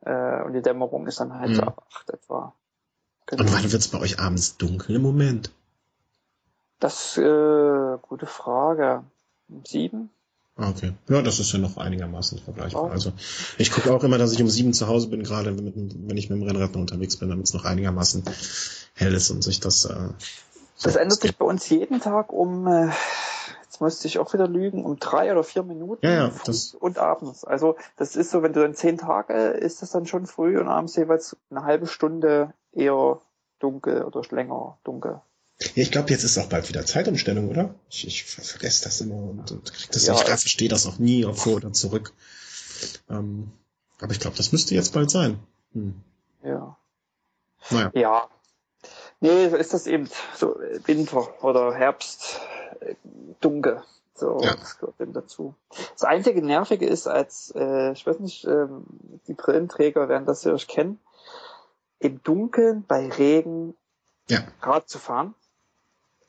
Äh, 0.00 0.42
und 0.44 0.52
die 0.52 0.62
Dämmerung 0.62 1.06
ist 1.06 1.20
dann 1.20 1.34
halt 1.34 1.50
mhm. 1.50 1.54
so 1.54 1.62
ab 1.62 1.86
acht 1.90 2.10
etwa. 2.10 2.54
Genau. 3.26 3.42
Und 3.42 3.52
wann 3.52 3.72
wird's 3.72 3.88
bei 3.88 4.00
euch 4.00 4.20
abends 4.20 4.56
dunkel 4.56 4.96
im 4.96 5.02
Moment? 5.02 5.52
Das 6.78 7.16
äh, 7.16 7.98
gute 8.02 8.26
Frage. 8.26 9.04
Um 9.48 9.64
sieben? 9.64 10.10
Ah, 10.58 10.70
okay. 10.70 10.94
Ja, 11.08 11.20
das 11.20 11.38
ist 11.38 11.52
ja 11.52 11.58
noch 11.58 11.76
einigermaßen 11.76 12.38
vergleichbar. 12.38 12.90
Also 12.90 13.12
ich 13.58 13.70
gucke 13.70 13.92
auch 13.92 14.02
immer, 14.04 14.16
dass 14.16 14.32
ich 14.32 14.40
um 14.40 14.48
sieben 14.48 14.72
zu 14.72 14.88
Hause 14.88 15.08
bin, 15.08 15.22
gerade 15.22 15.52
mit, 15.52 15.74
wenn 15.76 16.16
ich 16.16 16.30
mit 16.30 16.40
dem 16.40 16.46
Rennrad 16.46 16.74
unterwegs 16.76 17.18
bin, 17.18 17.28
damit 17.28 17.46
es 17.46 17.52
noch 17.52 17.66
einigermaßen 17.66 18.24
hell 18.94 19.12
ist 19.12 19.30
und 19.30 19.44
sich 19.44 19.60
das. 19.60 19.84
Äh, 19.84 20.08
das 20.82 20.96
ändert 20.96 21.20
sich 21.20 21.36
bei 21.36 21.44
uns 21.44 21.68
jeden 21.68 22.00
Tag 22.00 22.32
um, 22.32 22.66
äh, 22.66 22.88
jetzt 23.64 23.82
müsste 23.82 24.08
ich 24.08 24.18
auch 24.18 24.32
wieder 24.32 24.48
lügen, 24.48 24.84
um 24.86 24.98
drei 24.98 25.30
oder 25.30 25.44
vier 25.44 25.62
Minuten 25.62 26.06
ja, 26.06 26.12
ja, 26.12 26.30
das 26.46 26.74
und 26.74 26.98
abends. 26.98 27.44
Also 27.44 27.76
das 27.96 28.16
ist 28.16 28.30
so, 28.30 28.42
wenn 28.42 28.54
du 28.54 28.62
dann 28.62 28.74
zehn 28.74 28.96
Tage, 28.96 29.34
ist 29.34 29.82
das 29.82 29.90
dann 29.90 30.06
schon 30.06 30.26
früh 30.26 30.58
und 30.58 30.68
abends 30.68 30.96
jeweils 30.96 31.36
eine 31.50 31.64
halbe 31.64 31.86
Stunde 31.86 32.54
eher 32.72 33.20
dunkel 33.58 34.04
oder 34.04 34.22
länger 34.30 34.78
dunkel. 34.84 35.20
Ja, 35.60 35.82
ich 35.82 35.90
glaube, 35.90 36.10
jetzt 36.10 36.22
ist 36.22 36.36
auch 36.38 36.48
bald 36.48 36.68
wieder 36.68 36.84
Zeitumstellung, 36.84 37.48
oder? 37.48 37.74
Ich, 37.88 38.06
ich 38.06 38.24
vergesse 38.24 38.84
das 38.84 39.00
immer 39.00 39.14
und, 39.14 39.50
und 39.50 39.72
krieg 39.72 39.90
das 39.90 40.06
ja, 40.06 40.12
nicht. 40.12 40.22
Ich 40.22 40.28
verstehe 40.28 40.68
das 40.68 40.86
auch 40.86 40.98
nie 40.98 41.22
vor 41.34 41.54
oder 41.54 41.72
zurück. 41.72 42.12
Ähm, 43.08 43.52
aber 44.00 44.12
ich 44.12 44.20
glaube, 44.20 44.36
das 44.36 44.52
müsste 44.52 44.74
jetzt 44.74 44.92
bald 44.92 45.10
sein. 45.10 45.38
Hm. 45.72 45.94
Ja. 46.42 46.76
Naja. 47.70 47.90
Ja. 47.94 48.28
Nee, 49.20 49.48
so 49.48 49.56
ist 49.56 49.72
das 49.72 49.86
eben 49.86 50.08
so 50.36 50.56
Winter 50.84 51.42
oder 51.42 51.74
Herbst 51.74 52.38
äh, 52.80 52.94
dunkel. 53.40 53.82
So, 54.14 54.40
ja. 54.42 54.54
das 54.56 54.78
gehört 54.78 55.00
eben 55.00 55.12
dazu. 55.12 55.54
Das 55.92 56.04
einzige 56.04 56.42
Nervige 56.42 56.86
ist, 56.86 57.06
als, 57.06 57.52
äh, 57.54 57.92
ich 57.92 58.06
weiß 58.06 58.18
nicht, 58.20 58.44
ähm, 58.44 58.84
die 59.26 59.34
Brillenträger 59.34 60.08
werden 60.08 60.26
das 60.26 60.40
sicherlich 60.40 60.68
kennen, 60.68 60.98
im 61.98 62.22
Dunkeln 62.22 62.84
bei 62.86 63.08
Regen 63.08 63.74
ja. 64.28 64.40
Rad 64.62 64.88
zu 64.88 64.98
fahren. 64.98 65.34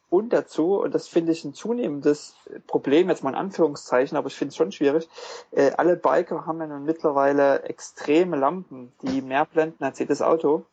Und 0.09 0.31
dazu, 0.31 0.79
und 0.81 0.95
das 0.95 1.07
finde 1.07 1.33
ich 1.33 1.43
ein 1.43 1.53
zunehmendes 1.53 2.35
Problem, 2.65 3.09
jetzt 3.09 3.23
mal 3.23 3.31
in 3.31 3.35
Anführungszeichen, 3.35 4.17
aber 4.17 4.27
ich 4.27 4.35
finde 4.35 4.49
es 4.49 4.55
schon 4.55 4.71
schwierig, 4.71 5.09
äh, 5.51 5.71
alle 5.75 5.97
Biker 5.97 6.45
haben 6.45 6.59
ja 6.59 6.67
nun 6.67 6.85
mittlerweile 6.85 7.63
extreme 7.63 8.37
Lampen, 8.37 8.93
die 9.01 9.21
mehr 9.21 9.45
blenden 9.45 9.83
als 9.83 9.99
jedes 9.99 10.21
Auto. 10.21 10.63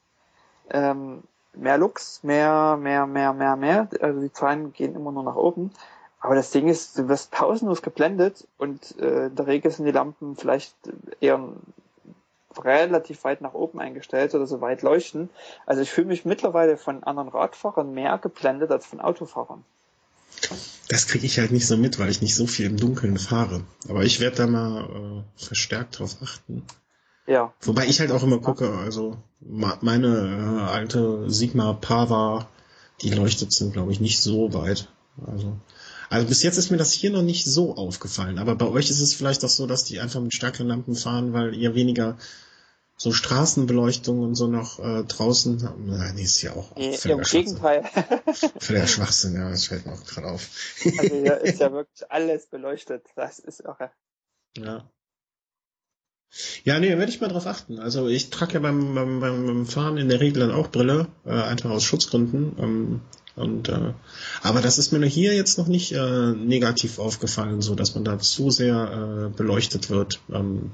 Ähm, 0.70 1.24
mehr 1.52 1.78
Lux, 1.78 2.22
mehr, 2.22 2.76
mehr, 2.80 3.06
mehr, 3.06 3.32
mehr, 3.32 3.56
mehr. 3.56 3.88
Also 4.00 4.20
die 4.20 4.32
Zahlen 4.32 4.72
gehen 4.72 4.94
immer 4.94 5.10
nur 5.10 5.24
nach 5.24 5.36
oben. 5.36 5.72
Aber 6.20 6.36
das 6.36 6.50
Ding 6.50 6.68
ist, 6.68 6.96
du 6.96 7.08
wirst 7.08 7.32
pausenlos 7.32 7.82
geblendet 7.82 8.46
und 8.56 8.98
äh, 8.98 9.26
in 9.26 9.34
der 9.34 9.46
Regel 9.46 9.70
sind 9.70 9.84
die 9.84 9.90
Lampen 9.90 10.36
vielleicht 10.36 10.74
eher 11.20 11.38
relativ 12.62 13.24
weit 13.24 13.40
nach 13.40 13.54
oben 13.54 13.80
eingestellt 13.80 14.34
oder 14.34 14.46
so 14.46 14.60
weit 14.60 14.82
leuchten. 14.82 15.30
Also 15.66 15.82
ich 15.82 15.90
fühle 15.90 16.08
mich 16.08 16.24
mittlerweile 16.24 16.76
von 16.76 17.02
anderen 17.04 17.28
Radfahrern 17.28 17.92
mehr 17.92 18.18
geblendet 18.18 18.70
als 18.70 18.86
von 18.86 19.00
Autofahrern. 19.00 19.64
Das 20.88 21.06
kriege 21.06 21.26
ich 21.26 21.38
halt 21.38 21.52
nicht 21.52 21.66
so 21.66 21.76
mit, 21.76 21.98
weil 21.98 22.10
ich 22.10 22.20
nicht 22.20 22.34
so 22.34 22.46
viel 22.46 22.66
im 22.66 22.76
Dunkeln 22.76 23.18
fahre. 23.18 23.62
Aber 23.88 24.04
ich 24.04 24.20
werde 24.20 24.36
da 24.36 24.46
mal 24.46 24.84
äh, 24.84 25.42
verstärkt 25.42 25.98
drauf 25.98 26.16
achten. 26.22 26.64
Ja. 27.26 27.54
Wobei 27.62 27.86
ich 27.86 28.00
halt 28.00 28.10
auch 28.10 28.22
immer 28.22 28.38
gucke, 28.38 28.70
also 28.70 29.16
meine 29.40 30.08
äh, 30.08 30.70
alte 30.70 31.30
Sigma 31.30 31.72
Pava, 31.72 32.48
die 33.00 33.10
leuchtet 33.10 33.52
sind, 33.52 33.72
glaube 33.72 33.92
ich, 33.92 34.00
nicht 34.00 34.20
so 34.20 34.52
weit. 34.52 34.88
Also, 35.26 35.56
also 36.10 36.26
bis 36.26 36.42
jetzt 36.42 36.58
ist 36.58 36.70
mir 36.70 36.76
das 36.76 36.92
hier 36.92 37.10
noch 37.10 37.22
nicht 37.22 37.46
so 37.46 37.76
aufgefallen. 37.76 38.38
Aber 38.38 38.54
bei 38.54 38.66
euch 38.66 38.90
ist 38.90 39.00
es 39.00 39.14
vielleicht 39.14 39.44
auch 39.44 39.48
so, 39.48 39.66
dass 39.66 39.84
die 39.84 40.00
einfach 40.00 40.20
mit 40.20 40.34
stärkeren 40.34 40.68
Lampen 40.68 40.94
fahren, 40.94 41.32
weil 41.32 41.54
ihr 41.54 41.74
weniger 41.74 42.18
so 42.96 43.12
Straßenbeleuchtung 43.12 44.20
und 44.20 44.34
so 44.34 44.46
noch 44.46 44.78
äh, 44.78 45.04
draußen. 45.04 45.68
Nein, 45.86 46.14
nee, 46.14 46.22
ist 46.22 46.42
ja 46.42 46.52
auch. 46.52 46.74
Nee, 46.76 46.96
Im 47.04 47.22
Gegenteil. 47.22 47.84
Völliger 48.58 48.86
Schwachsinn, 48.86 49.34
ja, 49.34 49.50
das 49.50 49.66
fällt 49.66 49.86
mir 49.86 49.92
auch 49.92 50.04
gerade 50.04 50.28
auf. 50.28 50.48
also 50.98 51.14
hier 51.14 51.40
ist 51.40 51.60
ja 51.60 51.72
wirklich 51.72 52.10
alles 52.10 52.46
beleuchtet. 52.46 53.06
Das 53.16 53.38
ist 53.38 53.66
auch. 53.66 53.78
Ja. 54.56 54.88
Ja, 56.64 56.80
nee, 56.80 56.88
werde 56.88 57.10
ich 57.10 57.20
mal 57.20 57.28
drauf 57.28 57.46
achten. 57.46 57.78
Also 57.78 58.08
ich 58.08 58.30
trage 58.30 58.54
ja 58.54 58.60
beim, 58.60 58.94
beim, 58.94 59.20
beim 59.20 59.66
Fahren 59.66 59.96
in 59.98 60.08
der 60.08 60.20
Regel 60.20 60.40
dann 60.40 60.50
auch 60.50 60.70
Brille, 60.70 61.06
äh, 61.24 61.30
einfach 61.30 61.70
aus 61.70 61.84
Schutzgründen. 61.84 62.56
Ähm, 62.58 63.00
und 63.36 63.68
äh, 63.68 63.92
aber 64.42 64.60
das 64.60 64.78
ist 64.78 64.92
mir 64.92 65.04
hier 65.06 65.34
jetzt 65.34 65.58
noch 65.58 65.66
nicht 65.66 65.92
äh, 65.92 66.32
negativ 66.32 66.98
aufgefallen, 66.98 67.62
so 67.62 67.74
dass 67.74 67.94
man 67.94 68.04
da 68.04 68.18
zu 68.18 68.50
sehr 68.50 69.30
äh, 69.32 69.36
beleuchtet 69.36 69.90
wird. 69.90 70.20
Ähm, 70.32 70.72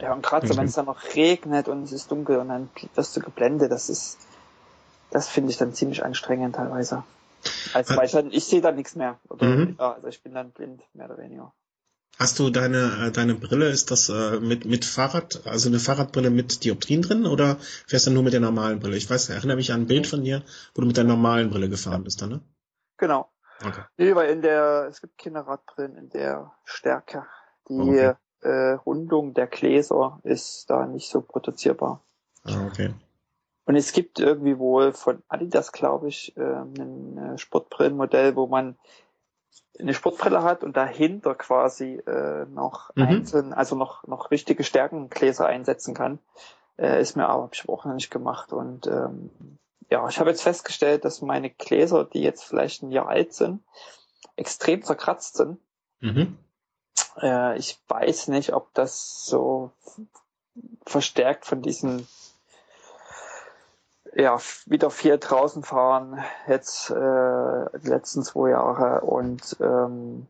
ja, 0.00 0.12
und 0.12 0.24
gerade 0.24 0.46
so, 0.46 0.56
wenn 0.56 0.66
es 0.66 0.74
dann 0.74 0.86
noch 0.86 1.14
regnet 1.14 1.68
und 1.68 1.84
es 1.84 1.92
ist 1.92 2.10
dunkel 2.10 2.38
und 2.38 2.48
dann 2.48 2.70
wirst 2.94 3.16
du 3.16 3.20
geblendet, 3.20 3.70
das 3.70 3.88
ist, 3.88 4.18
das 5.10 5.28
finde 5.28 5.50
ich 5.50 5.58
dann 5.58 5.74
ziemlich 5.74 6.04
anstrengend 6.04 6.56
teilweise. 6.56 7.04
Also, 7.74 7.96
weil 7.96 8.06
ich, 8.06 8.12
dann, 8.12 8.30
ich 8.30 8.44
sehe 8.44 8.60
da 8.60 8.72
nichts 8.72 8.94
mehr. 8.94 9.18
Oder, 9.28 9.46
mhm. 9.46 9.76
ja, 9.78 9.92
also 9.94 10.08
ich 10.08 10.22
bin 10.22 10.34
dann 10.34 10.52
blind, 10.52 10.82
mehr 10.94 11.06
oder 11.06 11.18
weniger. 11.18 11.52
Hast 12.18 12.38
du 12.38 12.50
deine, 12.50 13.06
äh, 13.06 13.10
deine 13.10 13.34
Brille, 13.34 13.68
ist 13.68 13.90
das 13.90 14.08
äh, 14.08 14.38
mit, 14.38 14.64
mit 14.64 14.84
Fahrrad, 14.84 15.46
also 15.46 15.68
eine 15.68 15.78
Fahrradbrille 15.78 16.30
mit 16.30 16.62
Dioptrien 16.62 17.02
drin 17.02 17.26
oder 17.26 17.56
fährst 17.86 18.06
du 18.06 18.10
nur 18.10 18.22
mit 18.22 18.32
der 18.32 18.40
normalen 18.40 18.80
Brille? 18.80 18.96
Ich 18.96 19.08
weiß, 19.08 19.30
erinnere 19.30 19.56
mich 19.56 19.72
an 19.72 19.82
ein 19.82 19.86
Bild 19.86 20.06
von 20.06 20.22
dir, 20.22 20.42
wo 20.74 20.82
du 20.82 20.86
mit 20.86 20.96
der 20.96 21.04
normalen 21.04 21.50
Brille 21.50 21.68
gefahren 21.68 22.04
bist, 22.04 22.22
dann, 22.22 22.30
ne? 22.30 22.40
Genau. 22.98 23.30
Okay. 23.64 23.82
Nee, 23.96 24.14
weil 24.14 24.30
in 24.30 24.42
der, 24.42 24.88
es 24.90 25.00
gibt 25.00 25.18
keine 25.18 25.46
Radbrillen 25.46 25.96
in 25.96 26.10
der 26.10 26.52
Stärke. 26.64 27.24
Die, 27.68 27.74
okay 27.74 28.14
äh, 28.42 28.72
Rundung 28.72 29.34
der 29.34 29.46
Gläser 29.46 30.20
ist 30.22 30.68
da 30.70 30.86
nicht 30.86 31.08
so 31.08 31.20
produzierbar. 31.20 32.02
Ah, 32.44 32.66
okay. 32.66 32.94
Und 33.64 33.76
es 33.76 33.92
gibt 33.92 34.18
irgendwie 34.18 34.58
wohl 34.58 34.92
von 34.92 35.22
Adidas, 35.28 35.72
glaube 35.72 36.08
ich, 36.08 36.36
äh, 36.36 36.42
ein 36.42 37.18
äh, 37.18 37.38
Sportbrillenmodell, 37.38 38.34
wo 38.36 38.46
man 38.46 38.76
eine 39.78 39.94
Sportbrille 39.94 40.42
hat 40.42 40.64
und 40.64 40.76
dahinter 40.76 41.34
quasi 41.34 41.94
äh, 42.06 42.46
noch 42.46 42.94
mhm. 42.94 43.02
einzeln, 43.02 43.52
also 43.52 43.76
noch 43.76 44.06
noch 44.06 44.30
richtige 44.30 44.64
Stärkengläser 44.64 45.46
einsetzen 45.46 45.94
kann. 45.94 46.18
Äh, 46.76 47.00
ist 47.00 47.16
mir 47.16 47.28
aber, 47.28 47.44
habe 47.44 47.54
ich 47.54 47.68
auch 47.68 47.84
noch 47.84 47.94
nicht 47.94 48.10
gemacht. 48.10 48.52
Und 48.52 48.86
ähm, 48.86 49.30
ja, 49.90 50.06
ich 50.08 50.18
habe 50.18 50.30
jetzt 50.30 50.42
festgestellt, 50.42 51.04
dass 51.04 51.22
meine 51.22 51.50
Gläser, 51.50 52.04
die 52.04 52.22
jetzt 52.22 52.44
vielleicht 52.44 52.82
ein 52.82 52.90
Jahr 52.90 53.08
alt 53.08 53.32
sind, 53.32 53.62
extrem 54.36 54.82
zerkratzt 54.82 55.36
sind. 55.36 55.58
Mhm. 56.00 56.38
Äh, 57.20 57.58
ich 57.58 57.78
weiß 57.88 58.28
nicht, 58.28 58.52
ob 58.52 58.72
das 58.74 59.24
so 59.24 59.70
verstärkt 60.84 61.46
von 61.46 61.62
diesen 61.62 62.06
ja, 64.14 64.38
wieder 64.66 64.90
viel 64.90 65.18
draußen 65.18 65.62
fahren, 65.62 66.22
jetzt 66.46 66.90
äh, 66.90 67.64
die 67.78 67.88
letzten 67.88 68.22
zwei 68.22 68.50
Jahre 68.50 69.00
und 69.00 69.56
ähm, 69.60 70.26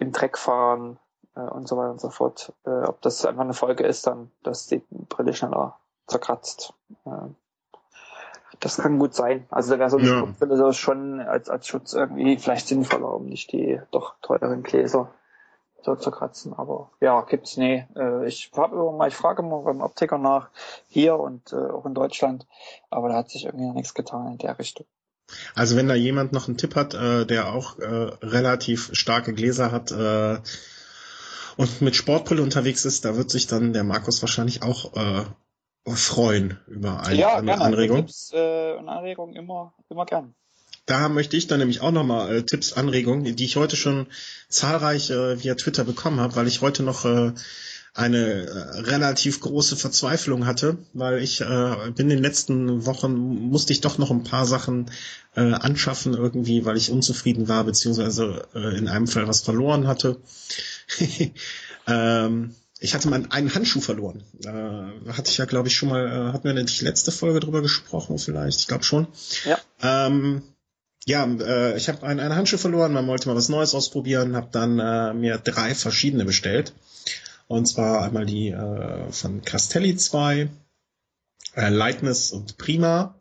im 0.00 0.12
Dreck 0.12 0.36
fahren 0.38 0.98
äh, 1.36 1.40
und 1.40 1.68
so 1.68 1.76
weiter 1.76 1.92
und 1.92 2.00
so 2.00 2.10
fort. 2.10 2.52
Äh, 2.66 2.70
ob 2.70 3.00
das 3.02 3.24
einfach 3.24 3.44
eine 3.44 3.54
Folge 3.54 3.86
ist, 3.86 4.06
dann, 4.06 4.30
dass 4.42 4.66
die 4.66 4.82
Brille 4.90 5.34
schneller 5.34 5.78
zerkratzt. 6.08 6.74
Äh, 7.04 7.28
das 8.58 8.78
kann 8.78 8.98
gut 8.98 9.14
sein. 9.14 9.46
Also 9.50 9.72
da 9.72 9.78
wäre 9.78 9.90
so 9.90 9.98
eine 9.98 10.08
ja. 10.08 10.24
Brille 10.38 10.72
schon 10.72 11.20
als, 11.20 11.48
als 11.48 11.68
Schutz 11.68 11.92
irgendwie 11.92 12.38
vielleicht 12.38 12.66
sinnvoller, 12.66 13.14
um 13.14 13.26
nicht 13.26 13.52
die 13.52 13.80
doch 13.92 14.14
teuren 14.20 14.62
Gläser 14.62 15.10
so 15.84 15.94
zu 15.96 16.10
kratzen. 16.10 16.54
Aber 16.54 16.90
ja, 17.00 17.20
gibt's 17.22 17.56
nee. 17.56 17.86
Äh, 17.96 18.26
ich 18.26 18.50
habe 18.56 18.74
immer 18.74 18.92
mal, 18.92 19.08
ich 19.08 19.14
frage 19.14 19.42
immer 19.42 19.60
beim 19.60 19.80
Optiker 19.80 20.18
nach 20.18 20.48
hier 20.88 21.18
und 21.18 21.52
äh, 21.52 21.56
auch 21.56 21.86
in 21.86 21.94
Deutschland, 21.94 22.46
aber 22.90 23.08
da 23.08 23.16
hat 23.16 23.30
sich 23.30 23.44
irgendwie 23.44 23.66
noch 23.66 23.74
nichts 23.74 23.94
getan 23.94 24.32
in 24.32 24.38
der 24.38 24.58
Richtung. 24.58 24.86
Also 25.54 25.76
wenn 25.76 25.88
da 25.88 25.94
jemand 25.94 26.32
noch 26.32 26.48
einen 26.48 26.58
Tipp 26.58 26.74
hat, 26.74 26.94
äh, 26.94 27.24
der 27.24 27.52
auch 27.52 27.78
äh, 27.78 27.84
relativ 27.86 28.90
starke 28.92 29.32
Gläser 29.32 29.72
hat 29.72 29.90
äh, 29.90 30.38
und 31.56 31.80
mit 31.80 31.96
Sportbrille 31.96 32.42
unterwegs 32.42 32.84
ist, 32.84 33.04
da 33.04 33.16
wird 33.16 33.30
sich 33.30 33.46
dann 33.46 33.72
der 33.72 33.84
Markus 33.84 34.22
wahrscheinlich 34.22 34.62
auch 34.62 34.94
äh, 34.94 35.24
freuen 35.94 36.58
über 36.66 37.00
eine, 37.00 37.18
ja, 37.18 37.36
eine 37.36 37.60
Anregung. 37.60 37.98
Ja, 37.98 38.02
Tipps 38.02 38.32
äh, 38.32 38.74
und 38.74 38.88
Anregungen 38.88 39.34
immer, 39.36 39.74
immer 39.88 40.04
gern. 40.06 40.34
Da 40.86 41.08
möchte 41.08 41.36
ich 41.36 41.46
dann 41.46 41.60
nämlich 41.60 41.80
auch 41.80 41.92
nochmal 41.92 42.36
äh, 42.36 42.42
Tipps, 42.42 42.74
Anregungen, 42.74 43.36
die 43.36 43.44
ich 43.44 43.56
heute 43.56 43.76
schon 43.76 44.06
zahlreich 44.48 45.10
äh, 45.10 45.42
via 45.42 45.54
Twitter 45.54 45.84
bekommen 45.84 46.20
habe, 46.20 46.36
weil 46.36 46.46
ich 46.46 46.60
heute 46.60 46.82
noch 46.82 47.04
äh, 47.04 47.32
eine 47.94 48.18
äh, 48.18 48.80
relativ 48.80 49.40
große 49.40 49.76
Verzweiflung 49.76 50.46
hatte, 50.46 50.78
weil 50.92 51.22
ich 51.22 51.40
äh, 51.40 51.90
bin 51.94 52.10
in 52.10 52.16
den 52.16 52.22
letzten 52.22 52.86
Wochen 52.86 53.14
musste 53.14 53.72
ich 53.72 53.80
doch 53.80 53.98
noch 53.98 54.10
ein 54.10 54.24
paar 54.24 54.46
Sachen 54.46 54.90
äh, 55.36 55.52
anschaffen 55.52 56.12
irgendwie, 56.12 56.64
weil 56.64 56.76
ich 56.76 56.90
unzufrieden 56.90 57.46
war 57.46 57.62
beziehungsweise 57.64 58.48
äh, 58.54 58.76
in 58.76 58.88
einem 58.88 59.06
Fall 59.06 59.28
was 59.28 59.42
verloren 59.42 59.86
hatte. 59.86 60.18
ähm, 61.86 62.54
ich 62.80 62.94
hatte 62.94 63.08
mal 63.08 63.24
einen 63.30 63.54
Handschuh 63.54 63.80
verloren. 63.80 64.24
Äh, 64.44 65.12
hatte 65.12 65.30
ich 65.30 65.38
ja, 65.38 65.44
glaube 65.44 65.68
ich, 65.68 65.76
schon 65.76 65.88
mal, 65.88 66.06
äh, 66.06 66.32
hatten 66.32 66.44
wir 66.44 66.52
nicht 66.52 66.82
letzte 66.82 67.12
Folge 67.12 67.38
drüber 67.40 67.62
gesprochen, 67.62 68.18
vielleicht, 68.18 68.58
ich 68.58 68.66
glaube 68.66 68.84
schon. 68.84 69.06
Ja. 69.44 69.58
Ähm, 69.80 70.42
ja, 71.06 71.24
äh, 71.26 71.76
ich 71.76 71.88
habe 71.88 72.06
einen, 72.06 72.20
einen 72.20 72.34
Handschuh 72.34 72.56
verloren, 72.56 72.92
man 72.92 73.06
wollte 73.06 73.28
mal 73.28 73.36
was 73.36 73.48
Neues 73.48 73.74
ausprobieren, 73.74 74.36
habe 74.36 74.48
dann 74.50 74.78
äh, 74.78 75.12
mir 75.14 75.38
drei 75.38 75.74
verschiedene 75.74 76.24
bestellt. 76.24 76.72
Und 77.46 77.66
zwar 77.66 78.02
einmal 78.02 78.24
die 78.24 78.48
äh, 78.48 79.12
von 79.12 79.42
Castelli 79.42 79.96
2, 79.96 80.48
äh, 81.56 81.68
Lightness 81.68 82.32
und 82.32 82.56
Prima 82.56 83.14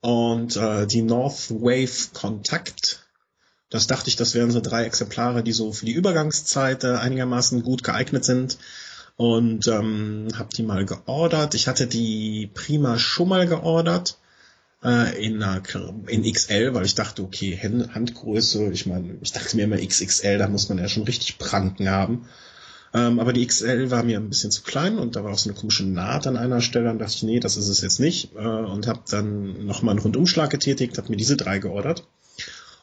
und 0.00 0.56
äh, 0.56 0.86
die 0.86 1.02
North 1.02 1.50
Wave 1.50 2.12
Contact 2.12 3.00
Das 3.70 3.86
dachte 3.86 4.08
ich, 4.08 4.16
das 4.16 4.34
wären 4.34 4.50
so 4.50 4.60
drei 4.60 4.84
Exemplare, 4.84 5.42
die 5.42 5.52
so 5.52 5.72
für 5.72 5.86
die 5.86 5.92
Übergangszeit 5.92 6.84
äh, 6.84 6.96
einigermaßen 6.96 7.62
gut 7.62 7.82
geeignet 7.82 8.24
sind. 8.24 8.58
Und 9.16 9.66
ähm, 9.66 10.28
habe 10.36 10.54
die 10.54 10.62
mal 10.62 10.84
geordert. 10.84 11.54
Ich 11.54 11.68
hatte 11.68 11.86
die 11.86 12.50
Prima 12.52 12.98
schon 12.98 13.30
mal 13.30 13.46
geordert 13.46 14.18
äh, 14.86 15.26
in, 15.26 15.44
in 16.06 16.32
XL, 16.32 16.72
weil 16.72 16.86
ich 16.86 16.94
dachte, 16.94 17.22
okay, 17.22 17.58
Handgröße, 17.58 18.70
ich 18.70 18.86
meine, 18.86 19.18
ich 19.20 19.32
dachte 19.32 19.56
mir 19.56 19.64
immer 19.64 19.78
XXL, 19.78 20.38
da 20.38 20.48
muss 20.48 20.68
man 20.68 20.78
ja 20.78 20.88
schon 20.88 21.02
richtig 21.02 21.38
Pranken 21.38 21.90
haben. 21.90 22.28
Ähm, 22.94 23.18
aber 23.18 23.32
die 23.32 23.44
XL 23.44 23.90
war 23.90 24.04
mir 24.04 24.18
ein 24.18 24.28
bisschen 24.28 24.52
zu 24.52 24.62
klein 24.62 24.98
und 24.98 25.16
da 25.16 25.24
war 25.24 25.32
auch 25.32 25.38
so 25.38 25.50
eine 25.50 25.58
komische 25.58 25.84
Naht 25.84 26.28
an 26.28 26.36
einer 26.36 26.60
Stelle 26.60 26.90
und 26.90 27.00
dachte 27.00 27.14
ich, 27.16 27.22
nee, 27.24 27.40
das 27.40 27.56
ist 27.56 27.68
es 27.68 27.80
jetzt 27.80 27.98
nicht. 27.98 28.34
Äh, 28.36 28.38
und 28.38 28.86
habe 28.86 29.00
dann 29.10 29.66
nochmal 29.66 29.92
einen 29.92 30.02
Rundumschlag 30.02 30.50
getätigt, 30.50 30.96
habe 30.96 31.10
mir 31.10 31.16
diese 31.16 31.36
drei 31.36 31.58
geordert. 31.58 32.06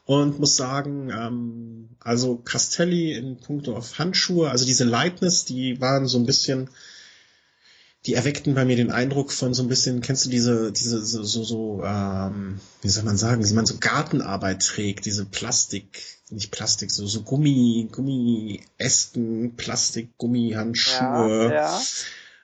Und 0.06 0.38
muss 0.40 0.58
sagen, 0.58 1.10
ähm, 1.10 1.90
also 2.02 2.36
Castelli 2.36 3.14
in 3.14 3.38
puncto 3.38 3.78
auf 3.78 3.98
Handschuhe, 3.98 4.52
also 4.52 4.66
diese 4.66 4.84
Lightness, 4.84 5.46
die 5.46 5.80
waren 5.80 6.08
so 6.08 6.18
ein 6.18 6.26
bisschen, 6.26 6.70
die 8.06 8.16
erweckten 8.16 8.54
bei 8.54 8.66
mir 8.66 8.76
den 8.76 8.92
Eindruck 8.92 9.32
von 9.32 9.54
so 9.54 9.64
ein 9.64 9.70
bisschen, 9.70 10.02
kennst 10.02 10.26
du 10.26 10.30
diese, 10.30 10.72
diese 10.72 11.04
so, 11.06 11.24
so, 11.24 11.44
so 11.44 11.84
ähm, 11.86 12.60
wie 12.82 12.90
soll 12.90 13.04
man 13.04 13.18
sagen, 13.18 13.48
wie 13.48 13.54
man 13.54 13.66
so 13.66 13.78
Gartenarbeit 13.80 14.66
trägt, 14.66 15.06
diese 15.06 15.26
Plastik, 15.26 16.04
nicht 16.30 16.52
Plastik, 16.52 16.92
so, 16.92 17.08
so 17.08 17.22
Gummi, 17.22 17.88
Gummiästen, 17.92 19.56
Plastik, 19.56 20.18
Gummihandschuhe. 20.18 21.52
Ja, 21.54 21.54
ja. 21.54 21.82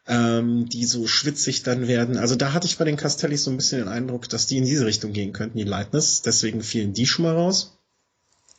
Ähm, 0.07 0.67
die 0.67 0.85
so 0.85 1.05
schwitzig 1.05 1.61
dann 1.61 1.87
werden. 1.87 2.17
Also 2.17 2.35
da 2.35 2.53
hatte 2.53 2.65
ich 2.65 2.79
bei 2.79 2.85
den 2.85 2.97
Castellis 2.97 3.43
so 3.43 3.51
ein 3.51 3.57
bisschen 3.57 3.79
den 3.79 3.87
Eindruck, 3.89 4.27
dass 4.27 4.47
die 4.47 4.57
in 4.57 4.65
diese 4.65 4.87
Richtung 4.87 5.13
gehen 5.13 5.33
könnten, 5.33 5.59
die 5.59 5.65
Lightness. 5.65 6.23
Deswegen 6.23 6.63
fielen 6.63 6.93
die 6.93 7.05
schon 7.05 7.25
mal 7.25 7.35
raus. 7.35 7.77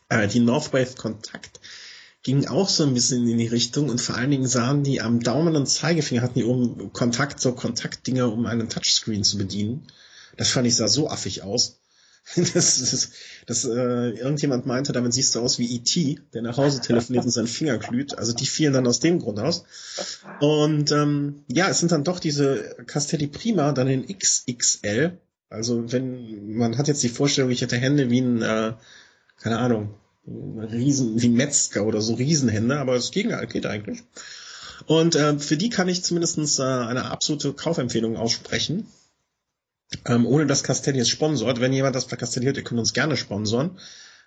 Äh, 0.08 0.28
die 0.28 0.38
Northwave 0.38 0.94
Kontakt 0.96 1.58
ging 2.22 2.46
auch 2.46 2.68
so 2.68 2.84
ein 2.84 2.94
bisschen 2.94 3.26
in 3.28 3.38
die 3.38 3.46
Richtung 3.46 3.88
und 3.88 4.00
vor 4.00 4.16
allen 4.16 4.30
Dingen 4.30 4.46
sahen 4.46 4.82
die 4.82 5.00
am 5.00 5.20
Daumen 5.20 5.56
und 5.56 5.66
Zeigefinger 5.66 6.22
hatten 6.22 6.38
die 6.38 6.44
oben 6.44 6.92
Kontakt, 6.92 7.40
so 7.40 7.52
Kontaktdinger, 7.52 8.30
um 8.30 8.46
einen 8.46 8.68
Touchscreen 8.68 9.24
zu 9.24 9.38
bedienen. 9.38 9.86
Das 10.36 10.50
fand 10.50 10.66
ich 10.66 10.76
sah 10.76 10.88
so 10.88 11.08
affig 11.08 11.42
aus. 11.42 11.76
Das, 12.36 12.52
das, 12.52 13.10
das 13.46 13.64
äh, 13.64 14.10
irgendjemand 14.10 14.66
meinte, 14.66 14.92
damit 14.92 15.14
siehst 15.14 15.34
du 15.34 15.40
aus 15.40 15.58
wie 15.58 15.74
E.T., 15.74 16.20
der 16.32 16.42
nach 16.42 16.58
Hause 16.58 16.80
telefoniert 16.80 17.24
und 17.24 17.30
seinen 17.30 17.46
Finger 17.46 17.78
glüht. 17.78 18.16
Also 18.18 18.32
die 18.32 18.46
fielen 18.46 18.74
dann 18.74 18.86
aus 18.86 19.00
dem 19.00 19.18
Grund 19.18 19.40
aus. 19.40 19.64
Und 20.40 20.92
ähm, 20.92 21.44
ja, 21.48 21.68
es 21.68 21.80
sind 21.80 21.90
dann 21.90 22.04
doch 22.04 22.20
diese 22.20 22.76
Castelli 22.86 23.26
Prima 23.26 23.72
dann 23.72 23.88
in 23.88 24.06
XXL. 24.06 25.18
Also 25.48 25.90
wenn 25.90 26.54
man 26.54 26.78
hat 26.78 26.88
jetzt 26.88 27.02
die 27.02 27.08
Vorstellung, 27.08 27.50
ich 27.50 27.62
hätte 27.62 27.78
Hände 27.78 28.10
wie 28.10 28.20
ein, 28.20 28.42
äh, 28.42 28.74
keine 29.40 29.58
Ahnung, 29.58 29.94
Riesen, 30.70 31.20
wie 31.20 31.28
Metzger 31.28 31.84
oder 31.84 32.00
so 32.00 32.14
Riesenhände, 32.14 32.78
aber 32.78 32.94
das 32.94 33.10
Gegenteil 33.10 33.46
geht 33.46 33.66
eigentlich. 33.66 34.02
Und 34.86 35.14
äh, 35.14 35.38
für 35.38 35.56
die 35.56 35.70
kann 35.70 35.88
ich 35.88 36.02
zumindestens 36.02 36.58
äh, 36.58 36.62
eine 36.62 37.10
absolute 37.10 37.52
Kaufempfehlung 37.52 38.16
aussprechen. 38.16 38.86
Ähm, 40.06 40.24
ohne 40.24 40.46
dass 40.46 40.62
Castelli 40.62 41.00
es 41.00 41.08
sponsort. 41.08 41.60
Wenn 41.60 41.72
jemand 41.72 41.96
das 41.96 42.10
hört, 42.10 42.56
ihr 42.56 42.64
könnt 42.64 42.78
uns 42.78 42.92
gerne 42.92 43.16
sponsoren. 43.16 43.78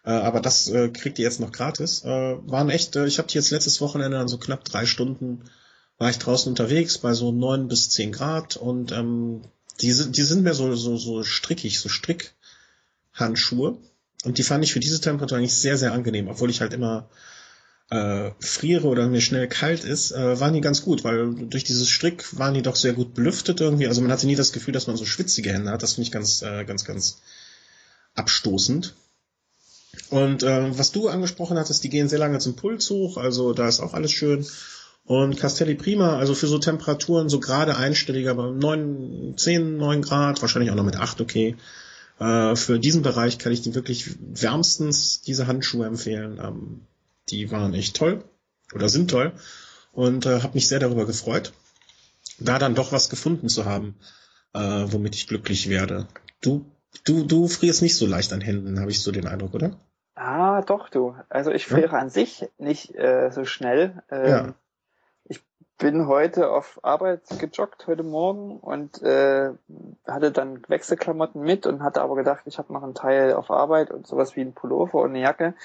Äh, 0.03 0.11
aber 0.11 0.41
das 0.41 0.67
äh, 0.67 0.89
kriegt 0.89 1.19
ihr 1.19 1.25
jetzt 1.25 1.39
noch 1.39 1.51
gratis. 1.51 2.03
Äh, 2.03 2.07
waren 2.07 2.69
echt, 2.69 2.95
äh, 2.95 3.05
ich 3.05 3.17
habe 3.17 3.30
die 3.30 3.35
jetzt 3.35 3.51
letztes 3.51 3.80
Wochenende 3.80 4.19
an 4.19 4.27
so 4.27 4.38
knapp 4.38 4.65
drei 4.65 4.85
Stunden 4.85 5.43
war 5.97 6.09
ich 6.09 6.19
draußen 6.19 6.49
unterwegs 6.49 6.97
bei 6.97 7.13
so 7.13 7.31
neun 7.31 7.67
bis 7.67 7.89
zehn 7.89 8.11
Grad 8.11 8.57
und 8.57 8.91
ähm, 8.91 9.41
die, 9.81 9.88
die 9.88 10.23
sind 10.23 10.43
mir 10.43 10.53
so, 10.53 10.75
so, 10.75 10.97
so 10.97 11.23
strickig, 11.23 11.80
so 11.80 11.89
Strickhandschuhe. 11.89 13.77
Und 14.24 14.38
die 14.38 14.44
fand 14.44 14.64
ich 14.64 14.74
für 14.74 14.80
diese 14.80 15.02
Temperatur 15.02 15.38
eigentlich 15.38 15.56
sehr, 15.56 15.78
sehr 15.78 15.94
angenehm, 15.94 16.28
obwohl 16.28 16.50
ich 16.50 16.62
halt 16.62 16.74
immer 16.74 17.10
äh, 17.90 18.32
friere 18.40 18.88
oder 18.88 19.08
mir 19.08 19.22
schnell 19.22 19.48
kalt 19.48 19.84
ist, 19.84 20.12
äh, 20.12 20.40
waren 20.40 20.54
die 20.54 20.62
ganz 20.62 20.82
gut, 20.82 21.04
weil 21.04 21.34
durch 21.34 21.64
dieses 21.64 21.90
Strick 21.90 22.38
waren 22.38 22.54
die 22.54 22.62
doch 22.62 22.76
sehr 22.76 22.94
gut 22.94 23.14
belüftet 23.14 23.62
irgendwie. 23.62 23.88
Also 23.88 24.02
man 24.02 24.12
hatte 24.12 24.26
nie 24.26 24.36
das 24.36 24.54
Gefühl, 24.54 24.74
dass 24.74 24.88
man 24.88 24.98
so 24.98 25.06
schwitzige 25.06 25.52
Hände 25.52 25.72
hat. 25.72 25.84
Das 25.84 25.94
finde 25.94 26.08
ich 26.08 26.12
ganz, 26.12 26.41
äh, 26.41 26.64
ganz, 26.64 26.86
ganz 26.86 27.22
abstoßend. 28.16 28.95
Und 30.10 30.44
äh, 30.44 30.78
was 30.78 30.91
du 30.91 31.08
angesprochen 31.10 31.58
hattest, 31.58 31.84
die 31.84 31.90
gehen 31.90 32.10
sehr 32.10 32.20
lange 32.20 32.40
zum 32.40 32.56
Puls 32.56 32.90
hoch, 32.90 33.18
also 33.18 33.54
da 33.54 33.68
ist 33.68 33.80
auch 33.80 33.94
alles 33.94 34.12
schön. 34.12 34.45
Und 35.06 35.38
Castelli 35.38 35.76
Prima, 35.76 36.18
also 36.18 36.34
für 36.34 36.48
so 36.48 36.60
Temperaturen, 36.60 37.30
so 37.30 37.40
gerade 37.40 37.76
einstelliger, 37.76 38.32
aber 38.32 38.52
9, 38.52 39.36
10, 39.36 39.78
9 39.78 40.02
Grad, 40.02 40.41
wahrscheinlich 40.41 40.72
auch 40.72 40.76
noch 40.76 40.86
mit 40.86 40.95
8, 40.95 41.20
okay. 41.20 41.58
Äh, 42.19 42.56
für 42.56 42.80
diesen 42.80 43.02
Bereich 43.02 43.38
kann 43.40 43.52
ich 43.52 43.61
die 43.61 43.76
wirklich 43.76 44.15
wärmstens 44.19 45.22
diese 45.22 45.48
Handschuhe 45.48 45.85
empfehlen. 45.85 46.40
Ähm, 46.41 46.81
die 47.30 47.52
waren 47.52 47.73
echt 47.73 47.95
toll 47.95 48.23
oder 48.73 48.90
sind 48.90 49.10
toll 49.10 49.34
und 49.91 50.26
äh, 50.26 50.41
habe 50.41 50.56
mich 50.56 50.68
sehr 50.68 50.80
darüber 50.80 51.06
gefreut, 51.06 51.53
da 52.40 52.60
dann 52.60 52.76
doch 52.76 52.91
was 52.91 53.10
gefunden 53.10 53.49
zu 53.49 53.65
haben, 53.65 53.95
äh, 54.53 54.60
womit 54.60 55.15
ich 55.15 55.27
glücklich 55.27 55.69
werde. 55.69 56.07
Du, 56.41 56.65
du, 57.06 57.23
du 57.23 57.48
frierst 57.48 57.81
nicht 57.81 57.95
so 57.95 58.06
leicht 58.06 58.34
an 58.34 58.41
Händen, 58.41 58.80
habe 58.80 58.91
ich 58.91 59.02
so 59.02 59.11
den 59.11 59.27
Eindruck, 59.27 59.53
oder? 59.53 59.80
Ah, 60.15 60.61
doch 60.61 60.90
du. 60.90 61.15
Also 61.30 61.52
ich 61.52 61.65
friere 61.65 61.94
ja? 61.94 61.99
an 61.99 62.10
sich 62.10 62.45
nicht 62.57 62.94
äh, 62.95 63.31
so 63.31 63.45
schnell. 63.45 64.03
Ähm, 64.11 64.30
ja 64.30 64.56
bin 65.84 66.07
heute 66.07 66.49
auf 66.49 66.80
Arbeit 66.81 67.23
gejoggt 67.39 67.88
heute 67.88 68.03
Morgen 68.03 68.57
und 68.57 69.01
äh, 69.01 69.49
hatte 70.07 70.31
dann 70.31 70.64
Wechselklamotten 70.69 71.41
mit 71.41 71.68
und 71.68 71.84
hatte 71.84 72.01
aber 72.01 72.15
gedacht, 72.15 72.43
ich 72.45 72.57
habe 72.57 72.72
noch 72.72 72.84
einen 72.84 72.95
Teil 72.95 73.34
auf 73.34 73.51
Arbeit 73.51 73.91
und 73.91 74.07
sowas 74.07 74.38
wie 74.38 74.41
ein 74.41 74.53
Pullover 74.53 75.01
und 75.01 75.10
eine 75.10 75.19
Jacke. 75.19 75.55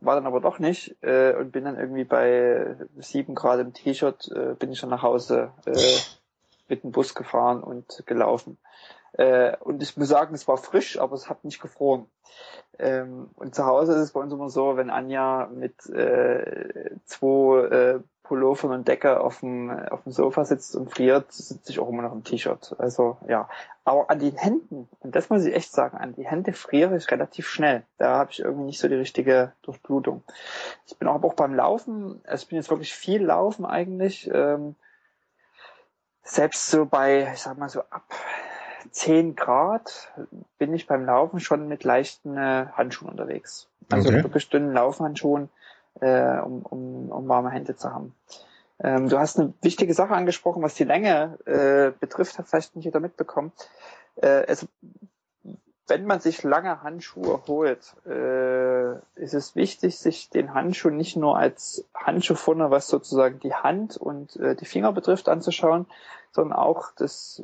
War 0.00 0.14
dann 0.14 0.26
aber 0.26 0.40
doch 0.40 0.58
nicht 0.58 0.96
äh, 1.02 1.34
und 1.34 1.52
bin 1.52 1.64
dann 1.64 1.78
irgendwie 1.78 2.04
bei 2.04 2.76
sieben 2.96 3.34
Grad 3.34 3.60
im 3.60 3.74
T-Shirt 3.74 4.30
äh, 4.34 4.54
bin 4.54 4.72
ich 4.72 4.80
dann 4.80 4.88
nach 4.88 5.02
Hause 5.02 5.50
äh, 5.66 5.98
mit 6.68 6.82
dem 6.82 6.90
Bus 6.90 7.14
gefahren 7.14 7.62
und 7.62 8.04
gelaufen. 8.06 8.56
Äh, 9.12 9.54
und 9.58 9.82
ich 9.82 9.98
muss 9.98 10.08
sagen, 10.08 10.34
es 10.34 10.48
war 10.48 10.56
frisch, 10.56 10.98
aber 10.98 11.14
es 11.14 11.28
hat 11.28 11.44
nicht 11.44 11.60
gefroren. 11.60 12.06
Ähm, 12.78 13.28
und 13.34 13.54
zu 13.54 13.66
Hause 13.66 13.92
ist 13.92 13.98
es 13.98 14.12
bei 14.12 14.20
uns 14.20 14.32
immer 14.32 14.48
so, 14.48 14.78
wenn 14.78 14.88
Anja 14.88 15.50
mit 15.52 15.84
äh, 15.90 16.90
zwei 17.04 17.66
äh, 17.66 18.00
Pullover 18.28 18.68
und 18.68 18.86
Decke 18.86 19.20
auf 19.20 19.40
dem, 19.40 19.70
auf 19.70 20.02
dem 20.02 20.12
Sofa 20.12 20.44
sitzt 20.44 20.76
und 20.76 20.92
friert, 20.92 21.32
sitze 21.32 21.72
ich 21.72 21.80
auch 21.80 21.88
immer 21.88 22.02
noch 22.02 22.12
im 22.12 22.24
T-Shirt. 22.24 22.76
Also 22.78 23.16
ja. 23.26 23.48
Aber 23.84 24.10
an 24.10 24.18
den 24.18 24.36
Händen, 24.36 24.86
und 25.00 25.16
das 25.16 25.30
muss 25.30 25.46
ich 25.46 25.54
echt 25.54 25.72
sagen, 25.72 25.96
an 25.96 26.14
die 26.14 26.26
Hände 26.26 26.52
friere 26.52 26.94
ich 26.94 27.10
relativ 27.10 27.48
schnell. 27.48 27.84
Da 27.96 28.18
habe 28.18 28.30
ich 28.30 28.40
irgendwie 28.40 28.66
nicht 28.66 28.80
so 28.80 28.88
die 28.88 28.96
richtige 28.96 29.52
Durchblutung. 29.62 30.22
Ich 30.86 30.98
bin 30.98 31.08
auch, 31.08 31.22
auch 31.22 31.32
beim 31.32 31.54
Laufen, 31.54 32.20
also 32.24 32.42
ich 32.42 32.48
bin 32.48 32.56
jetzt 32.56 32.68
wirklich 32.68 32.94
viel 32.94 33.24
laufen 33.24 33.64
eigentlich. 33.64 34.30
Ähm, 34.30 34.74
selbst 36.22 36.70
so 36.70 36.84
bei, 36.84 37.30
ich 37.32 37.40
sag 37.40 37.56
mal 37.56 37.70
so 37.70 37.80
ab 37.80 38.04
10 38.90 39.36
Grad 39.36 40.12
bin 40.58 40.74
ich 40.74 40.86
beim 40.86 41.06
Laufen 41.06 41.40
schon 41.40 41.66
mit 41.66 41.82
leichten 41.82 42.36
äh, 42.36 42.66
Handschuhen 42.74 43.10
unterwegs. 43.10 43.68
Also 43.90 44.10
okay. 44.10 44.22
wirklich 44.22 44.50
dünnen 44.50 44.74
Laufhandschuhen 44.74 45.48
äh, 46.00 46.38
um, 46.40 46.62
um, 46.62 47.10
um 47.10 47.28
warme 47.28 47.50
Hände 47.50 47.76
zu 47.76 47.92
haben. 47.92 48.14
Ähm, 48.80 49.08
du 49.08 49.18
hast 49.18 49.38
eine 49.38 49.54
wichtige 49.60 49.94
Sache 49.94 50.14
angesprochen, 50.14 50.62
was 50.62 50.74
die 50.74 50.84
Länge 50.84 51.38
äh, 51.46 51.92
betrifft, 51.98 52.38
hat 52.38 52.48
vielleicht 52.48 52.76
nicht 52.76 52.84
jeder 52.84 53.00
mitbekommen. 53.00 53.52
Äh, 54.16 54.44
also, 54.46 54.66
wenn 55.88 56.04
man 56.04 56.20
sich 56.20 56.42
lange 56.42 56.82
Handschuhe 56.82 57.42
holt, 57.46 57.96
äh, 58.06 58.92
ist 59.16 59.34
es 59.34 59.56
wichtig, 59.56 59.98
sich 59.98 60.28
den 60.30 60.54
Handschuh 60.54 60.90
nicht 60.90 61.16
nur 61.16 61.36
als 61.36 61.84
Handschuh 61.94 62.34
vorne, 62.34 62.70
was 62.70 62.88
sozusagen 62.88 63.40
die 63.40 63.54
Hand 63.54 63.96
und 63.96 64.36
äh, 64.36 64.54
die 64.54 64.66
Finger 64.66 64.92
betrifft, 64.92 65.28
anzuschauen, 65.28 65.86
sondern 66.30 66.58
auch 66.58 66.92
das 66.96 67.42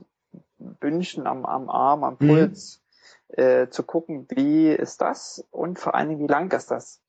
Bündchen 0.59 1.27
am, 1.27 1.47
am 1.47 1.71
Arm, 1.71 2.05
am 2.05 2.17
mhm. 2.19 2.29
Puls, 2.29 2.83
mhm. 3.29 3.43
äh, 3.43 3.71
zu 3.71 3.83
gucken, 3.83 4.27
wie 4.29 4.69
ist 4.71 5.01
das 5.01 5.45
und 5.51 5.79
vor 5.79 5.95
allen 5.95 6.11
Dingen, 6.11 6.21
wie 6.21 6.33
lang 6.33 6.53
ist 6.53 6.71
das. 6.71 7.01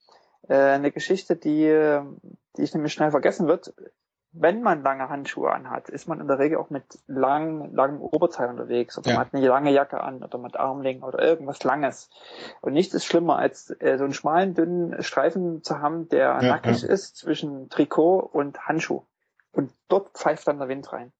Äh, 0.48 0.56
eine 0.56 0.92
Geschichte, 0.92 1.36
die, 1.36 2.00
die 2.58 2.62
ich 2.62 2.74
nämlich 2.74 2.94
schnell 2.94 3.12
vergessen 3.12 3.48
wird. 3.48 3.74
Wenn 4.38 4.62
man 4.62 4.84
lange 4.84 5.08
Handschuhe 5.08 5.50
anhat, 5.50 5.88
ist 5.88 6.10
man 6.10 6.20
in 6.20 6.28
der 6.28 6.40
Regel 6.40 6.58
auch 6.58 6.70
mit 6.70 6.84
lang, 7.08 7.74
langem 7.74 8.02
Oberteil 8.02 8.50
unterwegs. 8.50 8.98
Oder 8.98 9.12
ja. 9.12 9.16
man 9.16 9.26
hat 9.26 9.34
eine 9.34 9.48
lange 9.48 9.72
Jacke 9.72 10.02
an 10.02 10.22
oder 10.22 10.38
mit 10.38 10.58
Armlingen 10.58 11.04
oder 11.04 11.20
irgendwas 11.20 11.64
Langes. 11.64 12.10
Und 12.60 12.74
nichts 12.74 12.94
ist 12.94 13.06
schlimmer, 13.06 13.38
als 13.38 13.70
äh, 13.80 13.98
so 13.98 14.04
einen 14.04 14.14
schmalen, 14.14 14.54
dünnen 14.54 15.02
Streifen 15.04 15.64
zu 15.64 15.80
haben, 15.80 16.10
der 16.10 16.40
ja, 16.42 16.42
nackig 16.42 16.82
ja. 16.82 16.90
ist 16.90 17.16
zwischen 17.16 17.70
Trikot 17.70 18.20
und 18.20 18.60
Handschuh. 18.68 19.04
Und 19.54 19.72
dort 19.88 20.10
pfeift 20.10 20.46
dann 20.50 20.60
der 20.60 20.68
Wind 20.68 20.92
rein. 20.92 21.14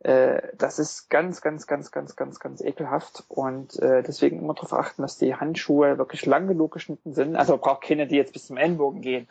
Äh, 0.00 0.42
das 0.56 0.78
ist 0.78 1.08
ganz, 1.08 1.40
ganz, 1.40 1.66
ganz, 1.66 1.90
ganz, 1.90 2.16
ganz, 2.16 2.38
ganz 2.38 2.60
ekelhaft 2.60 3.24
und 3.28 3.78
äh, 3.80 4.02
deswegen 4.02 4.38
immer 4.38 4.54
darauf 4.54 4.74
achten, 4.74 5.02
dass 5.02 5.18
die 5.18 5.34
Handschuhe 5.34 5.98
wirklich 5.98 6.26
lang 6.26 6.46
genug 6.46 6.72
geschnitten 6.72 7.14
sind. 7.14 7.36
Also 7.36 7.56
braucht 7.58 7.82
keine, 7.82 8.06
die 8.06 8.16
jetzt 8.16 8.32
bis 8.32 8.46
zum 8.46 8.56
Ellenbogen 8.56 9.00
gehen. 9.00 9.28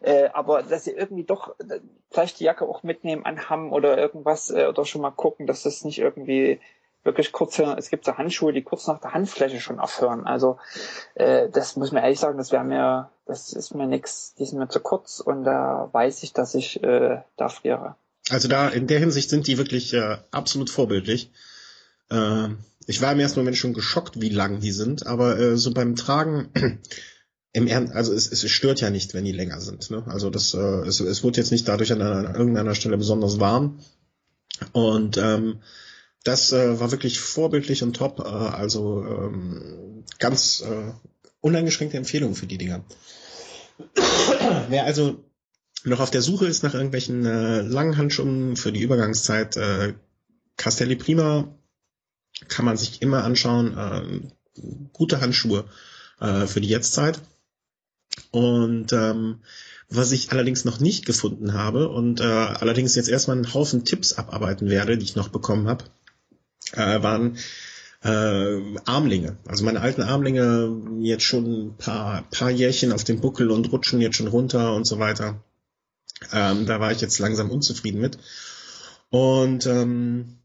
Äh, 0.00 0.30
aber 0.32 0.62
dass 0.62 0.84
sie 0.84 0.92
irgendwie 0.92 1.24
doch 1.24 1.54
vielleicht 2.10 2.40
die 2.40 2.44
Jacke 2.44 2.66
auch 2.66 2.82
mitnehmen, 2.82 3.24
anhaben 3.24 3.70
oder 3.72 3.98
irgendwas 3.98 4.50
äh, 4.50 4.66
oder 4.66 4.84
schon 4.84 5.02
mal 5.02 5.10
gucken, 5.10 5.46
dass 5.46 5.62
das 5.62 5.84
nicht 5.84 5.98
irgendwie 5.98 6.60
wirklich 7.02 7.32
kurze, 7.32 7.76
es 7.78 7.90
gibt 7.90 8.04
so 8.04 8.18
Handschuhe, 8.18 8.52
die 8.52 8.62
kurz 8.62 8.86
nach 8.86 9.00
der 9.00 9.14
Handfläche 9.14 9.60
schon 9.60 9.80
aufhören. 9.80 10.26
Also 10.26 10.58
äh, 11.14 11.48
das 11.48 11.76
muss 11.76 11.92
man 11.92 12.02
ehrlich 12.02 12.20
sagen, 12.20 12.38
das 12.38 12.52
wäre 12.52 12.64
mir, 12.64 13.10
das 13.26 13.52
ist 13.52 13.74
mir 13.74 13.86
nix, 13.86 14.34
die 14.34 14.44
sind 14.44 14.58
mir 14.58 14.68
zu 14.68 14.80
kurz 14.80 15.20
und 15.20 15.44
da 15.44 15.88
weiß 15.92 16.22
ich, 16.22 16.32
dass 16.32 16.54
ich 16.54 16.82
äh, 16.82 17.22
da 17.36 17.48
friere. 17.48 17.96
Also 18.30 18.48
da 18.48 18.68
in 18.68 18.86
der 18.86 19.00
Hinsicht 19.00 19.28
sind 19.28 19.46
die 19.46 19.58
wirklich 19.58 19.92
äh, 19.92 20.18
absolut 20.30 20.70
vorbildlich. 20.70 21.30
Äh, 22.10 22.48
ich 22.86 23.02
war 23.02 23.12
im 23.12 23.20
ersten 23.20 23.40
Moment 23.40 23.56
schon 23.56 23.74
geschockt, 23.74 24.20
wie 24.20 24.28
lang 24.28 24.60
die 24.60 24.72
sind, 24.72 25.06
aber 25.06 25.38
äh, 25.38 25.56
so 25.56 25.72
beim 25.72 25.96
Tragen 25.96 26.48
im 27.52 27.66
Ernst, 27.66 27.92
also 27.92 28.12
es, 28.12 28.30
es 28.30 28.48
stört 28.50 28.80
ja 28.80 28.90
nicht, 28.90 29.14
wenn 29.14 29.24
die 29.24 29.32
länger 29.32 29.60
sind. 29.60 29.90
Ne? 29.90 30.04
Also 30.06 30.30
das, 30.30 30.54
äh, 30.54 30.58
es, 30.58 31.00
es 31.00 31.24
wird 31.24 31.36
jetzt 31.36 31.50
nicht 31.50 31.66
dadurch 31.68 31.92
an, 31.92 32.00
einer, 32.00 32.28
an 32.28 32.34
irgendeiner 32.34 32.74
Stelle 32.74 32.96
besonders 32.96 33.40
warm. 33.40 33.80
Und 34.72 35.16
ähm, 35.16 35.60
das 36.24 36.52
äh, 36.52 36.78
war 36.78 36.90
wirklich 36.92 37.18
vorbildlich 37.18 37.82
und 37.82 37.96
top. 37.96 38.20
Äh, 38.20 38.28
also 38.28 39.04
ähm, 39.04 40.04
ganz 40.18 40.60
äh, 40.60 40.92
uneingeschränkte 41.40 41.96
Empfehlung 41.96 42.34
für 42.34 42.46
die 42.46 42.58
Dinger. 42.58 42.84
Wer 44.68 44.84
also 44.84 45.24
noch 45.84 46.00
auf 46.00 46.10
der 46.10 46.22
Suche 46.22 46.46
ist 46.46 46.62
nach 46.62 46.74
irgendwelchen 46.74 47.24
äh, 47.24 47.62
langen 47.62 47.96
Handschuhen 47.96 48.56
für 48.56 48.72
die 48.72 48.82
Übergangszeit, 48.82 49.56
äh, 49.56 49.94
Castelli 50.56 50.96
Prima 50.96 51.48
kann 52.48 52.64
man 52.64 52.76
sich 52.76 53.02
immer 53.02 53.24
anschauen. 53.24 53.76
Äh, 53.76 54.60
gute 54.92 55.20
Handschuhe 55.20 55.64
äh, 56.20 56.46
für 56.46 56.60
die 56.60 56.68
Jetztzeit. 56.68 57.20
Und 58.30 58.92
ähm, 58.92 59.40
was 59.88 60.12
ich 60.12 60.30
allerdings 60.32 60.64
noch 60.64 60.80
nicht 60.80 61.06
gefunden 61.06 61.54
habe 61.54 61.88
und 61.88 62.20
äh, 62.20 62.24
allerdings 62.24 62.94
jetzt 62.94 63.08
erstmal 63.08 63.36
einen 63.36 63.54
Haufen 63.54 63.84
Tipps 63.84 64.12
abarbeiten 64.12 64.68
werde, 64.68 64.96
die 64.96 65.04
ich 65.04 65.16
noch 65.16 65.28
bekommen 65.28 65.68
habe, 65.68 65.84
äh, 66.72 67.02
waren 67.02 67.38
äh, 68.02 68.78
Armlinge. 68.84 69.36
Also 69.46 69.64
meine 69.64 69.80
alten 69.80 70.02
Armlinge 70.02 71.00
jetzt 71.00 71.24
schon 71.24 71.44
ein 71.44 71.76
paar, 71.76 72.22
paar 72.30 72.50
Jährchen 72.50 72.92
auf 72.92 73.04
dem 73.04 73.20
Buckel 73.20 73.50
und 73.50 73.72
rutschen 73.72 74.00
jetzt 74.00 74.16
schon 74.16 74.28
runter 74.28 74.74
und 74.74 74.86
so 74.86 74.98
weiter. 74.98 75.42
Ähm, 76.32 76.66
da 76.66 76.80
war 76.80 76.92
ich 76.92 77.00
jetzt 77.00 77.18
langsam 77.18 77.50
unzufrieden 77.50 78.00
mit. 78.00 78.18
Und 79.10 79.66
ähm, 79.66 80.38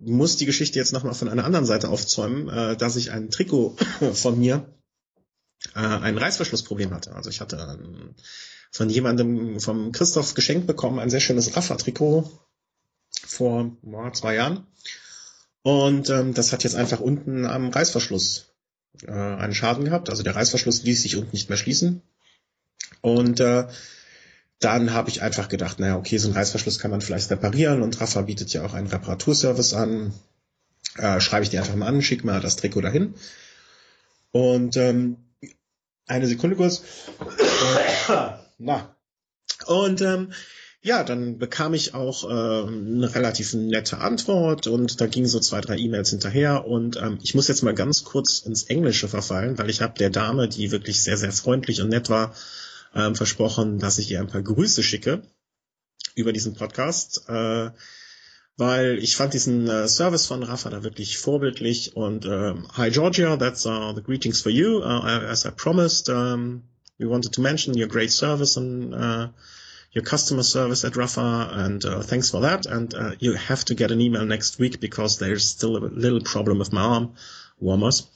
muss 0.00 0.36
die 0.36 0.46
Geschichte 0.46 0.78
jetzt 0.78 0.92
nochmal 0.92 1.14
von 1.14 1.28
einer 1.28 1.44
anderen 1.44 1.66
Seite 1.66 1.88
aufzäumen, 1.88 2.48
äh, 2.48 2.76
dass 2.76 2.96
ich 2.96 3.10
ein 3.10 3.30
Trikot 3.30 3.76
von 4.14 4.38
mir 4.38 4.66
äh, 5.74 5.80
ein 5.80 6.18
Reißverschlussproblem 6.18 6.92
hatte. 6.92 7.14
Also 7.14 7.30
ich 7.30 7.40
hatte 7.40 7.56
ähm, 7.56 8.14
von 8.70 8.90
jemandem, 8.90 9.60
vom 9.60 9.92
Christoph 9.92 10.34
geschenkt 10.34 10.66
bekommen, 10.66 10.98
ein 10.98 11.10
sehr 11.10 11.20
schönes 11.20 11.56
Raffa-Trikot 11.56 12.30
vor 13.26 13.76
oh, 13.82 14.10
zwei 14.10 14.34
Jahren. 14.34 14.66
Und 15.62 16.10
ähm, 16.10 16.34
das 16.34 16.52
hat 16.52 16.64
jetzt 16.64 16.74
einfach 16.74 17.00
unten 17.00 17.46
am 17.46 17.70
Reißverschluss 17.70 18.54
äh, 19.02 19.12
einen 19.12 19.54
Schaden 19.54 19.84
gehabt. 19.84 20.10
Also 20.10 20.22
der 20.22 20.36
Reißverschluss 20.36 20.82
ließ 20.82 21.02
sich 21.02 21.16
unten 21.16 21.30
nicht 21.32 21.48
mehr 21.48 21.56
schließen. 21.56 22.02
Und 23.00 23.40
äh, 23.40 23.68
dann 24.64 24.92
habe 24.92 25.10
ich 25.10 25.22
einfach 25.22 25.48
gedacht, 25.48 25.78
naja, 25.78 25.96
okay, 25.96 26.16
so 26.16 26.28
ein 26.28 26.34
Reißverschluss 26.34 26.78
kann 26.78 26.90
man 26.90 27.02
vielleicht 27.02 27.30
reparieren 27.30 27.82
und 27.82 28.00
Rafa 28.00 28.22
bietet 28.22 28.52
ja 28.52 28.64
auch 28.64 28.72
einen 28.72 28.86
Reparaturservice 28.86 29.74
an. 29.74 30.14
Äh, 30.96 31.20
schreibe 31.20 31.44
ich 31.44 31.50
dir 31.50 31.60
einfach 31.60 31.74
mal 31.74 31.86
an, 31.86 32.02
schick 32.02 32.24
mal 32.24 32.40
das 32.40 32.56
Trikot 32.56 32.80
dahin. 32.80 33.14
Und 34.32 34.76
ähm, 34.76 35.18
eine 36.06 36.26
Sekunde 36.26 36.56
kurz. 36.56 36.82
Na. 38.58 38.96
Und 39.66 40.00
ähm, 40.00 40.32
ja, 40.82 41.02
dann 41.02 41.38
bekam 41.38 41.72
ich 41.74 41.94
auch 41.94 42.24
äh, 42.24 42.66
eine 42.68 43.14
relativ 43.14 43.54
nette 43.54 43.98
Antwort 43.98 44.66
und 44.66 45.00
da 45.00 45.06
gingen 45.06 45.26
so 45.26 45.40
zwei, 45.40 45.60
drei 45.60 45.76
E-Mails 45.76 46.10
hinterher 46.10 46.66
und 46.66 46.96
ähm, 46.96 47.18
ich 47.22 47.34
muss 47.34 47.48
jetzt 47.48 47.62
mal 47.62 47.74
ganz 47.74 48.04
kurz 48.04 48.40
ins 48.40 48.64
Englische 48.64 49.08
verfallen, 49.08 49.56
weil 49.56 49.70
ich 49.70 49.80
habe 49.80 49.98
der 49.98 50.10
Dame, 50.10 50.48
die 50.48 50.72
wirklich 50.72 51.02
sehr, 51.02 51.16
sehr 51.16 51.32
freundlich 51.32 51.80
und 51.80 51.88
nett 51.88 52.10
war, 52.10 52.34
ähm, 52.94 53.14
versprochen, 53.14 53.78
dass 53.78 53.98
ich 53.98 54.10
ihr 54.10 54.20
ein 54.20 54.28
paar 54.28 54.42
Grüße 54.42 54.82
schicke 54.82 55.22
über 56.14 56.32
diesen 56.32 56.54
Podcast, 56.54 57.28
äh, 57.28 57.70
weil 58.56 58.98
ich 58.98 59.16
fand 59.16 59.34
diesen 59.34 59.68
äh, 59.68 59.88
Service 59.88 60.26
von 60.26 60.42
Rafa 60.42 60.70
da 60.70 60.84
wirklich 60.84 61.18
vorbildlich 61.18 61.96
und 61.96 62.24
ähm, 62.24 62.68
Hi 62.76 62.90
Georgia, 62.90 63.36
that's 63.36 63.66
uh, 63.66 63.92
the 63.94 64.02
greetings 64.02 64.40
for 64.40 64.52
you. 64.52 64.78
Uh, 64.78 65.04
as 65.04 65.44
I 65.44 65.50
promised, 65.50 66.08
um, 66.08 66.62
we 66.98 67.06
wanted 67.06 67.32
to 67.32 67.40
mention 67.40 67.76
your 67.76 67.88
great 67.88 68.12
service 68.12 68.56
and 68.56 68.94
uh, 68.94 69.28
your 69.94 70.04
customer 70.04 70.44
service 70.44 70.84
at 70.84 70.96
Rafa, 70.96 71.50
and 71.52 71.84
uh, 71.84 72.02
thanks 72.02 72.30
for 72.30 72.42
that. 72.42 72.66
And 72.66 72.94
uh, 72.94 73.12
you 73.18 73.34
have 73.34 73.64
to 73.66 73.74
get 73.74 73.90
an 73.90 74.00
email 74.00 74.24
next 74.24 74.58
week 74.58 74.80
because 74.80 75.18
there's 75.18 75.48
still 75.48 75.76
a 75.76 75.82
little 75.86 76.20
problem 76.20 76.58
with 76.58 76.72
my 76.72 76.82
arm 76.82 77.14
warmers. 77.58 78.06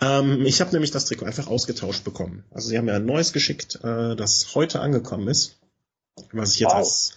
Ähm, 0.00 0.46
ich 0.46 0.60
habe 0.60 0.72
nämlich 0.72 0.90
das 0.90 1.06
Trikot 1.06 1.26
einfach 1.26 1.48
ausgetauscht 1.48 2.04
bekommen. 2.04 2.44
Also 2.50 2.68
sie 2.68 2.78
haben 2.78 2.84
mir 2.84 2.94
ein 2.94 3.06
neues 3.06 3.32
geschickt, 3.32 3.80
äh, 3.82 4.14
das 4.14 4.54
heute 4.54 4.80
angekommen 4.80 5.28
ist, 5.28 5.56
was 6.32 6.54
ich 6.54 6.60
jetzt 6.60 6.70
wow. 6.70 6.78
als 6.78 7.12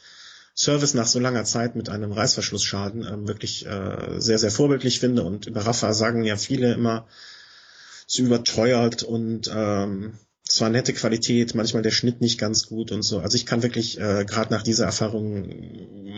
Service 0.55 0.93
nach 0.93 1.07
so 1.07 1.19
langer 1.19 1.43
Zeit 1.45 1.75
mit 1.75 1.89
einem 1.89 2.11
Reißverschlussschaden 2.11 3.05
ähm, 3.05 3.27
wirklich 3.27 3.65
äh, 3.65 4.19
sehr, 4.19 4.37
sehr 4.37 4.51
vorbildlich 4.51 4.99
finde. 4.99 5.23
Und 5.23 5.45
über 5.47 5.61
Rafa 5.61 5.93
sagen 5.93 6.23
ja 6.23 6.37
viele 6.37 6.73
immer, 6.73 7.07
es 8.07 8.17
überteuert 8.19 9.03
und 9.03 9.49
ähm, 9.53 10.17
zwar 10.43 10.69
nette 10.69 10.93
Qualität, 10.93 11.55
manchmal 11.55 11.83
der 11.83 11.91
Schnitt 11.91 12.19
nicht 12.19 12.37
ganz 12.37 12.67
gut 12.67 12.91
und 12.91 13.03
so. 13.03 13.19
Also 13.19 13.35
ich 13.35 13.45
kann 13.45 13.63
wirklich 13.63 13.99
äh, 13.99 14.25
gerade 14.25 14.53
nach 14.53 14.63
dieser 14.63 14.85
Erfahrung 14.85 15.47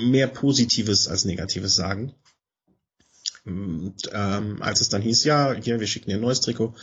mehr 0.10 0.28
Positives 0.28 1.08
als 1.08 1.26
Negatives 1.26 1.76
sagen. 1.76 2.14
Und 3.46 3.96
ähm, 4.12 4.62
als 4.62 4.82
es 4.82 4.90
dann 4.90 5.02
hieß, 5.02 5.24
ja, 5.26 5.54
hier, 5.54 5.80
wir 5.80 5.88
schicken 5.88 6.10
dir 6.10 6.16
ein 6.16 6.22
neues 6.22 6.42
Trikot, 6.42 6.76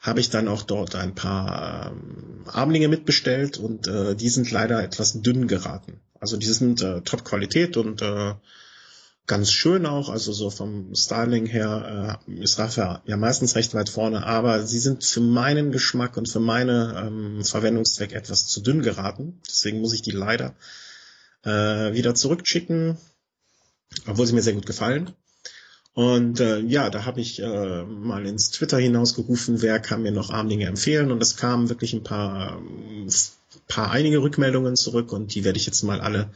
habe 0.00 0.20
ich 0.20 0.30
dann 0.30 0.48
auch 0.48 0.62
dort 0.62 0.94
ein 0.94 1.14
paar 1.14 1.92
ähm, 1.92 2.44
Armlinge 2.46 2.88
mitbestellt 2.88 3.58
und 3.58 3.86
äh, 3.86 4.16
die 4.16 4.30
sind 4.30 4.50
leider 4.50 4.82
etwas 4.82 5.20
dünn 5.20 5.46
geraten. 5.46 6.00
Also 6.18 6.36
die 6.36 6.46
sind 6.46 6.82
äh, 6.82 7.02
Top-Qualität 7.02 7.76
und 7.76 8.02
äh, 8.02 8.34
ganz 9.26 9.52
schön 9.52 9.86
auch, 9.86 10.08
also 10.08 10.32
so 10.32 10.50
vom 10.50 10.94
Styling 10.94 11.46
her 11.46 12.18
äh, 12.26 12.32
ist 12.32 12.58
Rafa 12.58 13.02
ja 13.06 13.16
meistens 13.16 13.54
recht 13.54 13.74
weit 13.74 13.88
vorne, 13.88 14.26
aber 14.26 14.66
sie 14.66 14.78
sind 14.78 15.04
für 15.04 15.20
meinen 15.20 15.70
Geschmack 15.70 16.16
und 16.16 16.28
für 16.28 16.40
meine 16.40 17.04
ähm, 17.06 17.44
Verwendungszweck 17.44 18.12
etwas 18.12 18.46
zu 18.46 18.60
dünn 18.60 18.82
geraten. 18.82 19.40
Deswegen 19.46 19.80
muss 19.80 19.92
ich 19.92 20.02
die 20.02 20.10
leider 20.10 20.56
äh, 21.44 21.92
wieder 21.92 22.14
zurückschicken, 22.14 22.96
obwohl 24.06 24.26
sie 24.26 24.32
mir 24.32 24.42
sehr 24.42 24.54
gut 24.54 24.66
gefallen. 24.66 25.14
Und 25.94 26.40
äh, 26.40 26.60
ja, 26.60 26.88
da 26.88 27.04
habe 27.04 27.20
ich 27.20 27.42
äh, 27.42 27.82
mal 27.84 28.24
ins 28.26 28.50
Twitter 28.50 28.78
hinausgerufen, 28.78 29.60
wer 29.60 29.80
kann 29.80 30.02
mir 30.02 30.12
noch 30.12 30.30
Armlinge 30.30 30.66
empfehlen. 30.66 31.10
Und 31.10 31.22
es 31.22 31.36
kamen 31.36 31.68
wirklich 31.68 31.92
ein 31.92 32.04
paar, 32.04 32.58
ähm, 32.58 33.08
paar 33.68 33.90
einige 33.90 34.22
Rückmeldungen 34.22 34.76
zurück 34.76 35.12
und 35.12 35.34
die 35.34 35.44
werde 35.44 35.58
ich 35.58 35.66
jetzt 35.66 35.82
mal 35.82 36.00
alle 36.00 36.30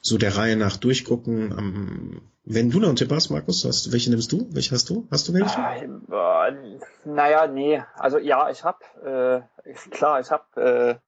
so 0.00 0.18
der 0.18 0.36
Reihe 0.36 0.56
nach 0.56 0.76
durchgucken. 0.76 1.52
Ähm, 1.52 2.22
wenn 2.44 2.70
du 2.70 2.80
noch 2.80 2.88
einen 2.88 2.96
Tipp 2.96 3.10
hast, 3.12 3.30
Markus, 3.30 3.64
hast, 3.64 3.92
welche 3.92 4.10
nimmst 4.10 4.32
du? 4.32 4.48
Welche 4.50 4.72
hast 4.72 4.90
du? 4.90 5.06
Hast 5.10 5.28
du 5.28 5.34
welche? 5.34 5.58
Äh, 5.58 6.78
naja, 7.04 7.46
nee. 7.46 7.82
Also 7.94 8.18
ja, 8.18 8.50
ich 8.50 8.64
habe, 8.64 9.46
äh, 9.64 9.72
klar, 9.90 10.20
ich 10.20 10.30
habe 10.30 11.00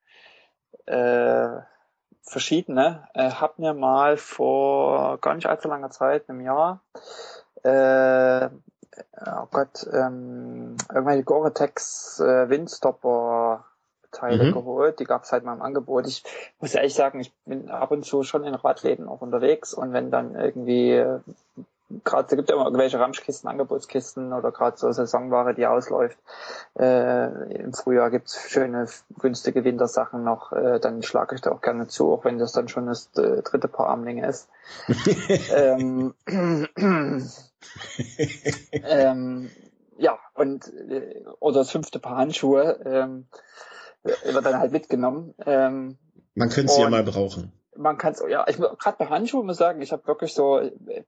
äh, 0.87 0.93
äh, 0.93 1.61
verschiedene. 2.23 3.09
Äh, 3.15 3.31
hab 3.31 3.59
mir 3.59 3.75
mal 3.75 4.17
vor 4.17 5.19
gar 5.19 5.35
nicht 5.35 5.47
allzu 5.47 5.69
langer 5.69 5.91
Zeit, 5.91 6.29
einem 6.29 6.41
Jahr, 6.41 6.81
äh, 7.65 8.49
oh 9.27 9.47
Gott, 9.51 9.87
ähm, 9.93 10.77
irgendwelche 10.93 11.25
Gore-Tex 11.25 12.21
äh, 12.21 12.49
Windstopper 12.49 13.65
Teile 14.15 14.45
mhm. 14.45 14.53
geholt. 14.53 15.01
Die 15.01 15.05
gab 15.05 15.25
es 15.25 15.33
halt 15.33 15.45
mal 15.45 15.55
im 15.55 15.63
Angebot. 15.63 16.07
Ich 16.07 16.23
muss 16.61 16.75
ehrlich 16.75 16.95
sagen, 16.95 17.21
ich 17.21 17.33
bin 17.45 17.69
ab 17.69 17.91
und 17.91 18.05
zu 18.05 18.23
schon 18.23 18.45
in 18.45 18.55
Radläden 18.55 19.09
auch 19.09 19.21
unterwegs 19.21 19.75
und 19.75 19.93
wenn 19.93 20.11
dann 20.11 20.35
irgendwie 20.37 21.05
gerade 22.05 22.29
es 22.29 22.37
gibt 22.37 22.49
ja 22.49 22.57
immer 22.57 22.65
irgendwelche 22.65 22.99
Ramschkisten, 22.99 23.49
Angebotskisten 23.49 24.33
oder 24.33 24.53
gerade 24.53 24.77
so 24.77 24.91
Saisonware, 24.91 25.55
die 25.55 25.67
ausläuft. 25.67 26.19
Äh, 26.79 27.55
Im 27.55 27.73
Frühjahr 27.73 28.11
gibt's 28.11 28.41
schöne, 28.49 28.87
günstige 29.19 29.65
Wintersachen 29.65 30.25
noch. 30.25 30.53
Äh, 30.53 30.81
dann 30.81 31.03
schlage 31.03 31.35
ich 31.35 31.41
da 31.41 31.53
auch 31.53 31.61
gerne 31.61 31.87
zu, 31.87 32.13
auch 32.13 32.25
wenn 32.25 32.39
das 32.39 32.53
dann 32.53 32.69
schon 32.69 32.87
das 32.87 33.11
äh, 33.17 33.43
dritte 33.43 33.69
Paar 33.69 33.89
Armlinge 33.89 34.27
ist. 34.27 34.49
ähm, 35.55 36.15
ähm, 38.73 39.51
ja, 39.99 40.19
und 40.35 40.73
äh, 40.75 41.25
oder 41.41 41.61
das 41.61 41.71
fünfte 41.71 41.99
Paar 41.99 42.17
Handschuhe. 42.17 42.81
Ähm, 42.85 43.27
wird 44.05 44.45
dann 44.45 44.59
halt 44.59 44.73
mitgenommen. 44.73 45.35
Ähm, 45.47 45.97
man 46.35 46.51
könnte 46.51 46.73
sie 46.73 46.83
ja 46.83 46.91
mal 46.91 47.03
brauchen. 47.03 47.53
Man 47.77 47.99
kann 47.99 48.13
es, 48.13 48.25
ja, 48.29 48.45
ich 48.49 48.57
gerade 48.57 48.97
bei 48.99 49.07
Handschuhen 49.07 49.47
muss 49.47 49.57
sagen, 49.57 49.83
ich 49.83 49.93
habe 49.93 50.07
wirklich 50.07 50.35
so, 50.35 50.61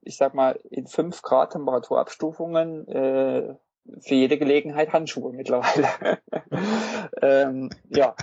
ich 0.02 0.16
sag 0.16 0.34
mal, 0.34 0.58
in 0.70 0.86
fünf 0.86 1.22
Grad 1.22 1.52
Temperaturabstufungen 1.52 2.88
äh, 2.88 3.54
für 4.00 4.14
jede 4.14 4.38
Gelegenheit 4.38 4.92
Handschuhe 4.92 5.32
mittlerweile. 5.32 6.18
ähm, 7.22 7.70
ja. 7.88 8.14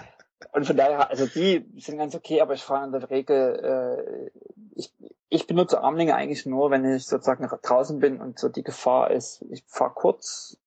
Und 0.52 0.68
von 0.68 0.78
daher, 0.78 1.10
also 1.10 1.26
die 1.26 1.66
sind 1.80 1.98
ganz 1.98 2.16
okay, 2.16 2.42
aber 2.42 2.54
ich 2.54 2.64
fahre 2.64 2.86
in 2.86 2.92
der 2.92 3.10
Regel, 3.10 3.60
äh, 3.64 4.40
ich, 4.76 4.94
ich 5.30 5.48
benutze 5.48 5.82
Armlinge 5.82 6.16
eigentlich 6.16 6.46
nur, 6.46 6.70
wenn 6.70 6.86
ich 6.86 7.06
sozusagen 7.06 7.48
draußen 7.48 8.00
bin 8.00 8.20
und 8.20 8.38
so 8.38 8.50
die 8.50 8.64
Gefahr 8.64 9.12
ist, 9.12 9.44
ich 9.50 9.64
fahre 9.68 9.94
kurz, 9.96 10.58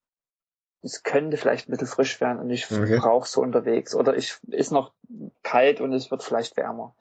es 0.87 1.03
könnte 1.03 1.37
vielleicht 1.37 1.69
ein 1.69 1.73
bisschen 1.73 1.87
frisch 1.87 2.21
werden 2.21 2.39
und 2.39 2.51
ich 2.51 2.71
okay. 2.71 2.99
brauche 2.99 3.29
so 3.29 3.41
unterwegs 3.43 3.95
oder 3.95 4.17
ich 4.17 4.39
ist 4.49 4.73
noch 4.73 4.93
kalt 5.43 5.81
und 5.81 5.93
es 5.93 6.11
wird 6.11 6.23
vielleicht 6.23 6.57
wärmer. 6.57 6.95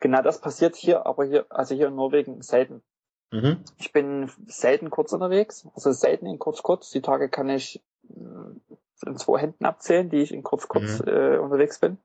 Genau 0.00 0.22
das 0.22 0.40
passiert 0.40 0.76
hier, 0.76 1.06
aber 1.06 1.24
hier, 1.24 1.46
also 1.50 1.74
hier 1.74 1.88
in 1.88 1.96
Norwegen 1.96 2.40
selten. 2.42 2.82
Mhm. 3.30 3.64
Ich 3.78 3.92
bin 3.92 4.30
selten 4.46 4.90
kurz 4.90 5.12
unterwegs, 5.12 5.66
also 5.74 5.92
selten 5.92 6.26
in 6.26 6.38
kurz 6.38 6.62
kurz. 6.62 6.90
Die 6.90 7.02
Tage 7.02 7.28
kann 7.28 7.48
ich 7.48 7.82
äh, 8.08 9.08
in 9.08 9.16
zwei 9.16 9.40
Händen 9.40 9.64
abzählen, 9.64 10.08
die 10.08 10.22
ich 10.22 10.32
in 10.32 10.42
kurz 10.42 10.68
kurz 10.68 11.00
mhm. 11.00 11.08
äh, 11.08 11.38
unterwegs 11.38 11.78
bin 11.78 11.98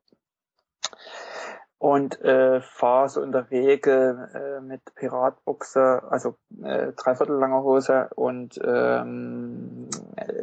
und 1.80 2.22
äh, 2.22 2.60
fahre 2.60 3.08
so 3.08 3.22
in 3.24 3.32
der 3.32 3.50
Regel 3.50 4.30
äh, 4.34 4.62
mit 4.62 4.82
Piratbuchse, 4.96 6.04
also 6.10 6.36
äh, 6.62 6.92
dreiviertel 6.92 7.38
langer 7.38 7.64
Hose 7.64 8.10
und 8.16 8.60
ähm, 8.62 9.88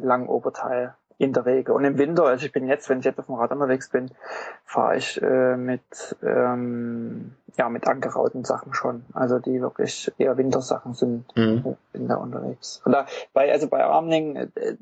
langen 0.00 0.28
Oberteil 0.28 0.94
in 1.18 1.32
der 1.32 1.46
Regel. 1.46 1.74
Und 1.74 1.84
im 1.84 1.98
Winter, 1.98 2.24
also 2.24 2.44
ich 2.44 2.52
bin 2.52 2.66
jetzt, 2.66 2.88
wenn 2.88 2.98
ich 2.98 3.04
jetzt 3.04 3.18
auf 3.18 3.26
dem 3.26 3.36
Rad 3.36 3.50
unterwegs 3.50 3.88
bin, 3.88 4.10
fahre 4.64 4.96
ich 4.96 5.20
äh, 5.22 5.56
mit 5.56 6.16
ähm, 6.22 7.34
ja 7.56 7.68
mit 7.68 7.86
angerauten 7.86 8.44
Sachen 8.44 8.74
schon, 8.74 9.04
also 9.14 9.38
die 9.38 9.60
wirklich 9.60 10.12
eher 10.18 10.36
Wintersachen 10.36 10.92
sind, 10.92 11.24
mhm. 11.34 11.76
bin 11.92 12.08
da 12.08 12.16
unterwegs. 12.16 12.82
Und 12.84 12.92
da 12.92 13.06
bei 13.32 13.50
also 13.50 13.68
bei 13.68 13.84
Armling 13.84 14.36
äh, 14.36 14.76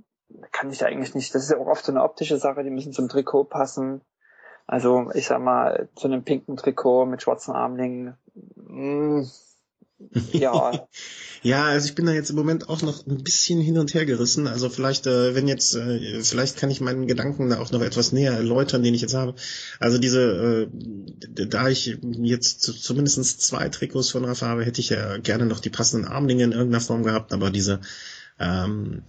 kann 0.51 0.71
ich 0.71 0.85
eigentlich 0.85 1.15
nicht. 1.15 1.35
Das 1.35 1.43
ist 1.43 1.51
ja 1.51 1.59
auch 1.59 1.69
oft 1.69 1.85
so 1.85 1.93
eine 1.93 2.03
optische 2.03 2.39
Sache, 2.39 2.65
die 2.65 2.71
müssen 2.71 2.93
zum 2.93 3.09
Trikot 3.09 3.45
passen. 3.45 4.01
Also 4.67 5.11
ich 5.15 5.27
sag 5.27 5.41
mal, 5.41 5.89
zu 5.95 6.09
einem 6.09 6.25
pinken 6.25 6.57
Trikot 6.57 7.07
mit 7.07 7.23
schwarzen 7.23 7.55
Armlingen, 7.55 8.17
mh, 8.57 9.21
mm, 9.21 9.31
ja. 10.33 10.89
ja, 11.43 11.65
also 11.65 11.87
ich 11.87 11.95
bin 11.95 12.07
da 12.07 12.13
jetzt 12.13 12.31
im 12.31 12.37
Moment 12.37 12.69
auch 12.69 12.83
noch 12.83 13.07
ein 13.07 13.23
bisschen 13.23 13.61
hin 13.61 13.79
und 13.79 13.95
her 13.95 14.07
gerissen. 14.07 14.47
Also 14.47 14.69
vielleicht, 14.69 15.07
äh, 15.07 15.35
wenn 15.35 15.49
jetzt, 15.49 15.75
äh, 15.75 16.23
vielleicht 16.23 16.57
kann 16.57 16.71
ich 16.71 16.81
meinen 16.81 17.07
Gedanken 17.07 17.51
da 17.51 17.61
auch 17.61 17.71
noch 17.71 17.83
etwas 17.83 18.13
näher 18.13 18.33
erläutern, 18.33 18.83
den 18.83 18.95
ich 18.95 19.03
jetzt 19.03 19.15
habe. 19.15 19.35
Also 19.81 19.99
diese, 19.99 20.69
äh, 20.69 21.47
da 21.47 21.69
ich 21.69 21.99
jetzt 22.03 22.61
zumindest 22.61 23.43
zwei 23.43 23.69
Trikots 23.69 24.11
von 24.11 24.25
Rafa 24.25 24.49
habe, 24.49 24.65
hätte 24.65 24.81
ich 24.81 24.91
ja 24.91 25.19
gerne 25.19 25.47
noch 25.47 25.61
die 25.61 25.71
passenden 25.71 26.07
Armlinge 26.07 26.45
in 26.45 26.53
irgendeiner 26.53 26.81
Form 26.81 27.03
gehabt, 27.03 27.33
aber 27.33 27.51
diese 27.51 27.81
ähm, 28.39 29.03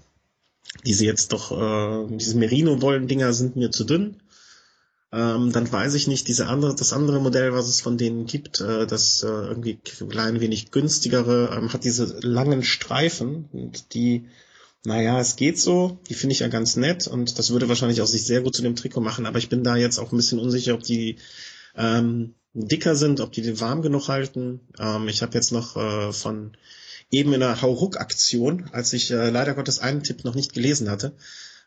diese 0.84 1.06
jetzt 1.06 1.32
doch, 1.32 1.52
äh, 1.52 2.18
diese 2.18 2.38
Merino-Wollen-Dinger 2.38 3.34
sind 3.34 3.56
mir 3.56 3.72
zu 3.72 3.86
dünn. 3.86 4.18
Ähm, 5.16 5.54
dann 5.54 5.72
weiß 5.72 5.94
ich 5.94 6.08
nicht, 6.08 6.28
diese 6.28 6.48
andere, 6.48 6.76
das 6.76 6.92
andere 6.92 7.22
Modell, 7.22 7.54
was 7.54 7.70
es 7.70 7.80
von 7.80 7.98
denen 7.98 8.26
gibt, 8.26 8.60
äh, 8.60 8.86
das 8.86 9.24
äh, 9.24 9.28
irgendwie 9.28 9.80
ein 10.02 10.10
klein 10.10 10.42
wenig 10.42 10.72
günstigere, 10.72 11.56
ähm, 11.56 11.72
hat 11.72 11.86
diese 11.86 12.20
langen 12.20 12.64
Streifen 12.64 13.48
und 13.54 13.94
die, 13.94 14.26
naja, 14.84 15.18
es 15.22 15.38
geht 15.38 15.58
so, 15.58 16.00
die 16.10 16.16
finde 16.16 16.34
ich 16.34 16.40
ja 16.40 16.50
ganz 16.50 16.76
nett 16.76 17.08
und 17.08 17.40
das 17.40 17.52
würde 17.52 17.70
wahrscheinlich 17.70 18.02
auch 18.02 18.08
sich 18.08 18.26
sehr 18.26 18.42
gut 18.42 18.56
zu 18.56 18.62
dem 18.62 18.76
Trikot 18.76 19.00
machen, 19.00 19.26
aber 19.26 19.38
ich 19.38 19.48
bin 19.48 19.64
da 19.64 19.78
jetzt 19.78 20.00
auch 20.00 20.12
ein 20.12 20.18
bisschen 20.18 20.40
unsicher, 20.40 20.74
ob 20.74 20.84
die 20.84 21.16
ähm, 21.78 22.36
dicker 22.54 22.98
sind, 22.98 23.22
ob 23.22 23.32
die 23.32 23.42
den 23.42 23.62
warm 23.62 23.82
genug 23.82 24.10
halten. 24.10 24.60
Ähm, 24.78 25.08
ich 25.08 25.22
habe 25.22 25.34
jetzt 25.36 25.54
noch 25.54 25.78
äh, 25.78 26.12
von 26.12 26.58
eben 27.10 27.32
in 27.32 27.40
der 27.40 27.62
Hauruck-Aktion, 27.62 28.70
als 28.74 28.92
ich 28.92 29.12
äh, 29.12 29.30
leider 29.30 29.54
Gottes 29.54 29.80
einen 29.80 30.04
Tipp 30.04 30.26
noch 30.26 30.36
nicht 30.36 30.52
gelesen 30.54 30.90
hatte, 30.90 31.16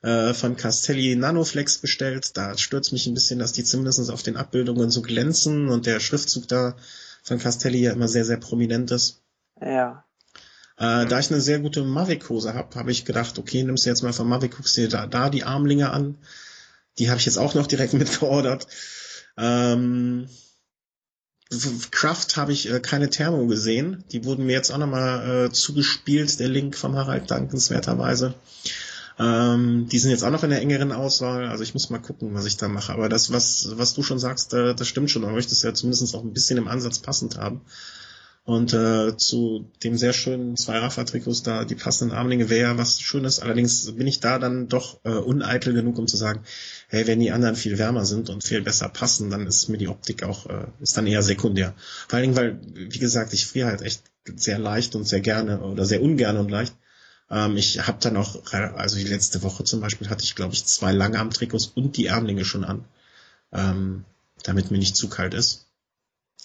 äh, 0.02 0.34
von 0.34 0.56
Castelli 0.56 1.16
Nanoflex 1.16 1.78
bestellt. 1.78 2.36
Da 2.36 2.56
stört 2.56 2.92
mich 2.92 3.06
ein 3.06 3.14
bisschen, 3.14 3.38
dass 3.38 3.52
die 3.52 3.64
zumindest 3.64 4.10
auf 4.10 4.22
den 4.22 4.36
Abbildungen 4.36 4.90
so 4.90 5.02
glänzen 5.02 5.68
und 5.68 5.86
der 5.86 6.00
Schriftzug 6.00 6.48
da 6.48 6.76
von 7.22 7.38
Castelli 7.38 7.80
ja 7.80 7.92
immer 7.92 8.08
sehr, 8.08 8.24
sehr 8.24 8.36
prominent 8.36 8.90
ist. 8.90 9.22
Ja. 9.60 10.04
Äh, 10.76 11.06
da 11.06 11.18
ich 11.18 11.30
eine 11.30 11.40
sehr 11.40 11.58
gute 11.58 11.82
Mavic-Hose 11.82 12.54
habe, 12.54 12.76
habe 12.76 12.92
ich 12.92 13.04
gedacht, 13.04 13.38
okay, 13.38 13.64
nimmst 13.64 13.84
du 13.84 13.90
jetzt 13.90 14.02
mal 14.02 14.12
von 14.12 14.28
Mavic, 14.28 14.56
guckst 14.56 14.76
dir 14.76 14.88
da, 14.88 15.06
da 15.06 15.28
die 15.28 15.42
Armlinge 15.42 15.90
an. 15.90 16.18
Die 16.98 17.10
habe 17.10 17.18
ich 17.18 17.26
jetzt 17.26 17.38
auch 17.38 17.54
noch 17.54 17.66
direkt 17.66 17.92
mitgeordert. 17.94 18.68
Ähm, 19.36 20.28
Kraft 21.90 22.36
habe 22.36 22.52
ich 22.52 22.70
äh, 22.70 22.78
keine 22.78 23.10
Thermo 23.10 23.46
gesehen. 23.46 24.04
Die 24.12 24.24
wurden 24.24 24.46
mir 24.46 24.52
jetzt 24.52 24.70
auch 24.70 24.78
nochmal 24.78 25.46
äh, 25.46 25.52
zugespielt, 25.52 26.38
der 26.38 26.48
Link 26.48 26.76
vom 26.76 26.94
Harald 26.94 27.30
dankenswerterweise. 27.30 28.34
Ähm, 29.19 29.89
die 29.90 29.99
sind 29.99 30.11
jetzt 30.11 30.23
auch 30.23 30.31
noch 30.31 30.45
in 30.45 30.51
der 30.51 30.61
engeren 30.61 30.93
Auswahl, 30.93 31.49
also 31.49 31.62
ich 31.65 31.74
muss 31.74 31.90
mal 31.90 31.99
gucken, 31.99 32.35
was 32.35 32.47
ich 32.47 32.57
da 32.57 32.69
mache. 32.69 32.93
Aber 32.93 33.09
das, 33.09 33.32
was, 33.32 33.70
was 33.73 33.95
du 33.95 34.03
schon 34.03 34.19
sagst, 34.19 34.55
äh, 34.55 34.74
das 34.74 34.86
stimmt 34.86 35.11
schon. 35.11 35.23
Man 35.23 35.35
möchte 35.35 35.53
es 35.53 35.62
ja 35.62 35.74
zumindest 35.74 36.15
auch 36.15 36.23
ein 36.23 36.32
bisschen 36.32 36.59
im 36.59 36.69
Ansatz 36.69 37.01
passend 37.01 37.36
haben. 37.36 37.62
Und 38.49 38.73
äh, 38.73 39.15
zu 39.19 39.70
dem 39.82 39.99
sehr 39.99 40.15
schönen 40.15 40.57
zwei 40.57 40.78
Rafa-Trikots 40.78 41.43
da 41.43 41.66
die 41.66 41.74
passenden 41.74 42.16
Armlinge 42.16 42.49
wäre 42.49 42.70
ja 42.70 42.78
was 42.78 42.99
Schönes. 42.99 43.40
Allerdings 43.40 43.93
bin 43.93 44.07
ich 44.07 44.20
da 44.20 44.39
dann 44.39 44.69
doch 44.69 45.01
äh, 45.05 45.11
uneitel 45.11 45.74
genug, 45.74 45.99
um 45.99 46.07
zu 46.07 46.16
sagen, 46.16 46.45
hey, 46.89 47.07
wenn 47.07 47.20
die 47.20 47.31
anderen 47.31 47.57
viel 47.57 47.77
wärmer 47.77 48.07
sind 48.07 48.31
und 48.31 48.43
viel 48.43 48.62
besser 48.62 48.89
passen, 48.89 49.28
dann 49.28 49.47
ist 49.47 49.69
mir 49.69 49.77
die 49.77 49.89
Optik 49.89 50.23
auch, 50.23 50.47
äh, 50.47 50.65
ist 50.81 50.97
dann 50.97 51.07
eher 51.07 51.23
sekundär. 51.23 51.74
Vor 52.09 52.16
allen 52.16 52.23
Dingen, 52.32 52.36
weil, 52.36 52.59
wie 52.90 52.99
gesagt, 52.99 53.35
ich 53.35 53.47
friere 53.47 53.69
halt 53.69 53.82
echt 53.82 54.01
sehr 54.36 54.59
leicht 54.59 54.95
und 54.95 55.07
sehr 55.07 55.20
gerne 55.20 55.61
oder 55.61 55.85
sehr 55.85 56.01
ungern 56.01 56.39
und 56.39 56.51
leicht. 56.51 56.74
Ähm, 57.30 57.56
ich 57.56 57.86
habe 57.86 57.98
dann 58.00 58.16
auch, 58.16 58.52
also 58.52 58.96
die 58.96 59.05
letzte 59.05 59.42
Woche 59.42 59.64
zum 59.64 59.80
Beispiel 59.80 60.09
hatte 60.09 60.24
ich, 60.24 60.34
glaube 60.34 60.55
ich, 60.55 60.64
zwei 60.64 60.92
Langarm-Trikots 60.92 61.66
und 61.66 61.96
die 61.96 62.06
Ärmlinge 62.06 62.44
schon 62.44 62.64
an, 62.64 62.84
ähm, 63.52 64.05
damit 64.42 64.70
mir 64.70 64.78
nicht 64.78 64.96
zu 64.96 65.09
kalt 65.09 65.34
ist. 65.34 65.66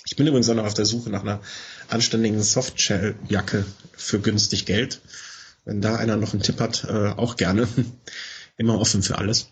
Ich 0.05 0.15
bin 0.15 0.27
übrigens 0.27 0.49
auch 0.49 0.55
noch 0.55 0.65
auf 0.65 0.73
der 0.73 0.85
Suche 0.85 1.09
nach 1.09 1.21
einer 1.21 1.41
anständigen 1.87 2.41
Softshell-Jacke 2.41 3.65
für 3.93 4.19
günstig 4.19 4.65
Geld. 4.65 5.01
Wenn 5.65 5.81
da 5.81 5.95
einer 5.95 6.17
noch 6.17 6.33
einen 6.33 6.41
Tipp 6.41 6.59
hat, 6.59 6.83
äh, 6.83 7.09
auch 7.09 7.37
gerne. 7.37 7.67
Immer 8.57 8.79
offen 8.79 9.01
für 9.01 9.17
alles. 9.17 9.47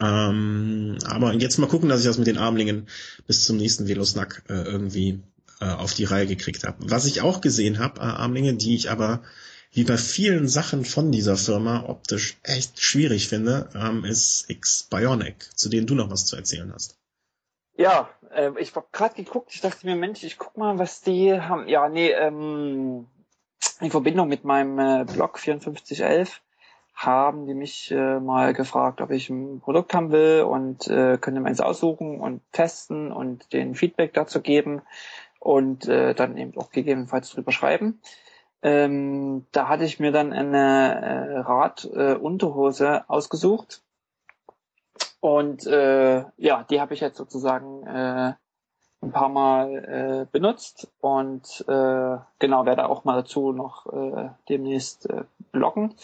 Ähm, 0.00 0.98
aber 1.04 1.32
jetzt 1.34 1.58
mal 1.58 1.66
gucken, 1.66 1.88
dass 1.88 2.00
ich 2.00 2.06
das 2.06 2.18
mit 2.18 2.26
den 2.26 2.38
Armlingen 2.38 2.86
bis 3.26 3.44
zum 3.44 3.56
nächsten 3.56 3.88
Velosnack 3.88 4.44
äh, 4.48 4.62
irgendwie 4.62 5.20
äh, 5.60 5.64
auf 5.64 5.94
die 5.94 6.04
Reihe 6.04 6.26
gekriegt 6.26 6.64
habe. 6.64 6.76
Was 6.80 7.06
ich 7.06 7.22
auch 7.22 7.40
gesehen 7.40 7.78
habe, 7.78 8.00
äh, 8.00 8.04
Armlinge, 8.04 8.54
die 8.54 8.76
ich 8.76 8.90
aber 8.90 9.22
wie 9.72 9.84
bei 9.84 9.96
vielen 9.96 10.48
Sachen 10.48 10.84
von 10.84 11.10
dieser 11.10 11.36
Firma 11.36 11.84
optisch 11.88 12.38
echt 12.42 12.80
schwierig 12.80 13.28
finde, 13.28 13.70
ähm, 13.74 14.04
ist 14.04 14.48
X 14.48 14.84
Bionic, 14.84 15.48
zu 15.56 15.68
denen 15.70 15.86
du 15.86 15.94
noch 15.94 16.10
was 16.10 16.26
zu 16.26 16.36
erzählen 16.36 16.70
hast. 16.72 16.98
Ja, 17.74 18.10
äh, 18.34 18.50
ich 18.58 18.74
habe 18.76 18.86
gerade 18.92 19.14
geguckt, 19.14 19.50
ich 19.54 19.62
dachte 19.62 19.86
mir, 19.86 19.96
Mensch, 19.96 20.22
ich 20.24 20.36
guck 20.36 20.56
mal, 20.58 20.78
was 20.78 21.00
die 21.00 21.32
haben. 21.32 21.68
Ja, 21.68 21.88
nee, 21.88 22.10
ähm, 22.10 23.06
in 23.80 23.90
Verbindung 23.90 24.28
mit 24.28 24.44
meinem 24.44 24.78
äh, 24.78 25.04
Blog 25.10 25.38
5411 25.38 26.42
haben 26.94 27.46
die 27.46 27.54
mich 27.54 27.90
äh, 27.90 28.20
mal 28.20 28.52
gefragt, 28.52 29.00
ob 29.00 29.10
ich 29.10 29.30
ein 29.30 29.60
Produkt 29.60 29.94
haben 29.94 30.12
will 30.12 30.42
und 30.42 30.86
äh, 30.88 31.16
könnte 31.18 31.40
meins 31.40 31.60
aussuchen 31.60 32.20
und 32.20 32.42
testen 32.52 33.10
und 33.10 33.52
den 33.54 33.74
Feedback 33.74 34.12
dazu 34.12 34.42
geben 34.42 34.82
und 35.40 35.88
äh, 35.88 36.14
dann 36.14 36.36
eben 36.36 36.56
auch 36.58 36.70
gegebenenfalls 36.70 37.30
drüber 37.30 37.50
schreiben. 37.50 38.00
Ähm, 38.62 39.46
da 39.52 39.68
hatte 39.68 39.84
ich 39.84 39.98
mir 39.98 40.12
dann 40.12 40.32
eine 40.32 41.00
äh, 41.00 41.38
Radunterhose 41.38 42.86
äh, 42.86 43.00
ausgesucht. 43.08 43.82
Und 45.20 45.66
äh, 45.66 46.24
ja, 46.36 46.64
die 46.64 46.80
habe 46.80 46.94
ich 46.94 47.00
jetzt 47.00 47.16
sozusagen 47.16 47.86
äh, 47.86 48.34
ein 49.02 49.12
paar 49.12 49.28
Mal 49.28 49.74
äh, 49.84 50.26
benutzt 50.30 50.88
und 51.00 51.64
äh, 51.68 52.16
genau 52.38 52.66
werde 52.66 52.88
auch 52.88 53.04
mal 53.04 53.16
dazu 53.16 53.52
noch 53.52 53.86
äh, 53.92 54.30
demnächst 54.48 55.10
äh, 55.10 55.24
bloggen. 55.50 55.94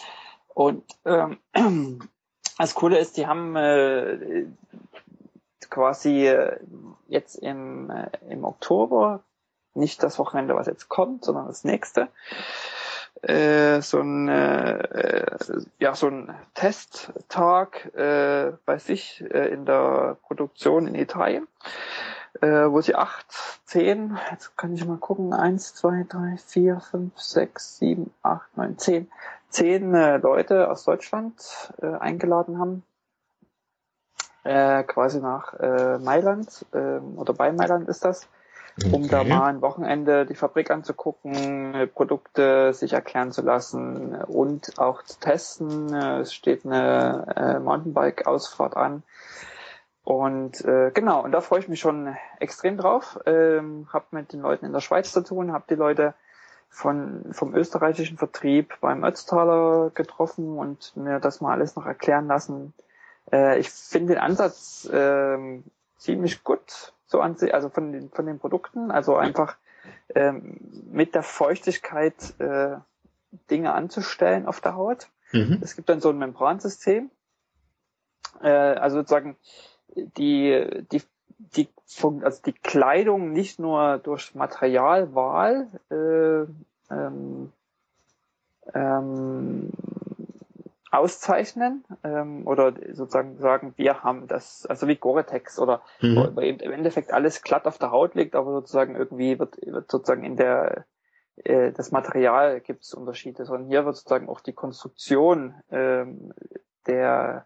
Und 0.53 0.83
ähm, 1.05 1.39
das 2.57 2.75
Coole 2.75 2.99
ist, 2.99 3.15
die 3.15 3.25
haben 3.25 3.55
äh, 3.55 4.45
quasi 5.69 6.27
äh, 6.27 6.59
jetzt 7.07 7.35
im, 7.35 7.89
äh, 7.89 8.09
im 8.29 8.43
Oktober 8.43 9.23
nicht 9.79 10.03
das 10.03 10.19
Wochenende, 10.19 10.55
was 10.55 10.67
jetzt 10.67 10.89
kommt, 10.89 11.25
sondern 11.25 11.47
das 11.47 11.63
nächste. 11.63 12.09
Äh, 13.21 13.81
so 13.81 13.99
ein 13.99 14.29
äh, 14.29 15.41
ja 15.79 15.93
so 15.93 16.07
ein 16.07 16.33
Testtag 16.53 17.93
äh, 17.93 18.53
bei 18.65 18.77
sich 18.77 19.21
äh, 19.29 19.49
in 19.49 19.65
der 19.65 20.17
Produktion 20.23 20.87
in 20.87 20.95
Italien, 20.95 21.45
äh, 22.39 22.47
wo 22.47 22.79
sie 22.79 22.95
acht, 22.95 23.25
zehn, 23.65 24.17
jetzt 24.31 24.55
kann 24.55 24.73
ich 24.73 24.85
mal 24.85 24.97
gucken, 24.97 25.33
eins, 25.33 25.75
zwei, 25.75 26.05
drei, 26.07 26.37
vier, 26.37 26.79
fünf, 26.79 27.19
sechs, 27.19 27.77
sieben, 27.77 28.13
acht, 28.21 28.55
neun, 28.55 28.77
zehn, 28.77 29.11
zehn 29.49 29.93
äh, 29.93 30.17
Leute 30.17 30.71
aus 30.71 30.85
Deutschland 30.85 31.73
äh, 31.81 31.87
eingeladen 31.87 32.57
haben, 32.57 32.83
äh, 34.45 34.83
quasi 34.83 35.19
nach 35.19 35.53
äh, 35.55 35.97
Mailand 35.97 36.65
äh, 36.71 36.99
oder 37.17 37.33
bei 37.33 37.51
Mailand 37.51 37.89
ist 37.89 38.05
das 38.05 38.29
um 38.91 39.07
da 39.07 39.23
mal 39.23 39.45
ein 39.45 39.61
Wochenende 39.61 40.25
die 40.25 40.35
Fabrik 40.35 40.71
anzugucken, 40.71 41.89
Produkte 41.93 42.73
sich 42.73 42.93
erklären 42.93 43.31
zu 43.31 43.41
lassen 43.41 44.15
und 44.15 44.79
auch 44.79 45.03
zu 45.03 45.19
testen. 45.19 45.93
Es 45.93 46.33
steht 46.33 46.65
eine 46.65 47.33
äh, 47.35 47.59
Mountainbike-Ausfahrt 47.59 48.77
an. 48.77 49.03
Und 50.03 50.65
äh, 50.65 50.91
genau, 50.91 51.23
und 51.23 51.31
da 51.31 51.41
freue 51.41 51.59
ich 51.59 51.67
mich 51.67 51.79
schon 51.79 52.15
extrem 52.39 52.77
drauf. 52.77 53.19
Ähm, 53.25 53.87
hab 53.93 54.11
mit 54.11 54.33
den 54.33 54.41
Leuten 54.41 54.65
in 54.65 54.73
der 54.73 54.79
Schweiz 54.79 55.11
zu 55.11 55.23
tun, 55.23 55.51
habe 55.51 55.65
die 55.69 55.75
Leute 55.75 56.13
von 56.69 57.25
vom 57.31 57.53
österreichischen 57.55 58.17
Vertrieb 58.17 58.73
beim 58.79 59.03
Ötztaler 59.03 59.91
getroffen 59.93 60.57
und 60.57 60.95
mir 60.95 61.19
das 61.19 61.41
mal 61.41 61.51
alles 61.51 61.75
noch 61.75 61.85
erklären 61.85 62.27
lassen. 62.27 62.73
Äh, 63.31 63.59
ich 63.59 63.69
finde 63.69 64.13
den 64.13 64.21
Ansatz 64.21 64.85
äh, 64.85 65.61
ziemlich 65.97 66.43
gut, 66.43 66.93
so 67.09 67.21
an 67.21 67.35
sich, 67.35 67.53
also 67.53 67.69
von 67.69 67.91
den 67.91 68.09
von 68.09 68.25
den 68.27 68.39
Produkten, 68.39 68.91
also 68.91 69.15
einfach 69.17 69.57
ähm, 70.13 70.57
mit 70.91 71.15
der 71.15 71.23
Feuchtigkeit 71.23 72.39
äh, 72.39 72.77
Dinge 73.49 73.73
anzustellen 73.73 74.45
auf 74.45 74.61
der 74.61 74.75
Haut. 74.75 75.09
Mhm. 75.31 75.59
Es 75.61 75.75
gibt 75.75 75.89
dann 75.89 76.01
so 76.01 76.09
ein 76.09 76.17
Membransystem. 76.19 77.09
Äh, 78.41 78.49
also 78.49 78.97
sozusagen 78.97 79.37
die, 79.95 80.85
die, 80.91 81.01
die, 81.37 81.69
also 82.21 82.41
die 82.43 82.53
Kleidung 82.53 83.31
nicht 83.31 83.59
nur 83.59 83.97
durch 83.97 84.35
Materialwahl 84.35 85.67
äh, 85.89 86.93
ähm, 86.93 87.51
ähm, 88.73 89.71
auszeichnen 90.91 91.83
ähm, 92.03 92.47
oder 92.47 92.73
sozusagen 92.93 93.37
sagen, 93.37 93.73
wir 93.77 94.03
haben 94.03 94.27
das, 94.27 94.65
also 94.65 94.87
wie 94.87 94.95
Gore-Tex 94.95 95.59
oder 95.59 95.81
mhm. 96.01 96.31
wo 96.35 96.41
im 96.41 96.71
Endeffekt 96.71 97.13
alles 97.13 97.41
glatt 97.41 97.67
auf 97.67 97.77
der 97.77 97.91
Haut 97.91 98.15
liegt, 98.15 98.35
aber 98.35 98.51
sozusagen 98.51 98.95
irgendwie 98.95 99.37
wird, 99.39 99.57
wird 99.61 99.91
sozusagen 99.91 100.23
in 100.23 100.35
der 100.35 100.85
äh, 101.43 101.71
das 101.71 101.91
Material 101.91 102.59
gibt 102.59 102.83
es 102.83 102.93
Unterschiede, 102.93 103.45
sondern 103.45 103.67
hier 103.67 103.85
wird 103.85 103.95
sozusagen 103.95 104.29
auch 104.29 104.41
die 104.41 104.53
Konstruktion 104.53 105.53
ähm, 105.71 106.33
der 106.87 107.45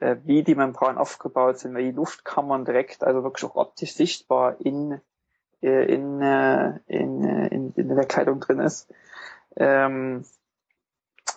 äh, 0.00 0.16
wie 0.24 0.42
die 0.42 0.54
Membran 0.54 0.98
aufgebaut 0.98 1.58
sind, 1.58 1.74
weil 1.74 1.84
die 1.84 1.96
Luftkammern 1.96 2.64
direkt, 2.64 3.04
also 3.04 3.22
wirklich 3.22 3.44
auch 3.44 3.56
optisch 3.56 3.94
sichtbar 3.94 4.56
in 4.60 5.00
äh, 5.62 5.84
in, 5.94 6.20
äh, 6.20 6.78
in, 6.86 7.24
äh, 7.24 7.46
in, 7.48 7.72
in 7.74 7.88
der 7.88 8.06
Kleidung 8.06 8.40
drin 8.40 8.58
ist. 8.58 8.92
Ähm, 9.56 10.24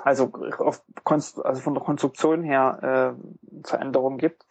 also, 0.04 0.32
auf, 0.60 0.82
also 1.04 1.62
von 1.62 1.74
der 1.74 1.84
Konstruktion 1.84 2.44
her 2.44 3.16
äh, 3.18 3.68
Veränderungen 3.68 4.18
gibt, 4.18 4.46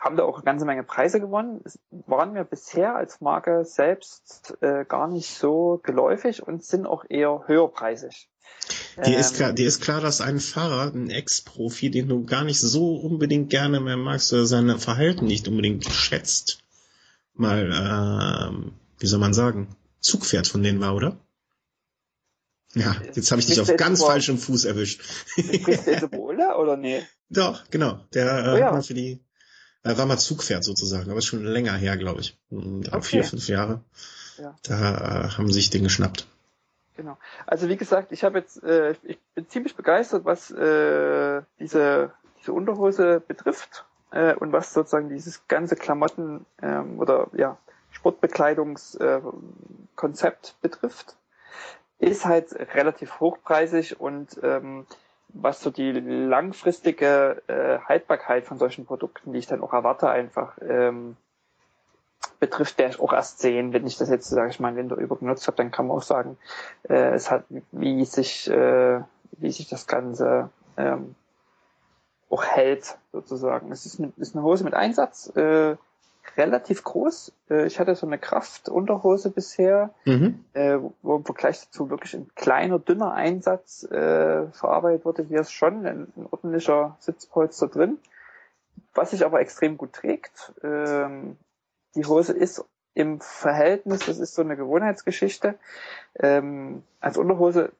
haben 0.00 0.16
da 0.16 0.24
auch 0.24 0.36
eine 0.36 0.44
ganze 0.44 0.64
Menge 0.64 0.82
Preise 0.82 1.20
gewonnen. 1.20 1.60
Es 1.64 1.78
waren 1.90 2.32
mir 2.32 2.44
bisher 2.44 2.96
als 2.96 3.20
Marke 3.20 3.64
selbst 3.64 4.56
äh, 4.60 4.84
gar 4.84 5.08
nicht 5.08 5.34
so 5.34 5.80
geläufig 5.82 6.46
und 6.46 6.64
sind 6.64 6.86
auch 6.86 7.04
eher 7.08 7.44
höherpreisig. 7.46 8.28
Dir 8.96 9.14
ähm, 9.14 9.20
ist 9.20 9.36
klar, 9.36 9.52
dir 9.52 9.68
ist 9.68 9.80
klar, 9.80 10.00
dass 10.00 10.20
ein 10.20 10.40
Fahrer, 10.40 10.92
ein 10.92 11.10
Ex-Profi, 11.10 11.90
den 11.90 12.08
du 12.08 12.24
gar 12.24 12.44
nicht 12.44 12.60
so 12.60 12.96
unbedingt 12.96 13.50
gerne 13.50 13.80
mehr 13.80 13.96
magst 13.96 14.32
oder 14.32 14.46
sein 14.46 14.78
Verhalten 14.78 15.26
nicht 15.26 15.48
unbedingt 15.48 15.84
schätzt, 15.84 16.58
mal, 17.34 17.70
äh, 17.70 18.70
wie 18.98 19.06
soll 19.06 19.20
man 19.20 19.34
sagen, 19.34 19.76
Zugpferd 20.00 20.46
von 20.46 20.62
denen 20.62 20.80
war, 20.80 20.94
oder? 20.94 21.16
Ja, 22.74 22.94
jetzt 23.14 23.30
habe 23.30 23.40
ich 23.40 23.46
dich 23.46 23.60
auf 23.60 23.74
ganz 23.76 24.04
falschem 24.04 24.36
Fuß 24.38 24.64
erwischt. 24.66 25.02
Sprichst 25.02 25.86
du 25.86 25.90
jetzt 25.90 26.10
Boulder 26.10 26.58
oder 26.58 26.76
nee? 26.76 27.02
Doch, 27.30 27.62
genau. 27.70 28.00
Der 28.12 28.26
äh, 28.26 28.52
oh, 28.52 28.56
ja. 28.56 28.72
war 28.72 28.82
für 28.82 28.92
die 28.94 29.20
äh, 29.84 29.96
war 29.96 30.06
mal 30.06 30.18
Zugpferd 30.18 30.64
sozusagen, 30.64 31.08
aber 31.10 31.18
ist 31.18 31.26
schon 31.26 31.44
länger 31.44 31.74
her, 31.74 31.96
glaube 31.96 32.20
ich. 32.20 32.36
Okay. 32.50 33.00
Vier, 33.00 33.22
fünf 33.24 33.48
Jahre. 33.48 33.82
Ja. 34.36 34.56
Da 34.64 35.24
äh, 35.24 35.28
haben 35.30 35.50
sich 35.50 35.70
den 35.70 35.84
geschnappt. 35.84 36.26
Genau. 36.96 37.16
Also 37.46 37.68
wie 37.68 37.76
gesagt, 37.76 38.10
ich 38.12 38.24
habe 38.24 38.40
jetzt, 38.40 38.60
äh, 38.62 38.94
ich 39.02 39.18
bin 39.34 39.48
ziemlich 39.48 39.76
begeistert, 39.76 40.24
was 40.24 40.50
äh, 40.50 41.42
diese, 41.60 42.12
diese 42.40 42.52
Unterhose 42.52 43.22
betrifft 43.26 43.84
und 44.10 44.52
was 44.52 44.72
sozusagen 44.72 45.10
dieses 45.10 45.46
ganze 45.48 45.76
Klamotten 45.76 46.46
ähm, 46.62 46.98
oder 46.98 47.28
ja 47.36 47.58
Sportbekleidungskonzept 47.90 50.56
betrifft 50.62 51.18
ist 51.98 52.24
halt 52.24 52.52
relativ 52.74 53.20
hochpreisig 53.20 54.00
und 54.00 54.38
ähm, 54.42 54.86
was 55.28 55.60
so 55.60 55.70
die 55.70 55.92
langfristige 55.92 57.42
äh, 57.48 57.78
Haltbarkeit 57.86 58.44
von 58.46 58.58
solchen 58.58 58.86
Produkten, 58.86 59.32
die 59.32 59.38
ich 59.38 59.46
dann 59.46 59.62
auch 59.62 59.72
erwarte, 59.72 60.08
einfach 60.08 60.56
ähm, 60.62 61.16
betrifft, 62.40 62.78
der 62.78 62.88
ich 62.88 63.00
auch 63.00 63.12
erst 63.12 63.40
sehen, 63.40 63.72
wenn 63.72 63.86
ich 63.86 63.98
das 63.98 64.08
jetzt, 64.08 64.28
sage 64.28 64.50
ich 64.50 64.60
mal, 64.60 64.76
wenn 64.76 64.88
du 64.88 64.96
übergenutzt 64.96 65.46
habe, 65.46 65.56
dann 65.56 65.70
kann 65.70 65.86
man 65.86 65.96
auch 65.98 66.02
sagen, 66.02 66.38
äh, 66.88 67.10
es 67.14 67.30
hat, 67.30 67.44
wie 67.72 68.04
sich, 68.04 68.48
äh, 68.48 69.00
wie 69.32 69.50
sich 69.50 69.68
das 69.68 69.86
Ganze 69.86 70.50
ähm, 70.76 71.14
auch 72.30 72.44
hält, 72.44 72.98
sozusagen. 73.12 73.72
Es 73.72 73.86
ist, 73.86 73.98
eine, 73.98 74.12
ist 74.16 74.34
eine 74.34 74.44
Hose 74.44 74.64
mit 74.64 74.74
Einsatz, 74.74 75.34
äh, 75.36 75.76
relativ 76.36 76.84
groß. 76.84 77.32
Äh, 77.50 77.66
ich 77.66 77.78
hatte 77.78 77.94
so 77.94 78.06
eine 78.06 78.18
Kraftunterhose 78.18 79.30
bisher, 79.30 79.90
mhm. 80.04 80.44
äh, 80.52 80.78
wo 81.02 81.16
im 81.16 81.24
Vergleich 81.24 81.60
dazu 81.60 81.90
wirklich 81.90 82.14
ein 82.14 82.30
kleiner, 82.34 82.78
dünner 82.78 83.12
Einsatz 83.12 83.84
äh, 83.84 84.46
verarbeitet 84.52 85.04
wurde. 85.04 85.24
Hier 85.24 85.40
ist 85.40 85.52
schon 85.52 85.86
ein, 85.86 86.12
ein, 86.16 86.26
ordentlicher 86.30 86.96
Sitzpolster 87.00 87.68
drin, 87.68 87.98
was 88.94 89.10
sich 89.10 89.24
aber 89.24 89.40
extrem 89.40 89.76
gut 89.76 89.92
trägt. 89.92 90.52
Ähm, 90.62 91.36
die 91.94 92.04
Hose 92.04 92.32
ist 92.32 92.64
im 92.94 93.20
Verhältnis, 93.20 94.00
das 94.06 94.18
ist 94.18 94.34
so 94.34 94.42
eine 94.42 94.56
Gewohnheitsgeschichte. 94.56 95.54
Ähm, 96.18 96.82
als 97.00 97.16
Unterhose 97.16 97.72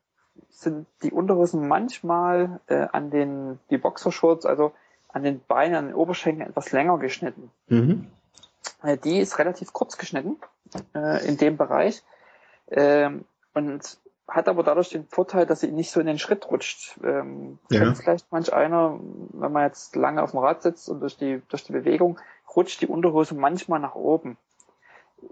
sind 0.51 0.87
die 1.03 1.11
Unterhosen 1.11 1.67
manchmal 1.67 2.61
äh, 2.69 2.87
an 2.93 3.11
den, 3.11 3.59
die 3.71 3.79
Boxershorts, 3.79 4.47
also 4.47 4.73
an 5.09 5.23
den 5.23 5.41
Beinen, 5.41 5.75
an 5.75 5.87
den 5.87 5.95
Oberschenkeln 5.95 6.49
etwas 6.49 6.73
länger 6.73 6.99
geschnitten. 6.99 7.51
Mhm. 7.69 8.09
Äh, 8.83 8.97
die 8.97 9.19
ist 9.19 9.39
relativ 9.39 9.73
kurz 9.73 9.97
geschnitten 9.97 10.37
äh, 10.95 11.27
in 11.27 11.37
dem 11.37 11.57
Bereich 11.57 12.03
ähm, 12.71 13.25
und 13.55 13.99
hat 14.29 14.47
aber 14.49 14.63
dadurch 14.63 14.91
den 14.91 15.07
Vorteil, 15.07 15.47
dass 15.47 15.61
sie 15.61 15.73
nicht 15.73 15.91
so 15.91 16.01
in 16.01 16.07
den 16.07 16.19
Schritt 16.19 16.51
rutscht. 16.51 16.99
Ähm, 17.03 17.59
ja. 17.71 17.95
Vielleicht 17.95 18.31
manch 18.31 18.53
einer, 18.53 19.01
wenn 19.33 19.53
man 19.53 19.65
jetzt 19.65 19.97
lange 19.97 20.23
auf 20.23 20.33
dem 20.33 20.41
Rad 20.41 20.63
sitzt 20.63 20.89
und 20.91 21.01
durch 21.01 21.17
die, 21.17 21.41
durch 21.49 21.65
die 21.65 21.73
Bewegung 21.73 22.19
rutscht 22.55 22.81
die 22.83 22.87
Unterhose 22.87 23.35
manchmal 23.35 23.81
nach 23.81 23.95
oben 23.95 24.37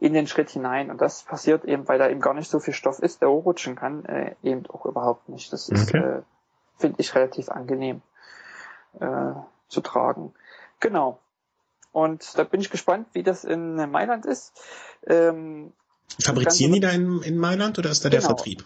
in 0.00 0.14
den 0.14 0.26
Schritt 0.26 0.50
hinein. 0.50 0.90
Und 0.90 1.00
das 1.00 1.22
passiert 1.22 1.64
eben, 1.66 1.86
weil 1.88 1.98
da 1.98 2.08
eben 2.08 2.20
gar 2.20 2.34
nicht 2.34 2.50
so 2.50 2.58
viel 2.58 2.74
Stoff 2.74 2.98
ist, 2.98 3.20
der 3.20 3.28
rutschen 3.28 3.76
kann, 3.76 4.04
äh, 4.06 4.34
eben 4.42 4.66
auch 4.66 4.86
überhaupt 4.86 5.28
nicht. 5.28 5.52
Das 5.52 5.68
ist, 5.68 5.88
okay. 5.88 5.98
äh, 5.98 6.22
finde 6.78 6.96
ich, 6.98 7.14
relativ 7.14 7.50
angenehm 7.50 8.00
äh, 8.98 9.32
zu 9.68 9.82
tragen. 9.82 10.32
Genau. 10.80 11.18
Und 11.96 12.36
da 12.36 12.44
bin 12.44 12.60
ich 12.60 12.68
gespannt, 12.68 13.08
wie 13.14 13.22
das 13.22 13.42
in 13.42 13.76
Mailand 13.90 14.26
ist. 14.26 14.52
Ähm, 15.06 15.72
Fabrizieren 16.22 16.74
die 16.74 16.80
da 16.80 16.90
in, 16.90 17.22
in 17.22 17.38
Mailand 17.38 17.78
oder 17.78 17.88
ist 17.88 18.04
da 18.04 18.10
genau. 18.10 18.20
der 18.20 18.26
Vertrieb? 18.26 18.64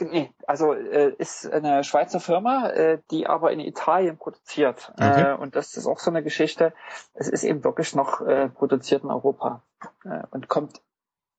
Nee, 0.00 0.32
also 0.48 0.72
äh, 0.72 1.14
ist 1.16 1.48
eine 1.48 1.84
Schweizer 1.84 2.18
Firma, 2.18 2.70
äh, 2.70 2.98
die 3.12 3.28
aber 3.28 3.52
in 3.52 3.60
Italien 3.60 4.18
produziert. 4.18 4.90
Okay. 4.94 5.30
Äh, 5.30 5.34
und 5.36 5.54
das 5.54 5.76
ist 5.76 5.86
auch 5.86 6.00
so 6.00 6.10
eine 6.10 6.24
Geschichte. 6.24 6.74
Es 7.14 7.28
ist 7.28 7.44
eben 7.44 7.62
wirklich 7.62 7.94
noch 7.94 8.20
äh, 8.20 8.48
produziert 8.48 9.04
in 9.04 9.10
Europa 9.10 9.62
äh, 10.04 10.24
und 10.32 10.48
kommt 10.48 10.82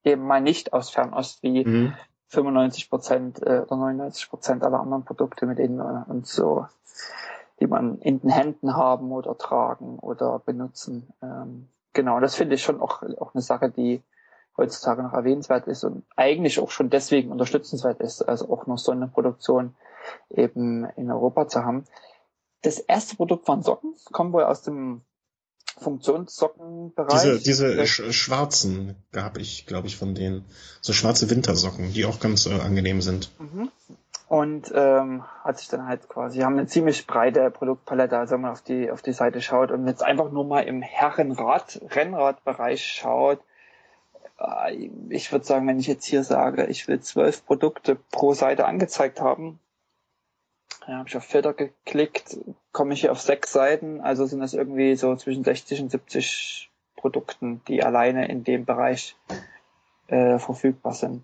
eben 0.05 0.25
mal 0.25 0.39
nicht 0.39 0.71
aus 0.71 0.91
Fernost 0.91 1.43
wie 1.43 1.65
mhm. 1.65 1.93
95 2.27 2.89
Prozent 2.89 3.41
äh, 3.41 3.65
oder 3.67 3.75
99 3.75 4.29
Prozent 4.29 4.63
aller 4.63 4.79
anderen 4.79 5.03
Produkte, 5.03 5.45
mit 5.45 5.57
denen 5.57 5.75
wir 5.75 6.05
uns 6.07 6.33
so 6.33 6.67
die 7.63 7.67
man 7.67 7.99
in 7.99 8.19
den 8.19 8.29
Händen 8.29 8.75
haben 8.75 9.13
oder 9.13 9.37
tragen 9.37 9.97
oder 9.97 10.39
benutzen. 10.39 11.07
Ähm, 11.21 11.69
genau, 11.93 12.19
das 12.19 12.35
finde 12.35 12.55
ich 12.55 12.61
schon 12.61 12.81
auch, 12.81 13.01
auch 13.19 13.33
eine 13.33 13.41
Sache, 13.41 13.69
die 13.69 14.03
heutzutage 14.57 15.01
noch 15.01 15.13
erwähnenswert 15.13 15.65
ist 15.67 15.85
und 15.85 16.03
eigentlich 16.17 16.59
auch 16.59 16.71
schon 16.71 16.89
deswegen 16.89 17.31
unterstützenswert 17.31 18.01
ist, 18.01 18.21
also 18.21 18.51
auch 18.51 18.67
noch 18.67 18.77
so 18.77 18.91
eine 18.91 19.07
Produktion 19.07 19.75
eben 20.29 20.83
in 20.97 21.09
Europa 21.09 21.47
zu 21.47 21.63
haben. 21.63 21.85
Das 22.63 22.79
erste 22.79 23.15
Produkt 23.15 23.47
waren 23.47 23.63
Socken, 23.63 23.95
kommen 24.11 24.33
wohl 24.33 24.43
aus 24.43 24.61
dem 24.63 24.99
Funktionssockenbereich. 25.77 27.21
Diese, 27.21 27.39
diese 27.39 27.87
sch 27.87 28.11
schwarzen 28.11 28.95
gab 29.13 29.37
ich, 29.37 29.65
glaube 29.67 29.87
ich, 29.87 29.95
von 29.95 30.15
denen. 30.15 30.43
So 30.81 30.91
schwarze 30.91 31.29
Wintersocken, 31.29 31.93
die 31.93 32.03
auch 32.03 32.19
ganz 32.19 32.45
äh, 32.45 32.59
angenehm 32.59 33.01
sind. 33.01 33.31
Mhm 33.39 33.71
und 34.27 34.71
ähm, 34.73 35.23
hat 35.43 35.59
sich 35.59 35.67
dann 35.67 35.87
halt 35.87 36.07
quasi, 36.09 36.39
haben 36.39 36.57
eine 36.57 36.67
ziemlich 36.67 37.05
breite 37.07 37.51
Produktpalette, 37.51 38.17
also 38.17 38.35
wenn 38.35 38.41
man 38.41 38.51
auf 38.51 38.61
die 38.61 38.89
auf 38.89 39.01
die 39.01 39.13
Seite 39.13 39.41
schaut 39.41 39.71
und 39.71 39.87
jetzt 39.87 40.03
einfach 40.03 40.31
nur 40.31 40.45
mal 40.45 40.61
im 40.61 40.81
Herrenrad, 40.81 41.81
Rennradbereich 41.89 42.85
schaut, 42.85 43.39
äh, 44.39 44.89
ich 45.09 45.31
würde 45.31 45.45
sagen, 45.45 45.67
wenn 45.67 45.79
ich 45.79 45.87
jetzt 45.87 46.05
hier 46.05 46.23
sage, 46.23 46.65
ich 46.65 46.87
will 46.87 46.99
zwölf 47.01 47.45
Produkte 47.45 47.97
pro 48.11 48.33
Seite 48.33 48.65
angezeigt 48.65 49.21
haben, 49.21 49.59
ja, 50.87 50.97
habe 50.97 51.09
ich 51.09 51.17
auf 51.17 51.23
Filter 51.23 51.53
geklickt, 51.53 52.37
komme 52.71 52.93
ich 52.93 53.01
hier 53.01 53.11
auf 53.11 53.21
sechs 53.21 53.53
Seiten, 53.53 54.01
also 54.01 54.25
sind 54.25 54.39
das 54.39 54.53
irgendwie 54.53 54.95
so 54.95 55.15
zwischen 55.15 55.43
60 55.43 55.81
und 55.81 55.91
70 55.91 56.71
Produkten, 56.95 57.61
die 57.67 57.83
alleine 57.83 58.27
in 58.27 58.43
dem 58.43 58.65
Bereich 58.65 59.15
äh, 60.07 60.39
verfügbar 60.39 60.93
sind. 60.93 61.23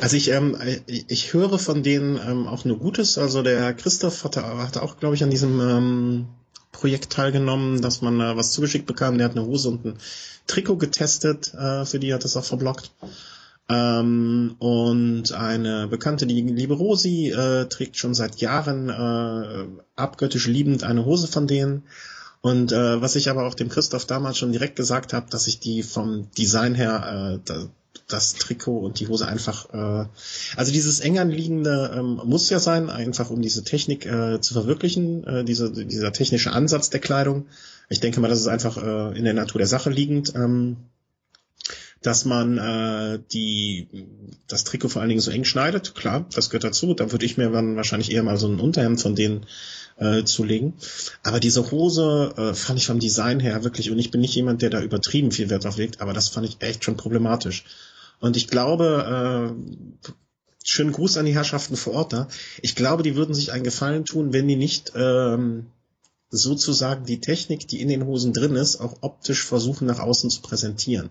Also 0.00 0.16
ich, 0.16 0.28
ähm, 0.30 0.56
ich 0.86 1.32
höre 1.32 1.58
von 1.58 1.82
denen 1.82 2.16
ähm, 2.16 2.46
auch 2.46 2.64
nur 2.64 2.78
Gutes. 2.78 3.16
Also 3.18 3.42
der 3.42 3.72
Christoph 3.74 4.24
hatte, 4.24 4.42
hatte 4.42 4.82
auch, 4.82 4.98
glaube 4.98 5.14
ich, 5.14 5.24
an 5.24 5.30
diesem 5.30 5.60
ähm, 5.60 6.26
Projekt 6.72 7.10
teilgenommen, 7.10 7.80
dass 7.80 8.02
man 8.02 8.20
äh, 8.20 8.36
was 8.36 8.52
zugeschickt 8.52 8.86
bekam. 8.86 9.18
Der 9.18 9.28
hat 9.28 9.36
eine 9.36 9.46
Hose 9.46 9.68
und 9.68 9.84
ein 9.84 9.98
Trikot 10.46 10.76
getestet, 10.76 11.54
äh, 11.54 11.84
für 11.84 11.98
die 11.98 12.12
hat 12.12 12.24
das 12.24 12.36
auch 12.36 12.44
verblockt. 12.44 12.90
Ähm, 13.68 14.56
und 14.58 15.32
eine 15.32 15.86
Bekannte, 15.86 16.26
die 16.26 16.42
liebe 16.42 16.74
Rosi, 16.74 17.30
äh, 17.30 17.66
trägt 17.66 17.96
schon 17.96 18.14
seit 18.14 18.36
Jahren 18.40 18.88
äh, 18.88 19.66
abgöttisch 19.96 20.46
liebend 20.46 20.84
eine 20.84 21.04
Hose 21.04 21.28
von 21.28 21.46
denen. 21.46 21.84
Und 22.40 22.72
äh, 22.72 23.00
was 23.00 23.14
ich 23.14 23.30
aber 23.30 23.46
auch 23.46 23.54
dem 23.54 23.68
Christoph 23.68 24.04
damals 24.04 24.36
schon 24.36 24.50
direkt 24.50 24.74
gesagt 24.74 25.12
habe, 25.12 25.30
dass 25.30 25.46
ich 25.46 25.60
die 25.60 25.84
vom 25.84 26.28
Design 26.32 26.74
her 26.74 27.40
äh, 27.46 27.54
das 28.12 28.34
Trikot 28.34 28.78
und 28.78 29.00
die 29.00 29.08
Hose 29.08 29.26
einfach, 29.26 29.72
äh, 29.72 30.06
also 30.56 30.72
dieses 30.72 31.00
eng 31.00 31.18
anliegende 31.18 31.92
ähm, 31.94 32.20
muss 32.24 32.50
ja 32.50 32.58
sein, 32.58 32.90
einfach 32.90 33.30
um 33.30 33.42
diese 33.42 33.64
Technik 33.64 34.06
äh, 34.06 34.40
zu 34.40 34.54
verwirklichen, 34.54 35.24
äh, 35.24 35.44
diese, 35.44 35.72
dieser 35.72 36.12
technische 36.12 36.52
Ansatz 36.52 36.90
der 36.90 37.00
Kleidung. 37.00 37.46
Ich 37.88 38.00
denke 38.00 38.20
mal, 38.20 38.28
das 38.28 38.40
ist 38.40 38.48
einfach 38.48 38.76
äh, 38.76 39.18
in 39.18 39.24
der 39.24 39.34
Natur 39.34 39.58
der 39.58 39.68
Sache 39.68 39.90
liegend. 39.90 40.34
Ähm, 40.34 40.76
dass 42.02 42.24
man 42.24 42.58
äh, 42.58 43.20
die 43.32 43.86
das 44.48 44.64
Trikot 44.64 44.88
vor 44.88 45.02
allen 45.02 45.08
Dingen 45.08 45.20
so 45.20 45.30
eng 45.30 45.44
schneidet, 45.44 45.94
klar, 45.94 46.26
das 46.34 46.50
gehört 46.50 46.64
dazu. 46.64 46.94
Da 46.94 47.12
würde 47.12 47.24
ich 47.24 47.36
mir 47.36 47.50
dann 47.50 47.76
wahrscheinlich 47.76 48.10
eher 48.10 48.24
mal 48.24 48.36
so 48.36 48.48
ein 48.48 48.60
Unterhemd 48.60 49.00
von 49.00 49.14
denen 49.14 49.46
äh, 49.98 50.24
zulegen. 50.24 50.74
Aber 51.22 51.40
diese 51.40 51.70
Hose 51.70 52.34
äh, 52.36 52.54
fand 52.54 52.78
ich 52.78 52.86
vom 52.86 52.98
Design 52.98 53.40
her 53.40 53.64
wirklich, 53.64 53.90
und 53.90 53.98
ich 53.98 54.10
bin 54.10 54.20
nicht 54.20 54.34
jemand, 54.34 54.62
der 54.62 54.70
da 54.70 54.82
übertrieben 54.82 55.30
viel 55.30 55.48
Wert 55.48 55.64
drauf 55.64 55.76
legt, 55.76 56.00
aber 56.00 56.12
das 56.12 56.28
fand 56.28 56.46
ich 56.46 56.56
echt 56.60 56.84
schon 56.84 56.96
problematisch. 56.96 57.64
Und 58.22 58.36
ich 58.36 58.46
glaube, 58.46 59.50
äh, 59.50 60.04
schönen 60.64 60.92
Gruß 60.92 61.16
an 61.16 61.26
die 61.26 61.34
Herrschaften 61.34 61.76
vor 61.76 61.94
Ort 61.94 62.12
da. 62.12 62.28
Ich 62.62 62.76
glaube, 62.76 63.02
die 63.02 63.16
würden 63.16 63.34
sich 63.34 63.50
einen 63.50 63.64
Gefallen 63.64 64.04
tun, 64.04 64.32
wenn 64.32 64.46
die 64.46 64.54
nicht 64.54 64.92
ähm, 64.94 65.66
sozusagen 66.30 67.04
die 67.04 67.20
Technik, 67.20 67.66
die 67.66 67.80
in 67.80 67.88
den 67.88 68.06
Hosen 68.06 68.32
drin 68.32 68.54
ist, 68.54 68.76
auch 68.76 68.94
optisch 69.00 69.44
versuchen 69.44 69.88
nach 69.88 69.98
außen 69.98 70.30
zu 70.30 70.40
präsentieren. 70.40 71.10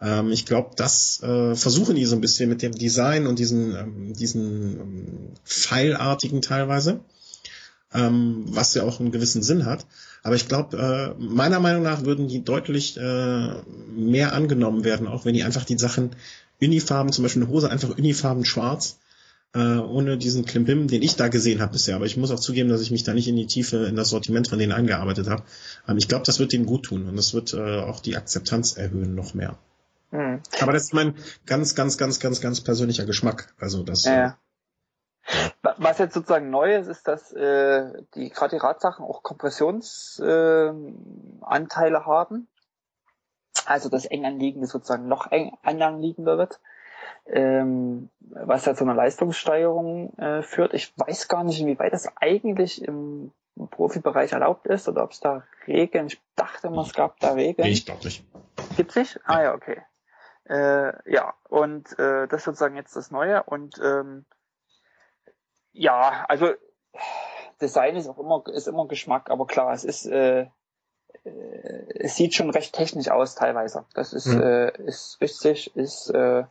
Ähm, 0.00 0.32
ich 0.32 0.44
glaube, 0.44 0.70
das 0.74 1.22
äh, 1.22 1.54
versuchen 1.54 1.94
die 1.94 2.06
so 2.06 2.16
ein 2.16 2.20
bisschen 2.20 2.48
mit 2.48 2.60
dem 2.60 2.74
Design 2.74 3.28
und 3.28 3.38
diesen, 3.38 3.76
ähm, 3.76 4.12
diesen 4.12 4.80
ähm, 4.80 5.28
Pfeilartigen 5.44 6.42
teilweise, 6.42 6.98
ähm, 7.94 8.46
was 8.48 8.74
ja 8.74 8.82
auch 8.82 8.98
einen 8.98 9.12
gewissen 9.12 9.44
Sinn 9.44 9.64
hat. 9.64 9.86
Aber 10.22 10.36
ich 10.36 10.48
glaube, 10.48 10.76
äh, 11.18 11.22
meiner 11.22 11.60
Meinung 11.60 11.82
nach 11.82 12.04
würden 12.04 12.28
die 12.28 12.44
deutlich 12.44 12.96
äh, 12.96 13.54
mehr 13.94 14.32
angenommen 14.32 14.84
werden, 14.84 15.08
auch 15.08 15.24
wenn 15.24 15.34
die 15.34 15.42
einfach 15.42 15.64
die 15.64 15.78
Sachen 15.78 16.10
Unifarben, 16.60 17.12
zum 17.12 17.24
Beispiel 17.24 17.42
eine 17.42 17.50
Hose 17.50 17.70
einfach 17.70 17.98
Unifarben 17.98 18.44
schwarz, 18.44 18.98
äh, 19.54 19.58
ohne 19.58 20.16
diesen 20.16 20.44
Klimbim, 20.44 20.86
den 20.86 21.02
ich 21.02 21.16
da 21.16 21.28
gesehen 21.28 21.60
habe 21.60 21.72
bisher. 21.72 21.96
Aber 21.96 22.06
ich 22.06 22.16
muss 22.16 22.30
auch 22.30 22.40
zugeben, 22.40 22.68
dass 22.68 22.80
ich 22.80 22.90
mich 22.90 23.02
da 23.02 23.14
nicht 23.14 23.28
in 23.28 23.36
die 23.36 23.46
Tiefe 23.46 23.84
in 23.84 23.96
das 23.96 24.10
Sortiment 24.10 24.48
von 24.48 24.58
denen 24.58 24.72
eingearbeitet 24.72 25.28
habe. 25.28 25.42
Ähm, 25.88 25.98
ich 25.98 26.08
glaube, 26.08 26.24
das 26.24 26.38
wird 26.38 26.52
denen 26.52 26.66
gut 26.66 26.84
tun 26.84 27.08
und 27.08 27.16
das 27.16 27.34
wird 27.34 27.52
äh, 27.52 27.80
auch 27.80 28.00
die 28.00 28.16
Akzeptanz 28.16 28.76
erhöhen 28.76 29.14
noch 29.14 29.34
mehr. 29.34 29.58
Mhm. 30.12 30.40
Aber 30.60 30.72
das 30.72 30.84
ist 30.84 30.94
mein 30.94 31.14
ganz, 31.46 31.74
ganz, 31.74 31.98
ganz, 31.98 32.20
ganz, 32.20 32.40
ganz 32.40 32.60
persönlicher 32.60 33.04
Geschmack. 33.04 33.52
Also 33.58 33.82
das. 33.82 34.04
Ja. 34.04 34.26
Äh, 34.26 34.32
was 35.62 35.98
jetzt 35.98 36.14
sozusagen 36.14 36.50
neu 36.50 36.76
ist, 36.76 36.88
ist, 36.88 37.06
dass 37.06 37.32
äh, 37.32 38.02
die 38.14 38.30
gerade 38.30 38.56
die 38.56 38.60
Radsachen 38.60 39.04
auch 39.04 39.22
Kompressionsanteile 39.22 41.98
äh, 41.98 42.04
haben. 42.04 42.48
Also 43.66 43.88
das 43.88 44.06
eng 44.06 44.24
anliegende 44.24 44.66
sozusagen 44.66 45.06
noch 45.06 45.30
eng 45.30 45.56
anliegender 45.62 46.38
wird. 46.38 46.58
Ähm, 47.26 48.08
was 48.20 48.64
ja 48.64 48.74
zu 48.74 48.82
einer 48.84 48.94
Leistungssteigerung 48.94 50.16
äh, 50.18 50.42
führt. 50.42 50.74
Ich 50.74 50.92
weiß 50.96 51.28
gar 51.28 51.44
nicht, 51.44 51.60
inwieweit 51.60 51.92
das 51.92 52.10
eigentlich 52.16 52.82
im, 52.82 53.30
im 53.54 53.68
Profibereich 53.68 54.32
erlaubt 54.32 54.66
ist 54.66 54.88
oder 54.88 55.04
ob 55.04 55.12
es 55.12 55.20
da 55.20 55.44
Regeln, 55.66 56.08
ich 56.08 56.20
dachte 56.34 56.66
immer, 56.66 56.82
es 56.82 56.94
gab 56.94 57.20
da 57.20 57.34
Regeln. 57.34 57.68
Nee, 57.68 57.74
ich 57.74 57.86
glaube 57.86 58.02
nicht. 58.04 58.24
Gibt's 58.76 58.96
nicht? 58.96 59.20
Ah 59.24 59.42
ja, 59.42 59.54
okay. 59.54 59.82
Äh, 60.48 61.12
ja, 61.12 61.34
und 61.48 61.96
äh, 61.98 62.26
das 62.26 62.40
ist 62.40 62.44
sozusagen 62.44 62.76
jetzt 62.76 62.96
das 62.96 63.12
Neue 63.12 63.44
und 63.44 63.80
ähm, 63.82 64.24
ja, 65.72 66.24
also 66.28 66.52
Design 67.60 67.96
ist 67.96 68.08
auch 68.08 68.18
immer, 68.18 68.44
ist 68.52 68.68
immer 68.68 68.86
Geschmack, 68.86 69.30
aber 69.30 69.46
klar, 69.46 69.72
es 69.72 69.84
ist, 69.84 70.06
äh, 70.06 70.42
äh, 70.42 70.48
es 71.94 72.16
sieht 72.16 72.34
schon 72.34 72.50
recht 72.50 72.74
technisch 72.74 73.08
aus 73.08 73.34
teilweise. 73.34 73.84
Das 73.94 74.12
ist, 74.12 74.26
mhm. 74.26 74.42
äh, 74.42 74.82
ist 74.84 75.18
richtig, 75.20 75.74
ist, 75.76 76.10
äh, 76.10 76.44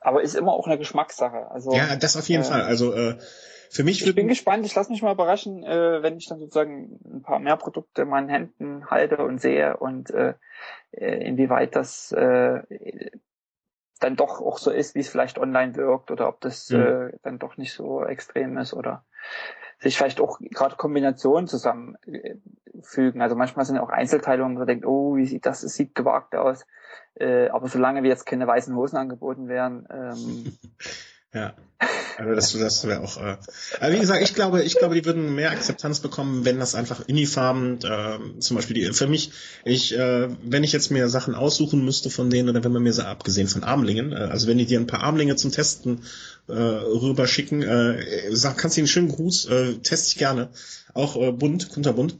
aber 0.00 0.22
ist 0.22 0.34
immer 0.34 0.52
auch 0.52 0.66
eine 0.66 0.78
Geschmackssache. 0.78 1.50
Also, 1.50 1.72
ja, 1.72 1.96
das 1.96 2.16
auf 2.16 2.28
jeden 2.28 2.42
äh, 2.42 2.46
Fall. 2.46 2.62
Also 2.62 2.94
äh, 2.94 3.18
für 3.70 3.84
mich. 3.84 4.04
Ich 4.04 4.14
bin 4.14 4.28
gespannt. 4.28 4.64
Ich 4.66 4.74
lasse 4.74 4.90
mich 4.90 5.02
mal 5.02 5.12
überraschen, 5.12 5.62
äh, 5.64 6.02
wenn 6.02 6.16
ich 6.16 6.26
dann 6.26 6.38
sozusagen 6.38 6.98
ein 7.04 7.22
paar 7.22 7.38
mehr 7.38 7.56
Produkte 7.56 8.02
in 8.02 8.08
meinen 8.08 8.28
Händen 8.28 8.90
halte 8.90 9.18
und 9.18 9.40
sehe 9.40 9.76
und 9.76 10.10
äh, 10.10 10.34
äh 10.92 11.26
inwieweit 11.26 11.76
das 11.76 12.12
äh, 12.12 12.62
dann 14.00 14.16
doch 14.16 14.40
auch 14.40 14.58
so 14.58 14.70
ist, 14.70 14.94
wie 14.94 15.00
es 15.00 15.08
vielleicht 15.08 15.38
online 15.38 15.76
wirkt 15.76 16.10
oder 16.10 16.28
ob 16.28 16.40
das 16.40 16.70
mhm. 16.70 16.80
äh, 16.80 17.12
dann 17.22 17.38
doch 17.38 17.56
nicht 17.56 17.72
so 17.72 18.04
extrem 18.04 18.58
ist 18.58 18.74
oder 18.74 19.04
sich 19.78 19.96
vielleicht 19.96 20.20
auch 20.20 20.38
gerade 20.40 20.76
Kombinationen 20.76 21.46
zusammenfügen. 21.46 23.22
Also 23.22 23.36
manchmal 23.36 23.64
sind 23.64 23.76
ja 23.76 23.82
auch 23.82 23.90
Einzelteile, 23.90 24.42
wo 24.42 24.48
man 24.48 24.66
denkt, 24.66 24.84
oh, 24.84 25.16
wie 25.16 25.26
sieht 25.26 25.46
das, 25.46 25.62
es 25.62 25.74
sieht 25.74 25.94
gewagt 25.94 26.34
aus. 26.34 26.66
Äh, 27.14 27.48
aber 27.48 27.68
solange 27.68 28.02
wir 28.02 28.10
jetzt 28.10 28.26
keine 28.26 28.46
weißen 28.46 28.74
Hosen 28.74 28.96
angeboten 28.96 29.48
werden, 29.48 29.86
ähm, 29.90 30.56
Ja. 31.32 31.54
Also 32.20 32.34
das, 32.34 32.52
das 32.52 32.86
wäre 32.86 33.00
auch. 33.00 33.16
Äh, 33.16 33.36
aber 33.80 33.92
wie 33.94 33.98
gesagt, 33.98 34.22
ich 34.22 34.34
glaube, 34.34 34.62
ich 34.62 34.76
glaube, 34.76 34.94
die 34.94 35.06
würden 35.06 35.34
mehr 35.34 35.50
Akzeptanz 35.52 36.00
bekommen, 36.00 36.44
wenn 36.44 36.58
das 36.58 36.74
einfach 36.74 37.08
Unifarben, 37.08 37.78
äh, 37.82 38.40
zum 38.40 38.56
Beispiel 38.56 38.74
die, 38.74 38.92
für 38.92 39.06
mich, 39.06 39.30
ich, 39.64 39.96
äh, 39.96 40.28
wenn 40.44 40.62
ich 40.62 40.72
jetzt 40.72 40.90
mir 40.90 41.08
Sachen 41.08 41.34
aussuchen 41.34 41.82
müsste 41.82 42.10
von 42.10 42.28
denen 42.28 42.50
oder 42.50 42.62
wenn 42.62 42.72
man 42.72 42.82
mir 42.82 42.92
so 42.92 43.02
abgesehen 43.02 43.48
von 43.48 43.64
Armlingen, 43.64 44.12
äh, 44.12 44.16
also 44.16 44.48
wenn 44.48 44.58
die 44.58 44.66
dir 44.66 44.78
ein 44.78 44.86
paar 44.86 45.02
Armlinge 45.02 45.36
zum 45.36 45.50
Testen 45.50 46.02
äh, 46.46 46.52
rüberschicken, 46.52 47.62
äh, 47.62 48.04
sag, 48.32 48.58
kannst 48.58 48.76
du 48.76 48.80
ihnen 48.80 48.84
einen 48.84 48.92
schönen 48.92 49.08
Gruß, 49.08 49.46
äh, 49.46 49.74
teste 49.78 50.08
ich 50.08 50.18
gerne, 50.18 50.50
auch 50.92 51.16
äh, 51.16 51.32
bunt, 51.32 51.70
kunterbunt. 51.70 52.16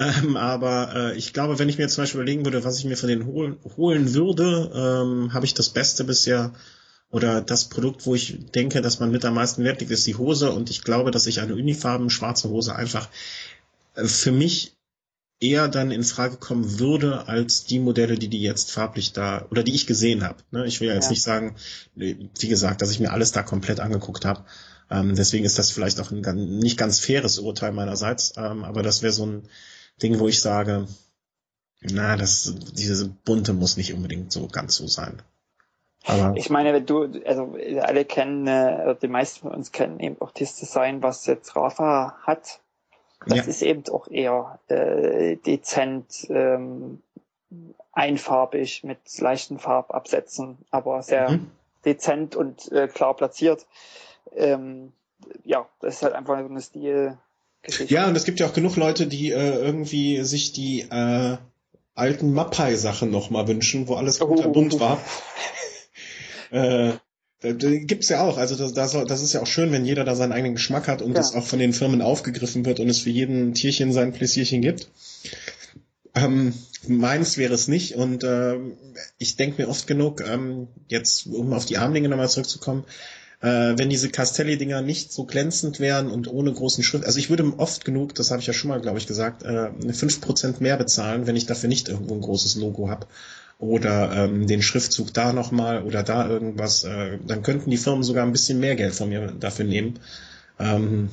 Ähm, 0.00 0.36
aber 0.36 1.12
äh, 1.12 1.16
ich 1.16 1.32
glaube, 1.32 1.60
wenn 1.60 1.68
ich 1.68 1.78
mir 1.78 1.86
zum 1.86 2.02
Beispiel 2.02 2.20
überlegen 2.20 2.44
würde, 2.44 2.64
was 2.64 2.80
ich 2.80 2.84
mir 2.84 2.96
von 2.96 3.08
denen 3.08 3.26
holen, 3.26 3.58
holen 3.76 4.12
würde, 4.12 4.72
ähm, 4.74 5.32
habe 5.32 5.46
ich 5.46 5.54
das 5.54 5.68
Beste 5.68 6.02
bisher 6.02 6.52
oder 7.10 7.40
das 7.40 7.66
Produkt, 7.66 8.06
wo 8.06 8.14
ich 8.14 8.50
denke, 8.54 8.82
dass 8.82 9.00
man 9.00 9.10
mit 9.10 9.24
am 9.24 9.34
meisten 9.34 9.64
Wert 9.64 9.80
legt, 9.80 9.92
ist 9.92 10.06
die 10.06 10.16
Hose 10.16 10.50
und 10.52 10.70
ich 10.70 10.82
glaube, 10.82 11.10
dass 11.10 11.26
ich 11.26 11.40
eine 11.40 11.54
unifarben 11.54 12.10
schwarze 12.10 12.48
Hose 12.48 12.74
einfach 12.74 13.08
äh, 13.94 14.04
für 14.04 14.32
mich 14.32 14.76
eher 15.38 15.68
dann 15.68 15.90
in 15.90 16.02
Frage 16.02 16.36
kommen 16.36 16.78
würde 16.78 17.28
als 17.28 17.64
die 17.64 17.78
Modelle, 17.78 18.16
die 18.16 18.28
die 18.28 18.40
jetzt 18.40 18.70
farblich 18.70 19.12
da 19.12 19.46
oder 19.50 19.62
die 19.62 19.74
ich 19.74 19.86
gesehen 19.86 20.24
habe. 20.24 20.38
Ne? 20.50 20.66
Ich 20.66 20.80
will 20.80 20.88
ja 20.88 20.94
jetzt 20.94 21.04
ja. 21.04 21.10
nicht 21.10 21.22
sagen, 21.22 21.56
wie 21.94 22.48
gesagt, 22.48 22.80
dass 22.80 22.90
ich 22.90 23.00
mir 23.00 23.12
alles 23.12 23.32
da 23.32 23.42
komplett 23.42 23.80
angeguckt 23.80 24.24
habe. 24.24 24.44
Ähm, 24.90 25.14
deswegen 25.14 25.44
ist 25.44 25.58
das 25.58 25.70
vielleicht 25.70 26.00
auch 26.00 26.10
ein 26.10 26.58
nicht 26.58 26.78
ganz 26.78 27.00
faires 27.00 27.38
Urteil 27.38 27.72
meinerseits, 27.72 28.34
ähm, 28.36 28.64
aber 28.64 28.82
das 28.82 29.02
wäre 29.02 29.12
so 29.12 29.26
ein 29.26 29.48
Ding, 30.02 30.18
wo 30.20 30.28
ich 30.28 30.40
sage, 30.40 30.86
na, 31.80 32.16
das 32.16 32.54
diese 32.72 33.08
bunte 33.08 33.52
muss 33.52 33.76
nicht 33.76 33.92
unbedingt 33.92 34.32
so 34.32 34.46
ganz 34.46 34.76
so 34.76 34.86
sein. 34.86 35.22
Aber 36.06 36.36
ich 36.36 36.50
meine, 36.50 36.72
wenn 36.72 36.86
du, 36.86 37.08
also 37.24 37.56
alle 37.80 38.04
kennen, 38.04 38.46
äh, 38.46 38.94
die 39.00 39.08
meisten 39.08 39.40
von 39.40 39.52
uns 39.52 39.72
kennen 39.72 39.98
eben 40.00 40.16
auch 40.20 40.30
das 40.30 40.56
Design, 40.56 41.02
was 41.02 41.26
jetzt 41.26 41.56
Rafa 41.56 42.16
hat. 42.22 42.60
Das 43.26 43.38
ja. 43.38 43.44
ist 43.44 43.62
eben 43.62 43.82
auch 43.90 44.08
eher 44.08 44.60
äh, 44.68 45.36
dezent, 45.36 46.26
ähm, 46.30 47.02
einfarbig 47.92 48.84
mit 48.84 48.98
leichten 49.18 49.58
Farbabsätzen, 49.58 50.58
aber 50.70 51.02
sehr 51.02 51.30
mhm. 51.30 51.50
dezent 51.84 52.36
und 52.36 52.70
äh, 52.70 52.88
klar 52.88 53.14
platziert. 53.14 53.66
Ähm, 54.36 54.92
ja, 55.44 55.66
das 55.80 55.96
ist 55.96 56.02
halt 56.02 56.14
einfach 56.14 56.38
so 56.38 56.46
eine 56.46 56.60
Stilgeschichte. 56.60 57.94
Ja, 57.94 58.06
und 58.06 58.16
es 58.16 58.24
gibt 58.24 58.38
ja 58.38 58.46
auch 58.46 58.52
genug 58.52 58.76
Leute, 58.76 59.06
die 59.06 59.30
äh, 59.30 59.58
irgendwie 59.58 60.22
sich 60.22 60.52
die 60.52 60.82
äh, 60.82 61.38
alten 61.94 62.34
Mappai-Sachen 62.34 63.10
nochmal 63.10 63.48
wünschen, 63.48 63.88
wo 63.88 63.94
alles 63.94 64.20
oh. 64.20 64.52
bunt 64.52 64.78
war. 64.78 65.00
Äh, 66.50 66.92
gibt's 67.40 68.08
ja 68.08 68.22
auch. 68.22 68.38
Also 68.38 68.56
das, 68.56 68.72
das, 68.72 68.92
das 69.06 69.22
ist 69.22 69.32
ja 69.32 69.42
auch 69.42 69.46
schön, 69.46 69.72
wenn 69.72 69.84
jeder 69.84 70.04
da 70.04 70.14
seinen 70.14 70.32
eigenen 70.32 70.54
Geschmack 70.54 70.88
hat 70.88 71.02
und 71.02 71.10
ja. 71.10 71.16
das 71.16 71.34
auch 71.34 71.44
von 71.44 71.58
den 71.58 71.72
Firmen 71.72 72.02
aufgegriffen 72.02 72.64
wird 72.64 72.80
und 72.80 72.88
es 72.88 72.98
für 72.98 73.10
jeden 73.10 73.54
Tierchen 73.54 73.92
sein 73.92 74.12
Pläsierchen 74.12 74.62
gibt. 74.62 74.88
Ähm, 76.14 76.54
meins 76.88 77.36
wäre 77.36 77.52
es 77.52 77.68
nicht 77.68 77.94
und 77.94 78.24
äh, 78.24 78.56
ich 79.18 79.36
denke 79.36 79.62
mir 79.62 79.68
oft 79.68 79.86
genug, 79.86 80.22
ähm, 80.26 80.68
jetzt 80.88 81.26
um 81.26 81.52
auf 81.52 81.66
die 81.66 81.76
Armlinge 81.76 82.08
nochmal 82.08 82.30
zurückzukommen, 82.30 82.84
äh, 83.42 83.74
wenn 83.76 83.90
diese 83.90 84.08
Castelli-Dinger 84.08 84.80
nicht 84.80 85.12
so 85.12 85.24
glänzend 85.24 85.78
wären 85.78 86.10
und 86.10 86.28
ohne 86.28 86.52
großen 86.52 86.82
Schrift, 86.82 87.04
also 87.04 87.18
ich 87.18 87.28
würde 87.28 87.52
oft 87.58 87.84
genug, 87.84 88.14
das 88.14 88.30
habe 88.30 88.40
ich 88.40 88.46
ja 88.46 88.54
schon 88.54 88.68
mal, 88.68 88.80
glaube 88.80 88.96
ich, 88.96 89.06
gesagt, 89.06 89.42
äh, 89.42 89.68
5% 89.68 90.62
mehr 90.62 90.78
bezahlen, 90.78 91.26
wenn 91.26 91.36
ich 91.36 91.44
dafür 91.44 91.68
nicht 91.68 91.90
irgendwo 91.90 92.14
ein 92.14 92.22
großes 92.22 92.54
Logo 92.54 92.88
habe 92.88 93.06
oder 93.58 94.12
ähm, 94.12 94.46
den 94.46 94.62
Schriftzug 94.62 95.14
da 95.14 95.32
nochmal 95.32 95.82
oder 95.82 96.02
da 96.02 96.28
irgendwas, 96.28 96.84
äh, 96.84 97.18
dann 97.26 97.42
könnten 97.42 97.70
die 97.70 97.78
Firmen 97.78 98.02
sogar 98.02 98.24
ein 98.24 98.32
bisschen 98.32 98.60
mehr 98.60 98.76
Geld 98.76 98.94
von 98.94 99.08
mir 99.08 99.32
dafür 99.32 99.64
nehmen. 99.64 99.98
Ähm, 100.58 101.10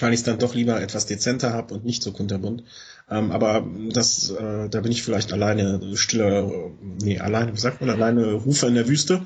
weil 0.00 0.12
ich 0.12 0.20
es 0.20 0.24
dann 0.24 0.38
doch 0.38 0.54
lieber 0.54 0.80
etwas 0.80 1.06
dezenter 1.06 1.52
habe 1.52 1.74
und 1.74 1.84
nicht 1.84 2.02
so 2.02 2.12
kunterbunt. 2.12 2.64
Ähm, 3.08 3.30
aber 3.30 3.66
das, 3.92 4.30
äh, 4.30 4.68
da 4.68 4.80
bin 4.80 4.92
ich 4.92 5.02
vielleicht 5.02 5.32
alleine 5.32 5.96
stiller, 5.96 6.70
nee, 6.80 7.18
alleine, 7.18 7.54
wie 7.54 7.60
sagt 7.60 7.80
man, 7.80 7.90
alleine 7.90 8.32
Rufer 8.32 8.68
in 8.68 8.74
der 8.74 8.88
Wüste. 8.88 9.24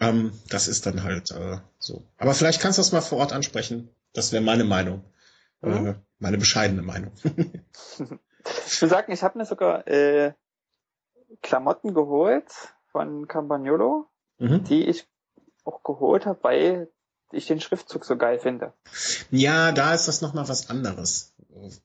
Ähm, 0.00 0.32
das 0.48 0.68
ist 0.68 0.86
dann 0.86 1.02
halt 1.02 1.30
äh, 1.30 1.58
so. 1.78 2.04
Aber 2.18 2.34
vielleicht 2.34 2.60
kannst 2.60 2.78
du 2.78 2.80
das 2.80 2.92
mal 2.92 3.00
vor 3.00 3.18
Ort 3.18 3.32
ansprechen. 3.32 3.88
Das 4.12 4.32
wäre 4.32 4.42
meine 4.42 4.64
Meinung. 4.64 5.04
Mhm. 5.62 5.86
Äh, 5.86 5.94
meine 6.18 6.38
bescheidene 6.38 6.82
Meinung. 6.82 7.12
ich 8.66 8.82
will 8.82 8.88
sagen, 8.88 9.12
ich 9.12 9.22
habe 9.22 9.38
mir 9.38 9.46
sogar 9.46 9.86
äh, 9.86 10.32
Klamotten 11.42 11.94
geholt 11.94 12.50
von 12.92 13.28
Campagnolo, 13.28 14.06
mhm. 14.38 14.64
die 14.64 14.84
ich 14.84 15.06
auch 15.64 15.82
geholt 15.82 16.26
habe, 16.26 16.38
weil 16.42 16.88
ich 17.32 17.46
den 17.46 17.60
Schriftzug 17.60 18.04
so 18.04 18.16
geil 18.16 18.38
finde. 18.38 18.72
Ja, 19.30 19.72
da 19.72 19.94
ist 19.94 20.06
das 20.06 20.20
nochmal 20.20 20.48
was 20.48 20.70
anderes. 20.70 21.34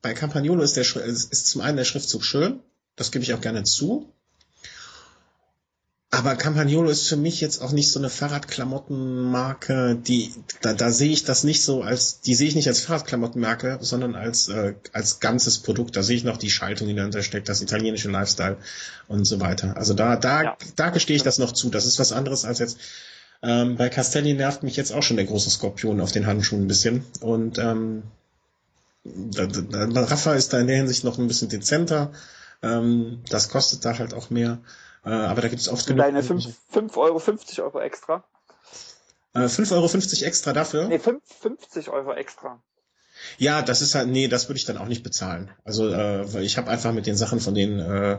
Bei 0.00 0.14
Campagnolo 0.14 0.62
ist, 0.62 0.76
der, 0.76 0.84
ist, 0.84 1.32
ist 1.32 1.48
zum 1.48 1.62
einen 1.62 1.76
der 1.76 1.84
Schriftzug 1.84 2.24
schön, 2.24 2.62
das 2.96 3.10
gebe 3.10 3.24
ich 3.24 3.34
auch 3.34 3.40
gerne 3.40 3.64
zu. 3.64 4.12
Aber 6.14 6.36
Campagnolo 6.36 6.90
ist 6.90 7.08
für 7.08 7.16
mich 7.16 7.40
jetzt 7.40 7.62
auch 7.62 7.72
nicht 7.72 7.90
so 7.90 7.98
eine 7.98 8.10
Fahrradklamottenmarke, 8.10 9.96
die 9.96 10.30
da, 10.60 10.74
da 10.74 10.92
sehe 10.92 11.10
ich 11.10 11.24
das 11.24 11.42
nicht 11.42 11.62
so 11.62 11.80
als 11.80 12.20
die 12.20 12.34
sehe 12.34 12.48
ich 12.48 12.54
nicht 12.54 12.68
als 12.68 12.80
Fahrradklamottenmarke, 12.80 13.78
sondern 13.80 14.14
als 14.14 14.48
äh, 14.48 14.74
als 14.92 15.20
ganzes 15.20 15.60
Produkt. 15.60 15.96
Da 15.96 16.02
sehe 16.02 16.18
ich 16.18 16.24
noch 16.24 16.36
die 16.36 16.50
Schaltung, 16.50 16.88
die 16.88 16.94
dahinter 16.94 17.22
steckt, 17.22 17.48
das 17.48 17.62
italienische 17.62 18.10
Lifestyle 18.10 18.58
und 19.08 19.24
so 19.24 19.40
weiter. 19.40 19.78
Also 19.78 19.94
da 19.94 20.16
da 20.16 20.42
ja. 20.42 20.56
da 20.76 20.90
gestehe 20.90 21.16
ich 21.16 21.22
das 21.22 21.38
noch 21.38 21.52
zu. 21.52 21.70
Das 21.70 21.86
ist 21.86 21.98
was 21.98 22.12
anderes 22.12 22.44
als 22.44 22.58
jetzt 22.58 22.76
ähm, 23.42 23.76
bei 23.76 23.88
Castelli 23.88 24.34
nervt 24.34 24.62
mich 24.64 24.76
jetzt 24.76 24.92
auch 24.92 25.02
schon 25.02 25.16
der 25.16 25.24
große 25.24 25.48
Skorpion 25.48 26.02
auf 26.02 26.12
den 26.12 26.26
Handschuhen 26.26 26.64
ein 26.64 26.68
bisschen 26.68 27.06
und 27.22 27.56
ähm, 27.56 28.02
da, 29.04 29.46
da, 29.46 30.02
Rafa 30.02 30.34
ist 30.34 30.52
da 30.52 30.60
in 30.60 30.66
der 30.66 30.76
Hinsicht 30.76 31.04
noch 31.04 31.18
ein 31.18 31.26
bisschen 31.26 31.48
dezenter. 31.48 32.12
Ähm, 32.62 33.22
das 33.30 33.48
kostet 33.48 33.84
da 33.86 33.98
halt 33.98 34.12
auch 34.12 34.28
mehr. 34.28 34.58
Äh, 35.04 35.10
aber 35.10 35.42
da 35.42 35.48
gibt 35.48 35.60
es 35.60 35.68
oft 35.68 35.86
genug. 35.86 36.04
Deine 36.04 36.22
5,50 36.22 36.96
Euro, 36.96 37.18
50 37.18 37.62
Euro 37.62 37.80
extra. 37.80 38.24
Äh, 39.34 39.40
5,50 39.40 39.72
Euro 39.72 40.26
extra 40.26 40.52
dafür? 40.52 40.88
Nee, 40.88 40.98
5, 40.98 41.22
50 41.40 41.88
Euro 41.90 42.12
extra. 42.12 42.60
Ja, 43.38 43.62
das 43.62 43.82
ist 43.82 43.94
halt, 43.94 44.08
nee, 44.08 44.28
das 44.28 44.48
würde 44.48 44.58
ich 44.58 44.64
dann 44.64 44.78
auch 44.78 44.86
nicht 44.86 45.02
bezahlen. 45.02 45.50
Also, 45.64 45.88
äh, 45.92 46.42
ich 46.42 46.58
habe 46.58 46.70
einfach 46.70 46.92
mit 46.92 47.06
den 47.06 47.16
Sachen 47.16 47.40
von 47.40 47.54
denen 47.54 47.78
äh, 47.78 48.18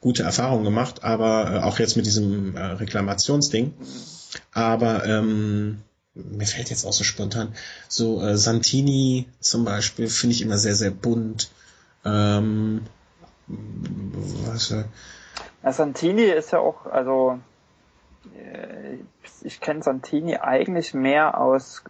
gute 0.00 0.22
Erfahrungen 0.22 0.64
gemacht, 0.64 1.04
aber 1.04 1.50
äh, 1.50 1.58
auch 1.60 1.78
jetzt 1.78 1.96
mit 1.96 2.06
diesem 2.06 2.56
äh, 2.56 2.62
Reklamationsding. 2.62 3.74
Aber 4.52 5.04
ähm, 5.06 5.82
mir 6.14 6.46
fällt 6.46 6.70
jetzt 6.70 6.84
auch 6.84 6.92
so 6.92 7.04
spontan, 7.04 7.54
so 7.88 8.22
äh, 8.22 8.36
Santini 8.36 9.26
zum 9.40 9.64
Beispiel 9.64 10.08
finde 10.08 10.34
ich 10.34 10.42
immer 10.42 10.58
sehr, 10.58 10.74
sehr 10.74 10.90
bunt. 10.90 11.50
Ähm, 12.04 12.82
was, 13.48 14.70
äh, 14.70 14.84
ja, 15.62 15.72
Santini 15.72 16.22
ist 16.22 16.52
ja 16.52 16.58
auch, 16.58 16.86
also 16.86 17.38
äh, 18.34 18.98
ich 19.42 19.60
kenne 19.60 19.82
Santini 19.82 20.36
eigentlich 20.36 20.94
mehr 20.94 21.38
aus, 21.38 21.84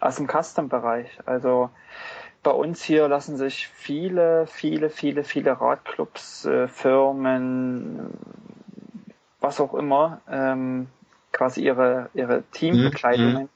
aus 0.00 0.16
dem 0.16 0.28
Custom-Bereich. 0.28 1.18
Also 1.26 1.70
bei 2.42 2.50
uns 2.50 2.82
hier 2.82 3.08
lassen 3.08 3.36
sich 3.36 3.68
viele, 3.68 4.46
viele, 4.46 4.90
viele, 4.90 5.24
viele 5.24 5.60
Radclubs, 5.60 6.44
äh, 6.44 6.68
Firmen, 6.68 8.10
was 9.40 9.60
auch 9.60 9.74
immer, 9.74 10.20
ähm, 10.30 10.88
quasi 11.32 11.62
ihre, 11.62 12.08
ihre 12.14 12.42
Teambekleidungen 12.52 13.48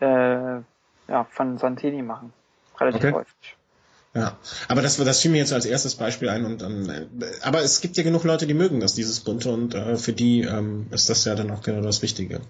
mhm. 0.00 0.06
äh, 0.06 0.60
ja, 1.08 1.24
von 1.30 1.58
Santini 1.58 2.02
machen. 2.02 2.32
Relativ 2.78 3.04
okay. 3.04 3.12
häufig. 3.12 3.56
Ja, 4.16 4.38
aber 4.68 4.80
das, 4.80 4.96
das 4.96 5.20
fiel 5.20 5.30
mir 5.30 5.38
jetzt 5.38 5.52
als 5.52 5.66
erstes 5.66 5.94
Beispiel 5.94 6.30
ein 6.30 6.46
und 6.46 6.62
ähm, 6.62 6.90
aber 7.42 7.62
es 7.62 7.82
gibt 7.82 7.98
ja 7.98 8.02
genug 8.02 8.24
Leute, 8.24 8.46
die 8.46 8.54
mögen 8.54 8.80
das, 8.80 8.94
dieses 8.94 9.20
Bunte 9.20 9.50
und 9.50 9.74
äh, 9.74 9.96
für 9.96 10.14
die 10.14 10.40
ähm, 10.40 10.86
ist 10.90 11.10
das 11.10 11.24
ja 11.26 11.34
dann 11.34 11.50
auch 11.50 11.62
genau 11.62 11.82
das 11.82 12.00
Wichtige. 12.00 12.40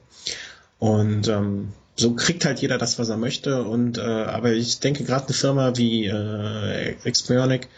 Und 0.78 1.26
ähm, 1.26 1.72
so 1.96 2.14
kriegt 2.14 2.44
halt 2.44 2.60
jeder 2.60 2.78
das, 2.78 2.98
was 3.00 3.08
er 3.08 3.16
möchte 3.16 3.64
und 3.64 3.98
äh, 3.98 4.02
aber 4.02 4.52
ich 4.52 4.78
denke 4.78 5.02
gerade 5.02 5.26
eine 5.26 5.34
Firma 5.34 5.76
wie 5.76 6.06
äh, 6.06 6.94
Xbionic 7.10 7.68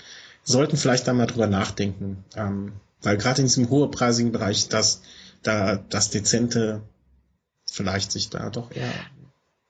sollten 0.45 0.77
vielleicht 0.77 1.09
da 1.09 1.15
mal 1.15 1.27
drüber 1.27 1.47
nachdenken, 1.47 2.25
ähm, 2.37 2.73
weil 3.01 3.17
gerade 3.17 3.41
in 3.41 3.47
diesem 3.47 3.71
hohepreisigen 3.71 4.33
Bereich 4.33 4.69
das 4.69 5.01
da 5.43 5.77
das 5.77 6.11
Dezente 6.11 6.83
vielleicht 7.71 8.13
sich 8.13 8.29
da 8.29 8.51
doch 8.51 8.71
eher 8.71 8.93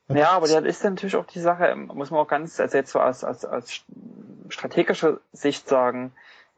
ja, 0.08 0.30
aber 0.30 0.48
das 0.48 0.64
ist 0.64 0.84
natürlich 0.84 1.16
auch 1.16 1.26
die 1.26 1.40
Sache, 1.40 1.74
muss 1.76 2.10
man 2.10 2.20
auch 2.20 2.28
ganz, 2.28 2.58
also 2.60 2.76
jetzt 2.76 2.92
so 2.92 3.00
aus, 3.00 3.24
aus, 3.24 3.44
aus 3.44 3.84
strategischer 4.48 5.20
Sicht 5.32 5.68
sagen, 5.68 6.12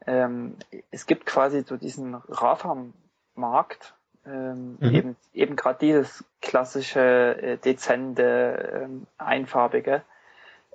ähm, 0.07 0.55
es 0.89 1.05
gibt 1.05 1.25
quasi 1.25 1.63
so 1.63 1.77
diesen 1.77 2.15
Rafa-Markt, 2.15 3.93
ähm, 4.25 4.77
mhm. 4.79 4.95
eben, 4.95 5.15
eben 5.33 5.55
gerade 5.55 5.79
dieses 5.79 6.23
klassische, 6.41 7.41
äh, 7.41 7.57
dezente, 7.57 8.83
ähm, 8.83 9.07
einfarbige, 9.17 10.03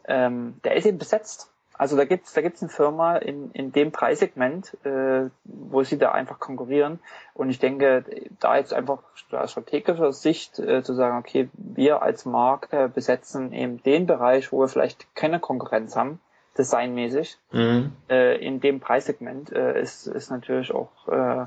ähm, 0.07 0.61
der 0.65 0.77
ist 0.77 0.87
eben 0.87 0.99
besetzt. 0.99 1.51
Also 1.79 1.97
da 1.97 2.05
gibt's 2.05 2.33
da 2.33 2.41
gibt's 2.41 2.63
eine 2.63 2.71
Firma 2.71 3.17
in, 3.17 3.51
in 3.53 3.73
dem 3.73 3.93
Preissegment, 3.93 4.77
äh, 4.85 5.29
wo 5.45 5.83
sie 5.83 5.99
da 5.99 6.13
einfach 6.13 6.39
konkurrieren. 6.39 7.01
Und 7.35 7.51
ich 7.51 7.59
denke, 7.59 8.05
da 8.41 8.57
jetzt 8.57 8.73
einfach 8.73 8.99
aus 9.31 9.51
strategischer 9.51 10.13
Sicht 10.13 10.59
äh, 10.59 10.83
zu 10.83 10.95
sagen, 10.95 11.19
okay, 11.19 11.49
wir 11.55 12.03
als 12.03 12.25
Markt 12.25 12.73
äh, 12.73 12.89
besetzen 12.93 13.53
eben 13.53 13.83
den 13.83 14.07
Bereich, 14.07 14.53
wo 14.53 14.61
wir 14.61 14.69
vielleicht 14.69 15.15
keine 15.15 15.39
Konkurrenz 15.39 15.97
haben, 15.97 16.21
designmäßig, 16.57 17.37
mhm. 17.53 17.93
äh, 18.09 18.37
in 18.37 18.61
dem 18.61 18.81
Preissegment, 18.81 19.53
äh, 19.53 19.81
ist, 19.81 20.07
ist 20.07 20.31
natürlich 20.31 20.73
auch 20.73 20.91
äh, 21.09 21.47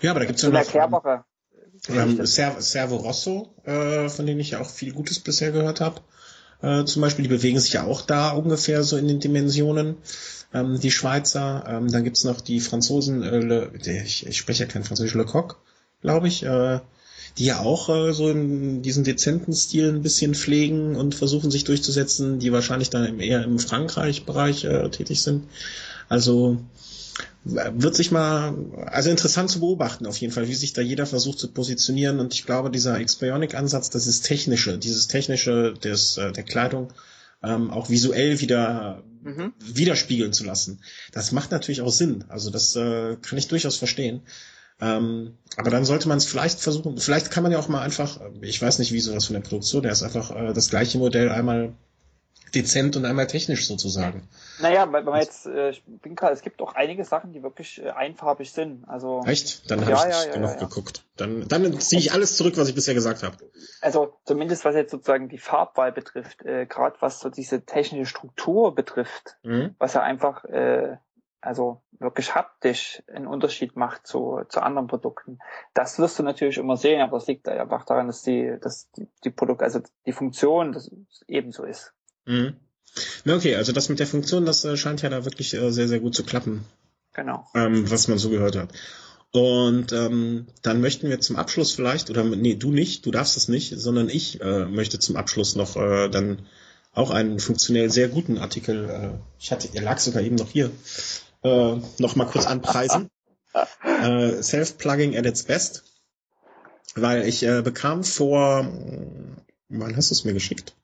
ja, 0.00 0.10
aber 0.10 0.20
da 0.20 0.26
gibt's 0.26 0.42
ja 0.42 0.50
noch, 0.50 0.58
erklärbare. 0.58 1.24
Ähm, 1.88 2.26
Servo 2.26 2.96
Rosso, 2.96 3.54
äh, 3.64 4.08
von 4.08 4.26
denen 4.26 4.40
ich 4.40 4.50
ja 4.50 4.60
auch 4.60 4.66
viel 4.68 4.92
Gutes 4.92 5.20
bisher 5.20 5.52
gehört 5.52 5.80
habe 5.80 6.00
äh, 6.62 6.84
zum 6.84 7.02
Beispiel, 7.02 7.22
die 7.22 7.28
bewegen 7.28 7.60
sich 7.60 7.72
ja 7.74 7.84
auch 7.84 8.02
da 8.02 8.30
ungefähr 8.30 8.82
so 8.82 8.96
in 8.96 9.08
den 9.08 9.20
Dimensionen. 9.20 9.96
Ähm, 10.52 10.80
die 10.80 10.90
Schweizer, 10.90 11.64
ähm, 11.68 11.90
dann 11.90 12.04
gibt's 12.04 12.24
noch 12.24 12.40
die 12.40 12.60
Franzosen, 12.60 13.22
äh, 13.22 13.38
Le, 13.38 13.72
ich, 13.84 14.26
ich 14.26 14.36
spreche 14.38 14.64
ja 14.64 14.70
kein 14.70 14.84
Französisch, 14.84 15.14
Le 15.14 15.26
Coq, 15.26 15.56
glaube 16.00 16.28
ich, 16.28 16.42
äh, 16.42 16.80
die 17.36 17.44
ja 17.44 17.60
auch 17.60 17.88
äh, 17.88 18.12
so 18.12 18.30
in 18.30 18.82
diesen 18.82 19.04
dezenten 19.04 19.52
Stil 19.52 19.90
ein 19.90 20.02
bisschen 20.02 20.34
pflegen 20.34 20.96
und 20.96 21.14
versuchen 21.14 21.50
sich 21.50 21.64
durchzusetzen, 21.64 22.38
die 22.38 22.52
wahrscheinlich 22.52 22.90
dann 22.90 23.20
eher 23.20 23.44
im 23.44 23.58
Frankreich-Bereich 23.58 24.64
äh, 24.64 24.88
tätig 24.88 25.22
sind. 25.22 25.44
Also 26.08 26.58
wird 27.48 27.94
sich 27.94 28.10
mal, 28.10 28.54
also 28.86 29.10
interessant 29.10 29.50
zu 29.50 29.60
beobachten 29.60 30.06
auf 30.06 30.18
jeden 30.18 30.32
Fall, 30.32 30.48
wie 30.48 30.54
sich 30.54 30.72
da 30.72 30.82
jeder 30.82 31.06
versucht 31.06 31.38
zu 31.38 31.48
positionieren 31.48 32.20
und 32.20 32.34
ich 32.34 32.44
glaube, 32.44 32.70
dieser 32.70 33.02
Xbionic-Ansatz, 33.02 33.90
das 33.90 34.06
ist 34.06 34.22
technische, 34.22 34.78
dieses 34.78 35.08
technische 35.08 35.74
des, 35.74 36.18
äh, 36.18 36.32
der 36.32 36.44
Kleidung 36.44 36.92
ähm, 37.42 37.70
auch 37.70 37.88
visuell 37.88 38.40
wieder 38.40 39.02
mhm. 39.22 39.52
widerspiegeln 39.58 40.32
zu 40.32 40.44
lassen. 40.44 40.80
Das 41.12 41.32
macht 41.32 41.50
natürlich 41.50 41.80
auch 41.80 41.92
Sinn, 41.92 42.24
also 42.28 42.50
das 42.50 42.76
äh, 42.76 43.16
kann 43.16 43.38
ich 43.38 43.48
durchaus 43.48 43.76
verstehen. 43.76 44.22
Ähm, 44.80 45.38
aber 45.56 45.70
dann 45.70 45.84
sollte 45.84 46.06
man 46.06 46.18
es 46.18 46.26
vielleicht 46.26 46.60
versuchen, 46.60 46.98
vielleicht 46.98 47.30
kann 47.30 47.42
man 47.42 47.50
ja 47.50 47.58
auch 47.58 47.68
mal 47.68 47.82
einfach, 47.82 48.20
ich 48.42 48.60
weiß 48.62 48.78
nicht, 48.78 48.92
wieso 48.92 49.12
das 49.12 49.24
von 49.24 49.34
der 49.34 49.40
Produktion, 49.40 49.82
der 49.82 49.92
ist 49.92 50.02
einfach 50.02 50.30
äh, 50.30 50.52
das 50.52 50.70
gleiche 50.70 50.98
Modell 50.98 51.30
einmal 51.30 51.74
dezent 52.54 52.96
und 52.96 53.04
einmal 53.04 53.26
technisch 53.26 53.66
sozusagen. 53.66 54.28
Naja, 54.60 54.90
wenn 54.92 55.04
man 55.04 55.20
jetzt, 55.20 55.46
äh, 55.46 55.70
ich 55.70 55.82
bin 55.84 56.14
gerade, 56.14 56.32
es 56.32 56.42
gibt 56.42 56.60
auch 56.60 56.74
einige 56.74 57.04
Sachen, 57.04 57.32
die 57.32 57.42
wirklich 57.42 57.82
äh, 57.82 57.90
einfarbig 57.90 58.52
sind. 58.52 58.84
Also 58.88 59.22
echt? 59.26 59.70
Dann 59.70 59.80
habe 59.80 59.90
ja, 59.92 60.08
ich 60.08 60.14
ja, 60.14 60.24
ja, 60.24 60.32
genug 60.32 60.50
ja, 60.50 60.56
geguckt. 60.56 61.04
Dann, 61.16 61.48
dann 61.48 61.80
ziehe 61.80 62.00
ich 62.00 62.12
alles 62.12 62.36
zurück, 62.36 62.56
was 62.56 62.68
ich 62.68 62.74
bisher 62.74 62.94
gesagt 62.94 63.22
habe. 63.22 63.36
Also 63.80 64.14
zumindest 64.24 64.64
was 64.64 64.74
jetzt 64.74 64.90
sozusagen 64.90 65.28
die 65.28 65.38
Farbwahl 65.38 65.92
betrifft, 65.92 66.42
äh, 66.44 66.66
gerade 66.66 66.96
was 67.00 67.20
so 67.20 67.28
diese 67.28 67.64
technische 67.64 68.06
Struktur 68.06 68.74
betrifft, 68.74 69.36
mhm. 69.42 69.74
was 69.78 69.94
ja 69.94 70.02
einfach 70.02 70.44
äh, 70.44 70.96
also 71.40 71.82
wirklich 71.98 72.34
haptisch 72.34 73.02
einen 73.12 73.26
Unterschied 73.26 73.76
macht 73.76 74.06
zu, 74.06 74.42
zu 74.48 74.60
anderen 74.60 74.88
Produkten. 74.88 75.38
Das 75.74 75.98
wirst 75.98 76.18
du 76.18 76.22
natürlich 76.22 76.58
immer 76.58 76.76
sehen, 76.76 77.00
aber 77.00 77.16
es 77.16 77.26
liegt 77.26 77.48
einfach 77.48 77.84
daran, 77.84 78.06
dass 78.06 78.22
die, 78.22 78.56
dass 78.60 78.90
die, 78.92 79.08
die 79.24 79.30
Produkt, 79.30 79.62
also 79.62 79.80
die 80.06 80.12
Funktion 80.12 80.72
das 80.72 80.90
ebenso 81.26 81.64
ist. 81.64 81.94
Mhm. 82.28 82.56
Na 83.24 83.36
okay, 83.36 83.54
also 83.54 83.72
das 83.72 83.88
mit 83.88 83.98
der 83.98 84.06
Funktion, 84.06 84.44
das 84.44 84.64
äh, 84.64 84.76
scheint 84.76 85.02
ja 85.02 85.08
da 85.08 85.24
wirklich 85.24 85.54
äh, 85.54 85.70
sehr, 85.72 85.88
sehr 85.88 86.00
gut 86.00 86.14
zu 86.14 86.24
klappen. 86.24 86.64
Genau. 87.14 87.46
Ähm, 87.54 87.90
was 87.90 88.08
man 88.08 88.18
so 88.18 88.28
gehört 88.30 88.54
hat. 88.54 88.70
Und 89.32 89.92
ähm, 89.92 90.46
dann 90.62 90.80
möchten 90.80 91.08
wir 91.08 91.20
zum 91.20 91.36
Abschluss 91.36 91.72
vielleicht, 91.72 92.10
oder 92.10 92.24
nee, 92.24 92.54
du 92.54 92.70
nicht, 92.70 93.04
du 93.04 93.10
darfst 93.10 93.36
es 93.36 93.48
nicht, 93.48 93.74
sondern 93.78 94.08
ich 94.08 94.40
äh, 94.40 94.64
möchte 94.66 94.98
zum 94.98 95.16
Abschluss 95.16 95.56
noch 95.56 95.76
äh, 95.76 96.08
dann 96.08 96.46
auch 96.92 97.10
einen 97.10 97.38
funktionell 97.38 97.90
sehr 97.90 98.08
guten 98.08 98.38
Artikel, 98.38 98.88
äh, 98.88 99.10
ich 99.38 99.52
hatte, 99.52 99.68
er 99.72 99.82
lag 99.82 99.98
sogar 99.98 100.22
eben 100.22 100.36
noch 100.36 100.50
hier, 100.50 100.70
äh, 101.42 101.76
noch 101.98 102.16
mal 102.16 102.26
kurz 102.26 102.46
anpreisen. 102.46 103.10
äh, 103.84 104.42
Self-Plugging 104.42 105.16
at 105.16 105.26
its 105.26 105.44
best. 105.44 105.84
Weil 106.94 107.28
ich 107.28 107.42
äh, 107.42 107.62
bekam 107.62 108.04
vor, 108.04 108.66
wann 109.68 109.96
hast 109.96 110.10
du 110.10 110.14
es 110.14 110.24
mir 110.24 110.32
geschickt? 110.32 110.74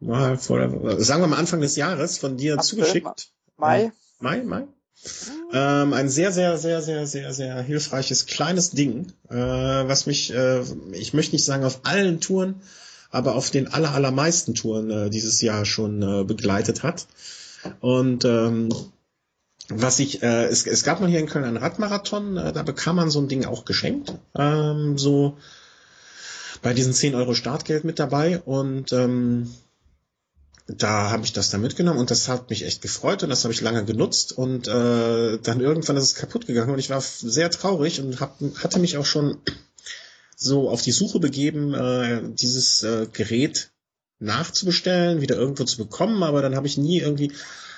Mal 0.00 0.38
vor, 0.38 0.58
sagen 0.98 1.22
wir 1.22 1.28
mal 1.28 1.38
Anfang 1.38 1.60
des 1.60 1.76
Jahres 1.76 2.18
von 2.18 2.36
dir 2.36 2.54
April, 2.54 2.66
zugeschickt. 2.66 3.30
Mai. 3.56 3.92
Mai, 4.18 4.42
Mai. 4.42 4.66
Ähm, 5.52 5.92
ein 5.94 6.08
sehr, 6.08 6.30
sehr, 6.32 6.58
sehr, 6.58 6.82
sehr, 6.82 7.06
sehr, 7.06 7.32
sehr 7.32 7.62
hilfreiches 7.62 8.26
kleines 8.26 8.70
Ding, 8.70 9.12
äh, 9.28 9.34
was 9.34 10.06
mich, 10.06 10.32
äh, 10.34 10.62
ich 10.92 11.14
möchte 11.14 11.34
nicht 11.34 11.44
sagen 11.44 11.64
auf 11.64 11.80
allen 11.84 12.20
Touren, 12.20 12.60
aber 13.10 13.34
auf 13.34 13.50
den 13.50 13.68
aller, 13.68 13.92
allermeisten 13.92 14.54
Touren 14.54 14.90
äh, 14.90 15.10
dieses 15.10 15.40
Jahr 15.40 15.64
schon 15.64 16.02
äh, 16.02 16.24
begleitet 16.24 16.82
hat. 16.82 17.06
Und 17.80 18.24
ähm, 18.24 18.68
was 19.68 19.98
ich, 19.98 20.22
äh, 20.22 20.46
es, 20.46 20.66
es 20.66 20.84
gab 20.84 21.00
mal 21.00 21.08
hier 21.08 21.20
in 21.20 21.28
Köln 21.28 21.44
einen 21.44 21.56
Radmarathon, 21.56 22.36
äh, 22.36 22.52
da 22.52 22.62
bekam 22.62 22.96
man 22.96 23.10
so 23.10 23.20
ein 23.20 23.28
Ding 23.28 23.44
auch 23.44 23.64
geschenkt. 23.64 24.14
Ähm, 24.36 24.98
so 24.98 25.38
bei 26.62 26.74
diesen 26.74 26.92
10 26.92 27.14
Euro 27.14 27.34
Startgeld 27.34 27.84
mit 27.84 27.98
dabei 27.98 28.38
und 28.40 28.92
ähm, 28.92 29.50
da 30.76 31.10
habe 31.10 31.24
ich 31.24 31.32
das 31.32 31.50
dann 31.50 31.62
mitgenommen 31.62 31.98
und 31.98 32.10
das 32.10 32.28
hat 32.28 32.50
mich 32.50 32.64
echt 32.64 32.82
gefreut 32.82 33.22
und 33.22 33.30
das 33.30 33.44
habe 33.44 33.52
ich 33.52 33.60
lange 33.60 33.84
genutzt 33.84 34.32
und 34.36 34.68
äh, 34.68 35.38
dann 35.38 35.60
irgendwann 35.60 35.96
ist 35.96 36.04
es 36.04 36.14
kaputt 36.14 36.46
gegangen 36.46 36.72
und 36.72 36.78
ich 36.78 36.90
war 36.90 37.00
sehr 37.00 37.50
traurig 37.50 38.00
und 38.00 38.20
hab, 38.20 38.40
hatte 38.62 38.78
mich 38.78 38.96
auch 38.96 39.06
schon 39.06 39.38
so 40.36 40.70
auf 40.70 40.82
die 40.82 40.92
Suche 40.92 41.18
begeben, 41.18 41.74
äh, 41.74 42.22
dieses 42.34 42.82
äh, 42.82 43.06
Gerät 43.12 43.70
nachzubestellen, 44.20 45.20
wieder 45.20 45.36
irgendwo 45.36 45.64
zu 45.64 45.78
bekommen, 45.78 46.22
aber 46.22 46.40
dann 46.42 46.54
habe 46.54 46.66
ich 46.66 46.78
nie 46.78 47.00
irgendwie, 47.00 47.32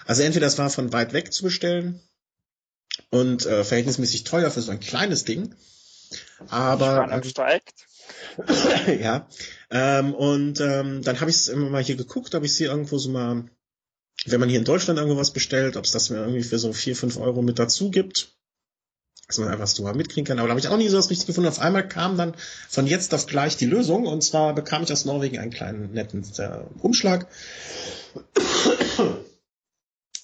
also 0.07 0.23
entweder 0.23 0.47
das 0.47 0.59
war 0.59 0.69
von 0.69 0.93
weit 0.93 1.13
weg 1.13 1.33
zu 1.33 1.45
bestellen 1.45 2.01
und 3.11 3.47
äh, 3.47 3.65
verhältnismäßig 3.65 4.25
teuer 4.25 4.51
für 4.51 4.61
so 4.61 4.71
ein 4.71 4.81
kleines 4.81 5.25
Ding, 5.25 5.55
aber 6.49 7.11
äh, 7.11 7.25
steigt. 7.25 7.87
ja. 9.01 9.29
Ähm, 9.71 10.15
und 10.15 10.61
ähm, 10.61 11.03
dann 11.03 11.21
habe 11.21 11.31
ich 11.31 11.37
es 11.37 11.49
immer 11.49 11.71
mal 11.71 11.83
hier 11.83 11.97
geguckt, 11.97 12.35
ob 12.35 12.45
ich 12.45 12.55
sie 12.55 12.65
irgendwo 12.65 12.99
so 12.99 13.11
mal, 13.11 13.45
wenn 14.27 14.41
man 14.41 14.49
hier 14.49 14.59
in 14.59 14.65
Deutschland 14.65 14.99
irgendwo 14.99 15.19
was 15.19 15.33
bestellt, 15.33 15.77
ob 15.77 15.85
es 15.85 15.93
das 15.93 16.11
mir 16.11 16.19
irgendwie 16.19 16.43
für 16.43 16.59
so 16.59 16.73
vier, 16.73 16.97
fünf 16.97 17.17
Euro 17.17 17.43
mit 17.43 17.59
dazu 17.59 17.91
gibt. 17.91 18.37
Dass 19.29 19.39
man 19.39 19.49
einfach 19.49 19.67
so 19.67 19.83
mal 19.83 19.95
mitkriegen 19.95 20.25
kann. 20.25 20.39
Aber 20.39 20.49
da 20.49 20.53
habe 20.53 20.61
ich 20.61 20.69
auch 20.69 20.77
nie 20.77 20.89
so 20.89 20.99
was 20.99 21.09
richtig 21.09 21.27
gefunden. 21.27 21.49
Auf 21.49 21.61
einmal 21.61 21.89
kam 21.89 22.19
dann 22.19 22.35
von 22.69 22.87
jetzt 22.87 23.15
auf 23.15 23.27
gleich 23.27 23.57
die 23.57 23.67
Lösung. 23.67 24.07
Und 24.07 24.23
zwar 24.23 24.55
bekam 24.55 24.83
ich 24.83 24.93
aus 24.93 25.05
Norwegen 25.05 25.39
einen 25.39 25.53
kleinen 25.53 25.93
netten 25.93 26.25
äh, 26.39 26.59
Umschlag 26.81 27.29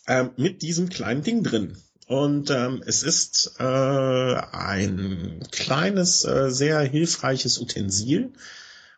ähm, 0.06 0.30
mit 0.36 0.62
diesem 0.62 0.90
kleinen 0.90 1.22
Ding 1.22 1.42
drin. 1.42 1.78
Und 2.08 2.48
ähm, 2.48 2.82
es 2.86 3.02
ist 3.02 3.56
äh, 3.58 3.62
ein 3.62 5.42
kleines, 5.50 6.24
äh, 6.24 6.50
sehr 6.50 6.80
hilfreiches 6.80 7.58
Utensil, 7.60 8.32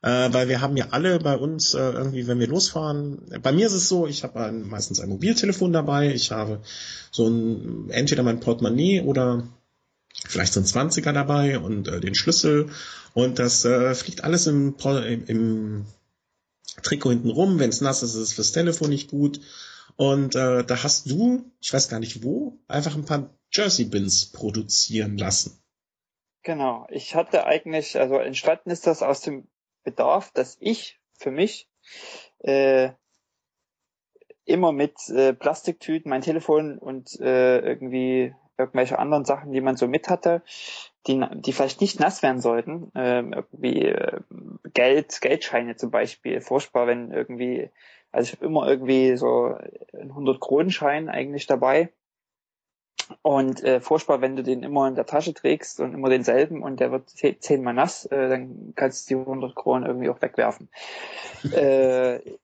äh, 0.03 0.33
weil 0.33 0.49
wir 0.49 0.61
haben 0.61 0.77
ja 0.77 0.87
alle 0.93 1.19
bei 1.19 1.37
uns 1.37 1.75
äh, 1.75 1.79
irgendwie, 1.79 2.29
wenn 2.29 2.39
wir 2.39 2.47
losfahren, 2.47 3.19
bei 3.43 3.51
mir 3.51 3.67
ist 3.67 3.73
es 3.73 3.89
so, 3.89 4.07
ich 4.07 4.23
habe 4.23 4.53
meistens 4.53 5.01
ein 5.01 5.09
Mobiltelefon 5.09 5.73
dabei, 5.73 6.15
ich 6.15 6.31
habe 6.31 6.61
so 7.11 7.27
ein, 7.27 7.91
entweder 7.91 8.23
mein 8.23 8.39
Portemonnaie 8.39 9.01
oder 9.01 9.43
vielleicht 10.29 10.53
so 10.53 10.61
ein 10.61 10.67
20er 10.67 11.13
dabei 11.13 11.59
und 11.59 11.89
äh, 11.89 11.99
den 11.99 12.15
Schlüssel. 12.15 12.71
Und 13.13 13.41
das 13.41 13.65
äh, 13.65 13.97
fliegt 13.97 14.23
alles 14.23 14.47
im, 14.47 14.77
im, 14.85 15.25
im 15.27 15.85
Trikot 16.85 17.11
hinten 17.11 17.31
rum, 17.31 17.59
wenn 17.59 17.71
es 17.71 17.81
nass 17.81 18.05
ist, 18.05 18.15
ist 18.15 18.21
es 18.21 18.33
fürs 18.35 18.53
Telefon 18.53 18.91
nicht 18.91 19.11
gut 19.11 19.41
und 19.97 20.35
äh, 20.35 20.65
da 20.65 20.83
hast 20.83 21.11
du, 21.11 21.51
ich 21.61 21.73
weiß 21.73 21.89
gar 21.89 22.01
nicht 22.01 22.23
wo, 22.25 22.59
einfach 22.69 22.95
ein 22.95 23.05
paar 23.05 23.31
Jersey-Bins 23.53 24.33
produzieren 24.33 25.19
lassen. 25.19 25.63
Genau. 26.43 26.87
Ich 26.91 27.15
hatte 27.15 27.47
eigentlich, 27.47 27.99
also 27.99 28.17
entstanden 28.17 28.71
ist 28.71 28.87
das 28.87 29.03
aus 29.03 29.21
dem 29.21 29.49
Bedarf, 29.83 30.31
dass 30.33 30.57
ich 30.61 30.99
für 31.13 31.31
mich 31.31 31.69
äh, 32.39 32.91
immer 34.45 34.73
mit 34.73 34.97
äh, 35.09 35.33
Plastiktüten, 35.33 36.11
mein 36.11 36.23
Telefon 36.23 36.79
und 36.79 37.19
äh, 37.21 37.59
irgendwie 37.59 38.35
irgendwelche 38.57 38.99
anderen 38.99 39.25
Sachen, 39.25 39.53
die 39.53 39.61
man 39.61 39.77
so 39.77 39.89
mit 39.89 40.09
hatte, 40.09 40.43
die, 41.07 41.25
die 41.37 41.53
vielleicht 41.53 41.81
nicht 41.81 41.99
nass 41.99 42.23
werden 42.23 42.41
sollten, 42.41 42.93
äh, 42.95 43.21
irgendwie 43.21 43.87
äh, 43.87 44.21
Geld, 44.75 45.21
Geldscheine 45.21 45.77
zum 45.77 45.91
Beispiel, 45.91 46.41
furchtbar, 46.41 46.87
wenn 46.87 47.11
irgendwie 47.11 47.71
also 48.13 48.27
ich 48.27 48.33
habe 48.37 48.47
immer 48.47 48.69
irgendwie 48.69 49.17
so 49.17 49.57
einen 49.93 50.13
100-Kronen-Schein 50.13 51.09
eigentlich 51.09 51.47
dabei. 51.47 51.91
Und 53.23 53.65
äh, 53.65 53.81
furchtbar, 53.81 54.21
wenn 54.21 54.37
du 54.37 54.43
den 54.43 54.63
immer 54.63 54.87
in 54.87 54.95
der 54.95 55.07
Tasche 55.07 55.35
trägst 55.35 55.81
und 55.81 55.95
immer 55.95 56.09
denselben 56.09 56.63
und 56.63 56.79
der 56.79 56.93
wird 56.93 57.11
zehnmal 57.41 57.75
nass, 57.75 58.07
äh, 58.07 58.29
dann 58.29 58.73
kannst 58.77 59.11
du 59.11 59.17
die 59.17 59.21
100 59.21 59.55
Kronen 59.57 59.85
irgendwie 59.85 60.11
auch 60.11 60.23
wegwerfen. 60.23 60.69
äh, 61.53 62.21
Wie 62.21 62.39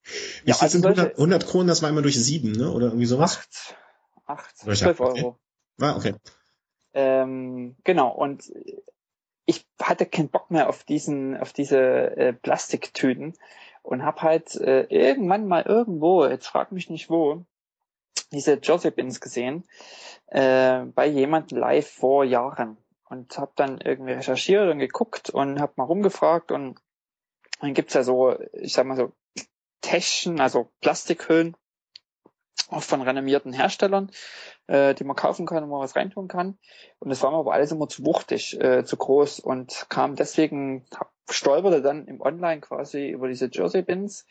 ja, 0.44 0.56
also 0.59 0.68
sind 0.68 0.86
100, 0.86 1.12
100 1.12 1.47
Kronen, 1.47 1.68
das 1.68 1.82
war 1.82 1.90
immer 1.90 2.02
durch 2.02 2.20
sieben, 2.22 2.52
ne? 2.52 2.72
Oder 2.72 2.86
irgendwie 2.86 3.06
sowas? 3.06 3.36
Acht, 3.36 3.76
acht 4.26 4.59
zwölf 4.59 5.01
Euro. 5.01 5.38
Ah, 5.80 5.97
okay. 5.97 6.14
Ähm, 6.94 7.76
genau, 7.84 8.10
und 8.10 8.51
ich 9.44 9.66
hatte 9.80 10.06
keinen 10.06 10.28
Bock 10.28 10.51
mehr 10.51 10.68
auf 10.68 10.82
diesen, 10.82 11.36
auf 11.36 11.52
diese 11.52 11.78
äh, 11.78 12.32
Plastiktüten 12.32 13.34
und 13.86 14.04
habe 14.04 14.22
halt 14.22 14.54
äh, 14.56 14.82
irgendwann 14.88 15.46
mal 15.46 15.62
irgendwo, 15.62 16.26
jetzt 16.26 16.48
frag 16.48 16.72
mich 16.72 16.90
nicht 16.90 17.08
wo, 17.08 17.44
diese 18.32 18.54
Josephins 18.54 19.20
gesehen 19.20 19.64
äh, 20.26 20.80
bei 20.86 21.06
jemandem 21.06 21.58
live 21.58 21.88
vor 21.88 22.24
Jahren. 22.24 22.76
Und 23.08 23.38
habe 23.38 23.52
dann 23.54 23.80
irgendwie 23.80 24.14
recherchiert 24.14 24.68
und 24.68 24.80
geguckt 24.80 25.30
und 25.30 25.60
habe 25.60 25.74
mal 25.76 25.84
rumgefragt 25.84 26.50
und 26.50 26.80
dann 27.60 27.72
gibt's 27.72 27.94
ja 27.94 28.02
so, 28.02 28.36
ich 28.52 28.72
sag 28.72 28.84
mal 28.84 28.96
so 28.96 29.12
Täschchen, 29.80 30.40
also 30.40 30.72
Plastikhüllen, 30.80 31.56
auch 32.70 32.82
von 32.82 33.02
renommierten 33.02 33.52
Herstellern, 33.52 34.10
äh, 34.66 34.94
die 34.94 35.05
man 35.05 35.16
kaufen 35.16 35.47
kann 35.47 35.62
und 35.62 35.70
man 35.70 35.80
was 35.80 35.97
reintun 35.97 36.28
kann. 36.28 36.59
Und 36.98 37.10
das 37.10 37.22
war 37.22 37.30
mir 37.30 37.38
aber 37.38 37.52
alles 37.52 37.72
immer 37.72 37.88
zu 37.88 38.05
wuchtig, 38.05 38.60
äh, 38.60 38.84
zu 38.84 38.97
groß 38.97 39.40
und 39.40 39.86
kam 39.88 40.16
deswegen, 40.16 40.84
stolperte 41.30 41.82
dann 41.82 42.06
im 42.06 42.20
Online 42.20 42.60
quasi 42.60 43.09
über 43.09 43.28
diese 43.28 43.48
Jersey-Bins, 43.51 44.26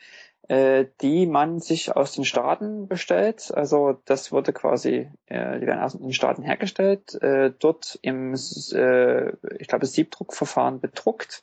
äh, 0.48 0.86
die 1.00 1.26
man 1.26 1.58
sich 1.60 1.94
aus 1.94 2.12
den 2.12 2.24
Staaten 2.24 2.88
bestellt. 2.88 3.52
Also 3.52 4.00
das 4.04 4.32
wurde 4.32 4.52
quasi, 4.52 5.10
äh, 5.26 5.60
die 5.60 5.66
werden 5.66 5.82
aus 5.82 5.98
den 5.98 6.12
Staaten 6.12 6.42
hergestellt, 6.42 7.14
äh, 7.20 7.52
dort 7.58 7.98
im, 8.02 8.34
äh, 8.34 9.28
ich 9.58 9.68
glaube, 9.68 9.86
Siebdruckverfahren 9.86 10.80
bedruckt. 10.80 11.42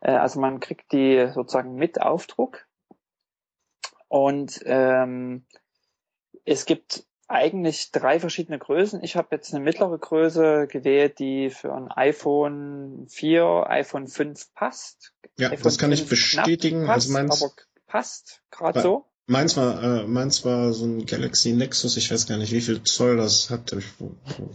Äh, 0.00 0.12
also 0.12 0.40
man 0.40 0.60
kriegt 0.60 0.92
die 0.92 1.28
sozusagen 1.32 1.74
mit 1.74 2.00
Aufdruck. 2.00 2.66
Und 4.08 4.60
ähm, 4.64 5.44
es 6.48 6.64
gibt 6.64 7.04
eigentlich 7.28 7.92
drei 7.92 8.20
verschiedene 8.20 8.58
Größen. 8.58 9.02
Ich 9.04 9.16
habe 9.16 9.28
jetzt 9.32 9.52
eine 9.52 9.62
mittlere 9.62 9.98
Größe 9.98 10.66
gewählt, 10.66 11.18
die 11.18 11.50
für 11.50 11.74
ein 11.74 11.90
iPhone 11.90 13.06
4, 13.08 13.66
iPhone 13.68 14.08
5 14.08 14.54
passt. 14.54 15.12
Ja, 15.38 15.50
iPhone 15.50 15.62
das 15.62 15.78
kann 15.78 15.92
ich 15.92 16.08
bestätigen. 16.08 16.86
Passt, 16.86 17.08
also 17.08 17.12
meins, 17.12 17.42
aber 17.42 17.52
passt 17.86 18.42
gerade 18.50 18.80
so. 18.80 19.04
Meins 19.30 19.58
war, 19.58 19.82
äh, 19.82 20.06
meins 20.06 20.46
war 20.46 20.72
so 20.72 20.86
ein 20.86 21.04
Galaxy 21.04 21.52
Nexus, 21.52 21.98
ich 21.98 22.10
weiß 22.10 22.26
gar 22.26 22.38
nicht, 22.38 22.50
wie 22.50 22.62
viel 22.62 22.82
Zoll 22.82 23.18
das 23.18 23.50
hat. 23.50 23.76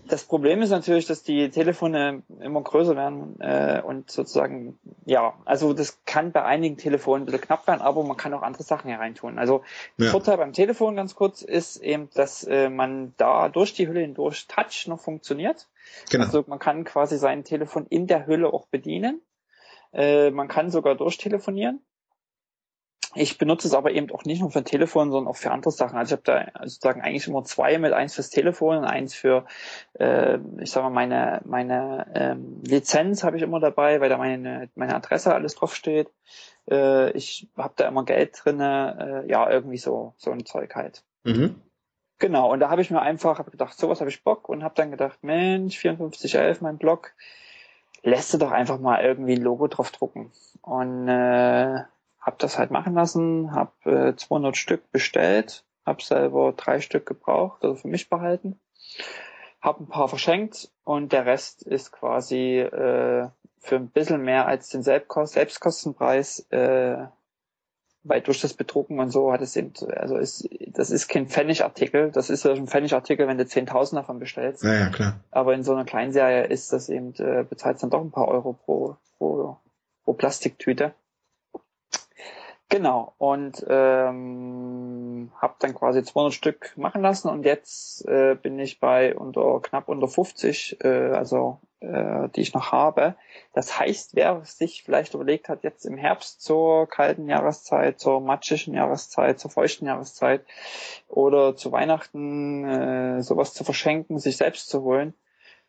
Das 0.08 0.24
Problem 0.24 0.64
ist 0.64 0.72
natürlich, 0.72 1.06
dass 1.06 1.22
die 1.22 1.52
Telefone 1.52 2.24
immer 2.42 2.64
größer 2.64 2.96
werden 2.96 3.40
äh, 3.40 3.84
und 3.86 4.10
sozusagen, 4.10 4.80
ja, 5.06 5.36
also 5.46 5.74
das 5.74 6.00
kann 6.06 6.32
bei 6.32 6.44
einigen 6.44 6.78
Telefonen 6.78 7.22
ein 7.22 7.26
bisschen 7.28 7.42
knapp 7.42 7.68
werden, 7.68 7.82
aber 7.82 8.04
man 8.04 8.18
kann 8.18 8.34
auch 8.34 8.42
andere 8.42 8.64
Sachen 8.64 8.90
hereintun. 8.90 9.38
Also 9.38 9.62
ja. 9.98 10.10
Vorteil 10.10 10.38
beim 10.38 10.54
Telefon 10.54 10.96
ganz 10.96 11.14
kurz 11.14 11.44
ist 11.44 11.78
eben, 11.78 12.10
dass 12.16 12.44
äh, 12.44 12.72
man 12.72 13.14
da 13.18 13.50
durch 13.50 13.76
die 13.76 13.88
Hülle 13.88 14.00
hindurch 14.02 14.48
Touch 14.48 14.88
noch 14.88 15.00
funktioniert. 15.00 15.68
Genau. 16.10 16.26
Also 16.26 16.46
man 16.48 16.58
kann 16.58 16.84
quasi 16.84 17.20
sein 17.20 17.44
Telefon 17.44 17.86
in 17.90 18.08
der 18.08 18.26
Hülle 18.26 18.52
auch 18.52 18.66
bedienen. 18.66 19.22
Äh, 19.94 20.32
man 20.32 20.48
kann 20.48 20.72
sogar 20.72 20.96
durchtelefonieren. 20.96 21.80
Ich 23.16 23.38
benutze 23.38 23.68
es 23.68 23.74
aber 23.74 23.92
eben 23.92 24.12
auch 24.12 24.24
nicht 24.24 24.42
nur 24.42 24.52
für 24.52 24.60
ein 24.60 24.66
Telefon, 24.66 25.12
sondern 25.12 25.30
auch 25.30 25.36
für 25.36 25.52
andere 25.52 25.72
Sachen. 25.72 25.98
Also 25.98 26.16
ich 26.16 26.20
habe 26.20 26.52
da 26.54 26.68
sozusagen 26.68 27.02
eigentlich 27.02 27.28
immer 27.28 27.44
zwei 27.44 27.78
mit, 27.78 27.94
eins 27.94 28.16
fürs 28.16 28.30
Telefon 28.30 28.78
und 28.78 28.86
eins 28.86 29.14
für, 29.14 29.46
äh, 30.00 30.40
ich 30.60 30.72
sag 30.72 30.84
mal, 30.84 30.90
meine, 30.90 31.42
meine 31.46 32.08
ähm, 32.16 32.62
Lizenz 32.64 33.24
habe 33.24 33.38
ich 33.38 33.44
immer 33.44 33.60
dabei, 33.60 34.02
weil 34.02 34.10
da 34.10 34.18
meine, 34.18 34.70
meine 34.76 34.96
Adresse 34.96 35.34
alles 35.34 35.56
draufsteht. 35.56 36.10
Äh, 36.70 37.12
ich 37.12 37.48
habe 37.58 37.74
da 37.76 37.88
immer 37.88 38.06
Geld 38.06 38.40
drinne, 38.44 39.24
äh, 39.26 39.32
ja, 39.32 39.50
irgendwie 39.50 39.78
so, 39.78 40.14
so 40.18 40.32
ein 40.32 40.46
Zeug 40.46 40.76
halt. 40.76 41.04
Mhm. 41.24 41.62
Genau, 42.20 42.52
und 42.52 42.62
da 42.62 42.70
habe 42.70 42.82
ich 42.82 42.90
mir 42.90 43.02
einfach 43.02 43.40
hab 43.40 43.52
gedacht, 43.52 43.78
sowas 43.78 44.00
habe 44.00 44.10
ich 44.10 44.24
Bock 44.24 44.48
und 44.48 44.64
habe 44.64 44.76
dann 44.76 44.92
gedacht, 44.92 45.20
Mensch, 45.24 45.78
5411, 45.78 46.62
mein 46.62 46.78
Blog, 46.78 47.12
lässt 48.02 48.34
du 48.34 48.38
doch 48.38 48.52
einfach 48.52 48.80
mal 48.80 49.04
irgendwie 49.04 49.34
ein 49.34 49.42
Logo 49.42 49.68
drauf 49.68 49.92
drucken. 49.92 50.32
Und 50.62 51.08
äh, 51.08 51.82
habe 52.24 52.38
das 52.40 52.58
halt 52.58 52.72
machen 52.72 52.94
lassen, 52.94 53.52
habe 53.54 54.10
äh, 54.10 54.16
200 54.16 54.58
Stück 54.58 54.92
bestellt, 54.92 55.66
habe 55.86 56.02
selber 56.02 56.54
drei 56.54 56.80
Stück 56.80 57.06
gebraucht, 57.06 57.64
also 57.64 57.76
für 57.76 57.88
mich 57.88 58.10
behalten, 58.10 58.60
habe 59.62 59.84
ein 59.84 59.88
paar 59.88 60.08
verschenkt 60.08 60.72
und 60.84 61.12
der 61.12 61.26
Rest 61.26 61.64
ist 61.64 61.92
quasi 61.92 62.60
äh, 62.60 63.30
für 63.60 63.76
ein 63.76 63.90
bisschen 63.90 64.24
mehr 64.24 64.48
als 64.48 64.70
den 64.70 64.84
Selbstkost 64.84 65.34
Selbstkostenpreis 65.34 66.40
äh, 66.50 67.06
weil 68.04 68.22
durch 68.22 68.42
das 68.42 68.54
Bedrucken 68.54 69.00
und 69.00 69.10
so 69.10 69.32
hat 69.32 69.42
es 69.42 69.56
eben, 69.56 69.72
also 69.96 70.18
ist, 70.18 70.48
das 70.68 70.92
ist 70.92 71.08
kein 71.08 71.28
Pfennigartikel, 71.28 72.12
das 72.12 72.30
ist 72.30 72.44
ja 72.44 72.52
ein 72.52 72.68
Pfennigartikel, 72.68 73.28
wenn 73.28 73.38
du 73.38 73.46
10.000 73.46 73.96
davon 73.96 74.20
bestellst. 74.20 74.64
Ja, 74.64 74.74
ja, 74.74 74.90
klar. 74.90 75.20
Aber 75.32 75.54
in 75.54 75.64
so 75.64 75.72
einer 75.74 75.86
Kleinserie 75.86 76.46
ist 76.46 76.74
das 76.74 76.90
eben, 76.90 77.14
äh, 77.16 77.46
bezahlt 77.50 77.82
dann 77.82 77.90
doch 77.90 78.02
ein 78.02 78.12
paar 78.12 78.28
Euro 78.28 78.54
pro, 78.54 78.98
pro, 79.18 79.58
pro 80.04 80.14
Plastiktüte. 80.14 80.94
Genau, 82.74 83.14
und 83.20 83.64
ähm, 83.70 85.32
habe 85.40 85.54
dann 85.60 85.76
quasi 85.76 86.02
200 86.02 86.34
Stück 86.34 86.74
machen 86.76 87.04
lassen 87.04 87.30
und 87.30 87.46
jetzt 87.46 88.04
äh, 88.08 88.34
bin 88.34 88.58
ich 88.58 88.80
bei 88.80 89.16
unter 89.16 89.62
knapp 89.62 89.88
unter 89.88 90.08
50, 90.08 90.84
äh, 90.84 91.12
also 91.12 91.60
äh, 91.82 92.30
die 92.30 92.42
ich 92.42 92.56
noch 92.56 92.72
habe. 92.72 93.14
Das 93.54 93.80
heißt, 93.80 94.16
wer 94.16 94.44
sich 94.44 94.82
vielleicht 94.82 95.14
überlegt 95.14 95.50
hat, 95.50 95.64
jetzt 95.64 95.86
im 95.86 95.98
Herbst 95.98 96.42
zur 96.42 96.88
kalten 96.88 97.30
Jahreszeit, 97.30 98.00
zur 98.00 98.22
matschigen 98.22 98.74
Jahreszeit, 98.74 99.40
zur 99.40 99.52
feuchten 99.52 99.86
Jahreszeit 99.86 100.44
oder 101.08 101.56
zu 101.56 101.72
Weihnachten 101.72 102.66
äh, 102.66 103.22
sowas 103.22 103.54
zu 103.54 103.64
verschenken, 103.64 104.18
sich 104.18 104.38
selbst 104.38 104.68
zu 104.68 104.82
holen, 104.82 105.14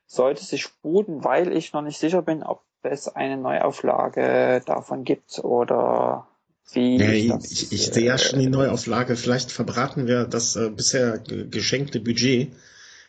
sollte 0.06 0.42
sich 0.42 0.62
sputen, 0.62 1.22
weil 1.22 1.54
ich 1.54 1.74
noch 1.74 1.82
nicht 1.82 1.98
sicher 1.98 2.22
bin, 2.22 2.42
ob 2.42 2.62
es 2.80 3.14
eine 3.14 3.36
Neuauflage 3.36 4.62
davon 4.64 5.04
gibt 5.04 5.44
oder 5.44 6.28
ja, 6.72 7.12
ich, 7.12 7.28
das, 7.28 7.50
ich, 7.50 7.72
ich 7.72 7.86
sehe 7.86 8.06
ja 8.06 8.18
schon 8.18 8.40
die 8.40 8.48
Neuauflage. 8.48 9.16
Vielleicht 9.16 9.52
verbraten 9.52 10.06
wir 10.06 10.24
das 10.24 10.56
äh, 10.56 10.70
bisher 10.70 11.18
geschenkte 11.18 12.00
Budget, 12.00 12.52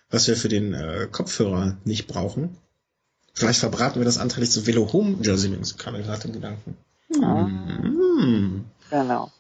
was 0.10 0.28
wir 0.28 0.36
für 0.36 0.50
den 0.50 0.74
äh, 0.74 1.08
Kopfhörer 1.12 1.78
nicht 1.84 2.08
brauchen. 2.08 2.58
Vielleicht 3.34 3.60
verbraten 3.60 4.00
wir 4.00 4.06
das 4.06 4.18
anteilig 4.18 4.52
zu 4.52 4.66
Velo 4.66 4.94
Home 4.94 5.18
Jersey 5.22 5.50
Links, 5.50 5.78
kam 5.78 5.94
mir 5.94 6.04
gerade 6.04 6.28
im 6.28 6.34
Gedanken. 6.34 6.78
Hm. 7.14 8.66
Genau. 8.90 9.32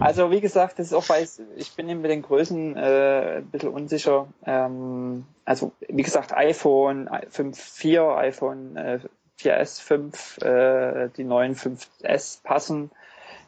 Also 0.00 0.30
wie 0.30 0.40
gesagt, 0.40 0.78
das 0.78 0.88
ist 0.88 0.92
auch 0.92 1.08
weil 1.08 1.28
ich 1.56 1.72
bin 1.72 1.88
eben 1.88 2.00
mit 2.00 2.10
den 2.10 2.22
Größen 2.22 2.76
äh, 2.76 3.38
ein 3.38 3.46
bisschen 3.46 3.70
unsicher. 3.70 4.28
Ähm, 4.44 5.24
also 5.44 5.72
wie 5.88 6.02
gesagt, 6.02 6.32
iPhone 6.32 7.08
5.4, 7.08 8.16
iPhone 8.16 8.76
äh, 8.76 8.98
4S 9.40 9.80
5, 9.80 10.38
äh, 10.38 11.08
die 11.16 11.24
neuen 11.24 11.54
5S 11.54 12.42
passen. 12.42 12.90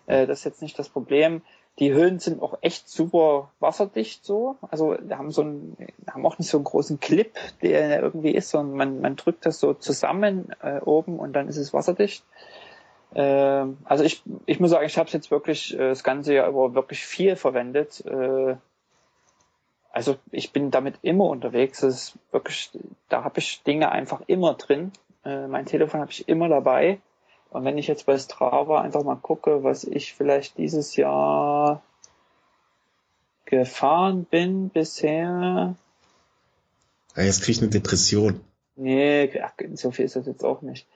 Äh, 0.07 0.27
das 0.27 0.41
ist 0.41 0.45
jetzt 0.45 0.63
nicht 0.63 0.79
das 0.79 0.89
Problem. 0.89 1.43
Die 1.79 1.95
Hüllen 1.95 2.19
sind 2.19 2.43
auch 2.43 2.59
echt 2.61 2.89
super 2.89 3.51
wasserdicht 3.59 4.25
so. 4.25 4.57
Also 4.71 4.97
haben 5.11 5.31
so 5.31 5.43
einen, 5.43 5.77
haben 6.07 6.27
auch 6.27 6.39
nicht 6.39 6.49
so 6.49 6.59
einen 6.59 6.65
großen 6.65 7.01
Clip, 7.01 7.33
der 7.63 8.03
irgendwie 8.03 8.33
ist, 8.33 8.51
sondern 8.51 8.77
man, 8.77 9.01
man 9.01 9.17
drückt 9.17 9.47
das 9.47 9.59
so 9.59 9.73
zusammen 9.73 10.55
äh, 10.63 10.81
oben 10.81 11.19
und 11.19 11.33
dann 11.33 11.49
ist 11.49 11.57
es 11.57 11.73
wasserdicht. 11.73 12.25
Äh, 13.15 13.67
also 13.85 14.05
ich, 14.05 14.23
ich 14.45 14.61
muss 14.61 14.71
sagen, 14.71 14.85
ich 14.85 14.99
habe 14.99 15.07
es 15.07 15.15
jetzt 15.15 15.31
wirklich 15.31 15.75
äh, 15.75 15.89
das 15.89 16.05
ganze 16.05 16.35
Jahr 16.35 16.49
über 16.49 16.75
wirklich 16.75 17.05
viel 17.07 17.37
verwendet. 17.37 18.05
Äh, 18.05 18.57
also 19.91 20.17
ich 20.31 20.53
bin 20.53 20.71
damit 20.71 20.99
immer 21.03 21.25
unterwegs. 21.25 21.81
Das 21.81 21.95
ist 21.95 22.19
wirklich, 22.33 22.71
da 23.09 23.25
habe 23.25 23.39
ich 23.39 23.63
Dinge 23.63 23.93
einfach 23.93 24.23
immer 24.27 24.55
drin. 24.55 24.93
Äh, 25.25 25.47
mein 25.47 25.67
Telefon 25.67 26.01
habe 26.01 26.11
ich 26.11 26.29
immer 26.29 26.49
dabei. 26.49 27.01
Und 27.53 27.65
wenn 27.67 27.77
ich 27.77 27.87
jetzt 27.87 28.07
bei 28.07 28.17
Strava 28.17 28.81
einfach 28.81 29.05
mal 29.05 29.17
gucke, 29.17 29.63
was 29.63 29.85
ich 29.85 30.15
vielleicht 30.15 30.57
dieses 30.57 30.97
Jahr 30.97 31.83
gefahren 33.45 34.25
bin 34.25 34.71
bisher. 34.71 35.77
Ja, 37.15 37.23
jetzt 37.23 37.43
kriege 37.43 37.53
ich 37.53 37.61
eine 37.61 37.71
Depression. 37.71 38.41
Nee, 38.77 39.39
ach, 39.43 39.53
so 39.75 39.91
viel 39.91 40.07
ist 40.07 40.17
das 40.17 40.27
jetzt 40.27 40.45
auch 40.45 40.63
nicht. 40.63 40.87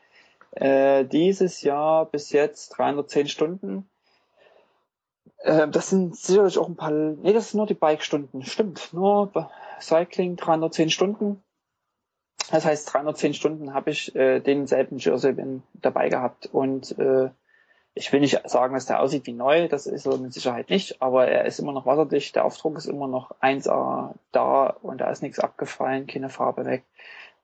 Äh, 0.52 1.04
dieses 1.04 1.60
Jahr 1.60 2.06
bis 2.06 2.32
jetzt 2.32 2.70
310 2.70 3.28
Stunden. 3.28 3.86
Äh, 5.40 5.68
das 5.68 5.90
sind 5.90 6.16
sicherlich 6.16 6.56
auch 6.56 6.68
ein 6.68 6.76
paar, 6.76 6.90
nee, 6.90 7.34
das 7.34 7.50
sind 7.50 7.58
nur 7.58 7.66
die 7.66 7.74
Bike-Stunden. 7.74 8.42
Stimmt, 8.44 8.94
nur 8.94 9.50
Cycling 9.78 10.36
310 10.36 10.88
Stunden. 10.88 11.42
Das 12.50 12.64
heißt, 12.64 12.92
310 12.92 13.34
Stunden 13.34 13.74
habe 13.74 13.90
ich 13.90 14.14
äh, 14.14 14.40
denselben 14.40 14.98
Jersey 14.98 15.32
bin 15.32 15.62
dabei 15.74 16.08
gehabt 16.08 16.46
und 16.46 16.96
äh, 16.98 17.30
ich 17.94 18.12
will 18.12 18.20
nicht 18.20 18.38
sagen, 18.44 18.74
dass 18.74 18.86
der 18.86 19.00
aussieht 19.00 19.26
wie 19.26 19.32
neu, 19.32 19.68
das 19.68 19.86
ist 19.86 20.06
er 20.06 20.18
mit 20.18 20.32
Sicherheit 20.32 20.68
nicht, 20.68 21.00
aber 21.00 21.28
er 21.28 21.46
ist 21.46 21.58
immer 21.58 21.72
noch 21.72 21.86
wasserdicht, 21.86 22.36
der 22.36 22.44
Aufdruck 22.44 22.76
ist 22.76 22.86
immer 22.86 23.08
noch 23.08 23.30
1A 23.40 24.14
da 24.32 24.66
und 24.82 25.00
da 25.00 25.10
ist 25.10 25.22
nichts 25.22 25.38
abgefallen, 25.38 26.06
keine 26.06 26.28
Farbe 26.28 26.66
weg. 26.66 26.84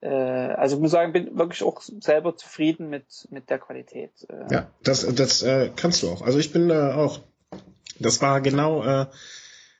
Äh, 0.02 0.08
also 0.08 0.76
ich 0.76 0.82
muss 0.82 0.90
sagen, 0.90 1.12
bin 1.12 1.38
wirklich 1.38 1.62
auch 1.62 1.80
selber 1.80 2.36
zufrieden 2.36 2.90
mit, 2.90 3.06
mit 3.30 3.48
der 3.48 3.58
Qualität. 3.58 4.10
Äh. 4.28 4.52
Ja, 4.52 4.66
das, 4.82 5.06
das 5.14 5.42
äh, 5.42 5.70
kannst 5.74 6.02
du 6.02 6.10
auch. 6.10 6.20
Also 6.20 6.38
ich 6.38 6.52
bin 6.52 6.68
äh, 6.68 6.92
auch, 6.92 7.20
das 7.98 8.20
war 8.20 8.42
genau 8.42 8.84
äh, 8.84 9.06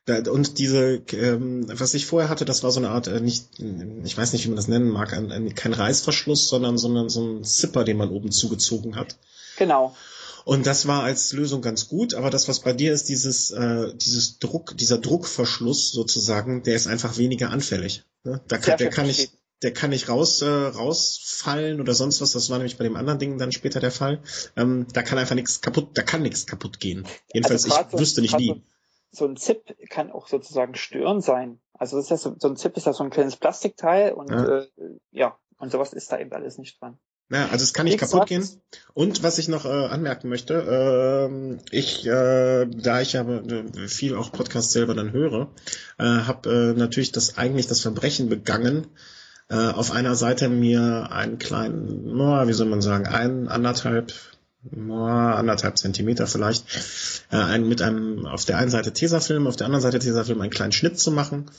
und 0.08 0.58
diese, 0.58 1.02
ähm, 1.12 1.66
was 1.68 1.94
ich 1.94 2.06
vorher 2.06 2.28
hatte, 2.28 2.44
das 2.44 2.64
war 2.64 2.72
so 2.72 2.80
eine 2.80 2.90
Art, 2.90 3.06
äh, 3.06 3.20
nicht, 3.20 3.46
ich 4.04 4.18
weiß 4.18 4.32
nicht, 4.32 4.44
wie 4.44 4.48
man 4.48 4.56
das 4.56 4.66
nennen 4.66 4.88
mag, 4.88 5.12
ein, 5.12 5.30
ein, 5.30 5.54
kein 5.54 5.72
Reißverschluss, 5.72 6.48
sondern, 6.48 6.76
sondern 6.76 7.08
so 7.08 7.24
ein 7.24 7.44
Zipper, 7.44 7.84
den 7.84 7.98
man 7.98 8.10
oben 8.10 8.32
zugezogen 8.32 8.96
hat. 8.96 9.16
Genau. 9.58 9.94
Und 10.44 10.66
das 10.66 10.88
war 10.88 11.04
als 11.04 11.32
Lösung 11.32 11.62
ganz 11.62 11.86
gut, 11.86 12.14
aber 12.14 12.30
das, 12.30 12.48
was 12.48 12.60
bei 12.60 12.72
dir 12.72 12.92
ist, 12.92 13.08
dieses, 13.08 13.52
äh, 13.52 13.94
dieses 13.94 14.40
Druck, 14.40 14.76
dieser 14.76 14.98
Druckverschluss 14.98 15.92
sozusagen, 15.92 16.64
der 16.64 16.74
ist 16.74 16.88
einfach 16.88 17.16
weniger 17.16 17.50
anfällig. 17.50 18.02
Ne? 18.24 18.40
Da 18.48 18.58
kann, 18.58 18.78
der 18.78 18.90
kann 18.90 19.06
nicht, 19.06 19.30
der 19.62 19.72
kann 19.72 19.90
nicht 19.90 20.08
raus, 20.08 20.42
äh, 20.42 20.48
rausfallen 20.48 21.80
oder 21.80 21.94
sonst 21.94 22.20
was. 22.20 22.32
Das 22.32 22.50
war 22.50 22.58
nämlich 22.58 22.76
bei 22.76 22.82
dem 22.82 22.96
anderen 22.96 23.20
Ding 23.20 23.38
dann 23.38 23.52
später 23.52 23.78
der 23.78 23.92
Fall. 23.92 24.20
Ähm, 24.56 24.86
da 24.92 25.02
kann 25.02 25.18
einfach 25.18 25.36
nichts 25.36 25.60
kaputt, 25.60 25.90
da 25.94 26.02
kann 26.02 26.22
nichts 26.22 26.46
kaputt 26.46 26.80
gehen. 26.80 27.06
Jedenfalls, 27.32 27.70
also 27.70 27.86
ich 27.92 28.00
wüsste 28.00 28.20
nicht 28.20 28.36
wie 28.38 28.60
so 29.12 29.26
ein 29.26 29.36
Zip 29.36 29.76
kann 29.90 30.10
auch 30.10 30.26
sozusagen 30.26 30.74
stören 30.74 31.20
sein. 31.20 31.60
Also 31.74 31.96
das 31.96 32.06
ist 32.06 32.10
ja 32.10 32.16
so, 32.16 32.34
so 32.38 32.48
ein 32.48 32.56
Zip 32.56 32.76
ist 32.76 32.86
ja 32.86 32.92
so 32.92 33.04
ein 33.04 33.10
kleines 33.10 33.36
Plastikteil 33.36 34.12
und 34.12 34.30
ja. 34.30 34.58
Äh, 34.58 34.66
ja, 35.10 35.38
und 35.58 35.70
sowas 35.70 35.92
ist 35.92 36.10
da 36.10 36.18
eben 36.18 36.32
alles 36.32 36.58
nicht 36.58 36.80
dran. 36.80 36.98
Ja, 37.30 37.48
also 37.50 37.62
es 37.62 37.72
kann 37.72 37.86
nicht 37.86 37.98
kaputt 37.98 38.26
gehen. 38.26 38.46
Und 38.92 39.22
was 39.22 39.38
ich 39.38 39.48
noch 39.48 39.64
äh, 39.64 39.68
anmerken 39.68 40.28
möchte, 40.28 40.54
äh, 40.54 41.58
ich, 41.70 42.06
äh, 42.06 42.66
da 42.66 43.00
ich 43.00 43.14
ja 43.14 43.22
äh, 43.22 43.88
viel 43.88 44.16
auch 44.16 44.32
Podcasts 44.32 44.72
selber 44.72 44.94
dann 44.94 45.12
höre, 45.12 45.48
äh, 45.98 46.04
habe 46.04 46.50
äh, 46.50 46.78
natürlich 46.78 47.12
das 47.12 47.38
eigentlich 47.38 47.66
das 47.66 47.80
Verbrechen 47.80 48.28
begangen, 48.28 48.86
äh, 49.48 49.54
auf 49.54 49.92
einer 49.92 50.14
Seite 50.14 50.50
mir 50.50 51.08
einen 51.10 51.38
kleinen, 51.38 52.18
wie 52.46 52.52
soll 52.52 52.68
man 52.68 52.82
sagen, 52.82 53.06
ein 53.06 53.48
anderthalb 53.48 54.12
anderthalb 54.70 55.76
Zentimeter 55.78 56.26
vielleicht, 56.26 56.64
äh, 57.30 57.36
ein, 57.36 57.68
mit 57.68 57.82
einem 57.82 58.26
auf 58.26 58.44
der 58.44 58.58
einen 58.58 58.70
Seite 58.70 58.92
Tesafilm, 58.92 59.46
auf 59.46 59.56
der 59.56 59.66
anderen 59.66 59.82
Seite 59.82 59.98
Tesafilm 59.98 60.40
einen 60.40 60.50
kleinen 60.50 60.72
Schnitt 60.72 60.98
zu 60.98 61.10
machen, 61.10 61.50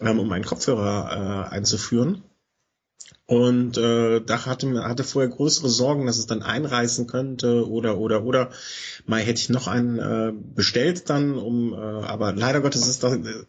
ähm, 0.00 0.18
um 0.18 0.30
einen 0.30 0.44
Kopfhörer 0.44 1.48
äh, 1.50 1.54
einzuführen. 1.54 2.22
Und 3.26 3.76
äh, 3.76 4.20
da 4.20 4.46
hatte 4.46 4.84
hatte 4.84 5.02
vorher 5.02 5.30
größere 5.30 5.68
Sorgen, 5.68 6.06
dass 6.06 6.18
es 6.18 6.26
dann 6.26 6.44
einreißen 6.44 7.08
könnte 7.08 7.68
oder 7.68 7.98
oder 7.98 8.22
oder 8.22 8.50
mal 9.04 9.20
hätte 9.20 9.40
ich 9.40 9.48
noch 9.48 9.66
einen 9.66 9.98
äh, 9.98 10.32
bestellt 10.54 11.10
dann, 11.10 11.36
um 11.36 11.72
äh, 11.72 11.76
aber 11.76 12.32
leider 12.32 12.60
Gottes 12.60 12.86
ist 12.86 13.02
das 13.02 13.14
äh, 13.14 13.44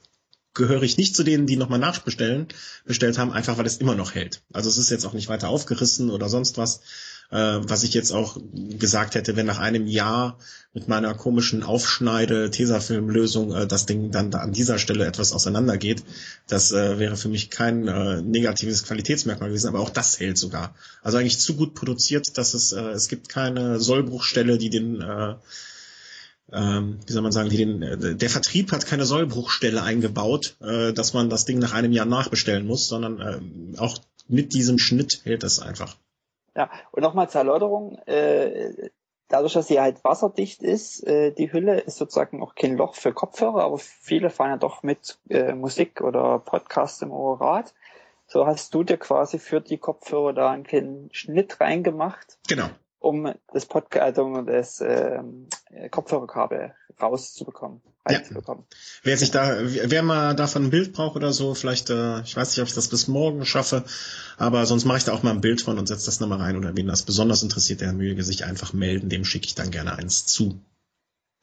gehöre 0.55 0.81
ich 0.81 0.97
nicht 0.97 1.15
zu 1.15 1.23
denen, 1.23 1.45
die 1.45 1.55
nochmal 1.55 1.77
nachbestellen, 1.77 2.47
bestellt 2.85 3.19
haben, 3.19 3.31
einfach 3.31 3.59
weil 3.59 3.67
es 3.67 3.77
immer 3.77 3.93
noch 3.93 4.15
hält. 4.15 4.41
Also 4.51 4.69
es 4.69 4.79
ist 4.79 4.89
jetzt 4.89 5.05
auch 5.05 5.13
nicht 5.13 5.29
weiter 5.29 5.49
aufgerissen 5.49 6.09
oder 6.09 6.27
sonst 6.27 6.57
was 6.57 6.81
äh, 7.29 7.59
was 7.61 7.83
ich 7.83 7.93
jetzt 7.93 8.11
auch 8.11 8.37
gesagt 8.53 9.15
hätte, 9.15 9.35
wenn 9.35 9.45
nach 9.45 9.59
einem 9.59 9.87
Jahr 9.87 10.37
mit 10.73 10.87
meiner 10.87 11.13
komischen 11.13 11.63
Aufschneide-Tesafilm-Lösung 11.63 13.53
äh, 13.53 13.67
das 13.67 13.85
Ding 13.85 14.11
dann 14.11 14.31
da 14.31 14.39
an 14.39 14.53
dieser 14.53 14.77
Stelle 14.79 15.05
etwas 15.05 15.33
auseinandergeht. 15.33 16.03
Das 16.47 16.71
äh, 16.71 16.99
wäre 16.99 17.17
für 17.17 17.29
mich 17.29 17.49
kein 17.49 17.87
äh, 17.87 18.21
negatives 18.21 18.83
Qualitätsmerkmal 18.83 19.49
gewesen, 19.49 19.67
aber 19.67 19.79
auch 19.79 19.89
das 19.89 20.19
hält 20.19 20.37
sogar. 20.37 20.75
Also 21.01 21.17
eigentlich 21.17 21.39
zu 21.39 21.55
gut 21.55 21.73
produziert, 21.73 22.37
dass 22.37 22.53
es, 22.53 22.71
äh, 22.71 22.81
es 22.91 23.07
gibt 23.07 23.29
keine 23.29 23.79
Sollbruchstelle, 23.79 24.57
die 24.57 24.69
den 24.69 25.01
äh, 25.01 25.35
ähm, 26.51 26.99
wie 27.05 27.11
soll 27.11 27.23
man 27.23 27.33
sagen, 27.33 27.49
die 27.49 27.57
den, 27.57 27.81
äh, 27.81 28.15
der 28.15 28.29
Vertrieb 28.29 28.71
hat 28.71 28.85
keine 28.85 29.05
Sollbruchstelle 29.05 29.83
eingebaut, 29.83 30.55
äh, 30.61 30.93
dass 30.93 31.13
man 31.13 31.29
das 31.29 31.43
Ding 31.43 31.59
nach 31.59 31.73
einem 31.73 31.91
Jahr 31.91 32.05
nachbestellen 32.05 32.65
muss, 32.65 32.87
sondern 32.87 33.19
äh, 33.19 33.77
auch 33.77 33.97
mit 34.29 34.53
diesem 34.53 34.79
Schnitt 34.79 35.21
hält 35.23 35.43
das 35.43 35.59
einfach. 35.59 35.97
Ja, 36.57 36.71
und 36.91 37.03
nochmal 37.03 37.29
zur 37.29 37.41
Erläuterung, 37.41 37.99
äh, 38.07 38.89
dadurch, 39.27 39.53
dass 39.53 39.67
sie 39.67 39.79
halt 39.79 40.03
wasserdicht 40.03 40.63
ist, 40.63 41.05
äh, 41.05 41.31
die 41.31 41.53
Hülle 41.53 41.79
ist 41.81 41.97
sozusagen 41.97 42.41
auch 42.41 42.55
kein 42.55 42.75
Loch 42.77 42.95
für 42.95 43.13
Kopfhörer, 43.13 43.63
aber 43.63 43.77
viele 43.77 44.31
fahren 44.31 44.49
ja 44.49 44.57
doch 44.57 44.81
mit 44.81 45.19
äh, 45.29 45.53
Musik 45.53 46.01
oder 46.01 46.39
Podcast 46.39 47.03
im 47.03 47.11
Ohrrad. 47.11 47.75
So 48.25 48.47
hast 48.47 48.73
du 48.73 48.83
dir 48.83 48.97
quasi 48.97 49.37
für 49.37 49.61
die 49.61 49.77
Kopfhörer 49.77 50.33
da 50.33 50.49
einen 50.49 50.63
kleinen 50.63 51.09
Schnitt 51.13 51.61
reingemacht. 51.61 52.39
Genau 52.49 52.69
um 52.99 53.31
das 53.53 53.65
Podcast, 53.65 54.03
also 54.03 54.41
das 54.41 54.81
ähm, 54.81 55.47
Kopfhörerkabel 55.91 56.73
rauszubekommen. 57.01 57.81
Ja. 58.09 58.21
Wer 59.03 59.17
sich 59.17 59.31
da, 59.31 59.57
wer 59.61 60.03
mal 60.03 60.35
davon 60.35 60.65
ein 60.65 60.69
Bild 60.69 60.93
braucht 60.93 61.15
oder 61.15 61.33
so, 61.33 61.53
vielleicht, 61.53 61.89
äh, 61.89 62.21
ich 62.21 62.35
weiß 62.35 62.49
nicht, 62.51 62.61
ob 62.61 62.67
ich 62.67 62.73
das 62.73 62.87
bis 62.87 63.07
morgen 63.07 63.45
schaffe, 63.45 63.83
aber 64.37 64.65
sonst 64.65 64.85
mache 64.85 64.97
ich 64.99 65.03
da 65.03 65.13
auch 65.13 65.23
mal 65.23 65.31
ein 65.31 65.41
Bild 65.41 65.61
von 65.61 65.77
und 65.77 65.87
setze 65.87 66.05
das 66.05 66.19
nochmal 66.19 66.39
rein 66.39 66.57
oder 66.57 66.75
wen 66.75 66.87
das 66.87 67.03
besonders 67.03 67.43
interessiert, 67.43 67.81
der 67.81 67.93
möge 67.93 68.23
sich 68.23 68.45
einfach 68.45 68.73
melden, 68.73 69.09
dem 69.09 69.25
schicke 69.25 69.47
ich 69.47 69.55
dann 69.55 69.71
gerne 69.71 69.97
eins 69.97 70.25
zu. 70.25 70.59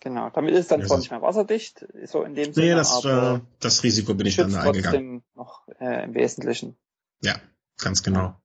Genau, 0.00 0.28
damit 0.30 0.54
ist 0.54 0.70
dann 0.70 0.80
Ja, 0.80 0.86
zwar 0.86 0.98
nicht 0.98 1.10
mehr 1.10 1.22
wasserdicht, 1.22 1.86
so 2.04 2.22
in 2.24 2.34
dem 2.34 2.52
Sinne, 2.52 2.66
Nee, 2.68 2.74
das, 2.74 3.04
aber 3.04 3.36
äh, 3.36 3.40
das 3.60 3.82
Risiko 3.82 4.14
bin 4.14 4.26
ich 4.26 4.36
dann 4.36 4.50
schützt 4.50 4.60
eingegangen. 4.62 5.22
trotzdem 5.22 5.22
noch 5.34 5.66
äh, 5.80 6.04
im 6.04 6.14
Wesentlichen. 6.14 6.76
Ja, 7.22 7.36
ganz 7.78 8.02
genau. 8.02 8.36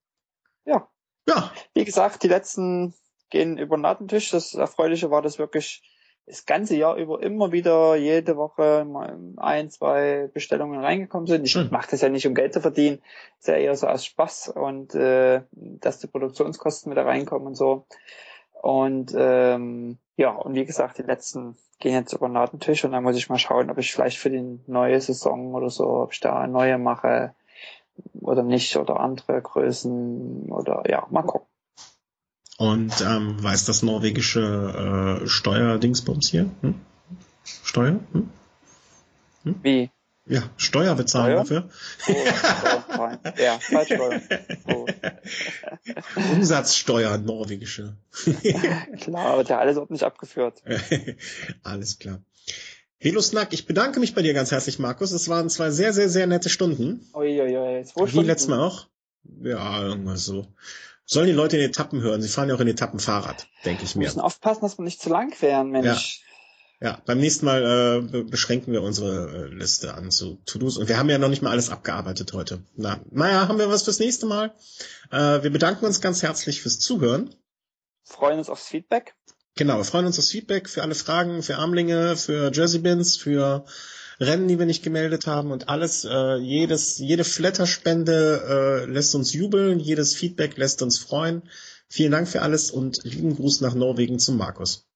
Ja, 0.66 0.88
Ja, 1.28 1.52
wie 1.74 1.84
gesagt, 1.84 2.24
die 2.24 2.28
letzten 2.30 2.94
gehen 3.30 3.58
über 3.58 3.78
den 3.78 3.84
Ladentisch. 3.84 4.32
Das 4.32 4.54
Erfreuliche 4.54 5.12
war, 5.12 5.22
dass 5.22 5.38
wirklich 5.38 5.84
das 6.30 6.45
ganze 6.45 6.76
Jahr 6.76 6.95
über 6.95 7.22
immer 7.23 7.51
wieder 7.51 7.95
jede 7.95 8.38
Woche 8.38 8.85
mal 8.85 9.18
ein, 9.38 9.72
zwei 9.72 10.30
Bestellungen 10.31 10.80
reingekommen 10.80 11.26
sind. 11.26 11.43
Ich 11.43 11.51
Schön. 11.51 11.69
mache 11.72 11.89
das 11.91 12.01
ja 12.01 12.10
nicht, 12.10 12.27
um 12.27 12.35
Geld 12.35 12.53
zu 12.53 12.61
verdienen, 12.61 13.01
ist 13.39 13.47
ja 13.47 13.56
eher 13.56 13.76
so 13.76 13.88
aus 13.88 14.06
Spaß 14.06 14.49
und 14.49 14.93
äh, 14.93 15.41
dass 15.51 15.99
die 15.99 16.07
Produktionskosten 16.07 16.91
wieder 16.91 17.06
reinkommen 17.06 17.47
und 17.47 17.56
so. 17.56 17.88
Und 18.61 19.14
ähm, 19.18 19.97
ja, 20.18 20.31
und 20.31 20.53
wie 20.53 20.65
gesagt, 20.65 20.99
die 20.99 21.03
letzten 21.03 21.57
gehen 21.80 21.93
jetzt 21.93 22.14
über 22.14 22.27
den 22.27 22.34
Ladentisch 22.34 22.85
und 22.85 22.91
dann 22.91 23.03
muss 23.03 23.18
ich 23.18 23.30
mal 23.30 23.39
schauen, 23.39 23.72
ob 23.72 23.80
ich 23.80 23.91
vielleicht 23.91 24.19
für 24.19 24.30
die 24.30 24.60
neue 24.68 25.01
Saison 25.01 25.56
oder 25.56 25.69
so, 25.69 25.88
ob 25.88 26.14
ich 26.14 26.19
da 26.19 26.45
neue 26.45 26.77
mache 26.77 27.34
oder 28.22 28.43
nicht 28.43 28.77
oder 28.77 28.99
andere 28.99 29.41
Größen 29.41 30.51
oder 30.51 30.84
ja, 30.88 31.07
mal 31.10 31.23
gucken. 31.23 31.47
Und 32.60 32.91
ähm, 32.99 33.41
weiß 33.41 33.64
das 33.64 33.84
norwegische 33.84 35.22
äh, 35.23 35.27
Steuerdingsbums 35.27 36.30
hier? 36.30 36.49
Hm? 36.61 36.76
Steuer? 37.64 38.02
Hm? 38.11 38.30
Wie? 39.64 39.90
Ja, 40.26 40.44
Steuer 40.57 40.94
bezahlen 40.94 41.38
dafür. 41.38 41.69
Oh, 42.07 42.14
ja, 43.38 43.60
Zeitsteuer. 43.60 44.22
Oh. 44.68 44.86
Umsatzsteuer 46.34 47.18
norwegische. 47.18 47.95
Klar, 48.99 49.38
wird 49.38 49.49
ja 49.49 49.57
alles 49.57 49.77
ordentlich 49.77 50.03
abgeführt. 50.03 50.61
Alles 51.64 51.98
klar. 51.98 52.22
Helo 52.99 53.22
Snack, 53.22 53.53
ich 53.53 53.65
bedanke 53.65 53.99
mich 54.02 54.14
bei 54.14 54.22
dir 54.22 54.34
ganz 54.34 54.52
herzlich, 54.52 54.77
Markus. 54.77 55.11
Es 55.11 55.30
waren 55.30 55.49
zwei 55.49 55.72
sehr, 55.72 55.94
sehr, 55.94 56.10
sehr 56.10 56.27
nette 56.27 56.49
Stunden. 56.49 57.07
Uiuiui, 57.14 57.86
zwei 57.86 58.06
Wie 58.06 58.10
Stunden. 58.10 58.27
letztes 58.27 58.49
Mal 58.49 58.60
auch. 58.60 58.88
Ja, 59.41 59.81
irgendwas 59.81 60.26
so. 60.26 60.45
Sollen 61.11 61.26
die 61.26 61.34
Leute 61.34 61.57
in 61.57 61.64
Etappen 61.64 62.02
hören? 62.02 62.22
Sie 62.22 62.27
fahren 62.30 62.49
ja 62.49 62.56
auch 62.56 62.60
in 62.60 62.68
Etappen 62.68 62.99
Fahrrad, 62.99 63.48
denke 63.65 63.84
ich 63.84 63.95
Wir 63.95 63.99
mir. 64.02 64.06
müssen 64.06 64.19
aufpassen, 64.19 64.61
dass 64.61 64.77
wir 64.77 64.84
nicht 64.86 65.02
zu 65.02 65.10
lang 65.10 65.34
werden, 65.41 65.72
Mensch. 65.72 66.22
Ja, 66.81 67.02
beim 67.07 67.18
nächsten 67.18 67.45
Mal 67.48 67.64
äh, 67.64 68.02
be- 68.11 68.23
beschränken 68.26 68.72
wir 68.73 68.84
unsere 68.84 69.48
äh, 69.49 69.53
Liste 69.53 69.95
an 69.95 70.11
zu 70.11 70.36
To-Dos. 70.45 70.77
Und 70.77 70.88
wir 70.88 70.99
haben 70.99 71.10
ja 71.10 71.18
noch 71.18 71.27
nicht 71.30 71.41
mal 71.41 71.49
alles 71.49 71.72
abgearbeitet 71.72 72.31
heute. 72.34 72.64
Na, 72.76 72.99
naja, 73.10 73.48
haben 73.48 73.57
wir 73.57 73.69
was 73.69 73.84
fürs 73.84 73.98
nächste 73.99 74.27
Mal. 74.27 74.53
Äh, 75.11 75.41
wir 75.41 75.49
bedanken 75.49 75.86
uns 75.86 75.99
ganz 75.99 76.22
herzlich 76.22 76.61
fürs 76.61 76.80
Zuhören. 76.80 77.34
Freuen 78.03 78.38
uns 78.38 78.49
aufs 78.49 78.68
Feedback. 78.68 79.15
Genau, 79.56 79.77
wir 79.77 79.84
freuen 79.84 80.06
uns 80.06 80.19
aufs 80.19 80.30
Feedback 80.30 80.69
für 80.69 80.84
alle 80.84 80.94
Fragen, 80.95 81.41
für 81.41 81.57
Armlinge, 81.57 82.15
für 82.15 82.52
Jersey-Bins, 82.53 83.18
für 83.18 83.65
Rennen, 84.20 84.48
die 84.48 84.60
wir 84.60 84.66
nicht 84.66 84.84
gemeldet 84.84 85.28
haben 85.28 85.52
und 85.52 85.70
alles. 85.70 86.06
Äh, 86.06 86.36
jedes, 86.38 86.98
jede 86.98 87.24
Flatterspende 87.24 88.86
äh, 88.86 88.91
lässt 88.91 89.16
uns 89.16 89.34
jubeln, 89.34 89.80
jedes 89.80 90.16
Feedback 90.16 90.58
lässt 90.58 90.82
uns 90.82 91.00
freuen. 91.00 91.44
Vielen 91.88 92.12
Dank 92.12 92.28
für 92.28 92.41
alles 92.41 92.70
und 92.72 93.04
lieben 93.04 93.36
Gruß 93.36 93.62
nach 93.62 93.74
Norwegen 93.74 94.20
zum 94.20 94.38
Markus. 94.38 94.88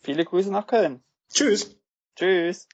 Viele 0.00 0.24
Grüße 0.24 0.50
nach 0.50 0.66
Köln. 0.66 1.02
Tschüss! 1.32 1.76
Tschüss. 2.16 2.66